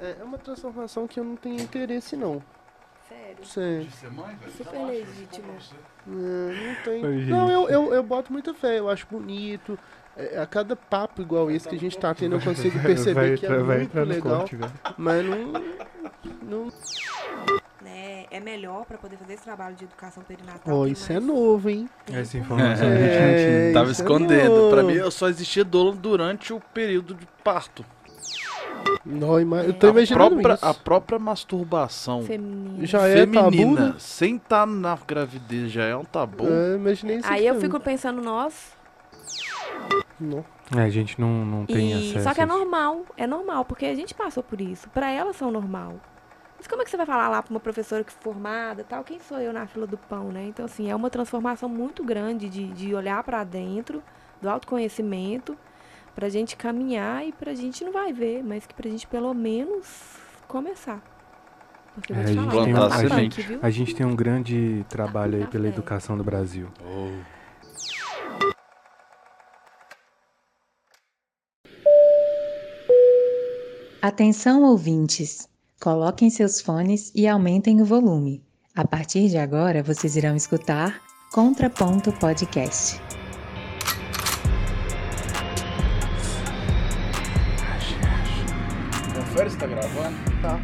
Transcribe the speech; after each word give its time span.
É, 0.00 0.16
é 0.20 0.24
uma 0.24 0.38
transformação 0.38 1.06
que 1.06 1.20
eu 1.20 1.24
não 1.24 1.36
tenho 1.36 1.60
interesse, 1.60 2.16
não. 2.16 2.42
Sério. 3.08 3.44
Sério. 3.44 3.84
De 3.84 3.92
ser 3.92 4.10
mãe, 4.10 4.34
velho? 4.36 4.52
Super 4.52 4.72
Relaxa, 4.72 4.92
legítimo. 4.92 5.52
eu 6.06 6.14
vou 6.14 6.20
É, 6.24 6.66
não 6.66 6.74
tem. 6.84 7.04
Oi. 7.04 7.24
Não, 7.26 7.50
eu, 7.50 7.68
eu, 7.68 7.94
eu 7.94 8.02
boto 8.02 8.32
muita 8.32 8.54
fé, 8.54 8.78
eu 8.78 8.88
acho 8.88 9.06
bonito. 9.10 9.78
É, 10.16 10.38
a 10.40 10.46
cada 10.46 10.74
papo 10.74 11.22
igual 11.22 11.50
esse 11.50 11.68
que 11.68 11.74
a 11.74 11.78
gente 11.78 11.96
tá 11.98 12.14
tendo, 12.14 12.36
eu 12.36 12.40
consigo 12.40 12.78
perceber 12.82 13.14
vai, 13.14 13.36
que 13.36 13.46
é 13.46 13.58
vai 13.58 13.78
muito 13.78 13.96
no 13.96 14.04
legal. 14.04 14.38
corte. 14.38 14.58
Mas 14.96 15.24
não. 15.24 15.52
não... 16.42 16.68
Né, 17.80 18.26
é 18.30 18.40
melhor 18.40 18.84
pra 18.84 18.98
poder 18.98 19.16
fazer 19.16 19.34
esse 19.34 19.44
trabalho 19.44 19.74
de 19.74 19.84
educação 19.84 20.22
perinatal. 20.22 20.84
Tem 20.84 20.92
isso 20.92 21.10
é 21.10 21.14
mais 21.14 21.26
novo, 21.26 21.70
hein? 21.70 21.88
Essa 22.12 22.36
informação 22.38 22.86
É, 22.86 22.92
a 22.92 22.98
gente 22.98 23.20
não 23.20 23.36
tinha. 23.36 23.72
Tava 23.72 23.88
é 23.88 23.92
escondendo. 23.92 24.50
novo. 24.56 24.70
Pra 24.70 24.82
mim, 24.82 24.92
eu 24.92 25.10
só 25.10 25.28
existia 25.28 25.64
dolo 25.64 25.92
durante 25.92 26.52
o 26.52 26.60
período 26.60 27.14
de 27.14 27.26
parto. 27.42 27.84
Não, 29.04 29.40
ima- 29.40 29.62
eu 29.62 29.72
tô 29.72 29.86
A 29.86 29.90
imaginando 29.90 30.30
própria, 30.36 30.54
isso. 30.54 30.66
a 30.66 30.74
própria 30.74 31.18
masturbação 31.18 32.22
Feminino. 32.22 32.84
Já 32.86 33.06
é 33.08 33.24
tabu, 33.26 33.50
feminina, 33.50 33.86
né? 33.88 33.94
sem 33.98 34.36
estar 34.36 34.66
na 34.66 34.96
gravidez, 35.06 35.72
já 35.72 35.84
é 35.84 35.96
um 35.96 36.04
tabu. 36.04 36.44
É, 36.46 36.74
imaginei 36.76 37.16
isso 37.16 37.26
Aí 37.28 37.46
eu 37.46 37.54
também. 37.54 37.70
fico 37.70 37.80
pensando, 37.80 38.20
nós. 38.20 38.74
Não. 40.18 40.44
É, 40.76 40.82
a 40.82 40.88
gente 40.90 41.18
não, 41.20 41.28
não 41.44 41.66
tem 41.66 41.92
E... 41.92 42.10
acesso. 42.10 42.24
Só 42.28 42.34
que 42.34 42.40
é 42.42 42.46
normal, 42.46 43.04
é 43.16 43.26
normal, 43.26 43.64
porque 43.64 43.86
a 43.86 43.94
gente 43.94 44.14
passou 44.14 44.42
por 44.42 44.60
isso. 44.60 44.88
Pra 44.90 45.10
elas 45.10 45.34
são 45.36 45.50
normal. 45.50 45.94
Mas 46.58 46.66
como 46.66 46.82
é 46.82 46.84
que 46.84 46.90
você 46.90 46.96
vai 46.98 47.06
falar 47.06 47.28
lá 47.28 47.42
pra 47.42 47.50
uma 47.50 47.58
professora 47.58 48.04
que 48.04 48.12
formada 48.12 48.84
tal? 48.86 49.02
Quem 49.02 49.18
sou 49.18 49.38
eu 49.38 49.50
na 49.50 49.66
fila 49.66 49.86
do 49.86 49.96
pão, 49.96 50.24
né? 50.30 50.44
Então, 50.46 50.66
assim, 50.66 50.90
é 50.90 50.94
uma 50.94 51.08
transformação 51.08 51.70
muito 51.70 52.04
grande 52.04 52.50
de, 52.50 52.66
de 52.68 52.94
olhar 52.94 53.24
pra 53.24 53.42
dentro, 53.44 54.02
do 54.42 54.48
autoconhecimento, 54.50 55.56
pra 56.14 56.28
gente 56.28 56.56
caminhar 56.56 57.26
e 57.26 57.32
pra 57.32 57.54
gente 57.54 57.84
não 57.84 57.92
vai 57.92 58.12
ver, 58.12 58.42
mas 58.42 58.66
que 58.66 58.74
pra 58.74 58.88
gente 58.88 59.06
pelo 59.06 59.32
menos 59.34 59.86
começar. 60.48 61.02
Porque 61.94 62.12
eu 62.12 62.16
vou 62.16 62.24
É, 62.24 62.32
te 62.32 62.38
a 62.38 62.42
falar, 62.42 62.50
gente 62.52 62.60
o 62.60 62.64
tem 62.64 62.74
tá 62.74 62.86
a 62.86 63.00
punk, 63.00 63.08
gente- 63.20 63.42
viu? 63.42 63.58
A 63.62 63.70
gente 63.70 63.94
tem 63.94 64.06
um 64.06 64.14
grande 64.16 64.86
trabalho 64.88 65.38
aí 65.38 65.46
pela 65.46 65.66
educação 65.68 66.16
do 66.16 66.22
Brasil. 66.24 66.68
Oh. 66.84 67.10
Atenção, 74.02 74.62
ouvintes! 74.62 75.48
Coloquem 75.80 76.30
seus 76.30 76.60
fones 76.60 77.12
e 77.14 77.26
aumentem 77.26 77.80
o 77.80 77.84
volume. 77.84 78.42
A 78.74 78.86
partir 78.86 79.28
de 79.28 79.36
agora, 79.38 79.82
vocês 79.82 80.16
irão 80.16 80.36
escutar 80.36 81.00
Contraponto 81.32 82.12
Podcast. 82.12 83.00
Confere 89.40 89.50
se 89.50 89.56
tá 89.56 89.66
gravando. 89.66 90.16
Tá. 90.42 90.60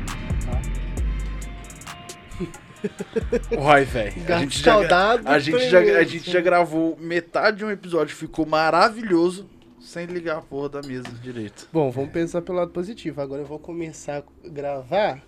Uai, 3.59 3.85
velho. 3.85 4.13
A 4.23 4.25
Gato 4.27 4.41
gente, 4.43 4.61
já, 4.63 4.77
a, 5.25 5.39
gente 5.39 5.71
já, 5.71 5.79
a 5.79 6.05
gente 6.05 6.31
já 6.31 6.41
gravou 6.43 6.95
metade 7.01 7.57
de 7.59 7.65
um 7.65 7.71
episódio, 7.71 8.15
ficou 8.15 8.45
maravilhoso, 8.45 9.49
sem 9.81 10.05
ligar 10.05 10.37
a 10.37 10.43
porra 10.43 10.69
da 10.69 10.83
mesa 10.83 11.09
direito. 11.23 11.67
Bom, 11.73 11.91
vamos 11.91 12.11
pensar 12.11 12.43
pelo 12.43 12.59
lado 12.59 12.71
positivo. 12.71 13.19
Agora 13.23 13.41
eu 13.41 13.47
vou 13.47 13.59
começar 13.59 14.19
a 14.19 14.49
gravar 14.49 15.23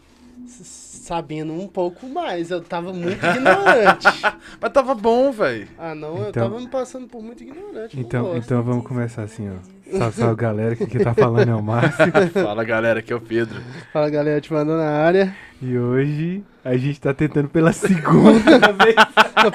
sabendo 0.46 1.54
um 1.54 1.66
pouco 1.66 2.06
mais. 2.06 2.50
Eu 2.50 2.60
tava 2.60 2.92
muito 2.92 3.24
ignorante. 3.24 4.06
Mas 4.60 4.72
tava 4.72 4.94
bom, 4.94 5.32
velho. 5.32 5.68
Ah, 5.78 5.94
não, 5.94 6.18
eu 6.18 6.28
Então- 6.28 6.50
tava 6.50 6.60
me 6.60 6.68
passando 6.68 7.08
por 7.08 7.22
muito 7.22 7.42
ignorante. 7.42 7.98
Então, 7.98 8.36
então 8.36 8.62
vamos 8.62 8.86
começar 8.86 9.22
assim, 9.22 9.48
ó. 9.48 9.77
Salve, 9.90 10.16
salve 10.16 10.36
galera, 10.36 10.76
que 10.76 10.86
quem 10.86 11.00
tá 11.00 11.14
falando 11.14 11.50
é 11.50 11.54
o 11.54 11.62
Márcio. 11.62 12.04
Fala 12.34 12.62
galera, 12.64 13.00
aqui 13.00 13.12
é 13.12 13.16
o 13.16 13.20
Pedro. 13.20 13.60
Fala 13.92 14.10
galera, 14.10 14.40
te 14.40 14.52
mandando 14.52 14.78
na 14.78 14.90
área. 14.90 15.34
E 15.62 15.78
hoje 15.78 16.44
a 16.64 16.76
gente 16.76 17.00
tá 17.00 17.14
tentando 17.14 17.48
pela 17.48 17.72
segunda 17.72 18.72
vez. 18.84 18.94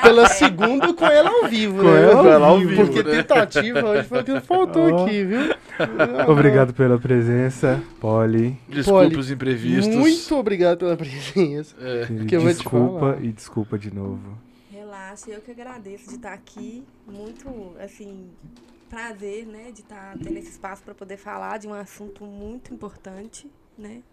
Pela 0.01 0.27
segunda 0.27 0.93
com 0.93 1.05
ela 1.05 1.29
ao 1.29 1.47
vivo, 1.47 1.77
Com 1.77 1.91
né? 1.91 2.01
ela 2.03 2.15
ao 2.19 2.27
ela 2.27 2.47
ao 2.47 2.57
vivo, 2.57 2.69
vivo, 2.69 2.85
Porque 2.85 3.03
né? 3.03 3.11
tentativa 3.17 3.85
hoje 3.85 4.03
foi 4.03 4.21
o 4.21 4.23
que 4.23 4.39
faltou 4.41 4.91
Ó. 4.91 5.05
aqui, 5.05 5.23
viu? 5.23 5.55
Obrigado 6.27 6.73
pela 6.73 6.97
presença, 6.97 7.81
Polly. 7.99 8.57
Poli, 8.85 9.15
os 9.15 9.29
imprevistos. 9.29 9.93
Muito 9.95 10.35
obrigado 10.35 10.79
pela 10.79 10.97
presença. 10.97 11.75
É. 11.79 12.05
Desculpa 12.05 13.17
e 13.21 13.31
desculpa 13.31 13.77
de 13.77 13.93
novo. 13.93 14.19
Relaxa, 14.71 15.29
eu 15.29 15.41
que 15.41 15.51
agradeço 15.51 16.09
de 16.09 16.15
estar 16.15 16.33
aqui. 16.33 16.83
Muito, 17.07 17.47
assim, 17.79 18.25
prazer, 18.93 19.47
né, 19.47 19.71
de 19.71 19.81
estar 19.81 20.15
tendo 20.19 20.37
esse 20.37 20.51
espaço 20.51 20.83
para 20.83 20.93
poder 20.93 21.17
falar 21.17 21.57
de 21.57 21.67
um 21.67 21.73
assunto 21.73 22.23
muito 22.23 22.71
importante, 22.71 23.49
né? 23.75 24.03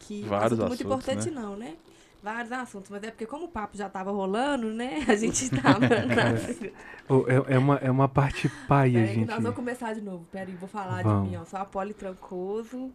Que 0.00 0.22
Vários 0.22 0.58
um 0.58 0.64
assunto 0.64 0.68
muito 0.68 0.94
assuntos, 0.94 1.16
importante 1.16 1.30
não, 1.30 1.56
né? 1.56 1.76
Vários 2.20 2.50
assuntos, 2.52 2.90
mas 2.90 3.02
é 3.04 3.10
porque 3.10 3.26
como 3.26 3.44
o 3.44 3.48
papo 3.48 3.76
já 3.76 3.88
tava 3.88 4.10
rolando, 4.10 4.66
né? 4.72 5.04
A 5.08 5.14
gente 5.14 5.48
tava 5.50 5.78
na 5.86 7.14
Ô, 7.14 7.26
é, 7.28 7.54
é 7.54 7.58
uma, 7.58 7.76
é 7.76 7.90
uma 7.90 8.08
parte 8.08 8.48
paia, 8.66 8.92
Peraí 8.94 9.08
que 9.08 9.14
gente. 9.20 9.28
nós 9.28 9.42
vamos 9.42 9.56
começar 9.56 9.92
de 9.92 10.00
novo. 10.00 10.26
Peraí, 10.32 10.54
vou 10.56 10.68
falar 10.68 11.04
Vamos. 11.04 11.24
de 11.24 11.30
mim, 11.30 11.36
ó. 11.40 11.44
Sou 11.44 11.60
a 11.60 11.64
Poli 11.64 11.94
Trancoso, 11.94 12.90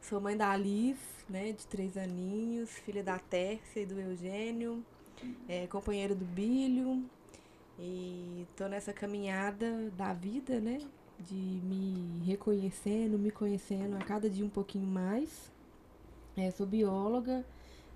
sou 0.00 0.20
mãe 0.22 0.36
da 0.36 0.50
Alice, 0.50 1.00
né, 1.28 1.52
de 1.52 1.66
três 1.66 1.98
aninhos, 1.98 2.70
filha 2.70 3.02
da 3.02 3.18
Tércia 3.18 3.80
e 3.80 3.86
do 3.86 4.00
Eugênio, 4.00 4.82
é, 5.46 5.66
companheira 5.66 6.14
do 6.14 6.24
Bílio. 6.24 7.04
E 7.80 8.46
tô 8.56 8.68
nessa 8.68 8.92
caminhada 8.92 9.90
da 9.96 10.12
vida, 10.12 10.60
né, 10.60 10.78
de 11.18 11.34
me 11.34 12.22
reconhecendo, 12.26 13.18
me 13.18 13.30
conhecendo 13.30 13.96
a 13.96 14.02
cada 14.02 14.28
dia 14.28 14.44
um 14.44 14.50
pouquinho 14.50 14.86
mais. 14.86 15.50
É, 16.36 16.50
sou 16.50 16.66
bióloga 16.66 17.44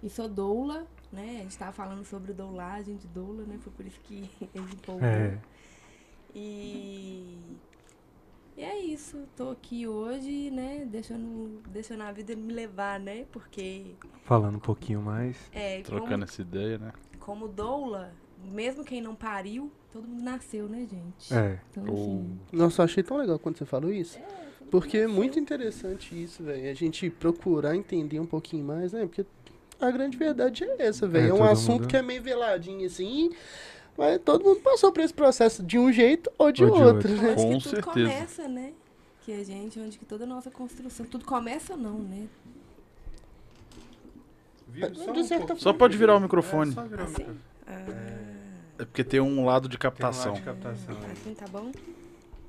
e 0.02 0.08
sou 0.10 0.28
doula, 0.28 0.86
né, 1.12 1.36
a 1.38 1.42
gente 1.42 1.56
tava 1.58 1.72
falando 1.72 2.04
sobre 2.04 2.32
doulagem 2.32 2.96
de 2.96 3.06
doula, 3.08 3.44
né, 3.44 3.58
foi 3.62 3.72
por 3.72 3.86
isso 3.86 4.00
que 4.00 4.30
ele 4.54 4.72
empolgou. 4.74 5.06
É, 5.06 5.38
E, 6.34 7.38
e 8.56 8.62
é 8.62 8.78
isso, 8.78 9.26
tô 9.36 9.50
aqui 9.50 9.86
hoje, 9.86 10.50
né, 10.50 10.84
deixando, 10.86 11.60
deixando 11.68 12.02
a 12.02 12.12
vida 12.12 12.34
me 12.36 12.52
levar, 12.52 12.98
né, 13.00 13.26
porque 13.32 13.96
falando 14.24 14.56
um 14.56 14.60
pouquinho 14.60 15.00
mais. 15.02 15.36
é, 15.52 15.82
Trocando 15.82 16.10
como, 16.10 16.24
essa 16.24 16.42
ideia, 16.42 16.78
né? 16.78 16.92
como 17.18 17.48
doula, 17.48 18.12
mesmo 18.52 18.84
quem 18.84 19.00
não 19.00 19.14
pariu, 19.14 19.70
todo 19.92 20.06
mundo 20.06 20.22
nasceu, 20.22 20.68
né, 20.68 20.86
gente? 20.90 21.32
É. 21.34 21.58
Então, 21.70 21.84
assim, 21.84 22.38
Nossa, 22.52 22.82
eu 22.82 22.84
achei 22.84 23.02
tão 23.02 23.16
legal 23.16 23.38
quando 23.38 23.56
você 23.58 23.64
falou 23.64 23.92
isso. 23.92 24.18
todo 24.58 24.70
Porque 24.70 24.98
é 24.98 25.06
muito 25.06 25.38
interessante 25.38 26.20
isso, 26.20 26.42
velho. 26.42 26.70
A 26.70 26.74
gente 26.74 27.08
procurar 27.10 27.76
entender 27.76 28.18
um 28.18 28.26
pouquinho 28.26 28.64
mais, 28.64 28.92
né? 28.92 29.06
Porque 29.06 29.24
a 29.80 29.90
grande 29.90 30.16
verdade 30.16 30.64
é 30.64 30.76
essa, 30.86 31.06
velho. 31.06 31.26
É, 31.26 31.28
É, 31.28 31.34
um 31.34 31.44
assunto 31.44 31.82
mundo- 31.82 31.88
que 31.88 31.96
é 31.96 32.02
meio 32.02 32.22
veladinho 32.22 32.84
assim. 32.86 33.30
Mas 33.96 34.20
todo 34.24 34.44
mundo 34.44 34.60
passou 34.60 34.90
por 34.90 35.02
esse 35.04 35.14
processo 35.14 35.62
de 35.62 35.78
um 35.78 35.92
jeito 35.92 36.28
ou 36.36 36.50
de 36.50 36.64
Ou 36.64 36.70
de 36.72 36.82
outro, 36.82 37.12
Onde 37.12 37.22
né? 37.22 37.34
Com 37.34 37.42
que 37.58 37.62
tudo 37.62 37.70
certeza. 37.70 37.82
começa, 37.92 38.48
né? 38.48 38.72
Que 39.20 39.32
a 39.32 39.44
gente, 39.44 39.78
onde 39.78 39.96
que 39.96 40.04
toda 40.04 40.24
a 40.24 40.26
nossa 40.26 40.50
construção, 40.50 41.06
tudo 41.06 41.24
começa 41.24 41.76
não, 41.76 41.98
né? 42.00 42.26
De 45.12 45.24
certa 45.24 45.54
Só 45.56 45.72
pode 45.72 45.96
virar 45.96 46.16
o 46.16 46.20
microfone. 46.20 46.74
Assim? 46.98 47.26
Ah, 47.66 48.33
É 48.78 48.84
porque 48.84 49.04
tem 49.04 49.20
um 49.20 49.44
lado 49.44 49.68
de 49.68 49.76
Tem 49.78 49.88
um 49.88 49.90
captação. 49.90 50.32
lado 50.32 50.40
de 50.40 50.44
captação. 50.46 50.96
assim 51.12 51.34
tá 51.34 51.46
bom? 51.48 51.70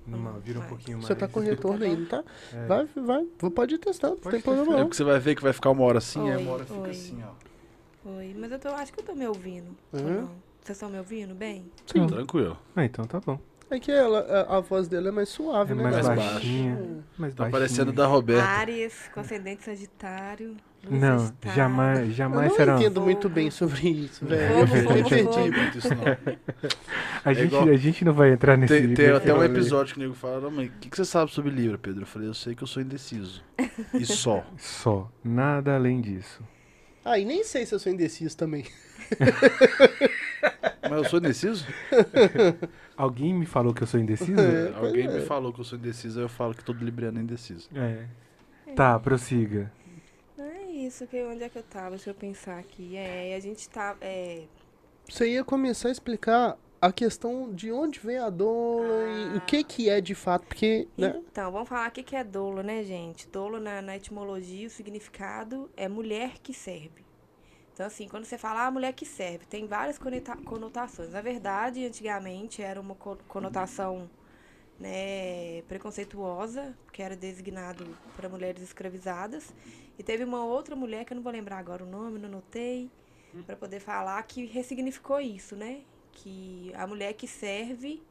Numa, 0.07 0.33
vira 0.39 0.59
um 0.59 0.61
Vai. 0.61 0.69
pouquinho 0.69 0.97
mais. 0.97 1.07
Você 1.07 1.15
tá 1.15 1.27
com 1.27 1.39
retorno 1.39 1.83
aí, 1.85 1.95
não 1.97 2.05
tá? 2.05 2.23
É. 2.53 2.65
Vai, 2.67 2.85
vai. 2.95 3.25
Pode 3.51 3.75
ir 3.75 3.77
testando, 3.79 4.19
não 4.23 4.31
tem 4.31 4.39
problema 4.41 4.73
É 4.73 4.77
não. 4.77 4.83
porque 4.83 4.97
você 4.97 5.03
vai 5.03 5.19
ver 5.19 5.35
que 5.35 5.41
vai 5.41 5.53
ficar 5.53 5.71
uma 5.71 5.83
hora 5.83 5.97
assim, 5.97 6.29
aí 6.29 6.37
Oi, 6.37 6.43
uma 6.43 6.51
hora 6.53 6.65
fica 6.65 6.79
oi. 6.79 6.89
assim, 6.91 7.23
ó. 7.23 8.09
Oi, 8.17 8.35
mas 8.37 8.51
eu 8.51 8.59
tô, 8.59 8.69
acho 8.69 8.93
que 8.93 8.99
eu 8.99 9.03
tô 9.05 9.15
me 9.15 9.27
ouvindo. 9.27 9.75
ou 9.91 9.99
Uhum. 9.99 10.21
não? 10.21 10.31
Vocês 10.63 10.75
estão 10.77 10.89
me 10.89 10.97
ouvindo 10.99 11.33
bem? 11.35 11.71
Sim. 11.87 12.05
Tranquilo. 12.07 12.57
Ah, 12.75 12.85
então 12.85 13.05
tá 13.05 13.19
bom. 13.19 13.39
É 13.69 13.79
que 13.79 13.91
ela, 13.91 14.19
a, 14.19 14.57
a 14.57 14.59
voz 14.59 14.87
dela 14.87 15.07
é 15.07 15.11
mais 15.11 15.29
suave, 15.29 15.71
É 15.71 15.75
né? 15.75 15.83
mais 15.83 15.95
galera? 15.95 16.15
baixinha. 16.33 17.03
Mais 17.17 17.33
Tá 17.33 17.43
baixinha. 17.43 17.51
parecendo 17.51 17.91
da 17.91 18.05
Roberta. 18.05 18.47
Áries, 18.47 19.09
com 19.11 19.19
ascendente 19.21 19.63
sagitário. 19.63 20.55
Não, 20.89 21.19
sagitário. 21.19 21.55
jamais, 21.55 21.99
Eu 21.99 22.11
jamais 22.11 22.49
não 22.49 22.55
será. 22.55 22.75
entendo 22.75 22.93
Fogo. 22.95 23.05
muito 23.05 23.29
bem 23.29 23.49
sobre 23.51 23.89
isso, 23.89 24.25
velho. 24.25 24.41
Eu 24.59 24.67
me 24.67 24.81
Não 24.81 25.09
perdi. 25.09 25.51
muito 25.51 25.77
isso, 25.77 25.89
não. 25.95 26.03
A, 27.23 27.31
É 27.31 27.33
gente, 27.33 27.45
igual- 27.47 27.69
a 27.69 27.77
gente 27.77 28.05
não 28.05 28.13
vai 28.13 28.31
entrar 28.31 28.57
nesse 28.57 28.73
Tem, 28.81 28.93
tem 28.93 29.09
até 29.11 29.33
um 29.33 29.43
episódio 29.43 29.93
que 29.93 29.99
o 29.99 30.03
nego 30.03 30.13
fala, 30.15 30.49
mãe, 30.49 30.67
o 30.67 30.71
que, 30.79 30.89
que 30.89 30.95
você 30.97 31.05
sabe 31.05 31.31
sobre 31.31 31.51
Libra, 31.51 31.77
Pedro? 31.77 32.01
Eu 32.03 32.07
falei, 32.07 32.27
eu 32.27 32.33
sei 32.33 32.53
que 32.55 32.63
eu 32.63 32.67
sou 32.67 32.81
indeciso. 32.81 33.43
E 33.93 34.03
só. 34.05 34.43
Só. 34.57 35.09
Nada 35.23 35.75
além 35.75 36.01
disso. 36.01 36.41
Ah, 37.03 37.19
e 37.19 37.25
nem 37.25 37.43
sei 37.43 37.65
se 37.65 37.73
eu 37.75 37.79
sou 37.79 37.91
indeciso 37.91 38.35
também. 38.35 38.65
Mas 40.81 40.91
eu 40.91 41.05
sou 41.05 41.19
indeciso? 41.19 41.65
Alguém 42.97 43.33
me 43.33 43.45
falou 43.45 43.73
que 43.73 43.83
eu 43.83 43.87
sou 43.87 43.99
indeciso? 43.99 44.39
É, 44.39 44.73
Alguém 44.75 45.07
é. 45.07 45.11
me 45.13 45.21
falou 45.21 45.51
que 45.51 45.59
eu 45.59 45.63
sou 45.65 45.77
indeciso, 45.77 46.19
aí 46.19 46.25
eu 46.25 46.29
falo 46.29 46.53
que 46.53 46.63
todo 46.63 46.83
libriano 46.83 47.19
é 47.19 47.21
indeciso. 47.21 47.69
É. 47.75 48.03
Tá, 48.75 48.97
prossiga. 48.99 49.71
Isso, 50.87 51.07
que 51.07 51.23
onde 51.23 51.43
é 51.43 51.49
que 51.49 51.57
eu 51.57 51.63
tava? 51.63 51.91
Deixa 51.91 52.09
eu 52.09 52.15
pensar 52.15 52.59
aqui. 52.59 52.95
É, 52.95 53.35
a 53.35 53.39
gente 53.39 53.69
tá. 53.69 53.95
É, 54.01 54.43
Você 55.09 55.31
ia 55.31 55.43
começar 55.43 55.89
a 55.89 55.91
explicar 55.91 56.57
a 56.81 56.91
questão 56.91 57.53
de 57.53 57.71
onde 57.71 57.99
vem 57.99 58.17
a 58.17 58.29
doula 58.29 59.07
e 59.09 59.37
o 59.37 59.41
que 59.41 59.63
que 59.63 59.89
é 59.89 59.99
de 60.01 60.13
fato, 60.13 60.45
porque, 60.47 60.87
né? 60.97 61.15
Então, 61.31 61.51
vamos 61.51 61.67
falar 61.69 61.89
o 61.89 61.91
que 61.91 62.03
que 62.03 62.15
é 62.15 62.23
dolo, 62.23 62.61
né, 62.61 62.83
gente? 62.83 63.27
Dolo, 63.29 63.59
na, 63.59 63.81
na 63.81 63.95
etimologia, 63.95 64.67
o 64.67 64.69
significado 64.69 65.69
é 65.75 65.87
mulher 65.87 66.39
que 66.39 66.53
serve. 66.53 67.03
Então, 67.73 67.85
assim, 67.85 68.07
quando 68.07 68.25
você 68.25 68.37
fala 68.37 68.65
ah, 68.65 68.71
mulher 68.71 68.93
que 68.93 69.05
serve, 69.05 69.45
tem 69.45 69.67
várias 69.67 69.97
conota- 69.97 70.37
conotações. 70.45 71.11
Na 71.11 71.21
verdade, 71.21 71.85
antigamente 71.85 72.61
era 72.61 72.79
uma 72.79 72.95
co- 72.95 73.17
conotação 73.27 74.09
né, 74.79 75.61
preconceituosa, 75.67 76.77
que 76.91 77.01
era 77.01 77.15
designado 77.15 77.85
para 78.15 78.27
mulheres 78.29 78.61
escravizadas. 78.61 79.53
E 79.97 80.03
teve 80.03 80.23
uma 80.23 80.43
outra 80.45 80.75
mulher, 80.75 81.05
que 81.05 81.13
eu 81.13 81.15
não 81.15 81.23
vou 81.23 81.31
lembrar 81.31 81.57
agora 81.57 81.83
o 81.83 81.87
nome, 81.87 82.19
não 82.19 82.29
notei, 82.29 82.91
para 83.45 83.55
poder 83.55 83.79
falar, 83.79 84.21
que 84.23 84.45
ressignificou 84.45 85.19
isso, 85.19 85.55
né? 85.55 85.81
Que 86.11 86.71
a 86.75 86.85
mulher 86.87 87.13
que 87.13 87.27
serve 87.27 88.01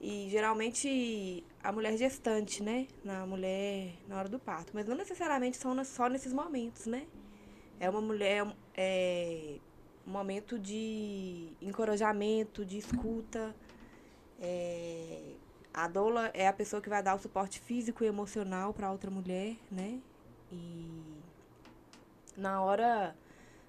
e 0.00 0.28
geralmente 0.30 1.44
a 1.62 1.70
mulher 1.70 1.96
gestante, 1.96 2.62
né? 2.62 2.86
Na 3.04 3.26
mulher 3.26 3.92
na 4.08 4.18
hora 4.18 4.28
do 4.28 4.38
parto. 4.38 4.72
Mas 4.74 4.86
não 4.86 4.96
necessariamente 4.96 5.56
são 5.58 5.82
só 5.84 6.08
nesses 6.08 6.32
momentos, 6.32 6.86
né? 6.86 7.06
É 7.78 7.88
uma 7.88 8.00
mulher, 8.00 8.46
é 8.74 9.58
um 10.06 10.10
momento 10.10 10.58
de 10.58 11.52
encorajamento, 11.60 12.64
de 12.64 12.78
escuta. 12.78 13.54
É, 14.40 15.34
a 15.72 15.86
doula 15.88 16.30
é 16.34 16.46
a 16.48 16.52
pessoa 16.52 16.82
que 16.82 16.88
vai 16.88 17.02
dar 17.02 17.14
o 17.14 17.18
suporte 17.18 17.60
físico 17.60 18.04
e 18.04 18.06
emocional 18.06 18.72
para 18.72 18.90
outra 18.90 19.10
mulher, 19.10 19.56
né? 19.70 20.00
E 20.52 21.02
na 22.36 22.62
hora 22.62 23.16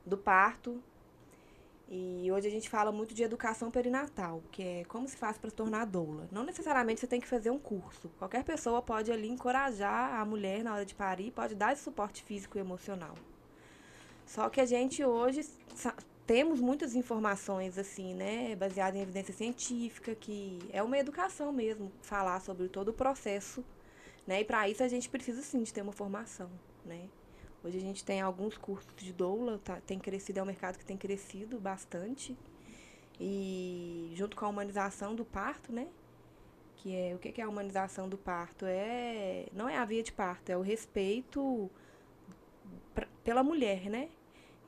do 0.05 0.17
parto, 0.17 0.81
e 1.93 2.31
hoje 2.31 2.47
a 2.47 2.51
gente 2.51 2.69
fala 2.69 2.89
muito 2.89 3.13
de 3.13 3.21
educação 3.21 3.69
perinatal, 3.69 4.41
que 4.49 4.63
é 4.63 4.85
como 4.85 5.07
se 5.09 5.17
faz 5.17 5.37
para 5.37 5.49
se 5.49 5.55
tornar 5.55 5.85
doula. 5.85 6.27
Não 6.31 6.43
necessariamente 6.43 7.01
você 7.01 7.07
tem 7.07 7.19
que 7.19 7.27
fazer 7.27 7.49
um 7.49 7.59
curso. 7.59 8.09
Qualquer 8.17 8.45
pessoa 8.45 8.81
pode 8.81 9.11
ali 9.11 9.27
encorajar 9.27 10.19
a 10.19 10.23
mulher 10.23 10.63
na 10.63 10.73
hora 10.73 10.85
de 10.85 10.95
parir, 10.95 11.31
pode 11.31 11.53
dar 11.53 11.73
esse 11.73 11.83
suporte 11.83 12.23
físico 12.23 12.57
e 12.57 12.61
emocional. 12.61 13.13
Só 14.25 14.49
que 14.49 14.61
a 14.61 14.65
gente 14.65 15.03
hoje 15.03 15.41
temos 16.25 16.59
muitas 16.61 16.95
informações 16.95 17.77
assim, 17.77 18.13
né, 18.13 18.55
baseadas 18.55 18.99
em 18.99 19.03
evidência 19.03 19.33
científica, 19.33 20.15
que 20.15 20.59
é 20.71 20.81
uma 20.83 20.97
educação 20.97 21.51
mesmo, 21.51 21.91
falar 22.01 22.39
sobre 22.41 22.69
todo 22.69 22.89
o 22.89 22.93
processo, 22.93 23.63
né? 24.27 24.41
E 24.41 24.45
para 24.45 24.69
isso 24.69 24.83
a 24.83 24.87
gente 24.87 25.09
precisa 25.09 25.41
sim 25.41 25.63
de 25.63 25.73
ter 25.73 25.81
uma 25.81 25.91
formação, 25.91 26.49
né? 26.85 27.09
Hoje 27.63 27.77
a 27.77 27.81
gente 27.81 28.03
tem 28.03 28.21
alguns 28.21 28.57
cursos 28.57 28.91
de 28.95 29.13
doula, 29.13 29.59
tá, 29.63 29.79
tem 29.81 29.99
crescido, 29.99 30.39
é 30.39 30.43
um 30.43 30.45
mercado 30.45 30.77
que 30.77 30.85
tem 30.85 30.97
crescido 30.97 31.59
bastante. 31.59 32.37
E 33.19 34.11
junto 34.15 34.35
com 34.35 34.45
a 34.45 34.49
humanização 34.49 35.15
do 35.15 35.23
parto, 35.25 35.71
né? 35.71 35.87
Que 36.77 36.95
é 36.95 37.15
o 37.15 37.19
que 37.19 37.39
é 37.39 37.43
a 37.43 37.49
humanização 37.49 38.09
do 38.09 38.17
parto? 38.17 38.65
É 38.67 39.45
não 39.53 39.69
é 39.69 39.77
a 39.77 39.85
via 39.85 40.01
de 40.03 40.11
parto, 40.11 40.49
é 40.49 40.57
o 40.57 40.61
respeito 40.61 41.69
pra- 42.93 43.07
pela 43.23 43.43
mulher, 43.43 43.89
né? 43.89 44.09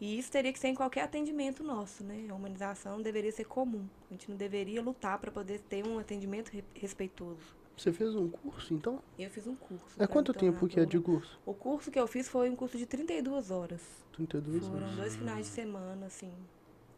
E 0.04 0.20
isso 0.20 0.30
teria 0.30 0.52
que 0.52 0.60
ser 0.60 0.68
em 0.68 0.76
qualquer 0.76 1.04
atendimento 1.04 1.64
nosso, 1.64 2.04
né? 2.04 2.26
A 2.30 2.34
humanização 2.36 3.02
deveria 3.02 3.32
ser 3.32 3.46
comum. 3.46 3.88
A 4.10 4.14
gente 4.14 4.30
não 4.30 4.36
deveria 4.36 4.82
lutar 4.82 5.18
para 5.18 5.32
poder 5.32 5.62
ter 5.62 5.88
um 5.88 5.98
atendimento 5.98 6.50
re- 6.50 6.64
respeitoso. 6.76 7.56
Você 7.78 7.94
fez 7.94 8.14
um 8.14 8.28
curso, 8.30 8.74
então? 8.74 9.02
Eu 9.18 9.30
fiz 9.30 9.48
um 9.48 9.56
curso. 9.56 9.86
É 9.98 10.06
quanto 10.06 10.34
tempo 10.34 10.68
que 10.68 10.78
é 10.78 10.86
de 10.86 11.00
curso? 11.00 11.40
O 11.46 11.54
curso 11.54 11.90
que 11.90 11.98
eu 11.98 12.06
fiz 12.06 12.28
foi 12.28 12.50
um 12.50 12.56
curso 12.56 12.78
de 12.78 12.86
32 12.86 13.50
horas. 13.50 13.82
32 14.12 14.68
Foram 14.68 14.84
anos. 14.88 14.96
dois 14.98 15.16
finais 15.16 15.46
de 15.46 15.52
semana, 15.54 16.06
assim, 16.08 16.34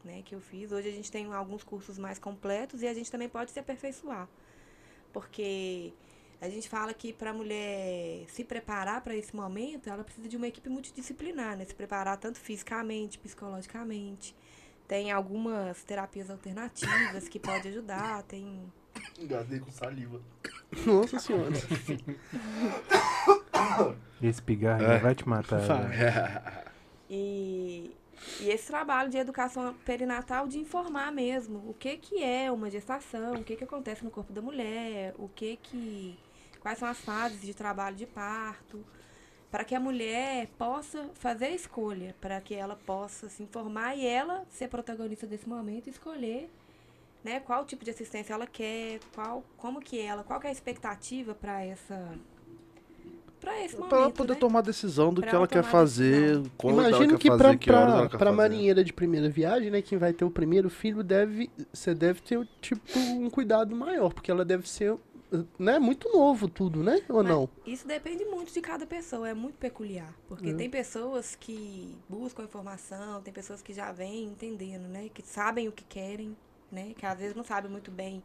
né, 0.04 0.24
que 0.26 0.34
eu 0.34 0.42
fiz. 0.42 0.72
Hoje 0.72 0.90
a 0.90 0.92
gente 0.92 1.12
tem 1.12 1.32
alguns 1.32 1.64
cursos 1.64 2.00
mais 2.00 2.18
completos 2.18 2.82
e 2.82 2.88
a 2.88 2.94
gente 2.96 3.12
também 3.12 3.30
pode 3.30 3.52
se 3.52 3.60
aperfeiçoar. 3.60 4.28
Porque 5.14 5.94
a 6.42 6.50
gente 6.50 6.68
fala 6.70 6.94
que 6.94 7.12
para 7.14 7.32
a 7.32 7.34
mulher 7.34 8.26
se 8.28 8.44
preparar 8.44 9.02
para 9.02 9.16
esse 9.16 9.36
momento, 9.36 9.90
ela 9.90 10.04
precisa 10.04 10.28
de 10.28 10.38
uma 10.38 10.48
equipe 10.48 10.70
multidisciplinar, 10.70 11.58
né? 11.58 11.66
Se 11.66 11.74
preparar 11.74 12.18
tanto 12.18 12.40
fisicamente, 12.40 13.18
psicologicamente. 13.18 14.36
Tem 14.88 15.12
algumas 15.12 15.84
terapias 15.84 16.30
alternativas 16.30 17.28
que 17.28 17.40
pode 17.40 17.68
ajudar, 17.70 18.22
tem 18.24 18.72
Engasguei 19.20 19.60
com 19.60 19.72
saliva. 19.72 20.22
Nossa 20.86 21.20
senhora. 21.20 21.52
Esse 24.22 24.42
pigarro 24.42 24.84
É. 24.84 25.00
vai 25.00 25.16
te 25.16 25.28
matar. 25.28 25.62
Né? 25.90 26.64
E, 27.10 27.96
e 28.40 28.50
esse 28.50 28.68
trabalho 28.68 29.10
de 29.10 29.18
educação 29.18 29.74
perinatal 29.86 30.48
de 30.48 30.58
informar 30.58 31.12
mesmo 31.12 31.70
o 31.70 31.74
que 31.74 31.98
que 31.98 32.24
é 32.24 32.52
uma 32.52 32.70
gestação, 32.70 33.36
o 33.36 33.44
que 33.44 33.56
que 33.56 33.64
acontece 33.64 34.04
no 34.04 34.10
corpo 34.10 34.34
da 34.34 34.42
mulher, 34.42 35.14
o 35.18 35.28
que 35.30 35.58
que 35.58 36.18
quais 36.66 36.80
são 36.80 36.88
as 36.88 36.98
fases 36.98 37.42
de 37.42 37.54
trabalho 37.54 37.96
de 37.96 38.08
parto, 38.08 38.84
para 39.52 39.64
que 39.64 39.76
a 39.76 39.80
mulher 39.80 40.48
possa 40.58 41.12
fazer 41.14 41.46
a 41.46 41.52
escolha, 41.52 42.16
para 42.20 42.42
que 42.42 42.56
ela 42.56 42.76
possa 42.76 43.30
se 43.30 43.44
informar 43.44 43.96
e 43.96 44.04
ela 44.04 44.44
ser 44.50 44.68
protagonista 44.68 45.28
desse 45.28 45.48
momento 45.48 45.86
e 45.86 45.92
escolher 45.92 46.50
né, 47.24 47.40
qual 47.40 47.66
tipo 47.66 47.86
de 47.86 47.92
assistência 47.92 48.34
ela 48.34 48.48
quer, 48.48 49.00
qual 49.14 49.44
como 49.58 49.80
que 49.80 50.00
ela, 50.02 50.24
qual 50.24 50.40
que 50.40 50.48
é 50.48 50.50
a 50.50 50.54
expectativa 50.54 51.36
para 51.36 51.64
essa 51.64 52.20
para 53.40 53.64
esse 53.64 53.78
momento, 53.78 53.90
Pra 53.90 54.00
ela 54.00 54.12
poder 54.12 54.34
né? 54.34 54.40
tomar 54.40 54.62
decisão 54.62 55.14
do 55.14 55.22
Pra 55.22 55.30
que 55.30 55.36
ela 55.36 55.46
ela 55.46 55.48
quer 55.48 55.64
fazer, 55.64 56.42
quando 56.58 56.82
ela 56.82 56.90
Imagino 56.90 57.08
quer 57.08 57.18
que 57.20 57.28
fazer, 57.28 57.38
pra, 57.38 57.56
que 57.56 57.72
horas 57.72 57.94
pra, 57.94 58.00
ela 58.00 58.10
quer 58.10 58.18
pra 58.18 58.32
fazer. 58.32 58.32
marinheira 58.32 58.84
de 58.84 58.92
primeira 58.92 59.30
viagem, 59.30 59.70
né, 59.70 59.82
quem 59.84 59.98
vai 60.00 60.14
ter 60.14 60.26
o 60.26 60.32
primeiro 60.32 60.70
filho, 60.70 61.04
deve, 61.04 61.52
você 61.72 61.94
deve 61.94 62.22
ter, 62.22 62.48
tipo, 62.62 62.82
um 62.98 63.30
cuidado 63.30 63.76
maior, 63.76 64.14
porque 64.14 64.32
ela 64.32 64.44
deve 64.44 64.68
ser, 64.68 64.98
né, 65.60 65.80
muito 65.80 66.10
novo 66.12 66.48
tudo, 66.48 66.84
né, 66.84 67.02
ou 67.10 67.24
Mas 67.24 67.28
não? 67.32 67.50
Isso 67.66 67.88
depende 67.88 68.24
muito 68.26 68.54
de 68.54 68.62
cada 68.62 68.86
pessoa, 68.86 69.28
é 69.30 69.34
muito 69.34 69.58
peculiar. 69.58 70.14
Porque 70.28 70.50
É. 70.50 70.54
tem 70.54 70.70
pessoas 70.70 71.36
que 71.36 71.98
buscam 72.10 72.44
informação, 72.44 73.22
tem 73.22 73.34
pessoas 73.34 73.62
que 73.62 73.74
já 73.74 73.92
vêm 73.92 74.26
entendendo, 74.26 74.88
né? 74.88 75.10
Que 75.14 75.22
sabem 75.22 75.68
o 75.68 75.72
que 75.72 75.84
querem, 75.84 76.36
né? 76.72 76.94
Que 76.98 77.06
às 77.06 77.18
vezes 77.20 77.36
não 77.36 77.44
sabem 77.44 77.70
muito 77.72 77.92
bem, 77.92 78.22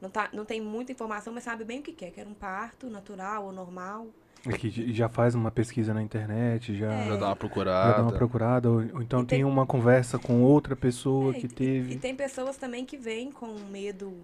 não, 0.00 0.08
tá, 0.10 0.28
não 0.32 0.44
tem 0.44 0.60
muita 0.60 0.92
informação, 0.92 1.32
mas 1.32 1.44
sabe 1.44 1.64
bem 1.64 1.80
o 1.80 1.82
que 1.82 1.92
quer. 1.92 2.10
Quer 2.10 2.26
um 2.26 2.34
parto 2.34 2.88
natural 2.88 3.44
ou 3.44 3.52
normal. 3.52 4.06
É 4.46 4.52
que 4.56 4.90
já 4.94 5.06
faz 5.06 5.34
uma 5.34 5.50
pesquisa 5.50 5.92
na 5.92 6.02
internet, 6.02 6.74
já, 6.74 6.90
É. 6.90 7.08
Já 7.08 7.16
dá 7.16 7.26
uma 7.26 7.28
já 7.28 7.36
procurada. 7.36 7.96
dá 7.98 8.02
uma 8.04 8.12
procurada, 8.12 8.70
ou, 8.70 8.76
ou 8.94 9.02
então 9.02 9.20
E 9.20 9.26
tem 9.26 9.38
tem- 9.40 9.44
uma 9.44 9.66
conversa 9.66 10.18
com 10.18 10.40
outra 10.42 10.74
pessoa 10.74 11.30
É, 11.36 11.40
que 11.40 11.44
e- 11.44 11.48
teve. 11.50 11.92
E, 11.92 11.98
tem 11.98 12.16
pessoas 12.16 12.56
também 12.56 12.86
que 12.86 12.96
vêm 12.96 13.30
com 13.30 13.48
medo, 13.70 14.14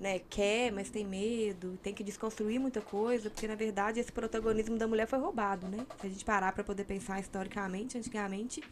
né? 0.00 0.20
Quer, 0.30 0.72
mas 0.72 0.90
tem 0.90 1.04
medo, 1.04 1.78
tem 1.82 1.92
que 1.92 2.04
desconstruir 2.04 2.58
muita 2.58 2.80
coisa, 2.80 3.30
porque 3.30 3.48
na 3.48 3.54
verdade 3.54 3.98
esse 3.98 4.12
protagonismo 4.12 4.76
da 4.78 4.86
mulher 4.86 5.06
foi 5.06 5.18
roubado, 5.18 5.66
né? 5.68 5.86
Se 6.00 6.06
a 6.06 6.10
gente 6.10 6.24
parar 6.24 6.52
para 6.52 6.62
poder 6.62 6.84
pensar 6.84 7.18
historicamente, 7.18 7.98
antigamente 7.98 8.62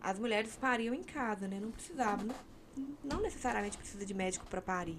as 0.00 0.18
mulheres 0.18 0.56
pariam 0.56 0.94
em 0.94 1.02
casa, 1.02 1.46
né? 1.48 1.58
Não 1.60 1.70
precisavam, 1.70 2.28
não, 3.04 3.20
necessariamente 3.20 3.78
precisa 3.78 4.04
de 4.04 4.14
médico 4.14 4.46
para 4.46 4.60
parir. 4.60 4.98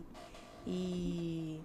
E 0.66 1.62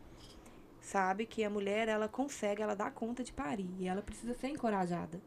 sabe 0.81 1.27
que 1.27 1.43
a 1.45 1.51
mulher 1.51 1.89
ela 1.89 2.09
consegue, 2.09 2.63
ela 2.63 2.75
dá 2.75 2.91
conta 2.91 3.23
de 3.25 3.33
parir 3.33 3.71
e 3.79 3.89
ela 3.89 4.03
precisa 4.03 4.35
ser 4.35 4.49
encorajada. 4.49 5.21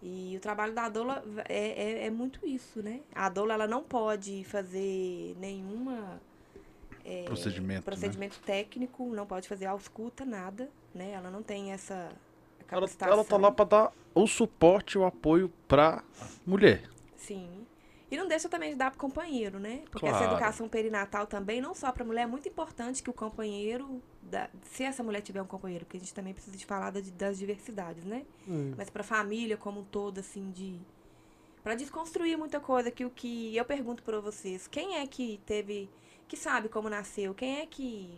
E 0.00 0.36
o 0.36 0.40
trabalho 0.40 0.72
da 0.72 0.88
doula 0.88 1.24
é, 1.48 2.02
é, 2.02 2.06
é 2.06 2.10
muito 2.10 2.46
isso, 2.46 2.82
né? 2.82 3.00
A 3.12 3.28
doula 3.28 3.54
ela 3.54 3.66
não 3.66 3.82
pode 3.82 4.44
fazer 4.44 5.36
nenhuma 5.40 6.20
é, 7.08 7.22
Procedimento, 7.24 7.78
né? 7.80 7.82
procedimento 7.82 8.38
técnico, 8.40 9.06
não 9.14 9.26
pode 9.26 9.48
fazer 9.48 9.66
ausculta, 9.66 10.24
nada, 10.24 10.68
né? 10.94 11.12
Ela 11.12 11.30
não 11.30 11.42
tem 11.42 11.72
essa 11.72 11.94
Ela, 11.94 12.12
capacitação. 12.66 13.12
ela 13.14 13.24
tá 13.24 13.36
lá 13.36 13.50
pra 13.50 13.64
dar 13.64 13.92
o 14.14 14.26
suporte 14.26 14.92
e 14.94 14.98
o 14.98 15.04
apoio 15.04 15.50
pra 15.66 16.02
mulher. 16.46 16.88
Sim. 17.16 17.48
E 18.10 18.16
não 18.16 18.26
deixa 18.26 18.48
também 18.48 18.70
de 18.70 18.76
dar 18.76 18.90
pro 18.90 18.98
companheiro, 19.00 19.58
né? 19.58 19.82
Porque 19.90 20.06
essa 20.06 20.18
Claro. 20.18 20.32
educação 20.32 20.66
perinatal 20.68 21.26
também, 21.26 21.60
não 21.60 21.74
só 21.74 21.92
pra 21.92 22.04
mulher, 22.04 22.22
é 22.22 22.26
muito 22.26 22.48
importante 22.48 23.02
que 23.02 23.10
o 23.10 23.12
companheiro, 23.12 24.02
da- 24.22 24.48
se 24.62 24.82
essa 24.82 25.02
mulher 25.02 25.20
tiver 25.20 25.42
um 25.42 25.46
companheiro, 25.46 25.84
porque 25.84 25.98
a 25.98 26.00
gente 26.00 26.14
também 26.14 26.32
precisa 26.32 26.56
de 26.56 26.64
falar 26.64 26.90
da- 26.90 27.00
das 27.18 27.38
diversidades, 27.38 28.04
né? 28.04 28.24
Hum. 28.46 28.72
Mas 28.78 28.88
pra 28.88 29.02
família 29.02 29.56
como 29.58 29.80
um 29.80 29.84
todo, 29.84 30.20
assim, 30.20 30.50
de. 30.50 30.78
Pra 31.62 31.74
desconstruir 31.74 32.38
muita 32.38 32.58
coisa, 32.60 32.90
que 32.90 33.04
o 33.04 33.10
que 33.10 33.54
eu 33.54 33.64
pergunto 33.64 34.02
pra 34.02 34.20
vocês, 34.20 34.66
quem 34.66 34.96
é 34.96 35.06
que 35.06 35.38
teve. 35.44 35.88
Que 36.28 36.36
sabe 36.36 36.68
como 36.68 36.88
nasceu? 36.88 37.34
Quem 37.34 37.60
é 37.60 37.66
que. 37.66 38.08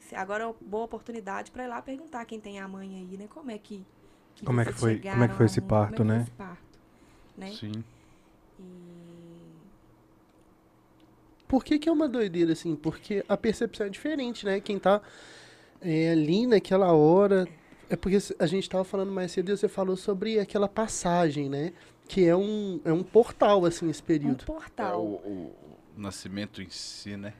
se- 0.00 0.16
Agora 0.16 0.44
é 0.44 0.46
uma 0.46 0.56
boa 0.60 0.84
oportunidade 0.84 1.50
pra 1.50 1.64
ir 1.64 1.68
lá 1.68 1.80
perguntar 1.82 2.24
quem 2.24 2.40
tem 2.40 2.58
a 2.58 2.66
mãe 2.66 2.96
aí, 2.96 3.16
né? 3.16 3.28
Como 3.28 3.50
é 3.50 3.58
que. 3.58 3.84
Como 4.44 4.60
é 4.60 4.64
que 4.64 4.72
foi- 4.72 4.98
como 4.98 5.24
é 5.24 5.28
que 5.28 5.34
foi 5.34 5.46
esse 5.46 5.60
parto, 5.60 5.96
como 5.98 6.12
é 6.12 6.14
que 6.14 6.20
né? 6.20 6.24
foi 6.24 6.46
esse 6.46 6.50
parto, 6.54 6.80
né? 7.36 7.52
Sim. 7.52 7.84
E. 8.58 8.62
Por 11.46 11.64
que 11.64 11.78
que 11.78 11.88
é 11.88 11.92
uma 11.92 12.08
doideira, 12.08 12.52
assim? 12.52 12.76
Porque 12.76 13.24
a 13.28 13.36
percepção 13.36 13.86
é 13.86 13.90
diferente, 13.90 14.46
né? 14.46 14.60
Quem 14.60 14.78
tá 14.78 15.02
é, 15.80 16.10
ali 16.12 16.46
naquela 16.46 16.92
hora... 16.92 17.46
É 17.88 17.96
porque 17.96 18.18
a 18.38 18.46
gente 18.46 18.70
tava 18.70 18.84
falando 18.84 19.10
mais 19.10 19.32
cedo 19.32 19.50
e 19.50 19.56
você 19.56 19.66
falou 19.68 19.96
sobre 19.96 20.38
aquela 20.38 20.68
passagem, 20.68 21.48
né? 21.48 21.72
Que 22.06 22.24
é 22.24 22.36
um, 22.36 22.80
é 22.84 22.92
um 22.92 23.02
portal, 23.02 23.64
assim, 23.64 23.90
esse 23.90 24.00
Um 24.00 24.04
período. 24.04 24.42
É 24.42 24.46
portal. 24.46 25.02
o- 25.04 25.16
o 25.26 25.59
nascimento 26.00 26.62
em 26.62 26.68
si, 26.70 27.16
né? 27.16 27.32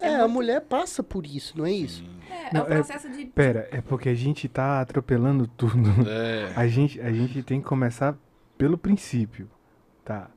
É, 0.00 0.16
a 0.16 0.18
muito- 0.20 0.32
mulher 0.32 0.60
passa 0.62 1.02
por 1.02 1.24
isso, 1.24 1.56
não 1.56 1.64
é 1.64 1.72
isso? 1.72 2.04
É, 2.28 2.52
Não, 2.52 2.62
é 2.62 2.64
o 2.64 2.72
é- 2.72 2.74
processo 2.76 3.08
de. 3.10 3.24
Pera, 3.26 3.68
é 3.70 3.80
porque 3.80 4.08
a 4.08 4.14
gente 4.14 4.48
tá 4.48 4.80
atropelando 4.80 5.46
tudo. 5.46 5.88
É. 6.08 6.52
A 6.56 6.66
gente, 6.66 7.00
a 7.00 7.12
gente 7.12 7.42
tem 7.42 7.60
que 7.60 7.66
começar 7.66 8.16
pelo 8.58 8.76
princípio, 8.76 9.48
tá? 10.04 10.28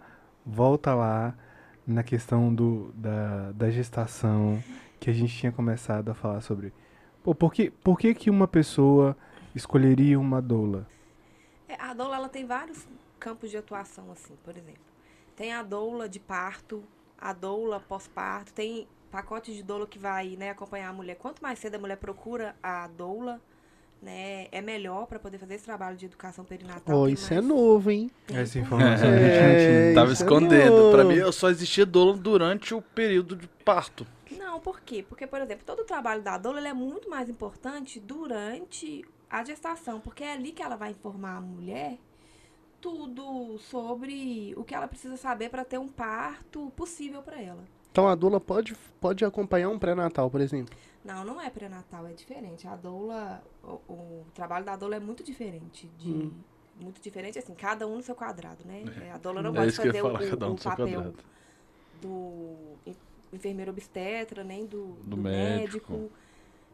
Volta 0.46 0.94
lá 0.94 1.36
na 1.86 2.04
questão 2.04 2.54
do, 2.54 2.92
da, 2.96 3.52
da 3.54 3.70
gestação, 3.70 4.62
que 5.00 5.10
a 5.10 5.14
gente 5.14 5.36
tinha 5.36 5.52
começado 5.52 6.10
a 6.10 6.14
falar 6.14 6.42
sobre. 6.42 6.72
Pô, 7.24 7.36
por 7.36 7.52
que, 7.54 7.70
por 7.70 7.98
que, 8.00 8.14
que 8.14 8.30
uma 8.30 8.48
pessoa 8.48 9.18
escolheria 9.54 10.18
uma 10.20 10.42
doula? 10.42 10.88
É, 11.68 11.76
a 11.82 11.94
doula 11.94 12.16
ela 12.16 12.30
tem 12.30 12.46
vários 12.46 12.88
campos 13.20 13.50
de 13.52 13.58
atuação, 13.58 14.10
assim, 14.12 14.36
por 14.44 14.56
exemplo. 14.56 14.82
Tem 15.36 15.52
a 15.54 15.62
doula 15.62 16.08
de 16.08 16.20
parto, 16.20 16.84
a 17.18 17.34
doula 17.34 17.80
pós-parto, 17.80 18.54
tem 18.54 18.88
pacote 19.12 19.54
de 19.54 19.64
doula 19.64 19.88
que 19.88 19.98
vai 20.00 20.36
né, 20.38 20.52
acompanhar 20.52 20.90
a 20.90 20.94
mulher. 20.94 21.16
Quanto 21.16 21.42
mais 21.42 21.60
cedo 21.60 21.76
a 21.76 21.80
mulher 21.80 21.98
procura 21.98 22.56
a 22.62 22.88
doula, 22.88 23.42
né, 24.02 24.48
é 24.52 24.62
melhor 24.62 25.08
para 25.08 25.18
poder 25.18 25.38
fazer 25.40 25.56
esse 25.56 25.66
trabalho 25.66 25.98
de 25.98 26.06
educação 26.06 26.46
perinatal. 26.46 27.06
Tem 27.06 27.14
isso 27.14 27.34
é 27.34 27.38
mais 27.38 27.48
novo, 27.48 27.90
hein? 27.90 28.12
Essa 28.32 28.54
tempo. 28.54 28.66
informação 28.68 29.10
a 29.10 29.18
gente 29.18 29.40
É, 29.40 29.48
não 29.48 29.56
tinha. 29.56 29.96
Tava 29.96 30.12
é 30.12 30.14
escondendo. 30.14 30.92
Pra 30.92 31.04
novo. 31.04 31.16
mim, 31.16 31.20
eu 31.20 31.32
só 31.32 31.50
existia 31.50 31.86
doula 31.86 32.16
durante 32.16 32.74
o 32.76 32.82
período 32.82 33.36
de 33.36 33.48
parto. 33.66 34.06
Não, 34.30 34.60
por 34.60 34.82
quê? 34.82 35.04
Porque, 35.08 35.26
por 35.26 35.42
exemplo, 35.42 35.64
todo 35.66 35.80
o 35.80 35.86
trabalho 35.86 36.22
da 36.22 36.38
doula 36.38 36.60
ele 36.60 36.68
é 36.68 36.74
muito 36.74 37.10
mais 37.10 37.30
importante 37.30 38.00
durante 38.00 39.04
a 39.30 39.44
gestação, 39.44 40.00
porque 40.00 40.24
é 40.24 40.34
ali 40.34 40.52
que 40.52 40.62
ela 40.62 40.76
vai 40.76 40.92
informar 40.92 41.38
a 41.38 41.42
mulher 41.42 41.98
tudo 42.92 43.58
sobre 43.60 44.54
o 44.56 44.64
que 44.64 44.74
ela 44.74 44.88
precisa 44.88 45.18
saber 45.18 45.50
para 45.50 45.66
ter 45.66 45.78
um 45.78 45.90
parto 45.90 46.72
possível 46.76 47.22
para 47.22 47.42
ela. 47.42 47.64
Então 47.92 48.08
a 48.08 48.16
doula 48.16 48.40
pode, 48.40 48.76
pode 49.02 49.26
acompanhar 49.26 49.70
um 49.70 49.78
pré-natal, 49.78 50.30
por 50.30 50.40
exemplo. 50.40 50.78
Não, 51.04 51.26
não 51.26 51.42
é 51.42 51.50
pré-natal, 51.50 52.08
é 52.08 52.14
diferente. 52.14 52.66
A 52.68 52.76
doula, 52.78 53.44
o, 53.64 53.68
o 53.92 54.26
trabalho 54.34 54.64
da 54.64 54.76
doula 54.78 54.96
é 54.96 55.00
muito 55.00 55.22
diferente 55.24 55.90
de 55.98 56.10
Hum. 56.10 56.32
muito 56.80 57.02
diferente 57.02 57.38
assim, 57.40 57.54
cada 57.56 57.86
um 57.88 57.96
no 57.98 58.04
seu 58.04 58.16
quadrado, 58.16 58.64
né? 58.66 58.84
É, 59.02 59.12
A 59.12 59.18
doula 59.18 59.42
não 59.42 59.50
é 59.52 59.54
pode 59.56 59.68
ia 59.68 59.74
fazer 59.74 60.00
o, 60.02 60.06
falar, 60.06 60.30
cada 60.30 60.48
um 60.48 60.54
o 60.54 60.58
papel 60.58 60.88
quadrado. 60.88 61.16
do 62.02 62.78
en- 62.86 62.96
enfermeiro 63.34 63.72
obstetra, 63.72 64.44
nem 64.44 64.66
do, 64.66 64.94
Do 65.04 65.16
do 65.16 65.18
médico. 65.18 65.92
médico. 65.94 66.12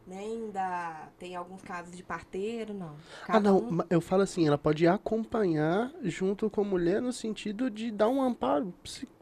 Nem 0.06 0.50
da. 0.52 1.10
Tem 1.18 1.36
alguns 1.36 1.62
casos 1.62 1.96
de 1.96 2.04
parteiro, 2.04 2.74
não. 2.74 2.96
Ah, 3.24 3.28
Cada 3.28 3.40
não, 3.52 3.58
um- 3.60 3.78
eu 3.90 4.02
falo 4.02 4.22
assim, 4.24 4.46
ela 4.48 4.58
pode 4.58 4.88
acompanhar 4.88 5.92
junto 6.04 6.50
com 6.50 6.62
a 6.62 6.66
mulher 6.66 7.02
no 7.02 7.14
sentido 7.14 7.70
de 7.70 7.92
dar 7.92 8.10
um 8.10 8.22
amparo 8.22 8.74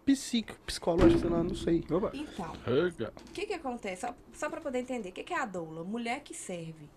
psíquico, 0.05 0.59
psicológico, 0.65 1.19
sei 1.21 1.29
lá, 1.29 1.43
não 1.43 1.55
sei. 1.55 1.83
Opa. 1.91 2.11
Então, 2.13 2.51
o 2.51 3.31
que 3.31 3.45
que 3.45 3.53
acontece? 3.53 4.01
Só, 4.07 4.15
só 4.33 4.49
para 4.49 4.59
poder 4.61 4.79
entender, 4.79 5.09
o 5.09 5.13
que 5.13 5.23
que 5.23 5.33
é 5.33 5.39
a 5.39 5.45
doula? 5.45 5.83
Mulher 5.83 6.21
que 6.21 6.33
serve. 6.33 6.89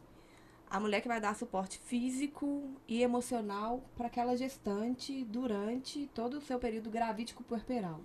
A 0.71 0.81
mulher 0.81 1.01
que 1.01 1.07
vai 1.07 1.21
dar 1.21 1.37
suporte 1.37 1.79
físico 1.79 2.65
e 2.89 3.03
emocional 3.03 3.85
para 3.97 4.07
aquela 4.09 4.37
gestante 4.37 5.25
durante 5.25 6.07
todo 6.15 6.39
o 6.39 6.41
seu 6.41 6.59
período 6.59 6.91
gravídico 6.91 7.45
puerperal. 7.45 8.01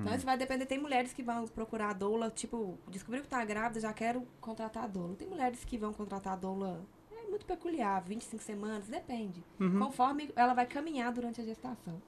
Então 0.00 0.14
isso 0.14 0.24
vai 0.24 0.36
depender. 0.36 0.66
Tem 0.66 0.78
mulheres 0.78 1.12
que 1.12 1.22
vão 1.22 1.46
procurar 1.48 1.90
a 1.90 1.92
doula, 1.92 2.30
tipo, 2.30 2.78
descobriu 2.88 3.22
que 3.22 3.28
tá 3.28 3.44
grávida, 3.44 3.80
já 3.80 3.92
quero 3.92 4.26
contratar 4.40 4.84
a 4.84 4.86
doula. 4.86 5.14
Tem 5.16 5.28
mulheres 5.28 5.64
que 5.64 5.76
vão 5.76 5.92
contratar 5.92 6.32
a 6.32 6.36
doula, 6.36 6.80
é 7.12 7.28
muito 7.28 7.44
peculiar, 7.46 8.02
25 8.02 8.42
semanas, 8.42 8.88
depende. 8.88 9.42
Conforme 9.78 10.30
ela 10.34 10.54
vai 10.54 10.66
caminhar 10.66 11.12
durante 11.12 11.40
a 11.40 11.44
gestação. 11.44 12.00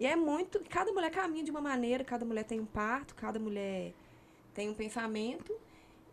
E 0.00 0.06
é 0.06 0.16
muito. 0.16 0.60
Cada 0.68 0.90
mulher 0.92 1.10
caminha 1.10 1.44
de 1.44 1.50
uma 1.50 1.60
maneira, 1.60 2.02
cada 2.02 2.24
mulher 2.24 2.44
tem 2.44 2.58
um 2.58 2.66
parto, 2.66 3.14
cada 3.14 3.38
mulher 3.38 3.92
tem 4.54 4.68
um 4.68 4.74
pensamento. 4.74 5.54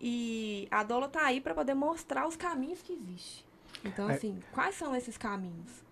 E 0.01 0.67
a 0.71 0.83
doula 0.83 1.07
tá 1.09 1.25
aí 1.25 1.41
para 1.41 1.53
poder 1.53 1.73
mostrar 1.73 2.27
os 2.27 2.35
caminhos 2.35 2.81
que 2.81 2.93
existem. 2.93 3.45
Então, 3.83 4.09
É. 4.09 4.13
assim, 4.15 4.39
quais 4.51 4.75
são 4.75 4.95
esses 4.95 5.17
caminhos? 5.17 5.83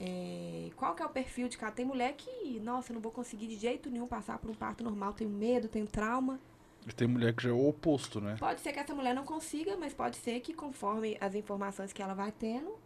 É, 0.00 0.70
qual 0.76 0.94
que 0.94 1.02
é 1.02 1.06
o 1.06 1.08
perfil 1.08 1.48
de 1.48 1.58
cada? 1.58 1.72
Tem 1.72 1.84
mulher 1.84 2.14
que, 2.14 2.60
nossa, 2.60 2.92
eu 2.92 2.94
não 2.94 3.00
vou 3.00 3.10
conseguir 3.10 3.48
de 3.48 3.56
jeito 3.56 3.90
nenhum 3.90 4.06
passar 4.06 4.38
por 4.38 4.48
um 4.48 4.54
parto 4.54 4.84
normal, 4.84 5.12
tenho 5.12 5.30
medo, 5.30 5.66
tenho 5.66 5.86
trauma. 5.88 6.38
E 6.86 6.92
tem 6.92 7.08
mulher 7.08 7.34
que 7.34 7.42
já 7.42 7.50
é 7.50 7.52
o 7.52 7.68
oposto, 7.68 8.20
né? 8.20 8.36
Pode 8.38 8.60
ser 8.60 8.72
que 8.72 8.78
essa 8.78 8.94
mulher 8.94 9.14
não 9.14 9.24
consiga, 9.24 9.76
mas 9.76 9.92
pode 9.92 10.16
ser 10.16 10.38
que 10.40 10.54
conforme 10.54 11.18
as 11.20 11.34
informações 11.34 11.92
que 11.92 12.00
ela 12.00 12.14
vai 12.14 12.30
tendo, 12.30 12.76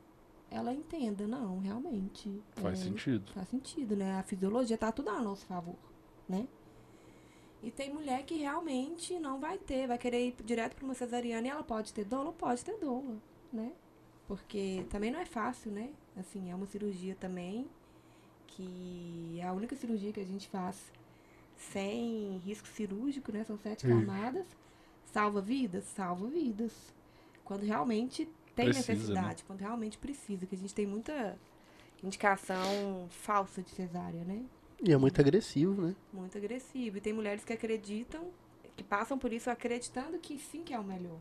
ela 0.50 0.72
entenda. 0.72 1.26
Não, 1.26 1.60
realmente. 1.60 2.42
Faz 2.52 2.80
é, 2.80 2.84
sentido. 2.84 3.30
Faz 3.32 3.48
sentido, 3.48 3.94
né? 3.94 4.18
A 4.18 4.22
fisiologia 4.22 4.78
tá 4.78 4.90
tudo 4.90 5.10
a 5.10 5.20
nosso 5.20 5.44
favor, 5.44 5.76
né? 6.26 6.48
E 7.62 7.70
tem 7.70 7.92
mulher 7.92 8.24
que 8.24 8.38
realmente 8.38 9.18
não 9.20 9.38
vai 9.38 9.56
ter, 9.56 9.86
vai 9.86 9.98
querer 9.98 10.28
ir 10.28 10.34
direto 10.44 10.74
para 10.74 10.84
uma 10.84 10.94
cesariana 10.94 11.46
e 11.46 11.50
ela 11.50 11.62
pode 11.62 11.92
ter 11.92 12.04
doula? 12.04 12.32
Pode 12.32 12.64
ter 12.64 12.76
doula, 12.78 13.16
né? 13.52 13.70
Porque 14.26 14.84
também 14.90 15.12
não 15.12 15.20
é 15.20 15.26
fácil, 15.26 15.70
né? 15.70 15.90
Assim, 16.16 16.50
é 16.50 16.54
uma 16.54 16.66
cirurgia 16.66 17.14
também 17.14 17.66
que 18.46 19.38
é 19.40 19.46
a 19.46 19.52
única 19.52 19.74
cirurgia 19.74 20.12
que 20.12 20.20
a 20.20 20.24
gente 20.24 20.48
faz 20.48 20.92
sem 21.56 22.38
risco 22.44 22.68
cirúrgico, 22.68 23.32
né? 23.32 23.44
São 23.44 23.56
sete 23.56 23.86
Ih. 23.86 23.88
camadas. 23.88 24.46
Salva 25.06 25.40
vidas? 25.40 25.84
Salva 25.84 26.26
vidas. 26.28 26.72
Quando 27.44 27.64
realmente 27.64 28.28
tem 28.54 28.66
Precisa, 28.66 28.92
necessidade, 28.92 29.44
quando 29.44 29.60
realmente 29.60 29.98
precisa, 29.98 30.46
que 30.46 30.54
a 30.54 30.58
gente 30.58 30.74
tem 30.74 30.86
muita 30.86 31.38
indicação 32.02 33.08
falsa 33.10 33.62
de 33.62 33.70
cesárea, 33.70 34.24
né? 34.24 34.44
E 34.84 34.92
é 34.92 34.96
muito 34.96 35.20
agressivo, 35.20 35.80
né? 35.80 35.94
Muito 36.12 36.36
agressivo. 36.36 36.98
E 36.98 37.00
tem 37.00 37.12
mulheres 37.12 37.44
que 37.44 37.52
acreditam, 37.52 38.30
que 38.76 38.82
passam 38.84 39.18
por 39.18 39.32
isso 39.32 39.48
acreditando 39.50 40.18
que 40.18 40.38
sim 40.38 40.62
que 40.62 40.74
é 40.74 40.78
o 40.78 40.84
melhor. 40.84 41.18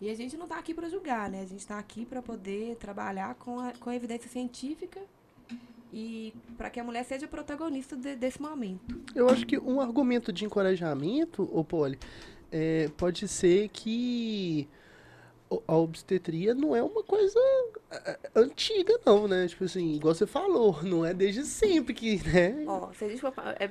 E 0.00 0.10
a 0.10 0.14
gente 0.14 0.36
não 0.36 0.46
tá 0.46 0.58
aqui 0.58 0.74
para 0.74 0.88
julgar, 0.88 1.30
né? 1.30 1.40
A 1.40 1.46
gente 1.46 1.66
tá 1.66 1.78
aqui 1.78 2.04
para 2.04 2.20
poder 2.20 2.76
trabalhar 2.76 3.34
com 3.36 3.58
a, 3.60 3.72
com 3.80 3.88
a 3.90 3.96
evidência 3.96 4.28
científica 4.30 5.00
e 5.92 6.34
para 6.58 6.68
que 6.68 6.78
a 6.78 6.84
mulher 6.84 7.04
seja 7.04 7.26
protagonista 7.26 7.96
de- 7.96 8.14
desse 8.16 8.40
momento. 8.40 9.00
Eu 9.14 9.28
acho 9.30 9.46
que 9.46 9.58
um 9.58 9.80
argumento 9.80 10.32
de 10.32 10.44
encorajamento, 10.44 11.48
ô 11.50 11.64
Poli, 11.64 11.98
é, 12.52 12.88
pode 12.96 13.26
ser 13.26 13.68
que 13.70 14.68
o- 15.48 15.62
a 15.66 15.76
obstetria 15.76 16.54
não 16.54 16.76
é 16.76 16.82
uma 16.82 17.02
coisa 17.02 17.38
é, 17.90 18.18
antiga, 18.34 18.98
não, 19.06 19.26
né? 19.26 19.46
Tipo 19.48 19.64
assim, 19.64 19.94
igual 19.94 20.14
você 20.14 20.26
falou, 20.26 20.82
não 20.84 21.06
é 21.06 21.14
desde 21.14 21.44
sempre 21.46 21.94
que, 21.94 22.16
né? 22.28 22.64
Ó, 22.66 22.92
se 22.92 23.04
a 23.04 23.08
gente 23.08 23.20
for, 23.20 23.32
é 23.58 23.68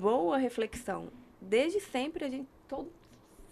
boa 0.00 0.36
reflexão. 0.36 1.08
Desde 1.40 1.78
sempre 1.78 2.24
a 2.24 2.28
gente 2.28 2.48
todo 2.66 2.90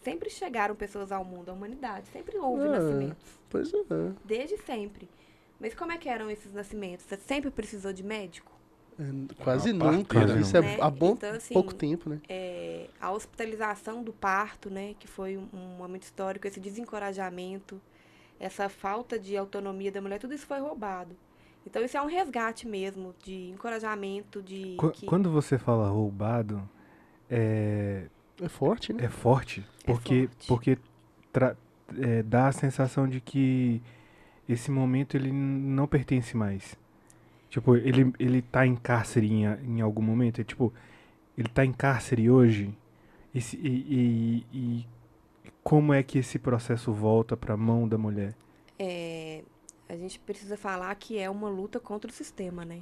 sempre 0.03 0.31
chegaram 0.31 0.75
pessoas 0.75 1.11
ao 1.13 1.25
mundo, 1.25 1.51
à 1.51 1.53
humanidade, 1.53 2.07
sempre 2.09 2.37
houve 2.39 2.65
É. 2.65 2.69
nascimentos. 2.69 3.39
Pois 3.51 3.73
é. 3.73 4.13
Desde 4.25 4.57
sempre. 4.59 5.09
Mas 5.61 5.75
como 5.75 5.91
é 5.93 5.99
que 5.99 6.09
eram 6.09 6.31
esses 6.31 6.53
nascimentos? 6.53 7.05
Você 7.07 7.17
sempre 7.17 7.51
precisou 7.51 7.93
de 7.93 8.03
médico? 8.03 8.53
É, 9.01 9.43
Quase 9.45 9.73
nunca. 9.73 10.15
parteira, 10.15 10.41
Isso 10.41 10.57
é 10.57 10.61
né? 10.61 10.77
há 10.81 10.91
bom 10.91 11.13
Então, 11.13 11.31
assim, 11.33 11.55
pouco 11.55 11.73
tempo, 11.75 12.11
né? 12.11 12.21
é, 12.29 12.89
a 13.01 13.13
hospitalização 13.13 14.03
do 14.03 14.13
parto, 14.13 14.69
né, 14.71 14.95
que 14.99 15.07
foi 15.07 15.37
um, 15.37 15.47
um 15.53 15.77
momento 15.79 16.03
histórico, 16.03 16.47
esse 16.49 16.59
desencorajamento, 16.59 17.81
essa 18.41 18.69
falta 18.69 19.17
de 19.19 19.37
autonomia 19.37 19.91
da 19.93 20.01
mulher, 20.01 20.19
tudo 20.19 20.35
isso 20.35 20.47
foi 20.47 20.59
roubado. 20.59 21.15
Então 21.65 21.85
isso 21.85 21.97
é 21.97 22.03
um 22.03 22.07
resgate 22.07 22.67
mesmo 22.67 23.15
de 23.23 23.51
encorajamento, 23.51 24.43
de 24.43 24.75
Qu- 24.79 24.91
que- 24.91 25.07
Quando 25.07 25.31
você 25.31 25.59
fala 25.59 25.89
roubado, 25.89 26.69
é, 27.31 28.07
É 28.41 28.49
forte, 28.49 28.93
né? 28.93 29.05
é 29.05 29.09
forte, 29.09 29.65
porque, 29.85 30.29
forte. 30.29 30.47
porque 30.47 30.79
tra- 31.33 31.57
é, 31.99 32.23
dá 32.23 32.49
a 32.49 32.53
sensação 32.53 33.09
de 33.09 33.21
que 33.21 33.83
esse 34.49 34.71
momento 34.71 35.17
ele 35.17 35.33
não 35.33 35.87
pertence 35.87 36.37
mais. 36.37 36.77
Tipo, 37.51 37.77
ele, 37.77 38.13
ele 38.19 38.43
tá 38.43 38.67
em 38.67 38.77
cárcere 38.77 39.31
em, 39.33 39.47
a- 39.47 39.59
em 39.63 39.81
algum 39.81 40.03
momento. 40.03 40.41
É 40.41 40.45
tipo, 40.45 40.73
ele 41.37 41.49
tá 41.49 41.65
em 41.65 41.73
cárcere 41.73 42.31
hoje. 42.31 42.75
Esse, 43.35 43.57
e, 43.59 44.47
e, 44.53 44.59
e 44.59 44.87
como 45.63 45.93
é 45.95 46.03
que 46.03 46.19
esse 46.19 46.39
processo 46.39 46.93
volta 46.93 47.37
pra 47.37 47.57
mão 47.57 47.89
da 47.89 47.99
mulher? 47.99 48.35
é, 48.79 49.43
a 49.89 49.97
gente 49.97 50.19
precisa 50.21 50.57
falar 50.57 50.95
que 50.97 51.19
é 51.19 51.29
uma 51.31 51.49
luta 51.49 51.81
contra 51.81 52.11
o 52.11 52.15
sistema, 52.15 52.65
né? 52.65 52.81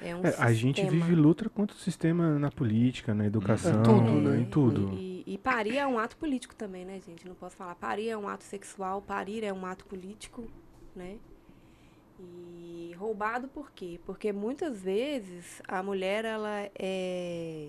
É 0.00 0.14
um 0.14 0.24
É, 0.24 0.34
a 0.38 0.52
gente 0.52 0.82
vive 0.84 1.14
luta 1.14 1.48
contra 1.48 1.76
o 1.76 1.78
sistema 1.78 2.38
na 2.38 2.50
política, 2.50 3.14
na 3.14 3.26
educação, 3.26 3.80
É 3.80 3.84
tudo, 3.84 4.12
né? 4.12 4.40
em 4.40 4.44
tudo. 4.44 4.92
E, 4.94 5.22
e 5.26 5.38
parir 5.38 5.78
é 5.78 5.86
um 5.86 5.98
ato 5.98 6.16
político 6.16 6.54
também, 6.54 6.84
né, 6.84 7.00
gente? 7.06 7.26
Não 7.26 7.34
posso 7.34 7.56
falar. 7.56 7.74
Parir 7.74 8.08
é 8.08 8.16
um 8.16 8.28
ato 8.28 8.44
sexual, 8.44 9.02
parir 9.02 9.44
é 9.44 9.52
um 9.52 9.66
ato 9.66 9.84
político, 9.86 10.44
né? 10.94 11.16
E 12.20 12.94
roubado 12.98 13.48
por 13.48 13.70
quê? 13.72 13.98
Porque 14.06 14.32
muitas 14.32 14.82
vezes 14.82 15.60
a 15.66 15.82
mulher, 15.82 16.24
ela 16.24 16.70
é, 16.78 17.68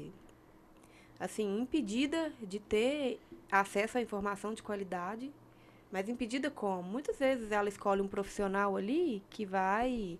assim, 1.20 1.60
impedida 1.60 2.32
de 2.42 2.60
ter 2.60 3.20
acesso 3.51 3.98
à 3.98 4.01
informação 4.01 4.53
de 4.53 4.62
qualidade. 4.62 5.32
Mas 5.92 6.10
impedida 6.10 6.50
como? 6.50 6.82
Muitas 6.84 7.20
vezes 7.20 7.51
ela 7.51 7.70
escolhe 7.70 8.01
um 8.01 8.08
profissional 8.08 8.75
ali 8.75 9.22
que 9.30 9.46
vai 9.46 10.18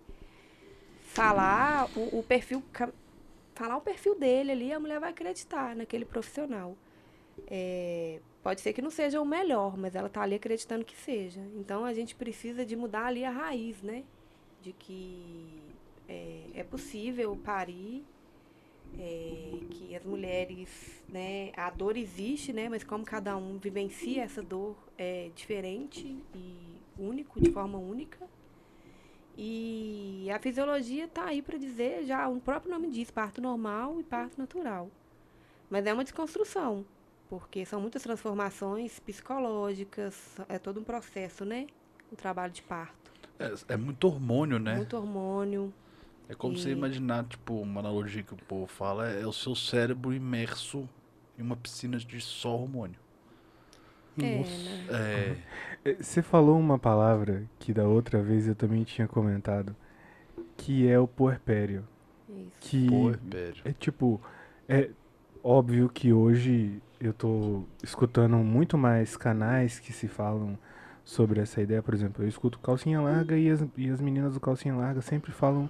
falar 1.14 1.88
o, 1.96 2.18
o 2.18 2.22
perfil 2.22 2.62
falar 3.54 3.76
o 3.76 3.80
perfil 3.80 4.18
dele 4.18 4.50
ali, 4.52 4.72
a 4.72 4.80
mulher 4.80 4.98
vai 4.98 5.10
acreditar 5.10 5.76
naquele 5.76 6.04
profissional. 6.04 6.76
é, 7.48 8.20
pode 8.42 8.60
ser 8.60 8.72
que 8.72 8.82
não 8.82 8.90
seja 8.90 9.20
o 9.20 9.24
melhor, 9.24 9.76
mas 9.76 9.94
ela 9.94 10.08
está 10.08 10.22
ali 10.22 10.34
acreditando 10.34 10.84
que 10.84 10.96
seja. 10.96 11.40
Então 11.56 11.84
a 11.84 11.94
gente 11.94 12.14
precisa 12.14 12.64
de 12.66 12.76
mudar 12.76 13.06
ali 13.06 13.24
a 13.24 13.30
raiz, 13.30 13.80
né? 13.82 14.04
De 14.60 14.72
que 14.72 15.62
é, 16.08 16.42
é 16.54 16.64
possível 16.64 17.36
parir, 17.44 18.04
é, 18.98 19.58
que 19.70 19.96
as 19.96 20.04
mulheres, 20.04 21.02
né, 21.08 21.50
a 21.56 21.70
dor 21.70 21.96
existe, 21.96 22.52
né, 22.52 22.68
mas 22.68 22.84
como 22.84 23.04
cada 23.04 23.36
um 23.36 23.58
vivencia 23.58 24.22
essa 24.22 24.42
dor 24.42 24.76
é 24.96 25.30
diferente 25.34 26.16
e 26.34 26.56
único, 26.98 27.40
de 27.40 27.50
forma 27.50 27.78
única. 27.78 28.18
E 29.36 30.28
a 30.32 30.38
fisiologia 30.38 31.06
está 31.06 31.26
aí 31.26 31.42
para 31.42 31.58
dizer, 31.58 32.04
já 32.04 32.28
o 32.28 32.40
próprio 32.40 32.70
nome 32.70 32.90
diz, 32.90 33.10
parto 33.10 33.40
normal 33.40 34.00
e 34.00 34.04
parto 34.04 34.38
natural. 34.38 34.88
Mas 35.68 35.86
é 35.86 35.92
uma 35.92 36.04
desconstrução, 36.04 36.84
porque 37.28 37.64
são 37.66 37.80
muitas 37.80 38.02
transformações 38.02 39.00
psicológicas, 39.00 40.36
é 40.48 40.58
todo 40.58 40.80
um 40.80 40.84
processo, 40.84 41.44
né? 41.44 41.66
O 42.12 42.16
trabalho 42.16 42.52
de 42.52 42.62
parto. 42.62 43.10
É, 43.38 43.74
é 43.74 43.76
muito 43.76 44.06
hormônio, 44.06 44.58
né? 44.58 44.76
Muito 44.76 44.96
hormônio. 44.96 45.72
É 46.28 46.34
como 46.34 46.54
E- 46.54 46.58
você 46.58 46.70
imaginar, 46.70 47.24
tipo, 47.24 47.54
uma 47.54 47.80
analogia 47.80 48.22
que 48.22 48.34
o 48.34 48.36
povo 48.36 48.66
fala, 48.66 49.08
é 49.10 49.26
o 49.26 49.32
seu 49.32 49.54
cérebro 49.54 50.12
imerso 50.14 50.88
em 51.38 51.42
uma 51.42 51.56
piscina 51.56 51.98
de 51.98 52.20
só 52.20 52.54
hormônio. 52.54 53.03
É, 54.18 54.38
Nossa. 54.38 54.70
né? 54.90 55.36
É, 55.84 55.90
É, 55.90 55.94
Você 56.00 56.22
falou 56.22 56.58
uma 56.58 56.78
palavra 56.78 57.44
que 57.58 57.72
da 57.72 57.84
outra 57.86 58.22
vez 58.22 58.46
eu 58.48 58.54
também 58.54 58.84
tinha 58.84 59.06
comentado, 59.08 59.74
que 60.56 60.88
é 60.88 60.98
o 60.98 61.06
puerpério. 61.06 61.84
Isso. 62.28 62.52
Que 62.60 62.86
puerpério. 62.88 63.62
é 63.64 63.72
tipo, 63.72 64.20
é 64.68 64.90
óbvio 65.42 65.88
que 65.88 66.12
hoje 66.12 66.80
eu 67.00 67.12
tô 67.12 67.64
escutando 67.82 68.36
muito 68.38 68.78
mais 68.78 69.16
canais 69.16 69.78
que 69.78 69.92
se 69.92 70.08
falam 70.08 70.58
sobre 71.04 71.40
essa 71.40 71.60
ideia. 71.60 71.82
Por 71.82 71.94
exemplo, 71.94 72.24
eu 72.24 72.28
escuto 72.28 72.58
calcinha 72.60 73.00
larga 73.00 73.36
e 73.36 73.50
as, 73.50 73.64
e 73.76 73.90
as 73.90 74.00
meninas 74.00 74.34
do 74.34 74.40
calcinha 74.40 74.74
larga 74.74 75.02
sempre 75.02 75.32
falam 75.32 75.68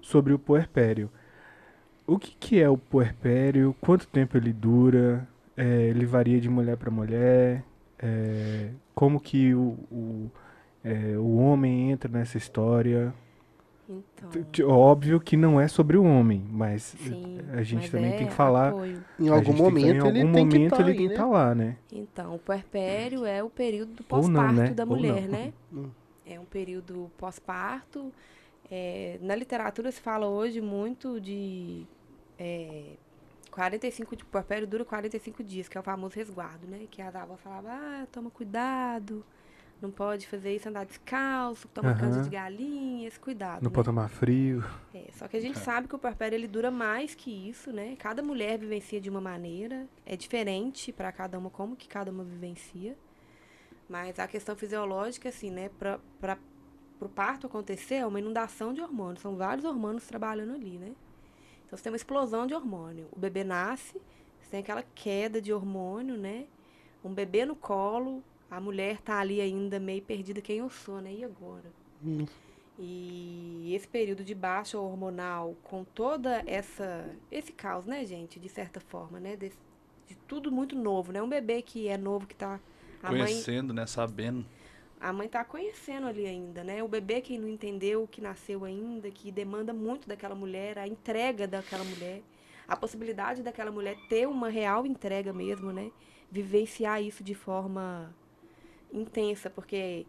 sobre 0.00 0.32
o 0.32 0.38
puerpério. 0.38 1.10
O 2.06 2.18
que, 2.18 2.34
que 2.38 2.60
é 2.60 2.68
o 2.68 2.78
puerpério? 2.78 3.74
Quanto 3.80 4.06
tempo 4.06 4.36
ele 4.36 4.52
dura? 4.52 5.28
É, 5.56 5.82
ele 5.88 6.06
varia 6.06 6.40
de 6.40 6.48
mulher 6.48 6.76
para 6.76 6.90
mulher? 6.90 7.62
É, 8.02 8.70
como 8.94 9.20
que 9.20 9.54
o, 9.54 9.76
o, 9.90 10.30
é, 10.82 11.16
o 11.18 11.36
homem 11.36 11.90
entra 11.90 12.10
nessa 12.10 12.38
história? 12.38 13.12
Então. 13.88 14.68
Óbvio 14.68 15.18
que 15.20 15.36
não 15.36 15.60
é 15.60 15.66
sobre 15.66 15.96
o 15.96 16.04
homem, 16.04 16.44
mas 16.48 16.94
Sim, 16.98 17.40
a 17.52 17.62
gente 17.62 17.82
mas 17.82 17.90
também 17.90 18.12
é 18.12 18.16
tem 18.18 18.26
que 18.28 18.32
falar. 18.32 18.68
apoio. 18.68 19.02
Em 19.18 19.28
algum 19.28 19.44
gente 19.44 19.46
tem 19.46 19.54
que- 19.56 19.62
momento 19.62 20.06
ele 20.06 20.32
tem 20.32 20.48
que 20.48 20.68
tá 20.68 20.80
ele 20.80 20.90
aí, 20.92 20.96
que 20.96 21.06
né? 21.08 21.14
estar 21.14 21.26
lá, 21.26 21.54
né? 21.54 21.76
Então, 21.92 22.34
o 22.36 22.38
puerpério 22.38 23.24
é 23.26 23.42
o 23.42 23.50
período 23.50 23.94
do 23.94 24.04
pós-parto 24.04 24.54
né? 24.54 24.70
da 24.70 24.86
mulher, 24.86 25.28
né? 25.28 25.52
Hum. 25.72 25.90
É 26.24 26.38
um 26.38 26.44
período 26.44 27.10
pós-parto. 27.18 28.12
É, 28.70 29.18
na 29.20 29.34
literatura 29.34 29.90
se 29.90 30.00
fala 30.00 30.28
hoje 30.28 30.60
muito 30.60 31.20
de 31.20 31.84
é, 32.38 32.94
45 33.50 34.16
de 34.16 34.24
puerpério 34.24 34.66
dura 34.66 34.84
45 34.84 35.42
dias, 35.42 35.68
que 35.68 35.76
é 35.76 35.80
o 35.80 35.84
famoso 35.84 36.16
resguardo, 36.16 36.66
né? 36.66 36.86
Que 36.90 37.02
as 37.02 37.14
avós 37.14 37.40
falavam, 37.40 37.70
ah, 37.70 38.06
toma 38.10 38.30
cuidado, 38.30 39.24
não 39.80 39.90
pode 39.90 40.26
fazer 40.26 40.54
isso, 40.54 40.68
andar 40.68 40.84
descalço, 40.84 41.66
toma 41.68 41.90
Aham. 41.90 41.98
canja 41.98 42.22
de 42.22 42.30
galinha, 42.30 43.08
esse 43.08 43.18
cuidado. 43.18 43.62
Não 43.62 43.70
né? 43.70 43.74
pode 43.74 43.86
tomar 43.86 44.08
frio. 44.08 44.64
É, 44.94 45.06
só 45.12 45.26
que 45.26 45.36
a 45.36 45.40
gente 45.40 45.58
sabe 45.58 45.88
que 45.88 45.94
o 45.94 45.98
puerpério 45.98 46.36
ele 46.36 46.46
dura 46.46 46.70
mais 46.70 47.14
que 47.14 47.30
isso, 47.48 47.72
né? 47.72 47.96
Cada 47.98 48.22
mulher 48.22 48.58
vivencia 48.58 49.00
de 49.00 49.08
uma 49.08 49.20
maneira, 49.20 49.86
é 50.04 50.16
diferente 50.16 50.92
para 50.92 51.10
cada 51.10 51.38
uma 51.38 51.50
como 51.50 51.74
que 51.74 51.88
cada 51.88 52.10
uma 52.10 52.22
vivencia. 52.22 52.96
Mas 53.88 54.18
a 54.18 54.28
questão 54.28 54.54
fisiológica 54.54 55.28
assim, 55.30 55.50
né, 55.50 55.70
para 55.78 55.98
para 56.20 56.38
o 57.06 57.08
parto 57.08 57.46
acontecer 57.46 57.94
é 57.94 58.06
uma 58.06 58.20
inundação 58.20 58.74
de 58.74 58.82
hormônios, 58.82 59.22
são 59.22 59.34
vários 59.34 59.64
hormônios 59.64 60.06
trabalhando 60.06 60.52
ali, 60.52 60.76
né? 60.76 60.92
Então 61.70 61.76
você 61.76 61.84
tem 61.84 61.92
uma 61.92 61.96
explosão 61.96 62.48
de 62.48 62.52
hormônio. 62.54 63.06
O 63.12 63.18
bebê 63.20 63.44
nasce, 63.44 63.92
você 64.40 64.50
tem 64.50 64.58
aquela 64.60 64.82
queda 64.92 65.40
de 65.40 65.52
hormônio, 65.52 66.16
né? 66.16 66.46
Um 67.04 67.14
bebê 67.14 67.44
no 67.44 67.54
colo, 67.54 68.24
a 68.50 68.60
mulher 68.60 69.00
tá 69.00 69.20
ali 69.20 69.40
ainda 69.40 69.78
meio 69.78 70.02
perdida 70.02 70.40
quem 70.40 70.58
eu 70.58 70.68
sou, 70.68 71.00
né? 71.00 71.14
E 71.14 71.22
agora? 71.22 71.70
Hum. 72.04 72.26
E 72.76 73.72
esse 73.72 73.86
período 73.86 74.24
de 74.24 74.34
baixa 74.34 74.80
hormonal, 74.80 75.54
com 75.62 75.84
toda 75.84 76.42
essa 76.44 77.08
esse 77.30 77.52
caos, 77.52 77.86
né, 77.86 78.04
gente, 78.04 78.40
de 78.40 78.48
certa 78.48 78.80
forma, 78.80 79.20
né, 79.20 79.36
desse- 79.36 79.56
de 80.08 80.16
tudo 80.26 80.50
muito 80.50 80.74
novo, 80.74 81.12
né? 81.12 81.22
Um 81.22 81.28
bebê 81.28 81.62
que 81.62 81.86
é 81.86 81.96
novo 81.96 82.26
que 82.26 82.34
tá 82.34 82.58
a 83.00 83.12
mãe 83.12 83.20
Conhecendo, 83.26 83.72
né? 83.72 83.86
Sabendo. 83.86 84.44
A 85.00 85.12
mãe 85.12 85.28
tá 85.28 85.42
conhecendo 85.42 86.06
ali 86.06 86.26
ainda, 86.26 86.62
né? 86.62 86.82
O 86.82 86.88
bebê 86.88 87.22
que 87.22 87.38
não 87.38 87.48
entendeu, 87.48 88.06
que 88.06 88.20
nasceu 88.20 88.64
ainda, 88.64 89.10
que 89.10 89.32
demanda 89.32 89.72
muito 89.72 90.06
daquela 90.06 90.34
mulher, 90.34 90.78
a 90.78 90.86
entrega 90.86 91.48
daquela 91.48 91.84
mulher, 91.84 92.22
a 92.68 92.76
possibilidade 92.76 93.42
daquela 93.42 93.70
mulher 93.70 93.96
ter 94.10 94.28
uma 94.28 94.50
real 94.50 94.86
entrega 94.86 95.32
mesmo, 95.32 95.72
né? 95.72 95.90
Vivenciar 96.30 97.02
isso 97.02 97.24
de 97.24 97.34
forma 97.34 98.14
intensa, 98.92 99.48
porque 99.48 100.06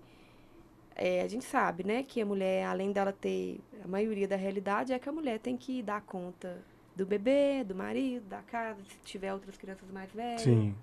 é, 0.93 1.21
a 1.21 1.27
gente 1.27 1.45
sabe, 1.45 1.85
né, 1.85 2.03
que 2.03 2.19
a 2.19 2.25
mulher, 2.25 2.65
além 2.65 2.91
dela 2.91 3.13
ter 3.13 3.59
a 3.83 3.87
maioria 3.87 4.27
da 4.27 4.35
realidade, 4.35 4.91
é 4.91 4.99
que 4.99 5.07
a 5.07 5.11
mulher 5.11 5.39
tem 5.39 5.55
que 5.55 5.81
dar 5.81 6.01
conta 6.01 6.61
do 6.95 7.05
bebê, 7.05 7.63
do 7.63 7.73
marido, 7.73 8.27
da 8.27 8.41
casa, 8.41 8.79
se 8.83 8.97
tiver 9.05 9.33
outras 9.33 9.57
crianças 9.57 9.89
mais 9.89 10.11
velhas. 10.11 10.41
Sim. 10.41 10.75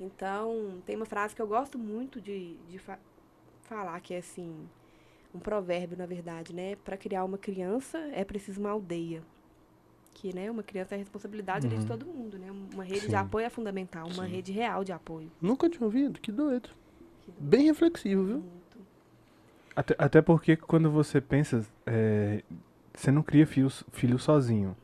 Então, 0.00 0.80
tem 0.86 0.96
uma 0.96 1.04
frase 1.04 1.34
que 1.34 1.42
eu 1.42 1.46
gosto 1.46 1.78
muito 1.78 2.20
de, 2.20 2.54
de 2.68 2.78
falar, 3.64 4.00
que 4.00 4.14
é 4.14 4.18
assim, 4.18 4.54
um 5.34 5.38
provérbio, 5.38 5.96
na 5.96 6.06
verdade, 6.06 6.54
né? 6.54 6.76
Para 6.76 6.96
criar 6.96 7.24
uma 7.24 7.38
criança 7.38 7.98
é 8.12 8.24
preciso 8.24 8.60
uma 8.60 8.70
aldeia. 8.70 9.22
Que, 10.12 10.32
né, 10.34 10.48
uma 10.50 10.62
criança 10.62 10.94
é 10.94 10.98
responsabilidade 10.98 11.66
de 11.68 11.74
Uhum. 11.74 11.86
todo 11.86 12.06
mundo, 12.06 12.38
né? 12.38 12.46
Uma 12.72 12.84
rede 12.84 13.00
Sim. 13.00 13.08
de 13.08 13.16
apoio 13.16 13.46
é 13.46 13.50
fundamental, 13.50 14.06
uma 14.06 14.24
Sim. 14.26 14.30
rede 14.30 14.52
real 14.52 14.84
de 14.84 14.92
apoio. 14.92 15.30
Nunca 15.42 15.68
tinha 15.68 15.84
ouvido, 15.84 16.20
que 16.20 16.30
doido. 16.30 16.68
Que 17.22 17.32
dá 17.32 17.36
Bem 17.40 17.64
reflexivo, 17.66 18.24
viu? 18.24 18.36
muito. 18.38 18.78
Até, 19.74 19.94
até 19.98 20.22
porque 20.22 20.56
quando 20.56 20.88
você 20.88 21.20
pensa, 21.20 21.66
é, 21.84 22.42
você 22.94 23.10
não 23.10 23.22
cria 23.24 23.44
fios, 23.44 23.82
filho 23.90 24.18
sozinho. 24.20 24.76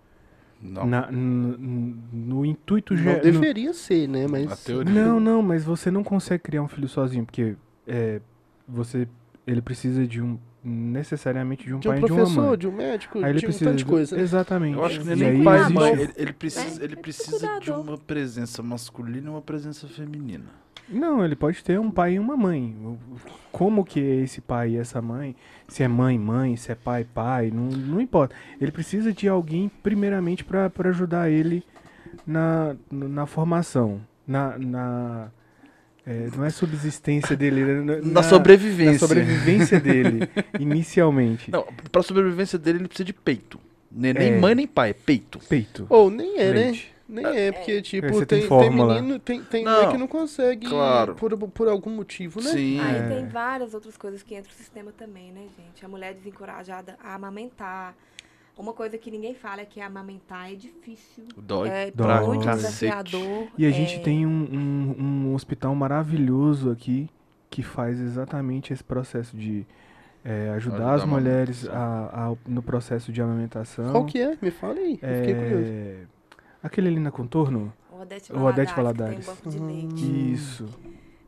Não. 0.61 0.85
Na- 0.85 1.11
no 1.13 2.45
intuito 2.45 2.93
Não 2.95 3.03
geral. 3.03 3.23
deveria 3.23 3.73
ser, 3.73 4.09
né? 4.09 4.27
Mas. 4.27 4.67
Não, 4.93 5.21
não, 5.21 5.41
mas 5.43 5.65
você 5.65 5.91
não 5.93 6.03
consegue 6.03 6.43
criar 6.43 6.63
um 6.63 6.69
filho 6.69 6.89
sozinho, 6.89 7.25
porque 7.25 7.57
é, 7.87 8.21
você. 8.69 9.09
Ele 9.47 9.61
precisa 9.63 10.07
de 10.07 10.21
um. 10.23 10.39
necessariamente 10.63 11.65
de 11.65 11.75
um 11.75 11.79
De 11.81 11.89
um 11.89 11.91
pai 11.93 12.01
e 12.01 12.05
de 12.05 12.13
uma 12.13 12.19
professor, 12.21 12.49
mãe. 12.49 12.59
de 12.59 12.69
um 12.69 12.73
médico, 12.73 13.19
Aí 13.19 13.25
ele 13.31 13.39
de 13.39 13.47
um 13.47 13.49
precisa 13.49 13.75
de 13.75 13.85
coisa. 13.85 14.21
Exatamente. 14.21 14.77
Eu 14.77 14.85
acho 14.85 14.99
que 15.01 15.05
não 15.07 15.13
é 15.13 15.17
nem 15.17 15.29
aí 15.29 15.45
pai 15.45 15.69
mãe. 15.71 15.93
Ele, 15.93 16.13
ele 16.17 16.33
precisa, 16.33 16.81
É, 16.81 16.85
ele 16.85 16.93
é 16.95 16.97
precisa 16.97 17.39
de 17.39 17.47
cuidador. 17.67 17.81
uma 17.81 17.99
presença 17.99 18.63
masculina 18.63 19.27
e 19.27 19.31
uma 19.31 19.43
presença 19.43 19.89
feminina. 19.89 20.45
Não, 20.89 21.25
ele 21.25 21.37
pode 21.37 21.63
ter 21.63 21.79
um 21.79 21.91
pai 21.91 22.15
e 22.15 22.19
uma 22.19 22.37
mãe. 22.37 22.77
Como 23.53 23.85
que 23.85 24.01
é 24.01 24.17
esse 24.17 24.41
pai 24.41 24.71
e 24.71 24.77
essa 24.77 25.01
mãe? 25.01 25.37
Se 25.69 25.83
é 25.85 25.89
mãe, 25.89 26.19
mãe, 26.19 26.57
se 26.57 26.73
é 26.73 26.75
pai, 26.75 27.05
pai, 27.05 27.51
não, 27.53 27.65
não 27.69 28.01
importa. 28.01 28.35
Ele 28.61 28.73
precisa 28.73 29.13
de 29.13 29.29
alguém, 29.29 29.71
primeiramente, 29.83 30.45
para 30.45 30.71
ajudar 30.89 31.31
ele 31.31 31.63
na, 32.27 32.75
na 32.91 33.25
formação. 33.27 34.01
Na. 34.27 34.59
na 34.59 35.31
é, 36.07 36.29
não 36.37 36.45
é 36.45 36.51
subsistência 36.51 37.37
dele, 37.37 37.61
é 37.61 37.65
na, 37.83 37.97
Na 37.99 38.23
sobrevivência. 38.23 38.93
na 38.93 38.99
sobrevivência 38.99 39.81
dele, 39.81 40.21
inicialmente. 40.59 41.51
Não, 41.51 41.67
pra 41.91 42.03
sobrevivência 42.03 42.59
dele, 42.59 42.79
ele 42.79 42.89
precisa 42.89 43.05
de 43.05 43.13
peito. 43.13 43.61
Nem, 43.91 44.13
nem 44.15 44.33
É. 44.35 44.39
mãe, 44.39 44.55
nem 44.55 44.67
pai, 44.67 44.91
é 44.91 44.93
peito. 44.95 45.39
Peito. 45.49 45.87
Ou 45.89 46.11
nem 46.11 46.39
é, 46.39 46.45
né? 46.47 46.61
leite. 46.63 46.93
Nem 47.09 47.27
é, 47.27 47.51
porque, 47.51 47.83
tipo, 47.83 48.25
tem 48.25 48.47
tem, 48.47 48.49
tem, 48.49 48.71
menino, 48.71 49.19
tem, 49.19 49.43
tem 49.43 49.65
Não, 49.65 49.83
mãe 49.83 49.91
que 49.91 49.99
não 49.99 50.07
consegue 50.07 50.69
claro. 50.69 51.17
por, 51.17 51.37
por 51.49 51.67
algum 51.69 51.91
motivo, 51.91 52.41
né? 52.41 52.53
Sim. 52.53 52.79
Aí 52.81 52.99
É. 52.99 53.03
tem 53.03 53.27
várias 53.27 53.75
outras 53.75 53.97
coisas 53.97 54.23
que 54.23 54.33
entram 54.37 54.53
no 54.53 54.57
sistema 54.57 54.93
também, 54.97 55.33
né, 55.33 55.41
gente? 55.59 55.85
A 55.85 55.89
mulher 55.89 56.15
desencorajada 56.15 56.97
a 57.03 57.17
amamentar. 57.17 57.97
Uma 58.61 58.73
coisa 58.75 58.99
que 58.99 59.11
ninguém 59.11 59.35
fala 59.35 59.63
é 59.63 59.65
que 59.65 59.81
amamentar 59.81 60.53
é 60.53 60.55
difícil. 60.55 61.25
Dói 61.37 61.69
é 61.69 61.91
pra 61.91 62.21
muito 62.23 62.45
cacete. 62.45 62.93
desafiador. 62.93 63.49
E 63.57 63.65
a 63.65 63.71
gente 63.71 63.97
é, 63.97 63.99
tem 64.01 64.27
um, 64.27 64.31
um, 64.53 65.03
um 65.29 65.35
hospital 65.35 65.75
maravilhoso 65.75 66.71
aqui 66.71 67.09
que 67.49 67.63
faz 67.63 67.99
exatamente 67.99 68.73
esse 68.73 68.85
processo 68.85 69.37
de 69.37 69.67
é, 70.25 70.51
ajudar 70.51 70.77
Ajudar 70.77 70.95
as 70.95 71.05
mulheres 71.07 71.69
a, 71.69 72.29
a- 72.33 72.37
no 72.47 72.63
processo 72.63 73.11
de 73.11 73.23
amamentação. 73.23 73.91
Qual 73.93 74.05
que 74.05 74.21
é? 74.21 74.37
Me 74.43 74.51
fala 74.51 74.75
aí. 74.75 74.99
Eu 75.01 75.15
fiquei 75.17 75.35
curioso. 75.35 75.65
É, 75.73 75.97
aquele 76.63 76.89
ali 76.89 77.01
na 77.01 77.11
contorno? 77.11 77.73
O 77.91 78.03
Odete 78.03 78.33
O 78.33 78.43
Odete 78.43 78.75
Valadares, 78.75 79.27
Valadares. 79.27 79.27
que 79.27 79.27
tem 79.27 79.35
banco 79.35 79.51
de 79.51 79.59
Hum. 79.59 79.67
leite. 79.67 80.33
Isso. 80.33 80.69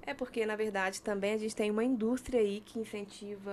É 0.07 0.13
porque, 0.13 0.45
na 0.45 0.57
verdade, 0.57 1.01
também 1.01 1.33
a 1.33 1.39
gente 1.39 1.57
tem 1.57 1.71
uma 1.71 1.83
indústria 1.85 2.41
aí 2.41 2.61
que 2.65 2.79
incentiva 2.79 3.53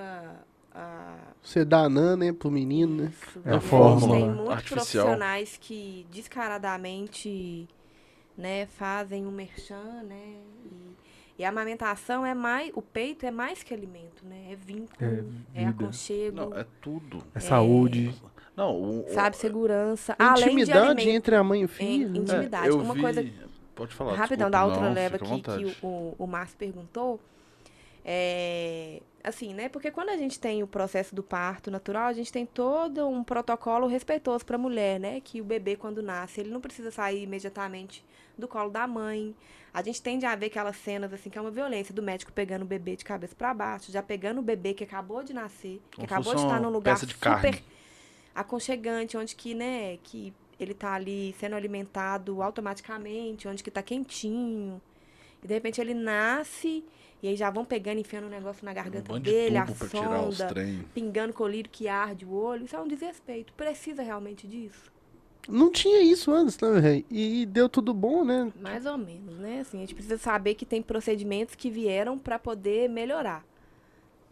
a. 0.74 1.16
Você 1.42 1.64
dá 1.66 1.80
anã, 1.82 2.16
né, 2.16 2.32
pro 2.34 2.50
menino, 2.52 3.04
né? 3.04 3.12
Isso, 3.12 3.42
É 3.46 3.56
a 3.56 3.60
fórmula 3.62 4.16
tem 4.16 4.26
muitos 4.30 4.50
artificial. 4.50 5.06
profissionais 5.06 5.58
que 5.60 6.06
descaradamente 6.12 7.68
né, 8.38 8.66
fazem 8.68 9.26
um 9.26 9.32
merchan, 9.32 10.04
né, 10.04 10.36
e, 10.66 11.42
e 11.42 11.46
a 11.46 11.50
amamentação 11.50 12.26
é 12.26 12.34
mais, 12.34 12.72
o 12.74 12.82
peito 12.82 13.26
é 13.26 13.32
mais 13.32 13.64
que 13.64 13.74
alimento, 13.74 14.26
né, 14.26 14.52
é 14.52 14.56
vínculo, 14.56 15.28
é, 15.54 15.62
É 15.64 15.66
aconchego, 15.66 16.36
Não, 16.38 16.58
é 16.58 16.66
tudo. 16.82 17.22
É 17.36 17.40
saúde. 17.42 18.14
Não, 18.56 18.72
o, 18.76 19.06
o- 19.06 19.14
sabe, 19.14 19.36
segurança, 19.38 20.16
além 20.18 20.36
de 20.36 20.62
Intimidade 20.62 21.10
entre 21.10 21.36
a 21.36 21.44
mãe 21.44 21.62
e 21.62 21.64
o 21.64 21.66
É, 21.66 21.68
filho. 21.68 22.10
né? 22.12 22.18
intimidade. 22.20 22.68
eu 22.68 22.80
Uma 22.80 22.94
vi- 22.94 23.02
coisa- 23.02 23.26
Pode 23.76 23.94
falar. 23.96 24.14
Rapidão, 24.16 24.50
desculpa, 24.50 24.52
da 24.52 24.66
outra 24.66 24.82
não, 24.90 24.94
leva 24.94 25.16
à 25.16 25.20
que, 25.20 25.76
o, 25.82 26.16
o 26.18 26.28
Márcio 26.28 26.58
perguntou. 26.58 27.18
É, 28.04 29.02
assim, 29.24 29.54
né? 29.54 29.70
Porque 29.70 29.92
quando 29.92 30.10
a 30.10 30.18
gente 30.18 30.40
tem 30.40 30.64
o 30.64 30.68
processo 30.68 31.14
do 31.14 31.22
parto 31.22 31.70
natural, 31.70 32.08
a 32.08 32.14
gente 32.14 32.32
tem 32.32 32.46
todo 32.46 33.08
um 33.08 33.24
protocolo 33.24 33.88
respeitoso 33.88 34.46
para 34.46 34.56
a 34.56 34.60
mulher, 34.60 35.00
né? 35.00 35.22
Que 35.22 35.42
o 35.42 35.44
bebê, 35.44 35.76
quando 35.76 36.02
nasce, 36.02 36.40
ele 36.42 36.50
não 36.50 36.62
precisa 36.62 36.92
sair 36.92 37.24
imediatamente 37.24 38.04
do 38.38 38.48
colo 38.48 38.70
da 38.70 38.88
mãe. 38.88 39.36
A 39.74 39.84
gente 39.84 40.02
tende 40.02 40.26
a 40.26 40.36
ver 40.36 40.48
aquelas 40.48 40.78
cenas, 40.78 41.14
assim, 41.14 41.30
que 41.30 41.38
é 41.38 41.42
uma 41.42 41.52
violência 41.52 41.94
do 41.94 42.02
médico 42.02 42.32
pegando 42.32 42.64
o 42.64 42.66
bebê 42.66 42.96
de 42.96 43.06
cabeça 43.06 43.36
para 43.36 43.54
baixo, 43.54 43.92
já 43.92 44.02
pegando 44.02 44.40
o 44.40 44.42
bebê 44.42 44.74
que 44.74 44.84
acabou 44.84 45.24
de 45.24 45.34
nascer, 45.34 45.80
que 45.92 45.98
Como 45.98 46.06
acabou 46.06 46.34
de 46.34 46.42
estar 46.42 46.60
num 46.60 46.70
lugar 46.70 46.98
super 46.98 47.16
carne. 47.20 47.64
aconchegante, 48.34 49.18
onde 49.18 49.36
que, 49.36 49.54
né, 49.54 49.98
que 50.04 50.34
ele 50.60 50.74
tá 50.74 50.94
ali 50.94 51.36
sendo 51.40 51.56
alimentado 51.56 52.42
automaticamente, 52.42 53.48
onde 53.48 53.64
que 53.64 53.70
tá 53.72 53.84
quentinho. 53.84 54.82
E 55.44 55.48
de 55.48 55.54
repente 55.54 55.80
ele 55.80 55.94
nasce 55.94 56.84
e 57.22 57.28
aí 57.28 57.36
já 57.36 57.50
vão 57.50 57.66
pegando, 57.66 58.00
enfiando 58.00 58.28
um 58.28 58.30
negócio 58.30 58.64
na 58.64 58.72
Um 58.72 58.76
garganta 58.76 59.14
de 59.14 59.20
dele, 59.20 59.58
a 59.58 59.66
tirar 59.66 60.28
os 60.28 60.38
sonda, 60.38 60.56
pingando 60.94 61.34
colírio 61.34 61.70
que 61.70 61.88
arde 61.88 62.26
o 62.26 62.32
olho. 62.32 62.66
Isso 62.66 62.76
é 62.76 62.80
um 62.80 62.88
desrespeito. 62.88 63.54
Precisa 63.54 64.02
realmente 64.02 64.48
disso? 64.48 64.92
Não 65.48 65.72
tinha 65.72 66.02
isso 66.02 66.32
antes, 66.32 66.58
né, 66.60 66.80
velho? 66.80 67.06
E 67.10 67.46
deu 67.46 67.68
tudo 67.68 67.94
bom, 67.94 68.24
né? 68.24 68.52
Mais 68.62 68.86
ou 68.86 68.98
menos, 68.98 69.38
né? 69.38 69.62
Assim, 69.62 69.78
a 69.78 69.80
gente 69.82 69.96
precisa 69.96 70.18
saber 70.18 70.56
que 70.56 70.66
tem 70.66 70.82
procedimentos 70.82 71.56
que 71.56 71.70
vieram 71.70 72.18
para 72.18 72.38
poder 72.38 72.90
melhorar. 72.90 73.44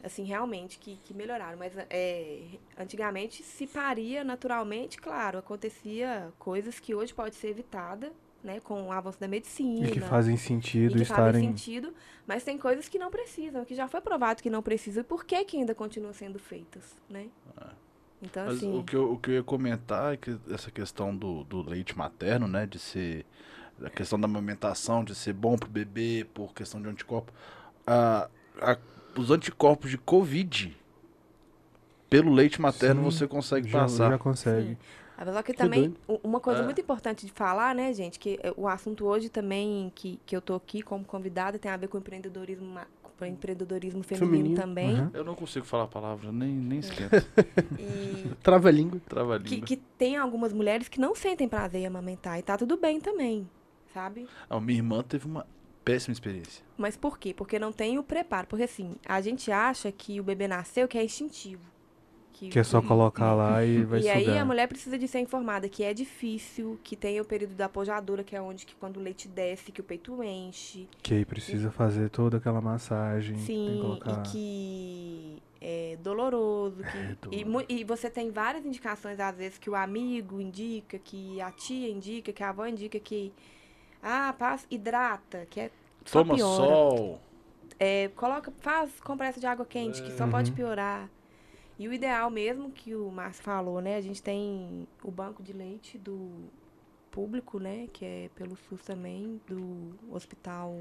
Assim, 0.04 0.23
realmente, 0.23 0.78
que, 0.78 0.97
que 1.04 1.13
melhoraram. 1.13 1.58
Mas 1.58 1.73
é, 1.89 2.43
antigamente 2.78 3.43
se 3.43 3.65
paria 3.65 4.23
naturalmente, 4.23 4.97
claro, 4.97 5.39
acontecia 5.39 6.32
coisas 6.38 6.80
que 6.80 6.93
hoje 6.93 7.13
pode 7.13 7.36
ser 7.36 7.50
evitada, 7.50 8.13
né? 8.47 8.60
Com 8.62 8.88
o 8.88 8.91
avanço 8.91 9.19
da 9.19 9.27
medicina. 9.27 9.88
E 9.88 9.91
que 9.91 9.99
fazem 9.99 10.36
e 10.36 10.38
sentido 10.38 10.97
que 10.97 11.05
fazem 11.05 11.41
estarem. 11.41 11.41
sentido, 11.49 11.93
mas 12.25 12.43
tem 12.43 12.57
coisas 12.57 12.88
que 12.89 12.97
não 12.97 13.12
precisam, 13.12 13.65
que 13.65 13.75
já 13.75 13.88
foi 13.88 14.01
provado 14.01 14.41
que 14.41 14.49
não 14.49 14.63
precisam. 14.63 15.01
E 15.01 15.03
por 15.03 15.25
que 15.25 15.43
que 15.45 15.57
ainda 15.57 15.75
continuam 15.75 16.13
sendo 16.13 16.39
feitas, 16.39 16.95
né? 17.10 17.27
Então, 18.21 18.45
Mas 18.45 18.57
assim... 18.57 18.75
o, 18.75 18.83
que 18.83 18.95
eu, 18.95 19.13
o 19.13 19.17
que 19.19 19.29
eu 19.29 19.36
ia 19.36 19.43
comentar 19.43 20.13
é 20.13 20.17
que 20.17 20.36
essa 20.49 20.71
questão 20.71 21.15
do, 21.15 21.43
do 21.43 21.62
leite 21.62 21.97
materno, 21.97 22.47
né? 22.47 22.65
De 22.65 22.79
ser. 22.79 23.25
A 23.83 23.91
questão 23.91 24.19
da 24.19 24.25
amamentação, 24.25 25.03
de 25.03 25.13
ser 25.13 25.33
bom 25.33 25.55
pro 25.55 25.69
bebê, 25.69 26.25
por 26.33 26.51
questão 26.53 26.81
de 26.81 26.89
anticorpo. 26.89 27.31
A, 27.86 28.27
a- 28.60 28.77
os 29.15 29.29
anticorpos 29.29 29.91
de 29.91 29.99
Covid, 29.99 30.75
pelo 32.10 32.33
leite 32.33 32.62
materno, 32.62 33.03
Sim, 33.03 33.12
você 33.12 33.27
consegue 33.27 33.67
Já, 33.69 33.79
passar. 33.81 34.12
já 34.12 34.17
consegue. 34.17 34.69
Sim. 34.69 34.77
Só 35.25 35.41
que 35.41 35.51
Que 35.51 35.58
também, 35.58 35.93
uma 36.23 36.39
coisa 36.39 36.62
É. 36.62 36.63
muito 36.63 36.80
importante 36.80 37.25
de 37.25 37.32
falar, 37.32 37.73
né, 37.73 37.91
gente, 37.93 38.19
que 38.19 38.39
eh, 38.43 38.53
o 38.56 38.67
assunto 38.67 39.06
hoje 39.06 39.30
também, 39.30 39.91
que, 39.95 40.19
que 40.25 40.36
eu 40.36 40.41
tô 40.41 40.53
aqui 40.56 40.82
como 40.82 41.03
convidada, 41.03 41.58
tem 41.58 41.71
a 41.71 41.77
ver 41.77 41.88
com 41.88 41.97
empreendedorismo, 41.97 42.80
com 43.17 43.25
empreendedorismo 43.25 44.03
feminino, 44.03 44.32
Feminino, 44.38 44.56
também. 44.62 44.99
uhum. 44.99 45.10
Eu 45.13 45.23
não 45.23 45.34
consigo 45.34 45.65
falar 45.65 45.86
a 45.86 45.88
palavra, 45.88 46.32
nem, 46.32 46.49
nem 46.53 46.80
esquenta. 46.86 47.25
E 47.80 48.30
Trava 48.43 48.67
a 48.69 48.71
língua. 48.71 49.01
Trava 49.10 49.36
a 49.38 49.39
que, 49.39 49.60
que 49.62 49.77
tem 49.97 50.17
algumas 50.17 50.53
mulheres 50.53 50.88
que 50.88 50.99
não 50.99 51.15
sentem 51.15 51.47
prazer 51.49 51.82
em 51.82 51.88
amamentar, 51.88 52.38
e 52.38 52.43
tá 52.43 52.56
tudo 52.58 52.77
bem 52.77 52.99
também, 53.01 53.49
sabe? 53.93 54.27
Ah, 54.49 54.60
minha 54.60 54.77
irmã 54.77 55.01
teve 55.01 55.25
uma 55.25 55.47
péssima 55.84 56.13
experiência. 56.13 56.63
Mas 56.77 56.95
por 56.97 57.17
quê? 57.17 57.34
Porque 57.34 57.58
não 57.58 57.71
tem 57.71 57.97
o 57.97 58.03
preparo. 58.03 58.45
Porque 58.45 58.63
assim, 58.65 58.95
a 59.06 59.19
gente 59.21 59.51
acha 59.51 59.91
que 59.91 60.19
o 60.19 60.23
bebê 60.23 60.47
nasceu 60.47 60.88
que 60.88 60.97
é 60.97 61.03
instintivo. 61.03 61.63
Que 62.50 62.60
é 62.60 62.63
só 62.63 62.82
colocar 62.82 63.34
lá 63.34 63.65
e 63.65 63.84
vai 63.86 64.00
e 64.00 64.04
sugar. 64.04 64.17
aí 64.17 64.38
a 64.38 64.45
mulher 64.45 64.67
precisa 64.67 64.97
de 64.97 65.08
ser 65.08 65.19
informada 65.19 65.67
que 65.67 65.84
é 65.84 65.93
difícil, 65.93 66.80
que 66.84 66.95
tem 66.95 67.19
o 67.19 67.26
período 67.26 67.56
da 67.56 67.67
pojadura, 67.67 68.23
que 68.23 68.36
é 68.36 68.41
onde 68.41 68.65
que 68.65 68.76
quando 68.76 68.97
o 68.97 69.00
leite 69.00 69.28
desce, 69.28 69.71
que 69.71 69.82
o 69.82 69.84
peito 69.84 70.23
enche. 70.23 70.88
Que 71.02 71.15
aí 71.15 71.26
precisa 71.26 71.71
fazer 71.71 72.10
toda 72.10 72.38
aquela 72.38 72.62
massagem. 72.62 73.36
tem 73.36 73.41
que 73.45 73.52
Sim, 73.54 73.80
colocar... 73.82 74.23
e 74.26 74.30
que 74.30 75.43
é 75.60 75.97
doloroso. 76.04 76.84
Que, 76.84 77.36
e, 77.38 77.43
mu- 77.43 77.65
e 77.67 77.84
você 77.84 78.10
tem 78.10 78.30
várias 78.30 78.65
indicações, 78.65 79.19
às 79.19 79.36
vezes, 79.36 79.58
que 79.58 79.69
o 79.69 79.76
amigo 79.76 80.39
indica, 80.39 81.00
que 81.00 81.41
a 81.41 81.52
tia 81.52 81.89
indica, 81.89 82.32
que 82.32 82.43
a 82.43 82.50
avó 82.50 82.65
indica 82.67 83.00
que. 83.00 83.34
Ah, 84.02 84.34
passa, 84.38 84.65
hidrata, 84.69 85.47
que 85.50 85.60
é. 85.60 85.71
Só 86.06 86.21
Toma 86.21 86.36
piora. 86.36 86.56
sol. 86.56 87.21
É, 87.80 88.10
coloca, 88.15 88.52
faz 88.60 89.00
compressa 89.02 89.39
de 89.39 89.45
água 89.45 89.65
quente, 89.65 90.02
que 90.02 90.12
só 90.12 90.23
Uhum. 90.26 90.32
pode 90.32 90.52
piorar. 90.52 91.10
E 91.79 91.87
o 91.87 91.93
ideal 91.93 92.29
mesmo 92.29 92.71
que 92.71 92.95
o 92.95 93.11
Márcio 93.11 93.43
falou, 93.43 93.79
né? 93.81 93.95
A 93.95 94.01
gente 94.01 94.21
tem 94.21 94.87
o 95.03 95.11
banco 95.11 95.43
de 95.43 95.53
leite 95.53 95.97
do 95.97 96.29
público, 97.11 97.59
né? 97.59 97.87
Que 97.93 98.05
é 98.05 98.29
pelo 98.35 98.55
SUS 98.55 98.81
também, 98.81 99.39
do 99.47 99.93
hospital. 100.11 100.73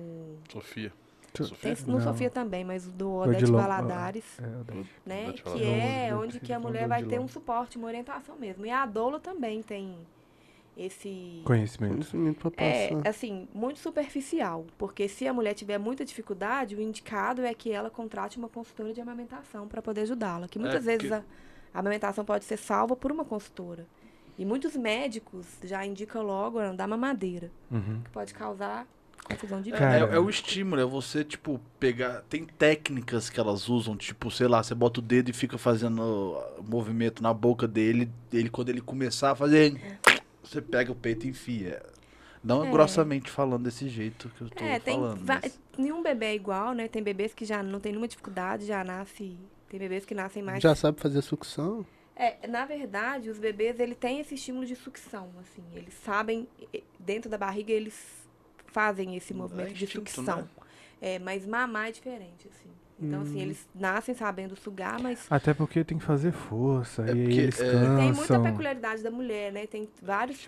Sofia. 0.50 0.92
Sofia? 1.34 1.74
Tem 1.74 1.86
no 1.86 1.98
Não. 1.98 2.00
Sofia 2.00 2.30
também, 2.30 2.64
mas 2.64 2.86
do 2.90 3.12
Odete 3.12 3.50
Valadares, 3.50 4.38
É, 4.40 4.84
né? 5.04 5.32
Que 5.32 5.64
é 5.64 6.14
onde 6.14 6.40
que 6.40 6.52
a 6.52 6.58
mulher 6.58 6.84
do 6.84 6.88
vai 6.88 7.02
ter 7.02 7.20
um 7.20 7.28
suporte, 7.28 7.76
uma 7.76 7.88
orientação 7.88 8.36
mesmo. 8.36 8.64
E 8.64 8.70
a 8.70 8.86
doula 8.86 9.20
também 9.20 9.62
tem 9.62 9.98
esse. 10.76 11.40
Conhecimento. 11.44 11.92
Conhecimento 11.94 12.50
pra 12.50 12.64
É, 12.64 12.88
passar. 12.88 13.08
assim, 13.08 13.48
muito 13.54 13.78
superficial. 13.80 14.66
Porque 14.76 15.08
se 15.08 15.26
a 15.26 15.32
mulher 15.32 15.54
tiver 15.54 15.78
muita 15.78 16.04
dificuldade, 16.04 16.74
o 16.76 16.80
indicado 16.80 17.42
é 17.44 17.54
que 17.54 17.72
ela 17.72 17.88
contrate 17.90 18.38
uma 18.38 18.48
consultora 18.48 18.92
de 18.92 19.00
amamentação 19.00 19.66
para 19.66 19.80
poder 19.80 20.02
ajudá-la. 20.02 20.48
Que 20.48 20.58
muitas 20.58 20.86
É, 20.86 20.96
vezes 20.96 21.12
a, 21.12 21.22
a 21.72 21.78
amamentação 21.80 22.24
pode 22.24 22.44
ser 22.44 22.56
salva 22.56 22.94
por 22.96 23.10
uma 23.10 23.24
consultora. 23.24 23.86
E 24.38 24.44
muitos 24.44 24.76
médicos 24.76 25.46
já 25.64 25.84
indicam 25.86 26.22
logo 26.22 26.58
a 26.58 26.72
dar 26.72 26.86
mamadeira, 26.86 27.50
Uhum. 27.70 28.02
que 28.04 28.10
pode 28.10 28.34
causar 28.34 28.86
confusão 29.24 29.60
de 29.62 29.72
É. 29.72 29.76
Cara. 29.76 30.12
é- 30.12 30.14
é 30.14 30.18
o 30.20 30.28
estímulo, 30.30 30.80
é 30.80 30.84
você, 30.84 31.24
tipo, 31.24 31.58
pegar. 31.80 32.22
Tem 32.28 32.44
técnicas 32.44 33.28
que 33.30 33.40
elas 33.40 33.68
usam, 33.68 33.96
tipo, 33.96 34.30
sei 34.30 34.46
lá, 34.46 34.62
você 34.62 34.72
bota 34.74 35.00
o 35.00 35.02
dedo 35.02 35.30
e 35.30 35.32
fica 35.32 35.56
fazendo 35.58 36.38
movimento 36.68 37.22
na 37.22 37.32
boca 37.34 37.66
dele. 37.66 38.08
Ele, 38.32 38.48
quando 38.50 38.68
ele 38.68 38.80
começar 38.82 39.30
a 39.32 39.34
fazer. 39.34 39.80
Você 40.48 40.62
pega 40.62 40.90
o 40.92 40.94
peito 40.94 41.26
e 41.26 41.30
enfia. 41.30 41.82
Não 42.42 42.64
É. 42.64 42.70
grossamente 42.70 43.30
falando 43.30 43.64
desse 43.64 43.88
jeito 43.88 44.28
que 44.30 44.42
eu 44.42 44.50
tô 44.50 44.64
É, 44.64 44.78
tem 44.78 44.94
falando. 44.94 45.20
mas- 45.26 45.58
nenhum 45.76 46.02
bebê 46.02 46.26
é 46.26 46.34
igual, 46.34 46.72
né? 46.74 46.86
Tem 46.86 47.02
bebês 47.02 47.34
que 47.34 47.44
já 47.44 47.62
não 47.62 47.80
tem 47.80 47.92
nenhuma 47.92 48.06
dificuldade, 48.06 48.66
já 48.66 48.84
nasce. 48.84 49.36
Tem 49.68 49.80
bebês 49.80 50.04
que 50.04 50.14
nascem 50.14 50.42
mais 50.42 50.62
Já 50.62 50.74
sabe 50.76 51.00
fazer 51.00 51.20
sucção? 51.22 51.84
É, 52.14 52.46
na 52.46 52.64
verdade, 52.64 53.28
os 53.28 53.38
bebês, 53.38 53.78
ele 53.80 53.94
tem 53.94 54.20
esse 54.20 54.36
estímulo 54.36 54.64
de 54.64 54.76
sucção, 54.76 55.30
assim. 55.40 55.62
Eles 55.74 55.92
sabem, 55.94 56.48
dentro 56.98 57.28
da 57.28 57.36
barriga, 57.36 57.72
eles 57.72 57.94
fazem 58.68 59.16
esse 59.16 59.34
movimento 59.34 59.74
de 59.74 59.84
instinto, 59.84 60.10
sucção. 60.10 60.36
né? 60.42 60.48
É, 61.00 61.18
mas 61.18 61.44
mamar 61.44 61.88
é 61.88 61.92
diferente, 61.92 62.48
assim. 62.48 62.70
Então, 62.98 63.20
assim, 63.20 63.40
eles 63.42 63.68
nascem 63.74 64.14
sabendo 64.14 64.56
sugar, 64.56 64.98
mas 65.02 65.26
Até 65.28 65.52
porque 65.52 65.84
tem 65.84 65.98
que 65.98 66.04
fazer 66.04 66.32
força. 66.32 67.02
É 67.02 67.12
e 67.12 67.22
porque, 67.24 67.40
eles 67.40 67.60
é, 67.60 67.70
cansam. 67.70 67.96
tem 67.98 68.12
muita 68.12 68.40
peculiaridade 68.40 69.02
da 69.02 69.10
mulher, 69.10 69.52
né? 69.52 69.66
Tem 69.66 69.86
vários 70.02 70.38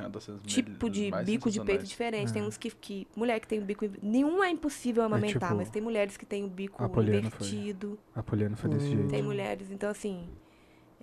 tipos 0.47 0.91
de 0.91 1.11
bico 1.25 1.51
de 1.51 1.61
peito 1.61 1.85
diferentes. 1.85 2.33
Tem 2.33 2.43
uns 2.43 2.57
que, 2.57 2.71
que. 2.71 3.07
Mulher 3.15 3.39
que 3.41 3.47
tem 3.47 3.59
o 3.59 3.63
bico. 3.65 3.85
Nenhum 4.03 4.43
é 4.43 4.51
impossível 4.51 5.03
amamentar, 5.03 5.51
tipo, 5.51 5.57
mas 5.57 5.69
tem 5.69 5.83
mulheres 5.83 6.17
que 6.17 6.25
têm 6.25 6.45
o 6.45 6.49
bico 6.49 6.83
a 6.83 6.89
foi. 6.89 7.05
invertido. 7.05 7.99
A 8.15 8.23
Poliana 8.23 8.57
foi 8.57 8.71
desse 8.71 8.87
Hum. 8.87 8.91
jeito. 8.97 9.09
Tem 9.11 9.23
mulheres, 9.23 9.71
então, 9.71 9.91
assim. 9.91 10.27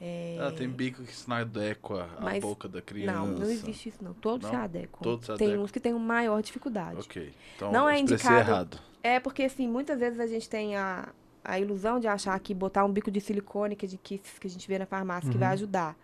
É... 0.02 0.38
Ah, 0.42 0.52
tem 0.52 0.68
bico 0.68 1.04
que 1.04 1.16
se 1.16 1.32
adequa 1.32 2.10
à 2.18 2.22
Mas- 2.22 2.42
boca 2.42 2.68
da 2.68 2.82
criança. 2.82 3.14
Não, 3.20 3.28
não 3.28 3.50
existe 3.50 3.90
isso, 3.90 4.04
não. 4.04 4.14
Todos 4.14 4.44
Não? 4.44 4.60
se 4.60 4.64
adequam. 4.66 5.00
Todos 5.02 5.26
se 5.26 5.36
Tem 5.38 5.48
adequam. 5.48 5.64
uns 5.64 5.72
que 5.72 5.80
têm 5.80 5.94
uma 5.94 6.06
maior 6.06 6.42
dificuldade. 6.42 7.00
Ok. 7.00 7.32
Então, 7.56 7.72
Não 7.72 7.88
é 7.88 7.98
indicado- 8.00 8.36
errado. 8.36 8.80
É 9.02 9.20
porque, 9.20 9.44
assim, 9.44 9.68
muitas 9.70 10.00
vezes 10.00 10.20
a 10.20 10.28
gente 10.28 10.50
tem 10.50 10.76
a, 10.76 11.08
a 11.46 11.60
ilusão 11.60 12.00
de 12.00 12.08
achar 12.08 12.38
que 12.40 12.54
botar 12.54 12.84
um 12.86 12.92
bico 12.92 13.10
de 13.12 13.22
silicone 13.22 13.76
que, 13.76 13.88
gente- 13.88 14.02
que, 14.04 14.18
que 14.20 14.48
a 14.48 14.50
gente 14.50 14.68
vê 14.68 14.78
na 14.80 14.86
farmácia 14.86 15.30
que 15.32 15.38
vai 15.38 15.48
Uhum. 15.50 15.54
ajudar. 15.54 15.96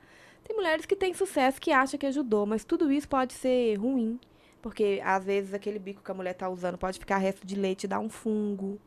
Tem 0.43 0.55
mulheres 0.55 0.85
que 0.85 0.95
têm 0.95 1.13
sucesso 1.13 1.59
que 1.59 1.71
acham 1.71 1.99
que 1.99 2.05
ajudou, 2.05 2.45
mas 2.45 2.63
tudo 2.63 2.91
isso 2.91 3.07
pode 3.09 3.33
ser 3.33 3.75
ruim. 3.75 4.19
Porque, 4.61 5.01
às 5.03 5.23
vezes, 5.25 5.53
aquele 5.53 5.79
bico 5.79 6.03
que 6.03 6.11
a 6.11 6.13
mulher 6.13 6.33
tá 6.33 6.47
usando 6.47 6.77
pode 6.77 6.99
ficar 6.99 7.17
resto 7.17 7.45
de 7.45 7.55
leite 7.55 7.83
e 7.85 7.87
dar 7.87 7.99
um 7.99 8.09
fungo. 8.09 8.79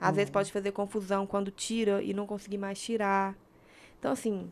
Às 0.00 0.10
Uhum. 0.10 0.16
vezes 0.16 0.30
pode 0.30 0.52
fazer 0.52 0.72
confusão 0.72 1.26
quando 1.26 1.50
tira 1.50 2.02
e 2.02 2.12
não 2.12 2.26
conseguir 2.26 2.58
mais 2.58 2.78
tirar. 2.80 3.34
Então, 3.98 4.12
assim, 4.12 4.50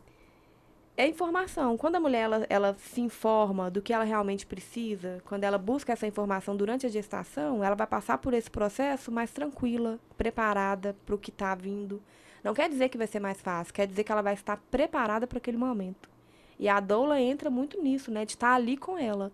é 0.96 1.06
informação. 1.06 1.76
Quando 1.76 1.96
a 1.96 2.00
mulher 2.00 2.22
ela, 2.22 2.46
ela 2.48 2.76
se 2.78 3.00
informa 3.00 3.70
do 3.70 3.80
que 3.80 3.92
ela 3.92 4.04
realmente 4.04 4.46
precisa, 4.46 5.20
quando 5.24 5.44
ela 5.44 5.58
busca 5.58 5.92
essa 5.92 6.06
informação 6.06 6.54
durante 6.56 6.84
a 6.86 6.88
gestação, 6.88 7.64
ela 7.64 7.74
vai 7.74 7.86
passar 7.86 8.18
por 8.18 8.34
esse 8.34 8.50
processo 8.50 9.10
mais 9.10 9.30
tranquila, 9.30 9.98
preparada 10.18 10.94
para 11.06 11.14
o 11.14 11.18
que 11.18 11.30
está 11.30 11.54
vindo. 11.54 12.00
Não 12.44 12.52
quer 12.54 12.68
dizer 12.68 12.88
que 12.88 12.98
vai 12.98 13.06
ser 13.06 13.20
mais 13.20 13.40
fácil, 13.40 13.72
quer 13.72 13.86
dizer 13.86 14.04
que 14.04 14.12
ela 14.12 14.22
vai 14.22 14.34
estar 14.34 14.56
preparada 14.70 15.26
para 15.26 15.38
aquele 15.38 15.56
momento. 15.56 16.10
E 16.58 16.68
a 16.68 16.78
doula 16.80 17.20
entra 17.20 17.48
muito 17.50 17.80
nisso, 17.82 18.10
né? 18.10 18.24
De 18.24 18.32
estar 18.32 18.54
ali 18.54 18.76
com 18.76 18.98
ela. 18.98 19.32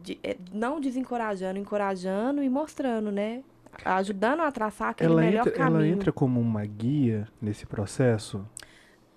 de- 0.00 0.18
é, 0.22 0.36
não 0.52 0.80
desencorajando, 0.80 1.58
encorajando 1.58 2.40
e 2.42 2.48
mostrando, 2.48 3.10
né? 3.10 3.42
Ajudando 3.84 4.40
a 4.42 4.52
traçar 4.52 4.90
aquele 4.90 5.10
Ela 5.12 5.20
melhor 5.22 5.46
entra, 5.48 5.60
ela 5.60 5.70
caminho. 5.72 5.92
entra 5.94 6.12
como 6.12 6.40
uma 6.40 6.64
guia 6.64 7.26
nesse 7.42 7.66
processo? 7.66 8.46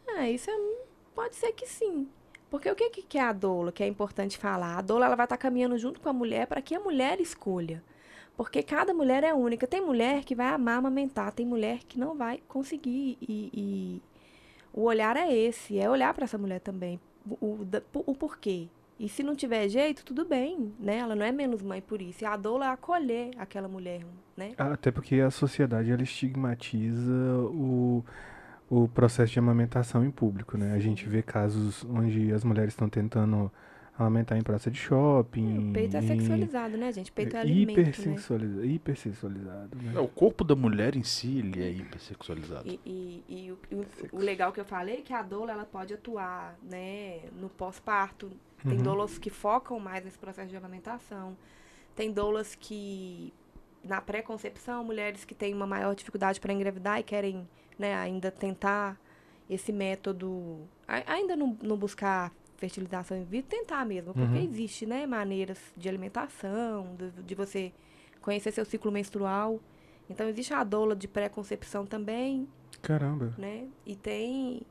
Ah, 0.08 0.28
isso 0.28 0.50
é- 0.50 0.81
pode 1.16 1.36
ser 1.36 1.52
que 1.54 1.66
sim. 1.66 2.08
Porque 2.50 2.70
o 2.70 2.76
que, 2.76 2.90
que 2.90 3.18
é 3.18 3.22
a 3.22 3.32
doula, 3.32 3.72
que 3.72 3.82
é 3.82 3.88
importante 3.88 4.38
falar? 4.38 4.78
A 4.78 4.82
doula 4.82 5.06
ela 5.06 5.16
vai 5.16 5.26
estar 5.26 5.38
caminhando 5.38 5.78
junto 5.78 6.02
com 6.02 6.10
a 6.10 6.14
mulher 6.14 6.48
para 6.48 6.62
que 6.62 6.76
a 6.76 6.80
mulher 6.80 7.22
escolha. 7.22 7.82
Porque 8.36 8.62
cada 8.62 8.94
mulher 8.94 9.24
é 9.24 9.34
única. 9.34 9.66
Tem 9.66 9.80
mulher 9.80 10.26
que 10.26 10.36
vai 10.36 10.48
amar 10.48 10.78
amamentar, 10.78 11.32
tem 11.32 11.46
mulher 11.46 11.80
que 11.88 11.98
não 11.98 12.16
vai 12.18 12.40
conseguir. 12.48 13.18
E, 13.22 13.50
e 13.54 14.02
o 14.74 14.84
olhar 14.84 15.16
é 15.16 15.34
esse, 15.34 15.80
é 15.80 15.90
olhar 15.90 16.14
para 16.14 16.26
essa 16.26 16.38
mulher 16.38 16.60
também. 16.60 17.00
O, 17.40 17.46
o, 17.46 17.68
o 17.94 18.16
porquê. 18.16 18.68
E 19.00 19.10
se 19.10 19.24
não 19.24 19.36
tiver 19.36 19.68
jeito, 19.68 20.04
tudo 20.04 20.26
bem, 20.26 20.74
né? 20.80 20.98
Ela 20.98 21.16
não 21.16 21.26
é 21.26 21.32
menos 21.32 21.62
mãe 21.62 21.82
por 21.82 22.02
isso. 22.02 22.24
E 22.24 22.28
a 22.28 22.36
doula 22.36 22.66
é 22.66 22.70
acolher 22.70 23.32
aquela 23.38 23.68
mulher, 23.68 24.02
né? 24.38 24.52
Até 24.58 24.92
porque 24.92 25.16
a 25.16 25.32
sociedade 25.32 25.92
ela 25.92 26.04
estigmatiza 26.04 27.12
o, 27.12 28.04
o 28.74 28.88
processo 28.88 29.34
de 29.34 29.38
amamentação 29.40 30.06
em 30.06 30.10
público, 30.10 30.58
né? 30.58 30.74
A 30.74 30.80
gente 30.80 31.08
vê 31.10 31.22
casos 31.22 31.84
onde 31.90 32.32
as 32.32 32.42
mulheres 32.46 32.72
estão 32.72 32.88
tentando 32.88 33.52
amamentar 34.00 34.38
em 34.38 34.42
praça 34.42 34.72
de 34.72 34.80
shopping. 34.80 35.72
O 35.72 35.74
peito 35.74 35.98
é 35.98 36.02
sexualizado, 36.02 36.78
né, 36.78 36.92
gente? 36.94 37.12
Peito 37.12 37.36
é 37.36 37.42
alimento, 37.42 37.76
né? 37.78 37.84
hipersexualiza- 37.90 38.66
hipersexualizado, 38.66 39.76
né? 39.78 39.92
É, 39.94 40.00
o 40.00 40.08
corpo 40.08 40.46
da 40.46 40.56
mulher 40.56 40.96
em 40.96 41.04
si, 41.04 41.40
ele 41.40 41.62
é 41.62 41.70
hipersexualizado. 41.70 42.66
E, 42.66 42.80
e, 42.86 43.24
e 43.28 43.52
o, 43.52 43.58
o- 43.76 43.86
o 44.14 44.20
legal 44.20 44.54
que 44.54 44.60
eu 44.62 44.66
falei 44.66 45.00
é 45.00 45.02
que 45.02 45.14
a 45.14 45.22
doula 45.22 45.52
ela 45.52 45.66
pode 45.66 45.94
atuar 45.94 46.56
né, 46.64 47.20
no 47.40 47.50
pós-parto. 47.50 48.32
Tem 48.64 48.78
Uhum. 48.78 48.84
doulas 48.84 49.18
que 49.18 49.30
focam 49.30 49.80
mais 49.82 50.06
nesse 50.06 50.18
processo 50.18 50.50
de 50.50 50.56
amamentação. 50.56 51.36
Tem 51.94 52.10
doulas 52.10 52.56
que, 52.56 53.34
na 53.84 54.00
pré-concepção, 54.00 54.82
mulheres 54.84 55.26
que 55.26 55.36
têm 55.36 55.54
uma 55.54 55.68
maior 55.68 55.94
dificuldade 55.94 56.40
para 56.40 56.54
engravidar 56.54 57.00
e 57.00 57.04
querem 57.04 57.46
né, 57.78 57.96
ainda 57.96 58.32
tentar 58.32 59.00
esse 59.50 59.72
método, 59.72 60.60
ainda 60.88 61.36
não, 61.36 61.58
não 61.62 61.76
buscar 61.78 62.32
fertilização 62.58 63.18
in 63.18 63.24
vitro, 63.26 63.50
tentar 63.58 63.86
mesmo, 63.86 64.14
porque 64.14 64.38
Uhum. 64.38 64.44
existe 64.44 64.86
né, 64.86 65.06
maneiras 65.08 65.60
de 65.76 65.90
alimentação, 65.90 66.96
de, 66.96 67.10
de 67.24 67.36
você 67.36 67.74
conhecer 68.22 68.52
seu 68.52 68.64
ciclo 68.64 68.92
menstrual. 68.92 69.60
Então, 70.10 70.28
existe 70.28 70.54
a 70.54 70.64
doula 70.64 70.96
de 70.96 71.08
pré-concepção 71.08 71.86
também, 71.86 72.48
Caramba. 72.82 73.34
né? 73.38 73.68
E 73.86 73.96
tem. 73.96 74.62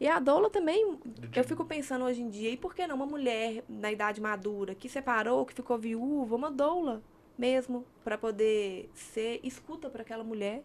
E 0.00 0.08
a 0.08 0.18
doula 0.18 0.48
também, 0.50 0.98
eu 1.36 1.44
fico 1.44 1.64
pensando 1.64 2.04
hoje 2.06 2.22
em 2.22 2.28
dia, 2.30 2.50
e 2.50 2.56
por 2.56 2.74
que 2.74 2.86
não 2.86 2.96
uma 2.96 3.06
mulher 3.06 3.62
na 3.68 3.92
idade 3.92 4.20
madura 4.20 4.74
que 4.74 4.88
separou, 4.88 5.44
que 5.46 5.52
ficou 5.54 5.78
viúva, 5.78 6.34
uma 6.34 6.50
doula 6.50 7.02
mesmo, 7.38 7.84
para 8.02 8.16
poder 8.18 8.88
ser 8.94 9.40
escuta 9.44 9.88
para 9.90 10.00
aquela 10.02 10.24
mulher, 10.24 10.64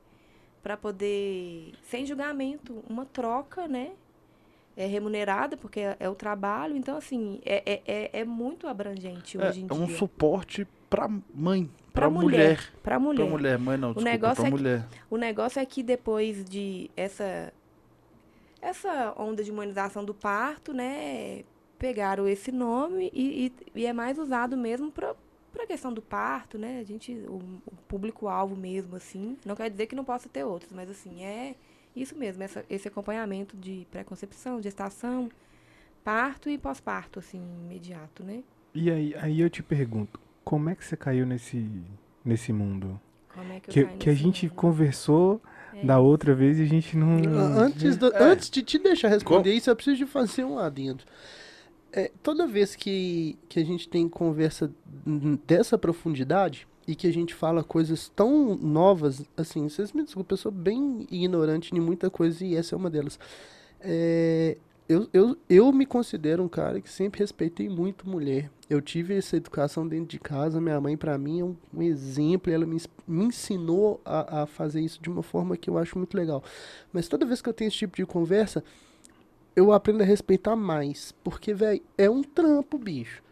para 0.66 0.76
poder, 0.76 1.74
sem 1.84 2.08
julgamento, 2.08 2.84
uma 2.90 3.06
troca, 3.06 3.68
né? 3.68 3.92
É 4.76 4.88
remunerada, 4.88 5.56
porque 5.56 5.80
é, 5.80 5.96
é 6.00 6.10
o 6.10 6.16
trabalho. 6.16 6.76
Então, 6.76 6.98
assim, 6.98 7.40
é, 7.46 7.62
é, 7.72 7.82
é, 7.86 8.10
é 8.22 8.26
muito 8.26 8.66
abrangente 8.68 9.40
É, 9.40 9.48
hoje 9.48 9.62
em 9.62 9.68
é 9.70 9.74
um 9.76 9.86
dia. 9.86 9.96
suporte 9.96 10.68
pra 10.90 11.08
mãe, 11.32 11.70
Pra 11.94 12.10
mulher. 12.10 12.26
mulher, 12.58 12.74
Pra 12.82 13.00
mulher. 13.00 13.30
mulher, 13.30 13.60
mãe 13.60 13.78
não, 13.78 13.90
desculpa, 13.90 14.10
negócio 14.10 14.42
é 14.42 14.46
que- 14.46 14.52
mulher. 14.52 14.88
O 15.08 15.18
negócio 15.18 15.60
é 15.60 15.66
que 15.68 15.84
depois 15.84 16.44
de 16.44 16.90
essa 16.98 17.54
essa 18.60 19.14
onda 19.16 19.44
de 19.44 19.52
humanização 19.52 20.04
do 20.04 20.16
parto, 20.16 20.74
né, 20.74 21.44
pegaram 21.78 22.28
esse 22.28 22.52
nome 22.52 23.12
e, 23.14 23.46
e, 23.76 23.82
e 23.82 23.86
é 23.86 23.94
mais 23.94 24.18
usado 24.18 24.58
mesmo 24.58 24.92
para 24.92 25.14
para 25.56 25.66
questão 25.68 25.94
do 25.94 26.02
parto, 26.02 26.58
né? 26.58 26.80
A 26.80 26.84
gente 26.84 27.12
o, 27.28 27.36
o 27.66 27.76
público-alvo 27.88 28.56
mesmo 28.56 28.96
assim, 28.96 29.38
não 29.46 29.56
quer 29.56 29.70
dizer 29.70 29.88
que 29.88 29.96
não 29.96 30.06
possa 30.06 30.30
ter 30.30 30.44
outros, 30.44 30.72
mas 30.74 30.90
assim, 30.90 31.24
é 31.24 31.56
isso 31.96 32.16
mesmo, 32.18 32.44
essa, 32.44 32.66
esse 32.70 32.88
acompanhamento 32.88 33.56
de 33.58 33.88
pré-concepção, 33.90 34.62
gestação, 34.62 35.30
parto 36.04 36.50
e 36.50 36.58
pós-parto 36.58 37.20
assim, 37.20 37.42
imediato, 37.64 38.24
né? 38.24 38.44
E 38.74 38.92
aí, 38.92 39.16
aí 39.16 39.40
eu 39.40 39.50
te 39.50 39.64
pergunto, 39.64 40.20
como 40.44 40.70
é 40.70 40.76
que 40.76 40.84
você 40.84 40.98
caiu 40.98 41.26
nesse, 41.26 41.66
nesse 42.24 42.52
mundo? 42.52 43.00
Como 43.34 43.52
é 43.52 43.60
que, 43.60 43.70
eu 43.70 43.88
Que, 43.88 43.98
que 43.98 44.10
a 44.10 44.14
gente 44.14 44.48
mundo? 44.48 44.56
conversou 44.56 45.42
É. 45.74 45.86
da 45.86 46.00
outra 46.00 46.34
vez 46.36 46.60
e 46.60 46.64
a 46.64 46.66
gente 46.66 46.96
não. 46.98 47.18
Antes, 47.58 47.98
do- 47.98 48.14
É. 48.14 48.24
antes 48.24 48.50
de 48.50 48.62
te 48.64 48.78
deixar 48.80 49.08
responder 49.10 49.54
isso, 49.54 49.70
eu 49.70 49.76
preciso 49.76 49.98
de 49.98 50.06
fazer 50.06 50.44
um 50.46 50.58
adendo. 50.60 51.04
É, 51.98 52.12
toda 52.22 52.46
vez 52.46 52.76
que, 52.76 53.38
que 53.48 53.58
a 53.58 53.64
gente 53.64 53.88
tem 53.88 54.10
conversa 54.10 54.70
dessa 55.48 55.78
profundidade 55.78 56.68
e 56.86 56.94
que 56.94 57.08
a 57.08 57.14
gente 57.14 57.34
fala 57.34 57.64
coisas 57.64 58.12
tão 58.14 58.54
novas, 58.58 59.24
assim, 59.38 59.70
vocês 59.70 59.94
me 59.94 60.04
desculpem, 60.04 60.34
eu 60.34 60.38
sou 60.38 60.52
bem 60.52 61.08
ignorante 61.10 61.74
em 61.74 61.80
muita 61.80 62.10
coisa 62.10 62.44
e 62.44 62.54
essa 62.54 62.76
é 62.76 62.78
uma 62.78 62.90
delas. 62.90 63.18
É, 63.80 64.58
eu, 64.90 65.08
eu, 65.14 65.38
eu 65.50 65.72
me 65.72 65.86
considero 65.86 66.44
um 66.44 66.50
cara 66.50 66.82
que 66.82 66.92
sempre 66.92 67.22
respeitei 67.22 67.70
muito 67.70 68.10
mulher. 68.10 68.52
Eu 68.70 68.82
tive 68.82 69.18
essa 69.18 69.38
educação 69.38 69.88
dentro 69.88 70.08
de 70.08 70.20
casa, 70.20 70.60
minha 70.60 70.82
mãe 70.82 70.98
para 70.98 71.18
mim 71.18 71.40
é 71.40 71.44
um, 71.46 71.56
um 71.74 71.82
exemplo, 71.82 72.52
ela 72.52 72.66
me, 72.66 72.82
me 73.08 73.24
ensinou 73.24 74.02
a, 74.04 74.42
a 74.42 74.46
fazer 74.46 74.82
isso 74.82 75.02
de 75.02 75.10
uma 75.10 75.24
forma 75.24 75.56
que 75.56 75.70
eu 75.70 75.78
acho 75.78 75.98
muito 75.98 76.18
legal. 76.18 76.44
Mas 76.92 77.08
toda 77.08 77.26
vez 77.26 77.42
que 77.42 77.48
eu 77.48 77.54
tenho 77.54 77.70
esse 77.70 77.78
tipo 77.78 77.96
de 77.96 78.06
conversa, 78.06 78.62
eu 79.56 79.72
aprendo 79.72 80.02
a 80.02 80.06
respeitar 80.06 80.56
mais. 80.56 81.14
Porque, 81.24 81.54
velho, 81.54 81.82
é 81.98 82.10
um 82.10 82.22
trampo, 82.24 82.78
bicho. 82.78 83.24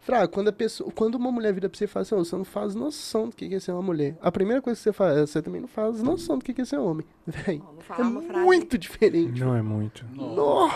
Fraco, 0.00 0.34
quando, 0.34 0.48
a 0.48 0.52
pessoa, 0.52 0.88
quando 0.92 1.16
uma 1.16 1.32
mulher 1.32 1.52
vira 1.52 1.68
pra 1.68 1.76
você 1.76 1.84
e 1.84 1.88
fala 1.88 2.02
assim, 2.02 2.14
"Ô, 2.14 2.24
você 2.24 2.36
não 2.36 2.44
faz 2.44 2.76
noção 2.76 3.28
do 3.28 3.34
que 3.34 3.52
é 3.52 3.58
ser 3.58 3.72
uma 3.72 3.82
mulher. 3.82 4.16
A 4.22 4.30
primeira 4.30 4.62
coisa 4.62 4.78
que 4.78 4.84
você 4.84 4.92
faz, 4.92 5.18
é, 5.18 5.26
você 5.26 5.42
também 5.42 5.60
não 5.60 5.66
faz 5.66 6.00
noção 6.00 6.38
do 6.38 6.44
que 6.44 6.60
é 6.60 6.64
ser 6.64 6.78
homem. 6.78 7.04
Vou 7.26 7.76
é 7.80 7.82
falar 7.82 8.08
uma 8.08 8.22
frase 8.22 8.44
muito 8.44 8.78
diferente. 8.78 9.40
Não 9.40 9.56
é 9.56 9.62
muito. 9.62 10.06
Não, 10.14 10.68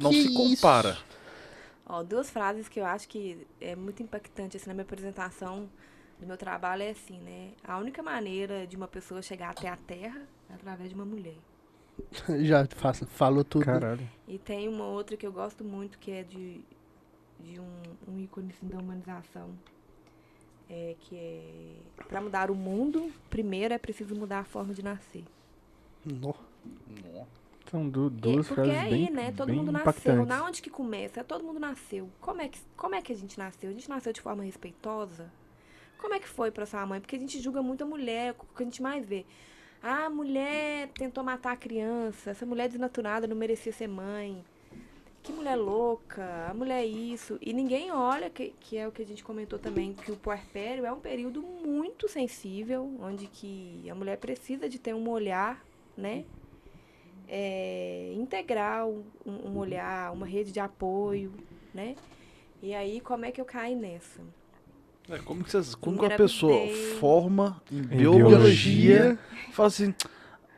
não 0.00 0.10
que 0.10 0.22
se 0.22 0.34
compara. 0.34 0.90
isso? 0.90 1.04
Ó, 1.86 2.02
duas 2.02 2.28
frases 2.28 2.68
que 2.68 2.80
eu 2.80 2.84
acho 2.84 3.08
que 3.08 3.46
é 3.60 3.76
muito 3.76 4.02
impactante 4.02 4.56
assim, 4.56 4.66
na 4.66 4.74
minha 4.74 4.82
apresentação 4.82 5.68
do 6.18 6.26
meu 6.26 6.36
trabalho 6.36 6.82
é 6.82 6.90
assim, 6.90 7.20
né? 7.20 7.50
A 7.62 7.78
única 7.78 8.02
maneira 8.02 8.66
de 8.66 8.76
uma 8.76 8.88
pessoa 8.88 9.22
chegar 9.22 9.50
até 9.50 9.68
a 9.68 9.76
Terra 9.76 10.22
é 10.50 10.54
através 10.54 10.88
de 10.88 10.94
uma 10.96 11.04
mulher. 11.04 11.36
Já 12.42 12.66
faça, 12.66 13.06
falou 13.06 13.44
tudo. 13.44 13.64
Caralho. 13.64 14.08
E 14.26 14.38
tem 14.38 14.68
uma 14.68 14.86
outra 14.86 15.16
que 15.16 15.26
eu 15.26 15.32
gosto 15.32 15.64
muito, 15.64 15.98
que 15.98 16.10
é 16.10 16.22
de, 16.22 16.60
de 17.40 17.60
um, 17.60 17.82
um 18.08 18.18
ícone 18.18 18.52
assim, 18.56 18.66
da 18.68 18.78
humanização. 18.78 19.50
É, 20.70 20.96
que 21.00 21.16
é 21.16 21.74
para 22.08 22.20
mudar 22.20 22.50
o 22.50 22.54
mundo, 22.54 23.12
primeiro 23.28 23.74
é 23.74 23.78
preciso 23.78 24.14
mudar 24.14 24.38
a 24.40 24.44
forma 24.44 24.72
de 24.72 24.82
nascer. 24.82 25.24
Nó. 26.04 26.32
São 27.70 27.88
du- 27.88 28.06
E- 28.06 28.10
duas 28.10 28.48
porque 28.48 28.62
frases 28.62 28.78
aí, 28.82 28.90
bem, 28.90 29.10
né, 29.10 29.32
todo 29.32 29.52
mundo 29.52 29.70
nasceu. 29.70 30.24
Na 30.24 30.44
onde 30.44 30.62
que 30.62 30.70
começa? 30.70 31.22
Todo 31.22 31.44
mundo 31.44 31.60
nasceu. 31.60 32.08
Como 32.20 32.40
é, 32.40 32.48
que, 32.48 32.58
como 32.76 32.94
é 32.94 33.02
que 33.02 33.12
a 33.12 33.16
gente 33.16 33.38
nasceu? 33.38 33.68
A 33.70 33.72
gente 33.72 33.88
nasceu 33.88 34.12
de 34.12 34.20
forma 34.20 34.42
respeitosa? 34.44 35.30
Como 35.98 36.14
é 36.14 36.18
que 36.20 36.28
foi 36.28 36.50
pra 36.50 36.64
sua 36.66 36.84
mãe? 36.86 37.00
Porque 37.00 37.16
a 37.16 37.18
gente 37.18 37.38
julga 37.40 37.62
muito 37.62 37.84
a 37.84 37.86
mulher, 37.86 38.34
o 38.38 38.54
que 38.56 38.62
a 38.62 38.64
gente 38.64 38.82
mais 38.82 39.04
vê. 39.06 39.24
Ah, 39.82 40.06
a 40.06 40.10
mulher 40.10 40.88
tentou 40.94 41.24
matar 41.24 41.52
a 41.52 41.56
criança, 41.56 42.30
essa 42.30 42.46
mulher 42.46 42.68
desnaturada 42.68 43.26
não 43.26 43.36
merecia 43.36 43.72
ser 43.72 43.88
mãe. 43.88 44.44
Que 45.22 45.32
mulher 45.32 45.56
louca, 45.56 46.48
a 46.48 46.54
mulher 46.54 46.82
é 46.82 46.86
isso. 46.86 47.38
E 47.40 47.52
ninguém 47.52 47.92
olha, 47.92 48.30
que, 48.30 48.54
que 48.60 48.76
é 48.76 48.86
o 48.86 48.92
que 48.92 49.02
a 49.02 49.06
gente 49.06 49.22
comentou 49.22 49.58
também, 49.58 49.94
que 49.94 50.10
o 50.10 50.16
puerpério 50.16 50.84
é 50.84 50.92
um 50.92 51.00
período 51.00 51.42
muito 51.42 52.08
sensível, 52.08 52.96
onde 53.00 53.26
que 53.26 53.88
a 53.90 53.94
mulher 53.94 54.18
precisa 54.18 54.68
de 54.68 54.78
ter 54.78 54.94
um 54.94 55.08
olhar, 55.08 55.64
né? 55.96 56.24
é, 57.34 58.12
integral, 58.14 59.02
um, 59.24 59.48
um 59.48 59.58
olhar, 59.58 60.12
uma 60.12 60.26
rede 60.26 60.52
de 60.52 60.60
apoio, 60.60 61.32
né? 61.72 61.96
E 62.62 62.74
aí, 62.74 63.00
como 63.00 63.24
é 63.24 63.32
que 63.32 63.40
eu 63.40 63.44
caí 63.46 63.74
nessa? 63.74 64.20
É, 65.10 65.18
como 65.18 65.42
que, 65.42 65.50
vocês, 65.50 65.74
como 65.74 65.98
que 65.98 66.04
uma 66.04 66.16
pessoa 66.16 66.68
forma 67.00 67.60
em, 67.70 67.82
biologia. 67.82 68.28
biologia, 68.28 69.18
fala 69.52 69.66
assim, 69.68 69.94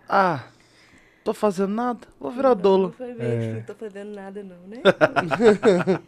ah, 0.08 0.44
tô 1.24 1.32
fazendo 1.32 1.72
nada, 1.74 2.06
vou 2.20 2.30
virar 2.30 2.54
Não, 2.54 2.62
doula. 2.62 2.86
Não 2.88 2.92
foi 2.92 3.14
bem 3.14 3.26
É. 3.26 3.50
assim, 3.52 3.62
tô 3.66 3.74
fazendo 3.74 4.14
nada 4.14 4.42
não, 4.42 4.58
né? 4.68 4.82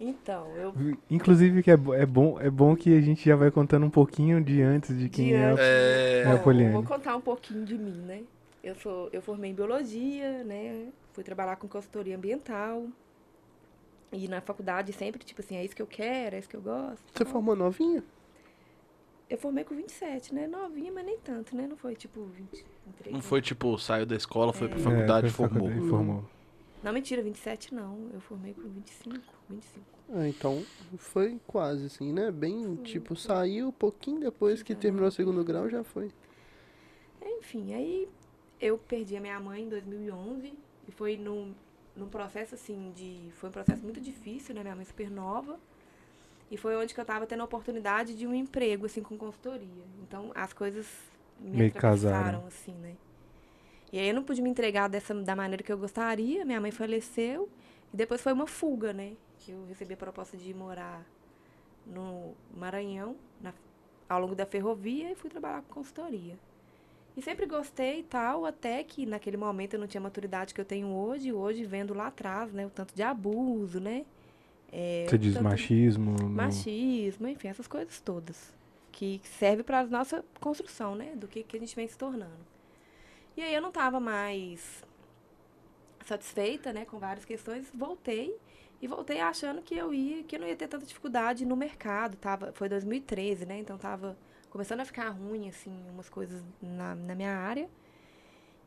então, 0.00 0.48
eu... 0.56 0.74
Inclusive 1.10 1.62
que 1.62 1.70
é, 1.70 1.74
é 1.94 2.04
bom, 2.06 2.38
é 2.40 2.50
bom 2.50 2.74
que 2.76 2.96
a 2.96 3.00
gente 3.00 3.24
já 3.24 3.36
vai 3.36 3.50
contando 3.50 3.86
um 3.86 3.90
pouquinho 3.90 4.42
de 4.42 4.60
antes 4.60 4.96
de 4.98 5.08
quem 5.08 5.28
De 5.28 5.34
é. 5.34 5.44
antes. 5.44 5.64
É, 5.64 6.22
É 6.26 6.32
a 6.32 6.38
Poliane. 6.38 6.72
vou 6.72 6.82
contar 6.82 7.16
um 7.16 7.20
pouquinho 7.20 7.64
de 7.64 7.78
mim, 7.78 8.02
né? 8.06 8.22
Eu, 8.62 8.74
sou, 8.74 9.08
eu 9.12 9.22
formei 9.22 9.52
em 9.52 9.54
biologia, 9.54 10.42
né? 10.44 10.88
Fui 11.12 11.22
trabalhar 11.22 11.56
com 11.56 11.68
consultoria 11.68 12.16
ambiental. 12.16 12.84
E 14.12 14.28
na 14.28 14.40
faculdade 14.40 14.92
sempre, 14.92 15.22
tipo 15.24 15.40
assim, 15.40 15.56
é 15.56 15.64
isso 15.64 15.74
que 15.74 15.82
eu 15.82 15.86
quero, 15.86 16.36
é 16.36 16.38
isso 16.38 16.48
que 16.48 16.56
eu 16.56 16.62
gosto. 16.62 17.02
Você 17.12 17.24
formou 17.24 17.56
novinha? 17.56 18.02
Eu 19.28 19.36
formei 19.38 19.64
com 19.64 19.74
27, 19.74 20.32
né? 20.32 20.46
Novinha, 20.46 20.92
mas 20.92 21.04
nem 21.04 21.18
tanto, 21.18 21.56
né? 21.56 21.66
Não 21.66 21.76
foi 21.76 21.96
tipo 21.96 22.24
20, 22.24 22.64
23. 22.86 23.12
não 23.14 23.20
foi 23.20 23.42
tipo, 23.42 23.76
saiu 23.78 24.06
da 24.06 24.14
escola, 24.14 24.52
foi 24.52 24.68
pra 24.68 24.78
É. 24.78 24.82
faculdade 24.82 25.26
É, 25.26 25.30
e 25.30 25.32
foi 25.32 25.48
formou. 25.48 25.68
faculdade, 25.68 25.90
formou. 25.90 26.24
Não, 26.82 26.92
mentira, 26.92 27.20
27 27.22 27.74
não. 27.74 28.08
Eu 28.14 28.20
formei 28.20 28.54
com 28.54 28.68
25, 28.68 29.18
25. 29.50 29.84
Ah, 30.12 30.28
então 30.28 30.64
foi 30.96 31.40
quase 31.44 31.86
assim, 31.86 32.12
né? 32.12 32.30
Bem, 32.30 32.76
tipo, 32.76 33.16
saiu 33.16 33.72
pouquinho 33.72 34.20
depois 34.20 34.62
que 34.62 34.72
terminou 34.76 35.08
o 35.08 35.12
segundo 35.12 35.42
grau, 35.42 35.68
já 35.68 35.82
foi. 35.82 36.12
Enfim, 37.20 37.74
aí 37.74 38.08
eu 38.60 38.78
perdi 38.78 39.16
a 39.16 39.20
minha 39.20 39.38
mãe 39.40 39.64
em 39.64 39.68
2011 39.68 40.54
e 40.86 40.92
foi 40.92 41.16
num, 41.16 41.52
num 41.96 42.08
processo 42.08 42.54
assim 42.54 42.92
de. 42.94 43.30
Foi 43.32 43.48
um 43.48 43.52
processo 43.52 43.82
muito 43.82 44.00
difícil, 44.00 44.54
né? 44.54 44.62
Minha 44.62 44.76
mãe 44.76 44.84
super 44.84 45.10
nova. 45.10 45.58
E 46.50 46.56
foi 46.56 46.76
onde 46.76 46.94
que 46.94 47.00
eu 47.00 47.04
tava 47.04 47.26
tendo 47.26 47.40
a 47.40 47.44
oportunidade 47.44 48.14
de 48.16 48.26
um 48.26 48.34
emprego, 48.34 48.86
assim, 48.86 49.02
com 49.02 49.16
consultoria. 49.18 49.84
Então 50.02 50.30
as 50.34 50.52
coisas 50.52 50.86
me 51.40 51.56
Meio 51.58 51.72
casaram. 51.72 52.46
assim, 52.46 52.72
né? 52.74 52.94
E 53.92 53.98
aí 53.98 54.08
eu 54.08 54.14
não 54.14 54.22
pude 54.22 54.42
me 54.42 54.50
entregar 54.50 54.88
dessa, 54.88 55.14
da 55.14 55.34
maneira 55.34 55.62
que 55.62 55.72
eu 55.72 55.78
gostaria. 55.78 56.44
Minha 56.44 56.60
mãe 56.60 56.70
faleceu. 56.70 57.48
E 57.92 57.96
depois 57.96 58.20
foi 58.20 58.32
uma 58.32 58.46
fuga, 58.46 58.92
né? 58.92 59.16
Que 59.40 59.52
eu 59.52 59.64
recebi 59.66 59.94
a 59.94 59.96
proposta 59.96 60.36
de 60.36 60.50
ir 60.50 60.54
morar 60.54 61.04
no 61.86 62.34
Maranhão, 62.54 63.16
na- 63.40 63.54
ao 64.08 64.20
longo 64.20 64.34
da 64.34 64.44
ferrovia, 64.46 65.10
e 65.10 65.14
fui 65.14 65.30
trabalhar 65.30 65.62
com 65.62 65.74
consultoria. 65.74 66.36
E 67.16 67.22
sempre 67.22 67.46
gostei 67.46 68.00
e 68.00 68.02
tal, 68.02 68.44
até 68.44 68.84
que 68.84 69.06
naquele 69.06 69.36
momento 69.38 69.74
eu 69.74 69.80
não 69.80 69.86
tinha 69.86 70.00
a 70.00 70.02
maturidade 70.04 70.52
que 70.52 70.60
eu 70.60 70.64
tenho 70.66 70.88
hoje. 70.88 71.32
Hoje, 71.32 71.64
vendo 71.64 71.94
lá 71.94 72.08
atrás, 72.08 72.52
né? 72.52 72.66
O 72.66 72.70
tanto 72.70 72.94
de 72.94 73.02
abuso, 73.02 73.80
né? 73.80 74.04
É, 74.70 75.06
Você 75.08 75.16
diz 75.16 75.34
machismo. 75.40 76.12
no- 76.20 76.28
machismo, 76.28 77.26
enfim, 77.26 77.48
essas 77.48 77.66
coisas 77.66 78.00
todas. 78.00 78.52
Que 78.92 79.20
serve 79.24 79.62
para 79.62 79.80
a 79.80 79.86
nossa 79.86 80.24
construção, 80.40 80.94
né? 80.94 81.14
Do 81.16 81.26
que, 81.26 81.42
que 81.42 81.56
a 81.56 81.60
gente 81.60 81.74
vem 81.74 81.88
se 81.88 81.96
tornando. 81.96 82.44
E 83.36 83.42
aí 83.42 83.54
eu 83.54 83.62
não 83.62 83.68
estava 83.70 83.98
mais 83.98 84.84
satisfeita, 86.04 86.72
né? 86.72 86.84
Com 86.84 86.98
várias 86.98 87.24
questões. 87.24 87.70
Voltei. 87.74 88.36
E 88.80 88.86
voltei 88.86 89.20
achando 89.20 89.62
que 89.62 89.74
eu 89.74 89.92
ia, 89.94 90.22
que 90.22 90.36
eu 90.36 90.40
não 90.40 90.46
ia 90.46 90.54
ter 90.56 90.68
tanta 90.68 90.84
dificuldade 90.84 91.46
no 91.46 91.56
mercado. 91.56 92.16
Tava, 92.16 92.52
foi 92.52 92.68
2013, 92.68 93.46
né? 93.46 93.58
Então 93.58 93.78
tava 93.78 94.16
começando 94.56 94.80
a 94.80 94.86
ficar 94.86 95.10
ruim, 95.10 95.50
assim, 95.50 95.70
umas 95.92 96.08
coisas 96.08 96.42
na, 96.62 96.94
na 96.94 97.14
minha 97.14 97.36
área. 97.36 97.68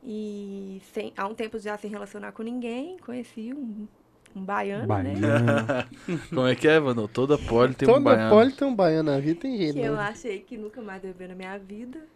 E 0.04 0.80
sem, 0.92 1.12
há 1.16 1.26
um 1.26 1.34
tempo 1.34 1.58
já 1.58 1.76
sem 1.76 1.90
relacionar 1.90 2.30
com 2.30 2.44
ninguém, 2.44 2.96
conheci 2.98 3.52
um, 3.52 3.88
um 4.36 4.44
baiano, 4.44 4.82
né? 4.82 4.86
Baiano. 4.86 5.88
Como 6.30 6.46
é 6.46 6.54
que 6.54 6.68
é, 6.68 6.78
mano? 6.78 7.08
Toda 7.08 7.36
poli 7.36 7.74
tem 7.74 7.88
um 7.88 7.94
Toda 7.94 8.04
baiano. 8.04 8.30
poli 8.30 8.52
tem 8.52 8.68
um 8.68 8.74
baiano 8.74 9.10
na 9.10 9.18
vida, 9.18 9.40
tem 9.40 9.58
jeito, 9.58 9.74
que 9.74 9.80
eu 9.80 9.96
né? 9.96 10.02
achei 10.02 10.38
que 10.38 10.56
nunca 10.56 10.80
mais 10.80 11.02
ia 11.02 11.12
ver 11.12 11.28
na 11.28 11.34
minha 11.34 11.58
vida, 11.58 12.06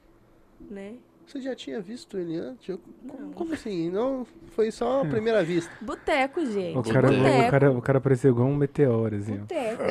né? 0.61 0.95
Você 1.27 1.41
já 1.41 1.55
tinha 1.55 1.81
visto 1.81 2.17
ele 2.17 2.37
antes? 2.37 2.69
Eu-. 2.69 2.81
Como, 3.09 3.33
como 3.33 3.55
assim? 3.55 3.91
Não, 3.91 4.27
foi 4.53 4.71
só 4.71 5.03
a 5.03 5.07
primeira 5.07 5.43
vista. 5.43 5.73
Boteco, 5.83 6.45
gente. 6.47 6.79
O 6.79 6.83
cara, 6.83 7.09
Boteco. 7.09 7.47
o, 7.47 7.51
cara, 7.51 7.73
o 7.73 7.83
cara 7.83 8.01
pareceu 8.01 8.31
igual 8.31 8.47
um 8.47 8.55
meteoro, 8.55 9.17
assim. 9.17 9.39
Boteco. 9.39 9.83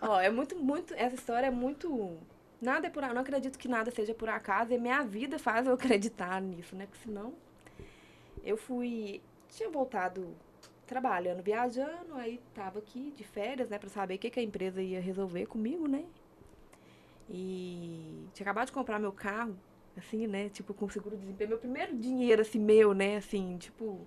Ó, 0.00 0.20
é 0.20 0.30
muito, 0.30 0.56
muito. 0.56 0.94
Essa 0.94 1.14
história 1.14 1.46
é 1.46 1.50
muito. 1.50 2.16
Nada 2.60 2.86
é 2.86 2.90
por. 2.90 3.02
Não 3.02 3.22
acredito 3.22 3.58
que 3.58 3.68
nada 3.68 3.90
seja 3.90 4.14
por 4.14 4.28
acaso. 4.28 4.72
E 4.72 4.78
minha 4.78 5.02
vida 5.02 5.38
faz 5.38 5.66
eu 5.66 5.74
acreditar 5.74 6.40
nisso, 6.42 6.76
né? 6.76 6.86
Porque 6.86 7.02
senão. 7.04 7.34
Eu 8.44 8.56
fui. 8.56 9.20
Tinha 9.48 9.68
voltado 9.70 10.34
trabalhando, 10.86 11.42
viajando, 11.42 12.14
aí 12.14 12.40
tava 12.54 12.80
aqui 12.80 13.12
de 13.16 13.22
férias, 13.24 13.68
né? 13.70 13.78
Pra 13.78 13.88
saber 13.88 14.14
o 14.16 14.18
que, 14.18 14.30
que 14.30 14.40
a 14.40 14.42
empresa 14.42 14.82
ia 14.82 15.00
resolver 15.00 15.46
comigo, 15.46 15.86
né? 15.86 16.04
E 17.28 18.26
tinha 18.34 18.44
acabado 18.44 18.66
de 18.66 18.72
comprar 18.72 18.98
meu 18.98 19.12
carro, 19.12 19.56
assim, 19.96 20.26
né? 20.26 20.48
Tipo, 20.48 20.74
com 20.74 20.88
seguro 20.88 21.16
de 21.16 21.22
desempenho. 21.22 21.50
Meu 21.50 21.58
primeiro 21.58 21.96
dinheiro, 21.96 22.42
assim, 22.42 22.58
meu, 22.58 22.92
né? 22.92 23.16
Assim, 23.16 23.56
tipo. 23.58 24.00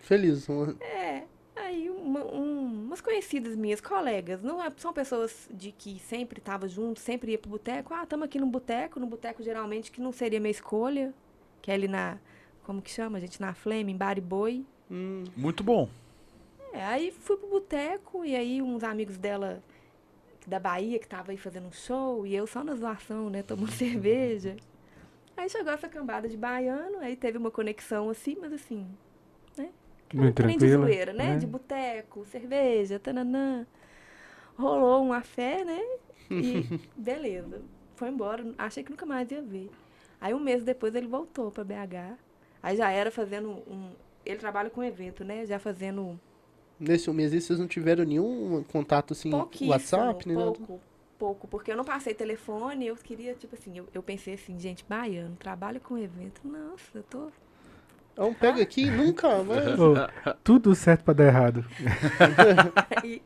Feliz. 0.00 0.48
um- 0.48 0.76
É, 0.80 1.24
aí 1.56 1.88
uma- 1.90 2.24
um- 2.24 2.84
umas 2.86 3.00
conhecidas 3.00 3.54
minhas, 3.56 3.80
colegas, 3.80 4.42
não 4.42 4.62
é- 4.62 4.72
são 4.76 4.92
pessoas 4.92 5.48
de 5.52 5.72
que 5.72 5.98
sempre 6.00 6.38
estavam 6.38 6.68
juntos, 6.68 7.02
sempre 7.02 7.32
ia 7.32 7.38
pro 7.38 7.50
boteco. 7.50 7.92
Ah, 7.94 8.02
estamos 8.04 8.24
aqui 8.24 8.38
no 8.38 8.46
boteco, 8.46 8.98
no 8.98 9.06
boteco 9.06 9.42
geralmente 9.42 9.90
que 9.90 10.00
não 10.00 10.12
seria 10.12 10.40
minha 10.40 10.50
escolha, 10.50 11.12
que 11.60 11.70
é 11.70 11.74
ali 11.74 11.88
na, 11.88 12.18
como 12.64 12.80
que 12.82 12.90
chama, 12.90 13.20
gente, 13.20 13.40
na 13.40 13.54
Flame, 13.54 13.92
em 13.92 13.96
Bariboi. 13.96 14.64
Hum, 14.90 15.24
Muito 15.36 15.62
bom. 15.62 15.88
É, 16.72 16.82
aí 16.84 17.10
fui 17.10 17.36
pro 17.36 17.48
boteco 17.48 18.24
e 18.24 18.34
aí 18.34 18.62
uns 18.62 18.82
amigos 18.82 19.18
dela 19.18 19.62
da 20.46 20.58
Bahia 20.58 20.98
que 20.98 21.06
tava 21.06 21.30
aí 21.30 21.36
fazendo 21.36 21.68
um 21.68 21.72
show 21.72 22.26
e 22.26 22.34
eu 22.34 22.46
só 22.46 22.64
na 22.64 22.74
zoação, 22.74 23.28
né, 23.30 23.42
tomando 23.42 23.70
cerveja. 23.72 24.56
Aí 25.36 25.48
chegou 25.48 25.72
essa 25.72 25.88
cambada 25.88 26.28
de 26.28 26.36
baiano, 26.36 26.98
aí 27.00 27.14
teve 27.16 27.36
uma 27.38 27.50
conexão 27.50 28.08
assim, 28.10 28.36
mas 28.40 28.52
assim, 28.52 28.86
Muito 30.16 30.34
trem 30.34 30.56
de 30.56 30.72
zoeira, 30.72 31.12
né? 31.12 31.34
né? 31.34 31.38
De 31.38 31.46
boteco, 31.46 32.24
cerveja, 32.26 32.98
tananã. 32.98 33.66
Rolou 34.56 35.02
uma 35.02 35.22
fé, 35.22 35.64
né? 35.64 35.80
E 36.30 36.80
beleza. 36.96 37.62
Foi 37.96 38.08
embora. 38.08 38.44
Achei 38.58 38.82
que 38.82 38.90
nunca 38.90 39.06
mais 39.06 39.30
ia 39.30 39.42
ver. 39.42 39.70
Aí 40.20 40.34
um 40.34 40.40
mês 40.40 40.62
depois 40.62 40.94
ele 40.94 41.06
voltou 41.06 41.50
pra 41.50 41.64
BH. 41.64 42.16
Aí 42.62 42.76
já 42.76 42.90
era 42.90 43.10
fazendo 43.10 43.50
um. 43.50 43.90
Ele 44.24 44.38
trabalha 44.38 44.70
com 44.70 44.82
evento, 44.82 45.24
né? 45.24 45.44
Já 45.44 45.58
fazendo 45.58 46.18
nesse 46.82 47.08
um 47.08 47.12
mês 47.14 47.32
aí 47.32 47.40
vocês 47.40 47.58
não 47.58 47.68
tiveram 47.68 48.04
nenhum 48.04 48.64
contato 48.64 49.12
assim. 49.12 49.30
WhatsApp, 49.32 50.28
né? 50.28 50.34
pouco, 50.34 50.80
pouco. 51.18 51.48
Porque 51.48 51.70
eu 51.70 51.76
não 51.76 51.84
passei 51.84 52.12
telefone, 52.12 52.86
eu 52.86 52.96
queria, 52.96 53.34
tipo 53.34 53.54
assim, 53.54 53.78
eu, 53.78 53.88
eu 53.94 54.02
pensei 54.02 54.34
assim, 54.34 54.58
gente, 54.58 54.84
baiano, 54.88 55.36
trabalha 55.36 55.78
com 55.78 55.96
evento. 55.96 56.40
Nossa, 56.44 56.98
eu 56.98 57.02
tô. 57.04 57.30
Então 58.12 58.34
pega 58.34 58.62
aqui, 58.62 58.90
nunca 58.90 59.42
mais. 59.42 59.78
Ô, 59.80 59.94
tudo 60.44 60.74
certo 60.74 61.02
pra 61.04 61.14
dar 61.14 61.26
errado. 61.26 61.64
Aí 63.02 63.22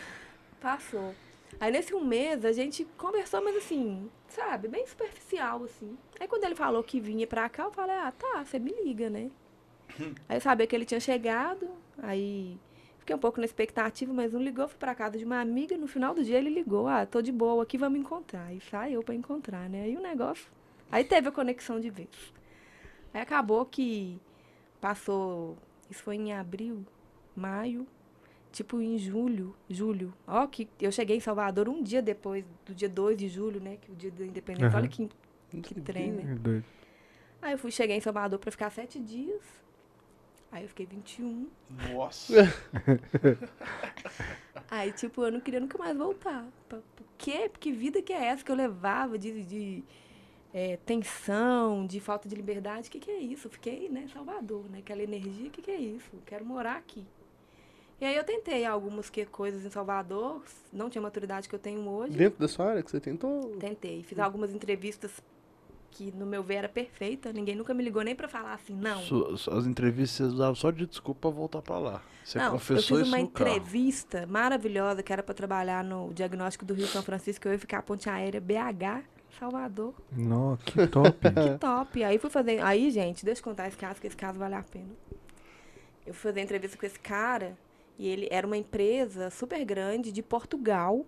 passou. 0.60 1.14
Aí 1.60 1.70
nesse 1.70 1.94
um 1.94 2.04
mês 2.04 2.44
a 2.44 2.52
gente 2.52 2.84
conversou, 2.96 3.42
mas 3.44 3.56
assim, 3.56 4.10
sabe, 4.28 4.68
bem 4.68 4.86
superficial, 4.86 5.62
assim. 5.64 5.96
Aí 6.18 6.26
quando 6.26 6.44
ele 6.44 6.54
falou 6.54 6.82
que 6.82 6.98
vinha 6.98 7.26
pra 7.26 7.48
cá, 7.48 7.64
eu 7.64 7.70
falei, 7.70 7.94
ah, 7.94 8.12
tá, 8.12 8.44
você 8.44 8.58
me 8.58 8.72
liga, 8.82 9.10
né? 9.10 9.30
aí 10.28 10.38
eu 10.38 10.40
sabia 10.40 10.66
que 10.66 10.74
ele 10.74 10.86
tinha 10.86 10.98
chegado, 10.98 11.68
aí 11.98 12.58
fiquei 12.98 13.14
um 13.14 13.18
pouco 13.18 13.38
na 13.38 13.44
expectativa, 13.44 14.12
mas 14.12 14.32
não 14.32 14.42
ligou, 14.42 14.66
fui 14.66 14.78
pra 14.78 14.94
casa 14.94 15.18
de 15.18 15.24
uma 15.24 15.40
amiga, 15.40 15.76
no 15.76 15.86
final 15.86 16.14
do 16.14 16.24
dia 16.24 16.38
ele 16.38 16.50
ligou, 16.50 16.88
ah, 16.88 17.04
tô 17.04 17.20
de 17.20 17.30
boa 17.30 17.62
aqui, 17.62 17.76
vamos 17.76 18.00
encontrar. 18.00 18.46
Aí 18.46 18.60
saiu 18.70 19.02
pra 19.02 19.14
encontrar, 19.14 19.68
né? 19.68 19.82
Aí 19.82 19.96
o 19.96 20.00
negócio. 20.00 20.50
Aí 20.90 21.04
teve 21.04 21.28
a 21.28 21.32
conexão 21.32 21.78
de 21.78 21.90
vez. 21.90 22.08
Aí 23.12 23.20
acabou 23.20 23.64
que 23.66 24.18
passou. 24.80 25.56
Isso 25.90 26.02
foi 26.02 26.16
em 26.16 26.32
abril, 26.32 26.84
maio, 27.36 27.86
tipo 28.50 28.80
em 28.80 28.98
julho, 28.98 29.54
julho. 29.68 30.14
Ó, 30.26 30.46
que 30.46 30.68
eu 30.80 30.90
cheguei 30.90 31.16
em 31.16 31.20
Salvador 31.20 31.68
um 31.68 31.82
dia 31.82 32.00
depois 32.00 32.44
do 32.64 32.74
dia 32.74 32.88
2 32.88 33.16
de 33.16 33.28
julho, 33.28 33.60
né? 33.60 33.76
Que 33.80 33.90
é 33.90 33.94
o 33.94 33.96
dia 33.96 34.10
da 34.10 34.24
independência. 34.24 34.68
Aham. 34.68 34.78
Olha 34.78 34.88
que, 34.88 35.10
que 35.62 35.80
trem, 35.80 36.12
né? 36.12 36.34
Doido. 36.36 36.64
Aí 37.42 37.52
eu 37.52 37.58
fui, 37.58 37.70
cheguei 37.70 37.96
em 37.96 38.00
Salvador 38.00 38.38
pra 38.38 38.50
ficar 38.50 38.70
sete 38.70 39.00
dias. 39.00 39.42
Aí 40.52 40.64
eu 40.64 40.68
fiquei 40.68 40.86
21. 40.86 41.48
Nossa. 41.92 42.34
Aí, 44.70 44.92
tipo, 44.92 45.24
eu 45.24 45.32
não 45.32 45.40
queria 45.40 45.58
nunca 45.58 45.78
mais 45.78 45.96
voltar. 45.96 46.46
Por 46.68 46.82
quê? 47.16 47.48
Porque 47.50 47.72
vida 47.72 48.02
que 48.02 48.12
é 48.12 48.26
essa 48.26 48.44
que 48.44 48.52
eu 48.52 48.56
levava 48.56 49.18
de, 49.18 49.42
de 49.44 49.82
é, 50.54 50.76
tensão, 50.84 51.86
de 51.86 52.00
falta 52.00 52.28
de 52.28 52.34
liberdade? 52.34 52.88
O 52.88 52.90
que, 52.90 52.98
que 53.00 53.10
é 53.10 53.18
isso? 53.18 53.46
Eu 53.46 53.50
fiquei, 53.50 53.88
né, 53.88 54.06
Salvador, 54.12 54.64
né? 54.70 54.78
Aquela 54.78 55.02
energia, 55.02 55.48
o 55.48 55.50
que, 55.50 55.62
que 55.62 55.70
é 55.70 55.76
isso? 55.78 56.08
Eu 56.12 56.20
quero 56.26 56.44
morar 56.44 56.76
aqui. 56.76 57.04
E 58.00 58.04
aí 58.04 58.16
eu 58.16 58.24
tentei 58.24 58.64
algumas 58.64 59.08
que, 59.08 59.24
coisas 59.24 59.64
em 59.64 59.70
Salvador, 59.70 60.42
não 60.72 60.90
tinha 60.90 61.00
a 61.00 61.04
maturidade 61.04 61.48
que 61.48 61.54
eu 61.54 61.58
tenho 61.58 61.88
hoje. 61.88 62.16
Dentro 62.16 62.40
da 62.40 62.48
sua 62.48 62.70
área 62.70 62.82
que 62.82 62.90
você 62.90 62.98
tentou. 63.00 63.56
Tentei. 63.60 64.02
Fiz 64.02 64.18
algumas 64.18 64.52
entrevistas 64.52 65.22
que, 65.92 66.10
no 66.10 66.26
meu 66.26 66.42
ver, 66.42 66.54
era 66.56 66.68
perfeita. 66.68 67.32
Ninguém 67.32 67.54
nunca 67.54 67.72
me 67.72 67.82
ligou 67.84 68.02
nem 68.02 68.16
pra 68.16 68.26
falar 68.26 68.54
assim, 68.54 68.74
não. 68.74 69.00
Su- 69.02 69.50
As 69.52 69.66
entrevistas 69.66 70.16
você 70.16 70.34
usavam 70.34 70.54
só 70.56 70.70
de 70.72 70.84
desculpa 70.84 71.20
pra 71.20 71.30
voltar 71.30 71.62
pra 71.62 71.78
lá. 71.78 72.02
Você 72.24 72.38
Não, 72.38 72.46
eu 72.46 72.50
confessou 72.52 72.98
fiz 72.98 73.06
isso 73.06 73.14
uma 73.16 73.22
no 73.22 73.30
carro. 73.30 73.50
entrevista 73.50 74.26
maravilhosa 74.26 75.00
que 75.02 75.12
era 75.12 75.22
pra 75.22 75.34
trabalhar 75.34 75.84
no 75.84 76.12
diagnóstico 76.12 76.64
do 76.64 76.74
Rio 76.74 76.88
São 76.88 77.02
Francisco. 77.04 77.46
Eu 77.46 77.52
ia 77.52 77.58
ficar 77.58 77.78
a 77.78 77.82
ponte 77.82 78.10
aérea 78.10 78.40
BH, 78.40 79.04
Salvador. 79.38 79.94
Nó, 80.10 80.56
que 80.56 80.86
top. 80.86 81.18
Que 81.52 81.58
top. 81.58 82.04
Aí 82.04 82.18
fui 82.18 82.30
fazer. 82.30 82.62
Aí, 82.62 82.90
gente, 82.90 83.24
deixa 83.24 83.40
eu 83.40 83.44
contar 83.44 83.68
esse 83.68 83.76
caso, 83.76 84.00
que 84.00 84.06
esse 84.06 84.16
caso 84.16 84.38
vale 84.38 84.54
a 84.54 84.62
pena. 84.62 84.90
Eu 86.06 86.12
fui 86.14 86.30
fazer 86.30 86.40
entrevista 86.40 86.76
com 86.76 86.84
esse 86.86 86.98
cara 86.98 87.56
e 87.98 88.08
ele 88.08 88.28
era 88.30 88.46
uma 88.46 88.56
empresa 88.56 89.30
super 89.30 89.64
grande 89.64 90.10
de 90.12 90.22
Portugal. 90.22 91.04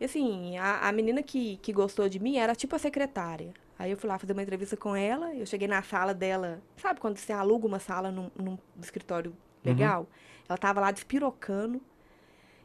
E 0.00 0.04
assim, 0.04 0.56
a, 0.58 0.88
a 0.88 0.92
menina 0.92 1.22
que, 1.22 1.56
que 1.58 1.72
gostou 1.72 2.08
de 2.08 2.18
mim 2.18 2.36
era 2.36 2.54
tipo 2.54 2.74
a 2.76 2.78
secretária. 2.78 3.52
Aí 3.78 3.90
eu 3.90 3.96
fui 3.96 4.08
lá 4.08 4.18
fazer 4.18 4.32
uma 4.32 4.42
entrevista 4.42 4.76
com 4.76 4.94
ela, 4.96 5.34
eu 5.34 5.46
cheguei 5.46 5.68
na 5.68 5.82
sala 5.82 6.12
dela. 6.14 6.60
Sabe 6.76 6.98
quando 7.00 7.16
você 7.16 7.32
aluga 7.32 7.66
uma 7.66 7.78
sala 7.78 8.10
num, 8.10 8.30
num 8.36 8.58
escritório 8.80 9.32
legal? 9.64 10.06
Ela 10.48 10.58
tava 10.58 10.80
lá 10.80 10.90
despirocando. 10.90 11.80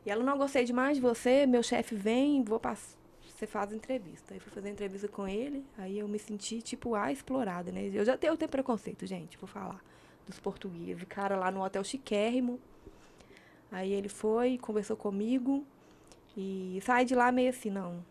E 0.06 0.10
ela, 0.12 0.24
não 0.24 0.38
gostei 0.38 0.64
demais 0.66 0.98
de 0.98 1.02
você, 1.02 1.46
meu 1.46 1.62
chefe 1.64 1.96
vem, 1.96 2.44
vou 2.44 2.60
pass- 2.60 2.98
você 3.44 3.48
faz 3.48 3.72
a 3.72 3.76
entrevista. 3.76 4.34
Aí 4.34 4.40
fui 4.40 4.52
fazer 4.52 4.70
a 4.70 4.72
entrevista 4.72 5.08
com 5.08 5.28
ele, 5.28 5.66
aí 5.78 6.00
eu 6.00 6.08
me 6.08 6.18
senti, 6.20 6.62
tipo, 6.62 6.96
a 6.96 7.12
explorada, 7.12 7.72
né? 7.72 7.90
Eu 7.94 8.06
já 8.06 8.18
tenho, 8.18 8.34
eu 8.34 8.38
tenho 8.38 8.50
preconceito, 8.50 9.06
gente, 9.06 9.38
vou 9.38 9.48
falar. 9.48 9.84
dos 10.26 10.40
portugueses. 10.40 11.04
Cara 11.10 11.36
lá 11.36 11.52
no 11.52 11.62
hotel 11.64 11.84
chiquérrimo. 11.84 12.60
Aí 13.72 13.92
ele 13.92 14.08
foi, 14.08 14.58
conversou 14.58 14.96
comigo 14.96 15.66
e 16.38 16.80
saí 16.86 17.04
de 17.06 17.14
lá 17.16 17.32
meio 17.32 17.50
assim, 17.50 17.70
não, 17.70 18.04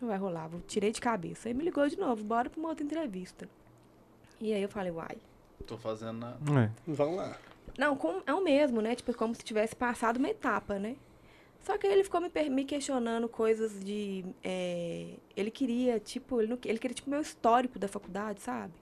não 0.00 0.08
vai 0.08 0.16
rolar, 0.18 0.48
vou, 0.48 0.60
tirei 0.66 0.90
de 0.90 1.00
cabeça. 1.00 1.48
Aí 1.48 1.54
me 1.54 1.62
ligou 1.62 1.86
de 1.88 1.96
novo, 1.98 2.24
bora 2.24 2.50
pra 2.50 2.58
uma 2.58 2.70
outra 2.70 2.84
entrevista. 2.84 3.48
E 4.40 4.52
aí 4.52 4.62
eu 4.62 4.68
falei, 4.68 4.90
uai. 4.90 5.18
Tô 5.66 5.76
fazendo 5.78 6.18
na... 6.18 6.30
É. 6.64 6.70
Vamos 6.86 7.16
lá. 7.16 7.36
Não, 7.78 7.94
com- 7.96 8.22
é 8.26 8.34
o 8.34 8.42
mesmo, 8.42 8.80
né? 8.80 8.96
Tipo, 8.96 9.14
como 9.14 9.34
se 9.34 9.42
tivesse 9.44 9.76
passado 9.76 10.16
uma 10.16 10.28
etapa, 10.30 10.78
né? 10.78 10.96
Só 11.62 11.76
que 11.76 11.86
aí 11.86 11.92
ele 11.92 12.04
ficou 12.04 12.20
me, 12.20 12.30
me 12.50 12.64
questionando 12.64 13.28
coisas 13.28 13.78
de. 13.84 14.24
é, 14.42 15.14
ele 15.36 15.50
queria, 15.50 16.00
tipo, 16.00 16.40
ele, 16.40 16.48
não, 16.48 16.58
ele 16.64 16.78
queria, 16.78 16.94
tipo, 16.94 17.10
meu 17.10 17.20
histórico 17.20 17.78
da 17.78 17.86
faculdade, 17.86 18.40
sabe? 18.40 18.72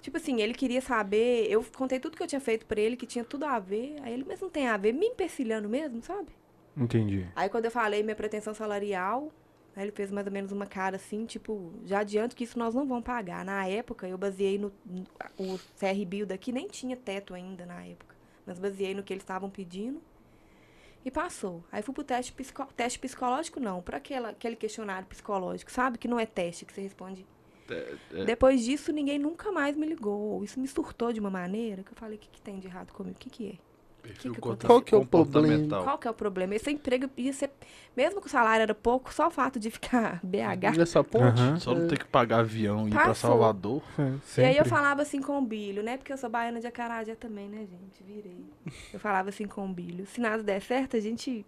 Tipo 0.00 0.16
assim, 0.18 0.40
ele 0.40 0.54
queria 0.54 0.80
saber. 0.80 1.46
Eu 1.50 1.64
contei 1.76 1.98
tudo 1.98 2.16
que 2.16 2.22
eu 2.22 2.26
tinha 2.26 2.40
feito 2.40 2.66
pra 2.66 2.80
ele, 2.80 2.96
que 2.96 3.06
tinha 3.06 3.24
tudo 3.24 3.44
a 3.46 3.58
ver. 3.58 3.96
Aí 4.02 4.12
ele, 4.12 4.24
mas 4.26 4.40
não 4.40 4.48
tem 4.50 4.66
a 4.68 4.76
ver, 4.76 4.92
me 4.92 5.06
empecilhando 5.06 5.68
mesmo, 5.68 6.02
sabe? 6.02 6.28
Entendi. 6.76 7.26
Aí 7.34 7.48
quando 7.48 7.64
eu 7.64 7.70
falei 7.70 8.02
minha 8.04 8.14
pretensão 8.14 8.54
salarial, 8.54 9.32
aí 9.74 9.82
ele 9.82 9.90
fez 9.92 10.12
mais 10.12 10.26
ou 10.26 10.32
menos 10.32 10.52
uma 10.52 10.66
cara 10.66 10.94
assim, 10.96 11.24
tipo, 11.26 11.72
já 11.84 12.00
adianto 12.00 12.36
que 12.36 12.44
isso 12.44 12.56
nós 12.58 12.74
não 12.74 12.86
vamos 12.86 13.02
pagar. 13.02 13.44
Na 13.44 13.66
época, 13.66 14.06
eu 14.06 14.16
baseei 14.16 14.56
no. 14.58 14.70
no- 14.86 15.04
O 15.36 15.58
CR 15.76 16.04
Bio 16.06 16.26
daqui 16.26 16.52
nem 16.52 16.68
tinha 16.68 16.96
teto 16.96 17.34
ainda 17.34 17.66
na 17.66 17.84
época. 17.84 18.14
Mas 18.46 18.58
baseei 18.58 18.94
no 18.94 19.02
que 19.02 19.12
eles 19.12 19.22
estavam 19.24 19.50
pedindo. 19.50 20.00
E 21.04 21.10
passou. 21.10 21.64
Aí 21.70 21.82
fui 21.82 21.94
pro 21.94 22.04
teste, 22.04 22.32
psico, 22.32 22.66
teste 22.76 22.98
psicológico, 22.98 23.60
não. 23.60 23.80
Pra 23.80 23.98
aquela, 23.98 24.30
aquele 24.30 24.56
questionário 24.56 25.06
psicológico, 25.06 25.70
sabe? 25.70 25.98
Que 25.98 26.08
não 26.08 26.18
é 26.18 26.26
teste, 26.26 26.64
que 26.64 26.72
você 26.72 26.80
responde. 26.80 27.24
É, 27.70 27.96
é, 28.12 28.24
Depois 28.24 28.64
disso, 28.64 28.92
ninguém 28.92 29.18
nunca 29.18 29.52
mais 29.52 29.76
me 29.76 29.86
ligou. 29.86 30.42
Isso 30.42 30.58
me 30.58 30.66
surtou 30.66 31.12
de 31.12 31.20
uma 31.20 31.30
maneira 31.30 31.82
que 31.82 31.92
eu 31.92 31.96
falei, 31.96 32.16
o 32.16 32.20
que, 32.20 32.28
que 32.28 32.40
tem 32.40 32.58
de 32.58 32.66
errado 32.66 32.92
comigo? 32.92 33.16
O 33.16 33.18
que, 33.20 33.30
que 33.30 33.48
é? 33.50 33.67
Perfil 34.02 34.32
que 34.32 34.40
que 34.40 34.66
Qual 34.66 34.82
que 34.82 34.94
é 34.94 34.98
o 34.98 35.00
comportamental. 35.00 35.84
Qual 35.84 35.98
que 35.98 36.08
é 36.08 36.10
o 36.10 36.14
problema? 36.14 36.54
Esse 36.54 36.70
emprego 36.70 37.10
ia 37.16 37.32
ser. 37.32 37.50
Mesmo 37.96 38.20
que 38.20 38.26
o 38.26 38.30
salário 38.30 38.62
era 38.62 38.74
pouco, 38.74 39.12
só 39.12 39.28
o 39.28 39.30
fato 39.30 39.58
de 39.58 39.70
ficar 39.70 40.20
BH. 40.24 40.76
Nessa 40.76 41.04
ponte? 41.04 41.40
Aham. 41.40 41.58
Só 41.58 41.74
não 41.74 41.88
ter 41.88 41.98
que 41.98 42.04
pagar 42.04 42.40
avião 42.40 42.86
e 42.86 42.90
ir 42.90 42.94
pra. 42.94 43.14
Salvador. 43.14 43.82
E 44.36 44.42
aí 44.42 44.56
eu 44.56 44.64
falava 44.64 45.02
assim 45.02 45.20
com 45.20 45.38
o 45.38 45.42
Bilho, 45.42 45.82
né? 45.82 45.96
Porque 45.96 46.12
eu 46.12 46.16
sou 46.16 46.30
baiana 46.30 46.60
de 46.60 46.66
Acarajé 46.66 47.14
também, 47.14 47.48
né, 47.48 47.66
gente? 47.66 48.02
Virei. 48.04 48.44
Eu 48.92 49.00
falava 49.00 49.28
assim 49.28 49.46
com 49.46 49.64
o 49.64 49.72
Bilho. 49.72 50.06
Se 50.06 50.20
nada 50.20 50.42
der 50.42 50.60
certo, 50.62 50.96
a 50.96 51.00
gente. 51.00 51.44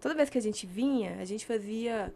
Toda 0.00 0.14
vez 0.14 0.28
que 0.28 0.36
a 0.36 0.42
gente 0.42 0.66
vinha, 0.66 1.16
a 1.20 1.24
gente 1.24 1.46
fazia 1.46 2.12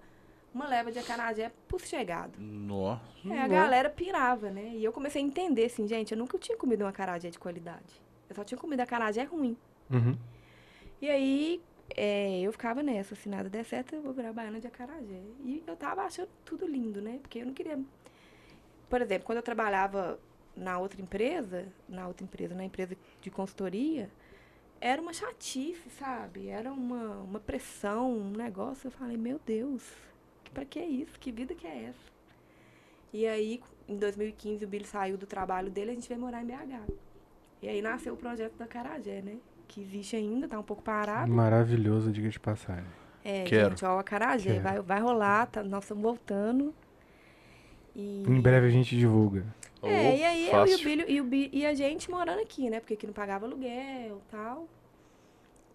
uma 0.55 0.67
leva 0.67 0.91
de 0.91 0.99
Acarajé 0.99 1.53
por 1.67 1.81
chegado. 1.81 2.33
Nossa. 2.39 3.01
É, 3.31 3.41
a 3.41 3.49
galera 3.49 3.91
pirava, 3.91 4.51
né? 4.51 4.73
E 4.75 4.85
eu 4.85 4.93
comecei 4.93 5.23
a 5.23 5.25
entender, 5.25 5.67
assim, 5.67 5.87
gente, 5.87 6.13
eu 6.13 6.19
nunca 6.19 6.39
tinha 6.39 6.57
comido 6.57 6.85
um 6.85 6.89
acarajé 6.89 7.31
de 7.31 7.39
qualidade. 7.39 8.03
Eu 8.29 8.35
só 8.35 8.45
tinha 8.45 8.59
comido 8.59 8.81
acarajé 8.81 9.25
ruim. 9.25 9.57
Uhum. 9.91 10.17
E 11.01 11.09
aí, 11.09 11.61
é, 11.97 12.41
eu 12.41 12.53
ficava 12.53 12.83
nessa, 12.83 13.15
se 13.15 13.29
nada 13.29 13.49
der 13.49 13.65
certo, 13.65 13.95
eu 13.95 14.03
vou 14.03 14.13
virar 14.13 14.33
baiana 14.33 14.61
de 14.61 14.67
acarajé. 14.67 15.23
E 15.45 15.63
eu 15.67 15.77
tava 15.77 16.03
achando 16.03 16.29
tudo 16.45 16.67
lindo, 16.67 17.01
né? 17.01 17.19
Porque 17.23 17.39
eu 17.41 17.47
não 17.47 17.55
queria... 17.55 17.79
Por 18.89 19.03
exemplo, 19.03 19.27
quando 19.27 19.39
eu 19.39 19.43
trabalhava 19.43 20.19
na 20.57 20.79
outra 20.79 21.01
empresa, 21.01 21.69
na 21.89 22.09
outra 22.09 22.25
empresa, 22.25 22.55
na 22.55 22.65
empresa 22.65 22.97
de 23.21 23.31
consultoria, 23.31 24.11
era 24.81 25.01
uma 25.01 25.13
chatice, 25.13 25.91
sabe? 25.91 26.49
Era 26.49 26.73
uma, 26.73 27.19
uma 27.19 27.41
pressão, 27.41 28.13
um 28.13 28.31
negócio. 28.31 28.89
Eu 28.89 28.93
falei, 28.93 29.17
meu 29.17 29.41
Deus, 29.45 29.83
pra 30.53 30.65
que 30.65 30.81
isso? 30.81 31.19
Que 31.19 31.31
vida 31.31 31.55
que 31.55 31.67
é 31.67 31.85
essa? 31.85 32.19
E 33.13 33.27
aí, 33.27 33.63
em 33.89 33.97
2015, 33.97 34.65
o 34.65 34.69
Billy 34.69 34.85
saiu 34.85 35.17
do 35.17 35.27
trabalho 35.27 35.71
dele, 35.71 35.93
a 35.93 35.95
gente 35.95 36.09
veio 36.09 36.21
morar 36.21 36.43
em 36.43 36.47
BH. 36.47 36.93
E 37.63 37.69
aí 37.69 37.83
nasceu 37.83 38.15
o 38.15 38.17
projeto 38.17 38.55
da 38.55 38.67
Carajé, 38.67 39.23
né? 39.23 39.39
Que 39.69 39.81
existe 39.83 40.17
ainda, 40.17 40.49
tá 40.49 40.59
um 40.59 40.63
pouco 40.63 40.83
parado. 40.83 41.31
Maravilhoso, 41.31 42.11
diga 42.11 42.29
de 42.29 42.41
passagem. 42.41 42.85
É, 43.25 43.45
Quero. 43.45 43.71
gente, 43.71 43.85
ó, 43.85 43.97
o 43.97 43.99
Acarajé. 43.99 44.53
Quero. 44.53 44.63
Vai, 44.63 44.81
vai 44.81 45.01
rolar, 45.01 45.47
tá, 45.47 45.63
nós 45.63 45.85
estamos 45.85 46.03
voltando. 46.03 46.75
E... 47.95 48.25
Em 48.27 48.41
breve 48.41 48.67
a 48.67 48.71
gente 48.71 48.97
divulga. 48.97 49.45
É, 49.83 49.87
Ô, 49.87 49.89
e 50.17 50.25
aí 50.25 50.43
eu 50.47 50.47
e 50.47 50.49
o 50.49 50.51
fácil. 50.53 50.85
Bilho 50.85 51.05
e, 51.09 51.21
o 51.21 51.25
Bi- 51.25 51.51
e 51.53 51.67
a 51.67 51.75
gente 51.75 52.11
morando 52.11 52.41
aqui, 52.41 52.69
né? 52.71 52.81
Porque 52.81 52.95
aqui 52.95 53.07
não 53.07 53.13
pagava 53.15 53.45
aluguel 53.47 54.23
e 54.27 54.31
tal. 54.31 54.67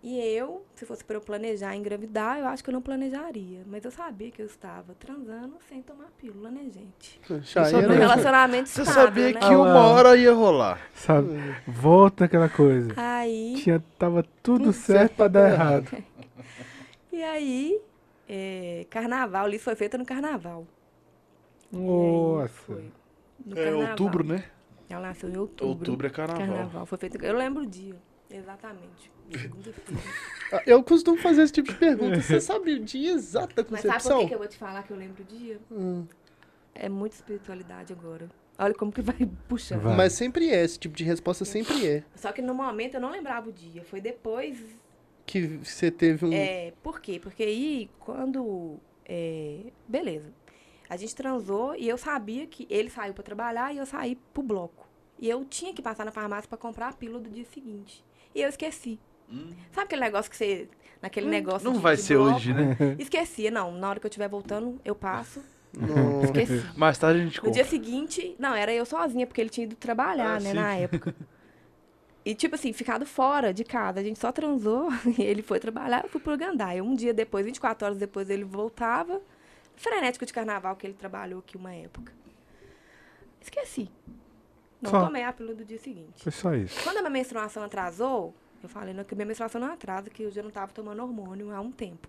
E 0.06 0.20
eu, 0.20 0.66
se 0.76 0.86
fosse 0.86 1.02
para 1.02 1.16
eu 1.16 1.22
planejar 1.22 1.74
engravidar, 1.78 2.38
eu 2.38 2.46
acho 2.48 2.62
que 2.62 2.70
eu 2.70 2.74
não 2.74 2.82
planejaria. 2.82 3.62
Mas 3.66 3.86
eu 3.86 3.92
sabia 3.92 4.30
que 4.32 4.42
eu 4.42 4.46
estava 4.46 4.94
transando 4.96 5.56
sem 5.70 5.82
tomar 5.82 6.08
pílula, 6.18 6.52
né, 6.52 6.64
gente? 6.70 7.22
Já 7.44 7.64
Você 7.64 7.76
Um 7.78 7.80
era. 7.80 7.94
relacionamento 7.94 8.68
Você 8.68 8.82
estável, 8.82 9.04
sabia 9.06 9.32
né? 9.32 9.40
que 9.40 9.46
Ah 9.46 9.58
uma 9.58 9.66
lá. 9.74 9.88
hora 9.88 10.18
ia 10.18 10.34
rolar. 10.34 10.82
Sabe? 10.94 11.30
Volta 11.66 12.26
aquela 12.26 12.50
coisa. 12.50 12.92
Aí, 12.98 13.54
Tinha, 13.56 13.82
tava 13.98 14.24
tudo, 14.44 14.66
Tudo 14.66 14.74
certo 14.74 15.16
pra 15.16 15.30
dar 15.30 15.50
errado. 15.54 15.88
e 17.10 17.24
aí, 17.24 17.80
é, 18.28 18.86
carnaval, 18.90 19.48
isso 19.52 19.64
foi 19.64 19.76
feito 19.76 19.98
no 19.98 20.06
carnaval. 20.06 20.68
Nossa. 21.72 22.50
foi 22.50 22.92
no 23.46 23.58
É 23.58 23.64
carnaval. 23.64 23.90
outubro, 23.92 24.24
né? 24.26 24.44
Ela 24.90 25.08
nasceu 25.08 25.30
em 25.30 25.38
outubro. 25.38 25.68
Outubro 25.70 26.08
é 26.08 26.10
carnaval. 26.10 26.46
Carnaval. 26.46 26.86
Foi 26.86 26.98
feito. 26.98 27.24
Eu 27.24 27.36
lembro 27.38 27.64
o 27.64 27.66
dia. 27.66 27.96
Exatamente. 28.30 29.12
Eu 30.68 30.84
costumo 30.84 31.18
fazer 31.18 31.44
esse 31.44 31.54
tipo 31.54 31.72
de 31.72 31.78
pergunta. 31.78 32.22
Você 32.22 32.40
sabe 32.40 32.74
o 32.74 32.80
dia 32.80 33.12
exato 33.12 33.56
da 33.56 33.66
Mas 33.70 33.82
sabe 33.82 33.94
por 33.94 33.94
concepção? 33.94 34.20
que, 34.22 34.28
que 34.28 34.34
eu 34.36 34.38
vou 34.38 34.48
te 34.48 34.58
falar 34.58 34.84
que 34.84 34.92
eu 34.92 34.98
lembro 34.98 35.24
o 35.24 35.26
dia? 35.26 35.60
Hum. 35.72 36.06
É 36.76 36.88
muita 36.88 37.16
espiritualidade 37.16 37.92
agora. 37.92 38.30
Olha 38.58 38.74
como 38.74 38.92
que 38.92 39.02
vai 39.02 39.16
puxando. 39.50 39.82
Vai. 39.82 39.96
Mas 39.96 40.14
sempre 40.14 40.50
é, 40.50 40.64
esse 40.64 40.78
tipo 40.78 40.96
de 40.96 41.04
resposta 41.04 41.44
sempre 41.44 41.88
é. 41.88 42.04
Só 42.16 42.32
que 42.32 42.42
no 42.42 42.54
momento 42.54 42.96
eu 42.96 43.02
não 43.02 43.10
lembrava 43.10 43.50
o 43.50 43.52
dia. 43.52 43.84
Foi 43.84 44.00
depois. 44.00 44.60
Que 45.26 45.42
você 45.64 45.90
teve 45.90 46.26
um. 46.26 46.34
É, 46.34 46.74
por 46.84 47.00
quê? 47.02 47.20
Porque 47.20 47.42
aí, 47.42 47.90
quando. 48.00 48.78
é, 49.06 49.72
beleza. 49.88 50.32
A 50.90 50.98
gente 50.98 51.16
transou 51.16 51.76
e 51.76 51.90
eu 51.90 51.98
sabia 51.98 52.46
que 52.46 52.68
ele 52.70 52.90
saiu 52.90 53.14
pra 53.16 53.24
trabalhar 53.24 53.74
e 53.74 53.78
eu 53.78 53.86
saí 53.86 54.16
pro 54.34 54.44
bloco. 54.44 54.88
E 55.18 55.28
eu 55.28 55.44
tinha 55.46 55.74
que 55.74 55.82
passar 55.82 56.06
na 56.06 56.12
farmácia 56.12 56.48
pra 56.48 56.58
comprar 56.58 56.90
a 56.90 56.94
pílula 56.94 57.20
do 57.20 57.30
dia 57.30 57.46
seguinte. 57.46 58.04
E 58.36 58.42
eu 58.42 58.50
esqueci. 58.50 59.00
Sabe 59.72 59.86
aquele 59.86 60.02
negócio 60.02 60.30
que 60.32 60.38
você. 60.38 60.68
Naquele 61.02 61.28
negócio. 61.28 61.68
Hum. 61.70 61.72
Não 61.74 61.78
de- 61.80 61.84
vai 61.84 61.96
de 61.96 62.02
ser 62.02 62.18
bloco? 62.18 62.36
hoje, 62.38 62.54
né? 62.54 62.78
Esquecia, 63.00 63.52
não. 63.52 63.72
Na 63.74 63.90
hora 63.90 64.00
que 64.00 64.06
eu 64.06 64.10
estiver 64.10 64.30
voltando, 64.30 64.80
eu 64.86 64.96
passo. 64.96 65.42
no- 65.74 66.24
Esqueci. 66.24 66.64
Mais 66.78 66.98
tarde 66.98 67.20
a 67.20 67.24
gente 67.26 67.36
No 67.38 67.42
compra. 67.42 67.54
dia 67.54 67.66
seguinte, 67.66 68.36
não, 68.40 68.54
era 68.56 68.72
eu 68.74 68.86
sozinha, 68.86 69.26
porque 69.28 69.42
ele 69.42 69.50
tinha 69.50 69.66
ido 69.66 69.76
trabalhar, 69.76 70.36
Ah, 70.38 70.40
né, 70.40 70.52
sim. 70.52 70.56
na 70.56 70.76
época. 70.76 71.16
E, 72.26 72.34
tipo 72.34 72.56
assim, 72.56 72.72
ficado 72.72 73.06
fora 73.06 73.54
de 73.54 73.66
casa. 73.66 74.00
A 74.00 74.04
gente 74.04 74.18
só 74.18 74.32
transou 74.32 74.88
e 75.20 75.22
ele 75.22 75.42
foi 75.42 75.60
trabalhar, 75.60 76.04
eu 76.06 76.10
fui 76.10 76.22
pro 76.22 76.38
Gandaia. 76.38 76.82
Um 76.84 76.96
dia 76.96 77.14
depois, 77.14 77.46
24 77.46 77.86
horas 77.86 77.98
depois, 77.98 78.30
ele 78.30 78.46
voltava. 78.46 79.20
Frenético 79.76 80.26
de 80.26 80.32
carnaval 80.32 80.76
que 80.78 80.88
ele 80.88 80.94
trabalhou 80.94 81.40
aqui 81.40 81.58
uma 81.58 81.74
época. 81.74 82.14
Esqueci. 83.42 83.90
Não 84.82 84.92
Só. 84.92 85.06
tomei 85.06 85.24
a 85.24 85.34
pílula 85.34 85.56
do 85.56 85.66
dia 85.66 85.80
seguinte. 85.80 86.24
Foi 86.24 86.32
só 86.32 86.54
isso. 86.56 86.82
Quando 86.84 86.98
a 86.98 87.02
minha 87.02 87.10
menstruação 87.12 87.64
atrasou, 87.64 88.34
eu 88.64 88.70
falei, 88.70 88.94
não, 88.94 89.04
que 89.04 89.14
minha 89.16 89.26
menstruação 89.26 89.60
não 89.60 89.72
atrasa, 89.72 90.10
que 90.10 90.24
eu 90.24 90.32
já 90.32 90.42
não 90.42 90.50
tava 90.50 90.72
tomando 90.72 91.02
hormônio 91.02 91.52
há 91.52 91.60
um 91.60 91.72
tempo. 91.72 92.08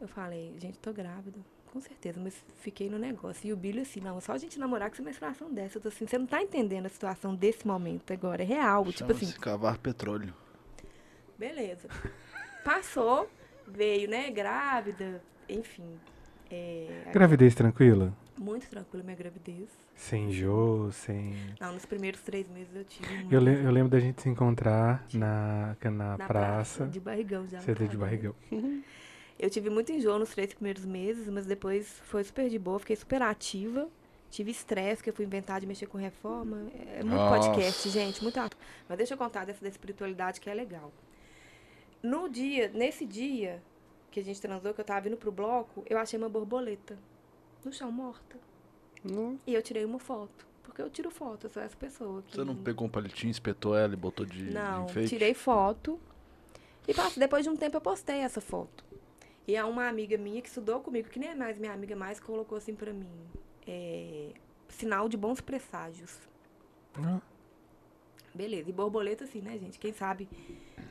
Eu 0.00 0.08
falei, 0.08 0.54
gente, 0.58 0.78
tô 0.78 0.92
grávida. 0.92 1.38
Com 1.72 1.80
certeza, 1.80 2.18
mas 2.20 2.34
fiquei 2.56 2.90
no 2.90 2.98
negócio. 2.98 3.46
E 3.46 3.52
o 3.52 3.56
Billy 3.56 3.80
assim, 3.80 4.00
não, 4.00 4.20
só 4.20 4.32
a 4.32 4.38
gente 4.38 4.58
namorar 4.58 4.88
com 4.88 4.94
essa 4.94 5.02
menstruação 5.04 5.52
dessa. 5.52 5.78
Eu 5.78 5.82
tô 5.82 5.88
assim, 5.88 6.06
você 6.06 6.18
não 6.18 6.26
tá 6.26 6.42
entendendo 6.42 6.86
a 6.86 6.88
situação 6.88 7.34
desse 7.34 7.64
momento 7.64 8.12
agora. 8.12 8.42
É 8.42 8.46
real. 8.46 8.84
Tipo 8.86 9.12
assim, 9.12 9.30
cavar 9.32 9.78
petróleo. 9.78 10.34
beleza. 11.38 11.88
Passou, 12.64 13.30
veio, 13.68 14.08
né, 14.08 14.30
grávida, 14.30 15.22
enfim. 15.48 15.98
É, 16.50 17.04
Gravidez 17.12 17.54
tranquila? 17.54 18.12
muito 18.36 18.68
tranquila 18.68 19.04
minha 19.04 19.16
gravidez. 19.16 19.68
Sem 20.00 20.28
enjoo, 20.30 20.90
sem. 20.92 21.34
Não, 21.60 21.74
nos 21.74 21.84
primeiros 21.84 22.22
três 22.22 22.48
meses 22.48 22.74
eu 22.74 22.84
tive. 22.84 23.06
Eu, 23.30 23.38
uma- 23.38 23.50
le- 23.50 23.64
eu 23.64 23.70
lembro 23.70 23.90
da 23.90 24.00
gente 24.00 24.22
se 24.22 24.30
encontrar 24.30 25.04
na, 25.12 25.76
na, 25.84 26.16
na 26.16 26.26
praça. 26.26 26.86
De 26.86 26.98
barrigão 26.98 27.46
já. 27.46 27.60
Você 27.60 27.72
de 27.74 27.86
trabalho. 27.86 27.98
barrigão. 27.98 28.34
Eu 29.38 29.48
tive 29.48 29.70
muito 29.70 29.90
enjoo 29.90 30.18
nos 30.18 30.28
três 30.30 30.52
primeiros 30.52 30.84
meses, 30.84 31.26
mas 31.28 31.46
depois 31.46 31.98
foi 32.04 32.22
super 32.22 32.46
de 32.50 32.58
boa, 32.58 32.78
fiquei 32.78 32.94
super 32.94 33.22
ativa. 33.22 33.88
Tive 34.30 34.50
estresse, 34.50 35.02
que 35.02 35.08
eu 35.08 35.14
fui 35.14 35.24
inventar 35.24 35.58
de 35.60 35.66
mexer 35.66 35.86
com 35.86 35.96
reforma. 35.96 36.66
É 36.94 37.02
muito 37.02 37.16
Nossa. 37.16 37.48
podcast, 37.50 37.88
gente, 37.88 38.22
muito 38.22 38.38
ato. 38.38 38.54
Mas 38.86 38.98
deixa 38.98 39.14
eu 39.14 39.18
contar 39.18 39.46
dessa 39.46 39.62
da 39.62 39.68
espiritualidade 39.70 40.40
que 40.42 40.50
é 40.50 40.52
legal. 40.54 40.92
No 42.02 42.28
dia, 42.28 42.70
nesse 42.74 43.06
dia 43.06 43.62
que 44.10 44.20
a 44.20 44.22
gente 44.22 44.38
transou, 44.42 44.74
que 44.74 44.80
eu 44.80 44.84
tava 44.84 45.00
vindo 45.00 45.16
pro 45.16 45.32
bloco, 45.32 45.84
eu 45.88 45.96
achei 45.98 46.18
uma 46.18 46.28
borboleta 46.28 46.98
no 47.64 47.72
chão 47.72 47.90
morta. 47.90 48.36
E 49.46 49.54
eu 49.54 49.62
tirei 49.62 49.84
uma 49.84 49.98
foto. 49.98 50.46
Porque 50.62 50.80
eu 50.82 50.90
tiro 50.90 51.10
foto, 51.10 51.46
eu 51.46 51.50
sou 51.50 51.62
essa 51.62 51.76
pessoa. 51.76 52.22
Que 52.22 52.36
Você 52.36 52.44
não 52.44 52.54
pegou 52.54 52.86
um 52.86 52.90
palitinho, 52.90 53.30
espetou 53.30 53.76
ela 53.76 53.92
e 53.92 53.96
botou 53.96 54.24
de, 54.24 54.46
de 54.46 54.54
não, 54.54 54.86
tirei 54.86 55.34
foto. 55.34 55.98
E 56.86 56.94
passo, 56.94 57.18
depois 57.18 57.44
de 57.44 57.50
um 57.50 57.56
tempo 57.56 57.76
eu 57.76 57.80
postei 57.80 58.18
essa 58.18 58.40
foto. 58.40 58.84
E 59.48 59.56
há 59.56 59.66
uma 59.66 59.88
amiga 59.88 60.16
minha 60.16 60.40
que 60.40 60.48
estudou 60.48 60.80
comigo, 60.80 61.08
que 61.08 61.18
nem 61.18 61.30
é 61.30 61.34
mais 61.34 61.58
minha 61.58 61.72
amiga 61.72 61.96
mais, 61.96 62.20
colocou 62.20 62.56
assim 62.56 62.74
pra 62.74 62.92
mim. 62.92 63.08
é, 63.66 64.32
sinal 64.68 65.08
de 65.08 65.16
bons 65.16 65.40
presságios. 65.40 66.16
Ah, 66.94 67.20
Beleza. 68.32 68.70
E 68.70 68.72
borboleta, 68.72 69.24
assim, 69.24 69.40
né, 69.40 69.58
gente? 69.58 69.78
Quem 69.78 69.92
sabe, 69.92 70.28